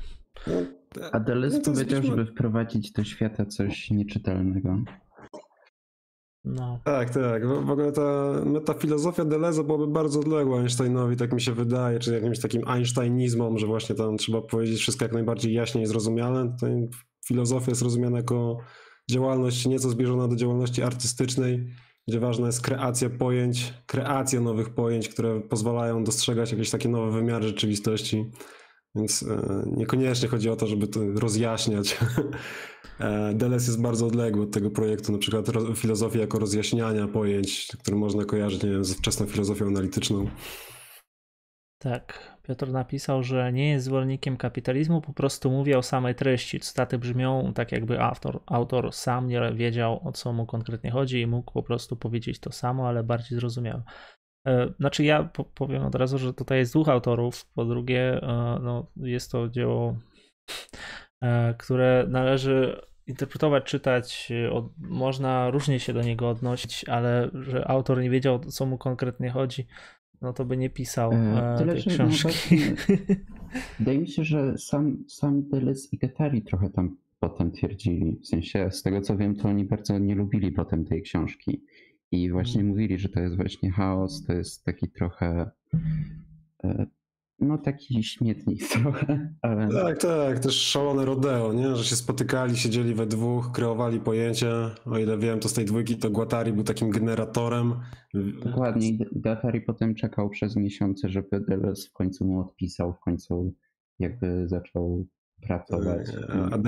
A 1.11 1.19
Deleuze 1.19 1.57
no 1.57 1.64
powiedział, 1.64 2.03
żeby 2.03 2.26
wprowadzić 2.26 2.91
do 2.91 3.03
świata 3.03 3.45
coś 3.45 3.91
nieczytelnego. 3.91 4.78
No. 6.43 6.80
Tak, 6.84 7.09
tak. 7.09 7.47
W 7.47 7.69
ogóle 7.72 7.91
ta 7.91 8.31
metafilozofia 8.45 9.26
Deleuze 9.26 9.63
byłaby 9.63 9.88
bardzo 9.88 10.19
odległa 10.19 10.59
Einsteinowi, 10.59 11.15
tak 11.15 11.34
mi 11.34 11.41
się 11.41 11.53
wydaje, 11.53 11.99
czy 11.99 12.13
jakimś 12.13 12.39
takim 12.39 12.68
einsteinizmom, 12.68 13.57
że 13.57 13.68
właśnie 13.68 13.95
tam 13.95 14.18
trzeba 14.18 14.41
powiedzieć 14.41 14.80
wszystko 14.80 15.05
jak 15.05 15.13
najbardziej 15.13 15.53
jaśnie 15.53 15.81
i 15.81 15.85
zrozumiale. 15.85 16.55
To 16.59 16.68
filozofia 17.26 17.72
jest 17.72 17.81
rozumiana 17.81 18.18
jako 18.18 18.57
działalność 19.11 19.68
nieco 19.68 19.89
zbliżona 19.89 20.27
do 20.27 20.35
działalności 20.35 20.84
artystycznej, 20.84 21.68
gdzie 22.07 22.19
ważna 22.19 22.45
jest 22.45 22.61
kreacja 22.61 23.09
pojęć, 23.09 23.73
kreacja 23.85 24.41
nowych 24.41 24.69
pojęć, 24.69 25.09
które 25.09 25.41
pozwalają 25.41 26.03
dostrzegać 26.03 26.51
jakieś 26.51 26.69
takie 26.69 26.89
nowe 26.89 27.11
wymiary 27.11 27.47
rzeczywistości. 27.47 28.31
Więc 28.95 29.23
e, 29.23 29.63
niekoniecznie 29.77 30.27
chodzi 30.27 30.49
o 30.49 30.55
to, 30.55 30.68
żeby 30.68 30.88
to 30.88 30.99
rozjaśniać. 31.15 31.97
E, 32.99 33.34
Deleuze 33.34 33.72
jest 33.72 33.81
bardzo 33.81 34.07
odległy 34.07 34.43
od 34.43 34.51
tego 34.51 34.72
projektu, 34.72 35.11
na 35.11 35.18
przykład 35.18 35.45
filozofii 35.76 36.19
jako 36.19 36.39
rozjaśniania 36.39 37.07
pojęć, 37.07 37.68
które 37.80 37.97
można 37.97 38.26
kojarzyć 38.26 38.65
wiem, 38.65 38.85
z 38.85 38.93
wczesną 38.93 39.26
filozofią 39.26 39.68
analityczną. 39.68 40.27
Tak, 41.77 42.38
Piotr 42.43 42.72
napisał, 42.72 43.23
że 43.23 43.53
nie 43.53 43.69
jest 43.69 43.85
zwolennikiem 43.85 44.38
kapitalizmu, 44.38 45.01
po 45.01 45.13
prostu 45.13 45.51
mówi 45.51 45.76
o 45.76 45.84
samej 45.84 46.15
treści. 46.15 46.59
Cytaty 46.59 46.97
brzmią 46.97 47.53
tak, 47.55 47.72
jakby 47.72 48.01
autor, 48.01 48.41
autor 48.45 48.93
sam 48.93 49.27
nie 49.27 49.51
wiedział, 49.53 50.07
o 50.07 50.11
co 50.11 50.34
mu 50.34 50.45
konkretnie 50.45 50.91
chodzi 50.91 51.22
i 51.22 51.27
mógł 51.27 51.51
po 51.51 51.63
prostu 51.63 51.95
powiedzieć 51.95 52.39
to 52.39 52.51
samo, 52.51 52.88
ale 52.88 53.03
bardziej 53.03 53.39
zrozumiał. 53.39 53.81
E, 54.47 54.73
znaczy, 54.80 55.03
ja 55.03 55.30
powiem 55.55 55.84
od 55.84 55.95
razu, 55.95 56.18
że 56.18 56.34
tutaj 56.34 56.57
jest 56.57 56.73
dwóch 56.73 56.89
autorów. 56.89 57.45
Po 57.45 57.65
drugie, 57.65 58.22
e, 58.22 58.59
no, 58.63 58.88
jest 58.95 59.31
to 59.31 59.49
dzieło, 59.49 59.95
e, 61.22 61.55
które 61.57 62.05
należy 62.09 62.81
interpretować, 63.07 63.63
czytać. 63.63 64.31
Można 64.77 65.49
różnie 65.49 65.80
się 65.80 65.93
do 65.93 66.01
niego 66.01 66.30
odnosić, 66.30 66.89
ale 66.89 67.30
że 67.34 67.68
autor 67.68 68.01
nie 68.01 68.09
wiedział, 68.09 68.35
o 68.35 68.39
co 68.39 68.65
mu 68.65 68.77
konkretnie 68.77 69.30
chodzi, 69.30 69.68
no 70.22 70.34
to 70.34 70.45
by 70.45 70.57
nie 70.57 70.69
pisał 70.69 71.11
Tyle, 71.57 71.73
tej 71.73 71.84
książki. 71.84 72.59
No 72.89 72.95
wydaje 73.80 73.99
mi 73.99 74.07
się, 74.07 74.23
że 74.23 74.57
sam, 74.57 75.03
sam 75.07 75.49
Deleuze 75.49 75.88
i 75.91 75.97
Guattari 75.97 76.41
trochę 76.41 76.69
tam 76.69 76.97
potem 77.19 77.51
twierdzili. 77.51 78.19
W 78.23 78.27
sensie, 78.27 78.72
z 78.72 78.81
tego 78.81 79.01
co 79.01 79.18
wiem, 79.18 79.35
to 79.35 79.47
oni 79.47 79.65
bardzo 79.65 79.99
nie 79.99 80.15
lubili 80.15 80.51
potem 80.51 80.85
tej 80.85 81.01
książki. 81.01 81.63
I 82.12 82.32
właśnie 82.32 82.62
mhm. 82.62 82.68
mówili, 82.68 83.00
że 83.00 83.10
to 83.10 83.20
jest 83.20 83.36
właśnie 83.36 83.72
chaos, 83.72 84.26
to 84.26 84.34
jest 84.34 84.66
taki 84.66 84.90
trochę. 84.90 85.52
E, 86.64 86.86
no, 87.40 87.58
taki 87.58 88.04
śmietnik 88.04 88.68
trochę, 88.74 89.36
ale... 89.42 89.68
Tak, 89.68 90.02
tak, 90.02 90.40
też 90.40 90.56
szalone 90.56 91.06
rodeo, 91.06 91.54
nie? 91.54 91.76
Że 91.76 91.84
się 91.84 91.96
spotykali, 91.96 92.58
siedzieli 92.58 92.94
we 92.94 93.06
dwóch, 93.06 93.52
kreowali 93.52 94.00
pojęcia. 94.00 94.76
O 94.86 94.98
ile 94.98 95.18
wiem, 95.18 95.40
to 95.40 95.50
z 95.50 95.54
tej 95.54 95.66
dwójki 95.66 95.98
to 95.98 96.10
Guattari 96.10 96.54
był 96.54 96.64
takim 96.64 96.90
generatorem. 96.90 97.74
Dokładnie, 98.44 98.98
Guattari 99.12 99.62
potem 99.62 99.96
czekał 99.96 100.30
przez 100.30 100.56
miesiące, 100.56 101.10
żeby 101.10 101.40
Deleuze 101.40 101.90
w 101.90 101.94
końcu 101.94 102.26
mu 102.26 102.40
odpisał, 102.40 102.94
w 102.94 103.00
końcu 103.00 103.54
jakby 104.00 104.48
zaczął 104.48 105.08
pracować. 105.47 106.07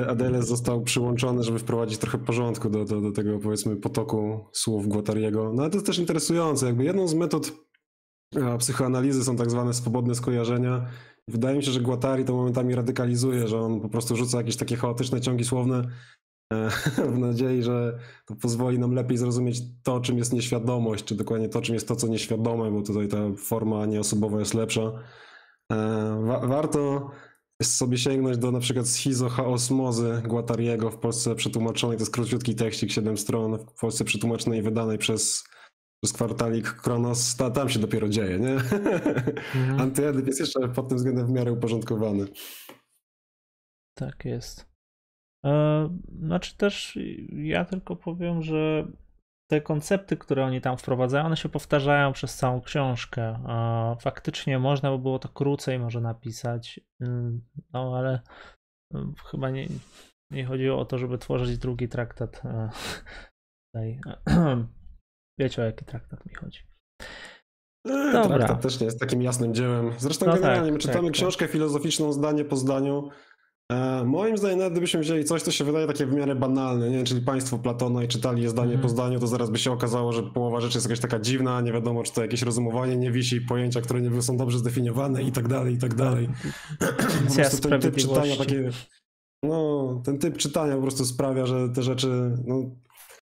Adele 0.10 0.44
został 0.44 0.82
przyłączony, 0.82 1.44
żeby 1.44 1.60
wprowadzić 1.60 1.98
trochę 1.98 2.18
porządku 2.18 2.70
do, 2.70 2.86
do, 2.86 3.02
do 3.02 3.12
tego, 3.12 3.40
powiedzmy, 3.40 3.76
potoku 3.76 4.46
słów 4.52 4.88
Guattariego. 4.88 5.52
No 5.54 5.62
ale 5.62 5.72
to 5.72 5.78
jest 5.78 5.88
też 5.88 6.00
interesujące. 6.00 6.66
Jakby 6.66 6.84
jedną 6.84 7.08
z 7.08 7.14
metod 7.14 7.52
psychoanalizy 8.58 9.24
są 9.24 9.36
tak 9.36 9.52
zwane 9.52 9.74
swobodne 9.74 10.16
skojarzenia. 10.16 10.86
Wydaje 11.28 11.58
mi 11.58 11.64
się, 11.64 11.72
że 11.72 11.82
Guattari 11.82 12.26
to 12.26 12.34
momentami 12.34 12.76
radykalizuje, 12.76 13.48
że 13.48 13.60
on 13.60 13.82
po 13.82 13.90
prostu 13.90 14.16
rzuca 14.16 14.38
jakieś 14.38 14.58
takie 14.58 14.76
chaotyczne 14.76 15.22
ciągi 15.22 15.44
słowne 15.44 15.82
e, 16.54 16.70
w 17.14 17.18
nadziei, 17.18 17.64
że 17.64 18.00
to 18.26 18.36
pozwoli 18.36 18.80
nam 18.80 18.94
lepiej 18.94 19.18
zrozumieć 19.18 19.62
to, 19.84 20.00
czym 20.00 20.18
jest 20.18 20.34
nieświadomość, 20.34 21.04
czy 21.04 21.16
dokładnie 21.16 21.50
to, 21.50 21.62
czym 21.62 21.76
jest 21.76 21.88
to, 21.88 21.96
co 21.96 22.08
nieświadome, 22.08 22.72
bo 22.72 22.82
tutaj 22.82 23.08
ta 23.08 23.18
forma 23.38 23.86
nieosobowa 23.86 24.40
jest 24.40 24.54
lepsza. 24.54 24.92
E, 25.72 26.40
warto 26.44 27.12
sobie 27.68 27.98
sięgnąć 27.98 28.38
do 28.38 28.52
na 28.52 28.60
przykład 28.60 28.88
schizochaosmozy 28.88 30.22
Guattariego 30.26 30.92
w 30.92 30.98
Polsce 30.98 31.36
przetłumaczonej, 31.36 31.98
to 31.98 32.02
jest 32.02 32.14
króciutki 32.14 32.56
tekstik, 32.56 32.92
7 32.92 33.18
stron, 33.18 33.58
w 33.58 33.80
Polsce 33.80 34.06
przetłumaczonej 34.06 34.60
i 34.60 34.62
wydanej 34.62 34.98
przez, 34.98 35.44
przez 36.04 36.14
kwartalik 36.14 36.74
Kronos, 36.74 37.36
ta, 37.36 37.50
tam 37.50 37.70
się 37.70 37.80
dopiero 37.80 38.10
dzieje, 38.10 38.40
nie? 38.40 38.54
Mhm. 38.54 39.80
Antyedyp 39.82 40.28
jest 40.28 40.40
jeszcze 40.40 40.70
pod 40.70 40.88
tym 40.88 40.98
względem 40.98 41.28
w 41.28 41.32
miarę 41.32 41.52
uporządkowany. 41.52 42.26
Tak 43.94 44.26
jest. 44.26 44.74
E, 45.46 45.90
znaczy 46.20 46.58
też 46.58 47.00
ja 47.30 47.66
tylko 47.66 47.96
powiem, 47.96 48.42
że 48.42 48.88
te 49.48 49.62
koncepty, 49.62 50.18
które 50.18 50.46
oni 50.46 50.62
tam 50.62 50.78
wprowadzają, 50.78 51.26
one 51.26 51.38
się 51.38 51.50
powtarzają 51.50 52.14
przez 52.14 52.36
całą 52.36 52.62
książkę. 52.62 53.40
Faktycznie 54.02 54.60
można 54.60 54.92
by 54.92 55.00
było 55.00 55.20
to 55.20 55.30
krócej 55.30 55.80
może 55.80 56.02
napisać, 56.02 56.80
mm, 57.02 57.42
no 57.74 57.98
ale 57.98 58.22
mm, 58.94 59.14
chyba 59.32 59.50
nie, 59.50 59.68
nie 60.32 60.46
chodziło 60.46 60.80
o 60.80 60.86
to, 60.86 60.98
żeby 60.98 61.18
tworzyć 61.18 61.58
drugi 61.58 61.88
traktat. 61.88 62.42
E, 62.46 62.70
tutaj. 63.66 64.00
Wiecie 65.40 65.62
o 65.62 65.66
jaki 65.66 65.86
traktat 65.86 66.26
mi 66.26 66.34
chodzi. 66.34 66.60
E, 67.88 68.12
Dobra. 68.12 68.38
Traktat 68.38 68.62
też 68.62 68.80
nie 68.80 68.86
jest 68.86 69.00
takim 69.00 69.22
jasnym 69.22 69.54
dziełem. 69.54 69.92
Zresztą 69.98 70.26
no 70.26 70.34
generalnie 70.34 70.64
tak, 70.64 70.74
my 70.74 70.80
czytamy 70.80 71.08
tak, 71.08 71.14
książkę 71.14 71.46
tak. 71.46 71.52
filozoficzną 71.52 72.14
zdanie 72.14 72.46
po 72.46 72.56
zdaniu. 72.56 73.10
E, 73.72 74.04
moim 74.06 74.38
zdaniem, 74.38 74.58
nawet 74.58 74.74
gdybyśmy 74.74 75.00
wzięli 75.00 75.26
coś, 75.26 75.42
co 75.42 75.52
się 75.52 75.64
wydaje 75.64 75.88
takie 75.88 76.06
w 76.06 76.14
miarę 76.14 76.36
banalne, 76.36 76.90
nie? 76.90 77.04
czyli 77.04 77.22
państwo 77.22 77.58
Platona 77.58 78.04
i 78.04 78.08
czytali 78.08 78.44
je 78.44 78.50
zdanie 78.50 78.72
mm. 78.72 78.82
po 78.82 78.90
zdaniu, 78.90 79.20
to 79.20 79.28
zaraz 79.28 79.50
by 79.50 79.60
się 79.60 79.72
okazało, 79.72 80.14
że 80.14 80.24
połowa 80.24 80.62
rzeczy 80.62 80.78
jest 80.78 80.86
jakaś 80.86 81.00
taka 81.00 81.20
dziwna, 81.20 81.62
nie 81.62 81.74
wiadomo, 81.74 82.04
czy 82.04 82.14
to 82.14 82.22
jakieś 82.22 82.42
rozumowanie 82.42 82.98
nie 82.98 83.12
wisi, 83.12 83.42
pojęcia, 83.42 83.82
które 83.82 84.02
nie 84.02 84.22
są 84.22 84.38
dobrze 84.38 84.60
zdefiniowane 84.60 85.24
i 85.24 85.32
tak 85.32 85.48
dalej, 85.48 85.74
i 85.74 85.78
tak 85.78 85.94
dalej. 85.94 86.30
Po 87.28 87.34
prostu 87.36 87.70
ten 87.70 87.82
typ 87.82 87.96
czytania 87.96 88.36
takie... 88.38 88.70
No, 89.44 90.02
ten 90.06 90.20
typ 90.20 90.38
czytania 90.38 90.76
po 90.76 90.82
prostu 90.82 91.06
sprawia, 91.06 91.46
że 91.46 91.70
te 91.70 91.84
rzeczy 91.84 92.38
no, 92.46 92.70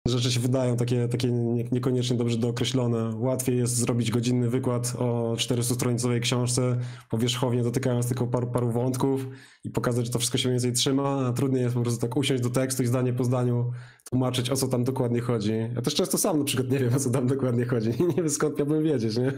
rzeczy 0.08 0.32
się 0.32 0.40
wydają 0.40 0.78
takie, 0.78 1.08
takie 1.08 1.32
niekoniecznie 1.72 2.18
dobrze 2.18 2.38
dookreślone. 2.38 3.16
Łatwiej 3.16 3.58
jest 3.58 3.76
zrobić 3.76 4.12
godzinny 4.12 4.50
wykład 4.50 4.94
o 4.98 5.34
400-stronicowej 5.34 6.20
książce, 6.20 6.78
powierzchownie 7.10 7.64
dotykając 7.64 8.08
tylko 8.08 8.28
paru, 8.28 8.48
paru 8.48 8.72
wątków 8.72 9.28
i 9.64 9.70
pokazać, 9.70 10.06
że 10.06 10.12
to 10.12 10.20
wszystko 10.20 10.38
się 10.38 10.50
mniej 10.50 10.56
więcej 10.56 10.74
trzyma, 10.74 11.28
a 11.28 11.34
trudniej 11.34 11.62
jest 11.64 11.76
po 11.76 11.82
prostu 11.82 12.02
tak 12.02 12.18
usiąść 12.18 12.44
do 12.44 12.50
tekstu 12.50 12.84
i 12.84 12.88
zdanie 12.88 13.14
po 13.14 13.24
zdaniu 13.24 13.72
tłumaczyć, 14.10 14.50
o 14.50 14.56
co 14.56 14.68
tam 14.68 14.84
dokładnie 14.84 15.22
chodzi. 15.22 15.54
Ja 15.76 15.82
też 15.82 15.96
często 15.96 16.18
sam 16.18 16.40
na 16.40 16.46
przykład 16.46 16.72
nie 16.72 16.80
wiem, 16.80 16.94
o 16.94 17.00
co 17.00 17.10
tam 17.10 17.28
dokładnie 17.28 17.66
chodzi. 17.66 17.90
Nie 18.10 18.16
wiem, 18.16 18.30
skąd 18.30 18.56
wiedzieć, 18.84 19.18
nie? 19.18 19.32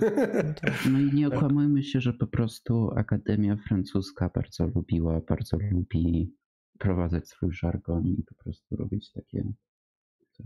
No 0.92 1.00
i 1.00 1.14
nie 1.14 1.28
okłamujmy 1.28 1.84
się, 1.84 2.02
że 2.02 2.14
po 2.14 2.28
prostu 2.28 2.92
Akademia 2.96 3.58
Francuska 3.68 4.30
bardzo 4.36 4.68
lubiła, 4.68 5.22
bardzo 5.30 5.58
lubi 5.72 6.36
prowadzać 6.80 7.30
swój 7.30 7.54
żargon 7.54 8.08
i 8.08 8.24
po 8.24 8.44
prostu 8.44 8.76
robić 8.76 9.12
takie 9.12 9.54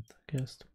tak 0.08 0.40
jest. 0.42 0.68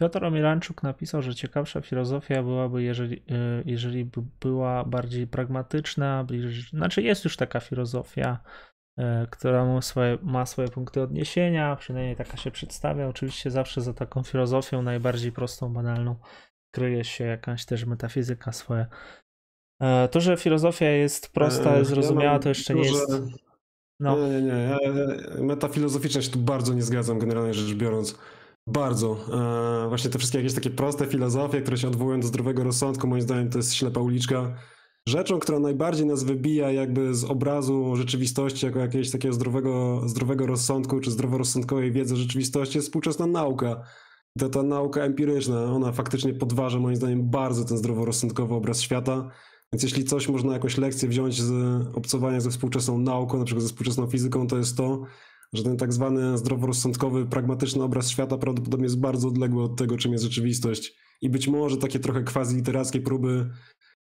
Piotr 0.00 0.24
Omilanczuk 0.24 0.82
napisał, 0.82 1.22
że 1.22 1.34
ciekawsza 1.34 1.80
filozofia 1.80 2.42
byłaby, 2.42 2.82
jeżeli, 2.82 3.16
y, 3.16 3.62
jeżeli 3.66 4.04
by 4.04 4.22
była 4.40 4.84
bardziej 4.84 5.26
pragmatyczna, 5.26 6.26
znaczy 6.70 7.02
jest 7.02 7.24
już 7.24 7.36
taka 7.36 7.60
filozofia, 7.60 8.38
y, 8.98 9.02
która 9.30 9.64
ma 9.64 9.82
swoje, 9.82 10.18
ma 10.22 10.46
swoje 10.46 10.68
punkty 10.68 11.02
odniesienia, 11.02 11.76
przynajmniej 11.76 12.16
taka 12.16 12.36
się 12.36 12.50
przedstawia. 12.50 13.08
Oczywiście 13.08 13.50
zawsze 13.50 13.80
za 13.80 13.94
taką 13.94 14.22
filozofią 14.22 14.82
najbardziej 14.82 15.32
prostą, 15.32 15.72
banalną 15.72 16.16
kryje 16.70 17.04
się 17.04 17.24
jakaś 17.24 17.64
też 17.64 17.84
metafizyka 17.84 18.52
swoja. 18.52 18.86
E, 19.80 20.08
to, 20.08 20.20
że 20.20 20.36
filozofia 20.36 20.90
jest 20.90 21.32
prosta, 21.32 21.76
jest 21.76 21.90
zrozumiała, 21.90 22.38
to 22.38 22.48
jeszcze 22.48 22.74
nie 22.74 22.82
jest 22.82 23.12
No. 24.00 24.16
Nie, 24.16 24.42
nie, 24.42 24.42
nie. 24.42 24.78
Metafilozoficznie 25.42 26.22
się 26.22 26.30
tu 26.30 26.38
bardzo 26.38 26.74
nie 26.74 26.82
zgadzam, 26.82 27.18
generalnie 27.18 27.54
rzecz 27.54 27.74
biorąc. 27.74 28.18
Bardzo. 28.66 29.16
E, 29.84 29.88
właśnie 29.88 30.10
te 30.10 30.18
wszystkie 30.18 30.38
jakieś 30.38 30.54
takie 30.54 30.70
proste 30.70 31.06
filozofie, 31.06 31.60
które 31.60 31.76
się 31.76 31.88
odwołują 31.88 32.20
do 32.20 32.26
zdrowego 32.26 32.64
rozsądku, 32.64 33.06
moim 33.06 33.22
zdaniem 33.22 33.50
to 33.50 33.58
jest 33.58 33.74
ślepa 33.74 34.00
uliczka. 34.00 34.54
Rzeczą, 35.08 35.38
która 35.38 35.58
najbardziej 35.58 36.06
nas 36.06 36.24
wybija 36.24 36.70
jakby 36.70 37.14
z 37.14 37.24
obrazu 37.24 37.96
rzeczywistości, 37.96 38.66
jako 38.66 38.78
jakiegoś 38.78 39.10
takiego 39.10 39.34
zdrowego, 39.34 40.02
zdrowego 40.08 40.46
rozsądku, 40.46 41.00
czy 41.00 41.10
zdroworozsądkowej 41.10 41.92
wiedzy 41.92 42.16
rzeczywistości 42.16 42.78
jest 42.78 42.88
współczesna 42.88 43.26
nauka. 43.26 43.82
To 44.38 44.48
ta 44.48 44.62
nauka 44.62 45.00
empiryczna, 45.00 45.64
ona 45.64 45.92
faktycznie 45.92 46.34
podważa 46.34 46.78
moim 46.78 46.96
zdaniem 46.96 47.30
bardzo 47.30 47.64
ten 47.64 47.78
zdroworozsądkowy 47.78 48.54
obraz 48.54 48.80
świata. 48.80 49.30
Więc 49.72 49.82
jeśli 49.82 50.04
coś 50.04 50.28
można 50.28 50.52
jakąś 50.52 50.78
lekcję 50.78 51.08
wziąć 51.08 51.42
z 51.42 51.52
obcowania 51.96 52.40
ze 52.40 52.50
współczesną 52.50 52.98
nauką, 52.98 53.38
na 53.38 53.44
przykład 53.44 53.62
ze 53.62 53.68
współczesną 53.68 54.06
fizyką, 54.06 54.46
to 54.46 54.58
jest 54.58 54.76
to, 54.76 55.02
że 55.52 55.62
ten 55.62 55.76
tak 55.76 55.92
zwany 55.92 56.38
zdroworozsądkowy, 56.38 57.26
pragmatyczny 57.26 57.82
obraz 57.82 58.10
świata 58.10 58.38
prawdopodobnie 58.38 58.84
jest 58.84 59.00
bardzo 59.00 59.28
odległy 59.28 59.62
od 59.62 59.76
tego, 59.76 59.96
czym 59.96 60.12
jest 60.12 60.24
rzeczywistość. 60.24 60.94
I 61.22 61.30
być 61.30 61.48
może 61.48 61.76
takie 61.76 61.98
trochę 61.98 62.22
quasi-literackie 62.22 63.00
próby 63.00 63.50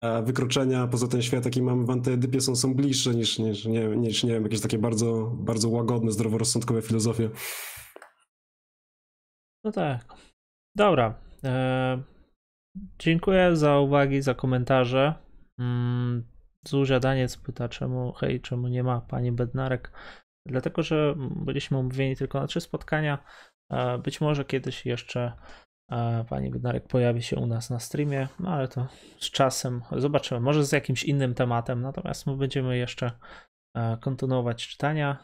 e, 0.00 0.22
wykroczenia 0.22 0.86
poza 0.86 1.08
ten 1.08 1.22
świat, 1.22 1.44
jaki 1.44 1.62
mamy 1.62 1.84
w 1.84 1.90
antyedypie, 1.90 2.40
są, 2.40 2.56
są 2.56 2.74
bliższe 2.74 3.14
niż, 3.14 3.38
niż, 3.38 3.64
nie, 3.64 3.86
niż, 3.88 4.24
nie 4.24 4.32
wiem, 4.32 4.42
jakieś 4.42 4.60
takie 4.60 4.78
bardzo, 4.78 5.36
bardzo 5.38 5.68
łagodne, 5.68 6.12
zdroworozsądkowe 6.12 6.82
filozofie. 6.82 7.30
No 9.64 9.72
tak. 9.72 10.14
Dobra. 10.76 11.14
E, 11.44 12.02
dziękuję 12.98 13.56
za 13.56 13.78
uwagi, 13.78 14.22
za 14.22 14.34
komentarze. 14.34 15.25
Mm, 15.58 16.24
Zuzia 16.64 17.00
pyta, 17.46 17.68
czemu, 17.68 18.12
hej, 18.12 18.40
czemu 18.40 18.68
nie 18.68 18.82
ma 18.82 19.00
pani 19.00 19.32
Bednarek? 19.32 19.92
Dlatego, 20.46 20.82
że 20.82 21.14
byliśmy 21.16 21.78
umówieni 21.78 22.16
tylko 22.16 22.40
na 22.40 22.46
trzy 22.46 22.60
spotkania. 22.60 23.18
E, 23.70 23.98
być 23.98 24.20
może 24.20 24.44
kiedyś 24.44 24.86
jeszcze 24.86 25.32
e, 25.90 26.24
pani 26.28 26.50
Bednarek 26.50 26.88
pojawi 26.88 27.22
się 27.22 27.36
u 27.36 27.46
nas 27.46 27.70
na 27.70 27.80
streamie, 27.80 28.28
no 28.40 28.50
ale 28.50 28.68
to 28.68 28.86
z 29.18 29.30
czasem 29.30 29.82
zobaczymy. 29.96 30.40
Może 30.40 30.64
z 30.64 30.72
jakimś 30.72 31.04
innym 31.04 31.34
tematem, 31.34 31.82
natomiast 31.82 32.26
my 32.26 32.36
będziemy 32.36 32.76
jeszcze 32.78 33.10
kontynuować 34.00 34.68
czytania. 34.68 35.16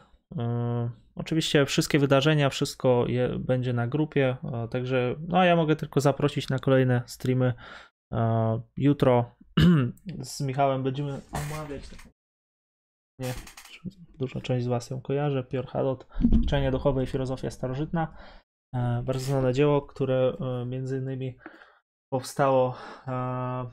Oczywiście 1.15 1.65
wszystkie 1.65 1.99
wydarzenia, 1.99 2.49
wszystko 2.49 3.05
będzie 3.39 3.73
na 3.73 3.87
grupie, 3.87 4.37
także 4.71 5.15
no 5.27 5.43
ja 5.43 5.55
mogę 5.55 5.75
tylko 5.75 6.01
zaprosić 6.01 6.49
na 6.49 6.59
kolejne 6.59 7.01
streamy. 7.05 7.53
Jutro 8.77 9.35
z 10.21 10.41
Michałem 10.41 10.83
będziemy 10.83 11.21
omawiać 11.31 11.83
nie, 13.19 13.33
duża 14.19 14.41
część 14.41 14.65
z 14.65 14.67
Was 14.67 14.89
ją 14.89 15.01
kojarzy, 15.01 15.43
Piotr 15.43 15.69
Hadot, 15.69 16.07
Ćwiczenia 16.35 16.71
duchowe 16.71 17.03
i 17.03 17.07
filozofia 17.07 17.51
starożytna. 17.51 18.17
E, 18.75 19.03
bardzo 19.05 19.25
znane 19.25 19.53
dzieło, 19.53 19.81
które 19.81 20.37
e, 20.39 20.65
między 20.65 20.97
innymi 20.97 21.37
powstało 22.13 22.75
e, 23.07 23.65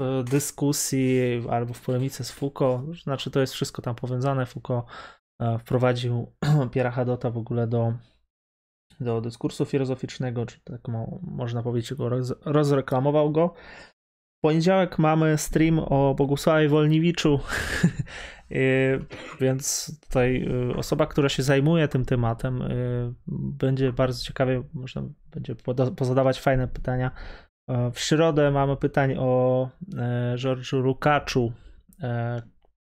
w 0.00 0.24
dyskusji 0.24 1.20
albo 1.50 1.74
w 1.74 1.80
polemice 1.80 2.24
z 2.24 2.30
Foucault. 2.30 2.96
Znaczy, 3.02 3.30
to 3.30 3.40
jest 3.40 3.52
wszystko 3.52 3.82
tam 3.82 3.94
powiązane. 3.94 4.46
Foucault 4.46 4.86
wprowadził 5.60 6.32
Piera 6.72 6.90
Hadota 6.90 7.30
w 7.30 7.38
ogóle 7.38 7.66
do, 7.66 7.92
do 9.00 9.20
dyskursu 9.20 9.64
filozoficznego, 9.64 10.46
czy 10.46 10.60
tak 10.64 10.88
mo, 10.88 11.18
można 11.22 11.62
powiedzieć, 11.62 11.94
go 11.94 12.08
roz, 12.08 12.34
rozreklamował 12.44 13.32
go. 13.32 13.54
Poniedziałek 14.46 14.98
mamy 14.98 15.38
stream 15.38 15.78
o 15.78 16.14
Bogusławie 16.14 16.68
Wolniwiczu, 16.68 17.40
więc 19.40 19.92
tutaj 20.00 20.48
y, 20.70 20.76
osoba, 20.76 21.06
która 21.06 21.28
się 21.28 21.42
zajmuje 21.42 21.88
tym 21.88 22.04
tematem, 22.04 22.62
y, 22.62 23.14
będzie 23.28 23.92
bardzo 23.92 24.24
ciekawie, 24.24 24.62
można 24.74 25.02
będzie 25.34 25.54
pozadawać 25.96 26.40
fajne 26.40 26.68
pytania. 26.68 27.10
W 27.92 27.98
środę 27.98 28.50
mamy 28.50 28.76
pytań 28.76 29.14
o 29.18 29.68
George'u 30.34 30.82
Lukaczu, 30.82 31.52
e, 32.02 32.42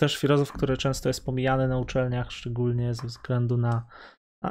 też 0.01 0.16
filozof, 0.16 0.52
który 0.52 0.77
często 0.77 1.09
jest 1.09 1.24
pomijany 1.24 1.68
na 1.68 1.78
uczelniach, 1.78 2.32
szczególnie 2.32 2.94
ze 2.94 3.06
względu 3.06 3.56
na, 3.56 3.86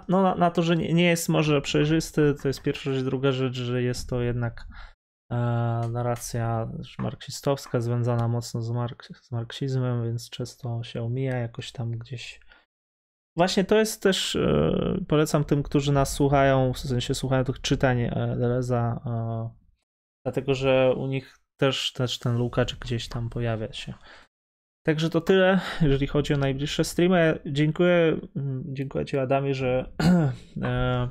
no, 0.07 0.21
na, 0.21 0.35
na 0.35 0.51
to, 0.51 0.63
że 0.63 0.75
nie, 0.75 0.93
nie, 0.93 1.05
jest 1.05 1.29
może 1.29 1.61
przejrzysty. 1.61 2.35
To 2.41 2.47
jest 2.47 2.61
pierwsza 2.61 2.93
rzecz. 2.93 3.03
Druga 3.03 3.31
rzecz, 3.31 3.55
że 3.55 3.81
jest 3.81 4.09
to 4.09 4.21
jednak 4.21 4.67
narracja 5.89 6.69
marksistowska, 6.99 7.81
związana 7.81 8.27
mocno 8.27 8.61
z, 8.61 8.71
mark, 8.71 9.09
z 9.21 9.31
marksizmem, 9.31 10.03
więc 10.03 10.29
często 10.29 10.83
się 10.83 11.03
omija 11.03 11.37
jakoś 11.37 11.71
tam 11.71 11.91
gdzieś. 11.91 12.39
Właśnie 13.37 13.63
to 13.63 13.77
jest 13.77 14.03
też, 14.03 14.35
e, 14.35 14.97
polecam 15.07 15.43
tym, 15.43 15.63
którzy 15.63 15.91
nas 15.91 16.13
słuchają, 16.13 16.73
w 16.73 16.79
sensie 16.79 17.15
słuchają 17.15 17.43
tych 17.43 17.61
czytań 17.61 18.01
e, 18.01 18.35
Deleza, 18.39 19.01
e, 19.05 19.49
dlatego 20.25 20.53
że 20.53 20.93
u 20.97 21.07
nich 21.07 21.37
też, 21.57 21.93
też 21.93 22.19
ten 22.19 22.37
Lukaczek 22.37 22.79
gdzieś 22.79 23.07
tam 23.07 23.29
pojawia 23.29 23.73
się. 23.73 23.93
Także 24.85 25.09
to 25.09 25.21
tyle, 25.21 25.59
jeżeli 25.81 26.07
chodzi 26.07 26.33
o 26.33 26.37
najbliższe 26.37 26.83
streamy. 26.83 27.39
Dziękuję, 27.45 28.17
dziękuję 28.65 29.05
Ci 29.05 29.17
Adamie, 29.17 29.53
że, 29.53 29.91
e, 30.61 31.09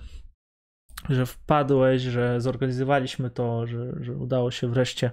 że 1.09 1.27
wpadłeś, 1.27 2.03
że 2.03 2.41
zorganizowaliśmy 2.41 3.31
to, 3.31 3.67
że, 3.67 3.93
że 4.01 4.13
udało 4.13 4.51
się 4.51 4.69
wreszcie 4.69 5.11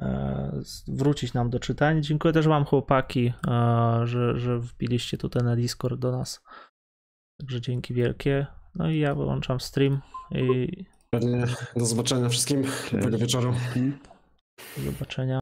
e, 0.00 0.62
wrócić 0.88 1.34
nam 1.34 1.50
do 1.50 1.60
czytań. 1.60 2.02
Dziękuję 2.02 2.34
też 2.34 2.48
Wam 2.48 2.64
chłopaki, 2.64 3.32
e, 3.48 4.00
że, 4.04 4.38
że 4.38 4.58
wbiliście 4.58 5.18
tutaj 5.18 5.42
na 5.42 5.56
Discord 5.56 6.00
do 6.00 6.12
nas. 6.12 6.42
Także 7.40 7.60
dzięki 7.60 7.94
wielkie. 7.94 8.46
No 8.74 8.90
i 8.90 8.98
ja 8.98 9.14
wyłączam 9.14 9.60
stream 9.60 10.00
i... 10.30 10.84
Do 11.76 11.86
zobaczenia 11.86 12.28
wszystkim. 12.28 12.62
Dobrego 12.92 13.18
wieczoru. 13.18 13.54
Do 14.76 14.82
zobaczenia. 14.82 15.40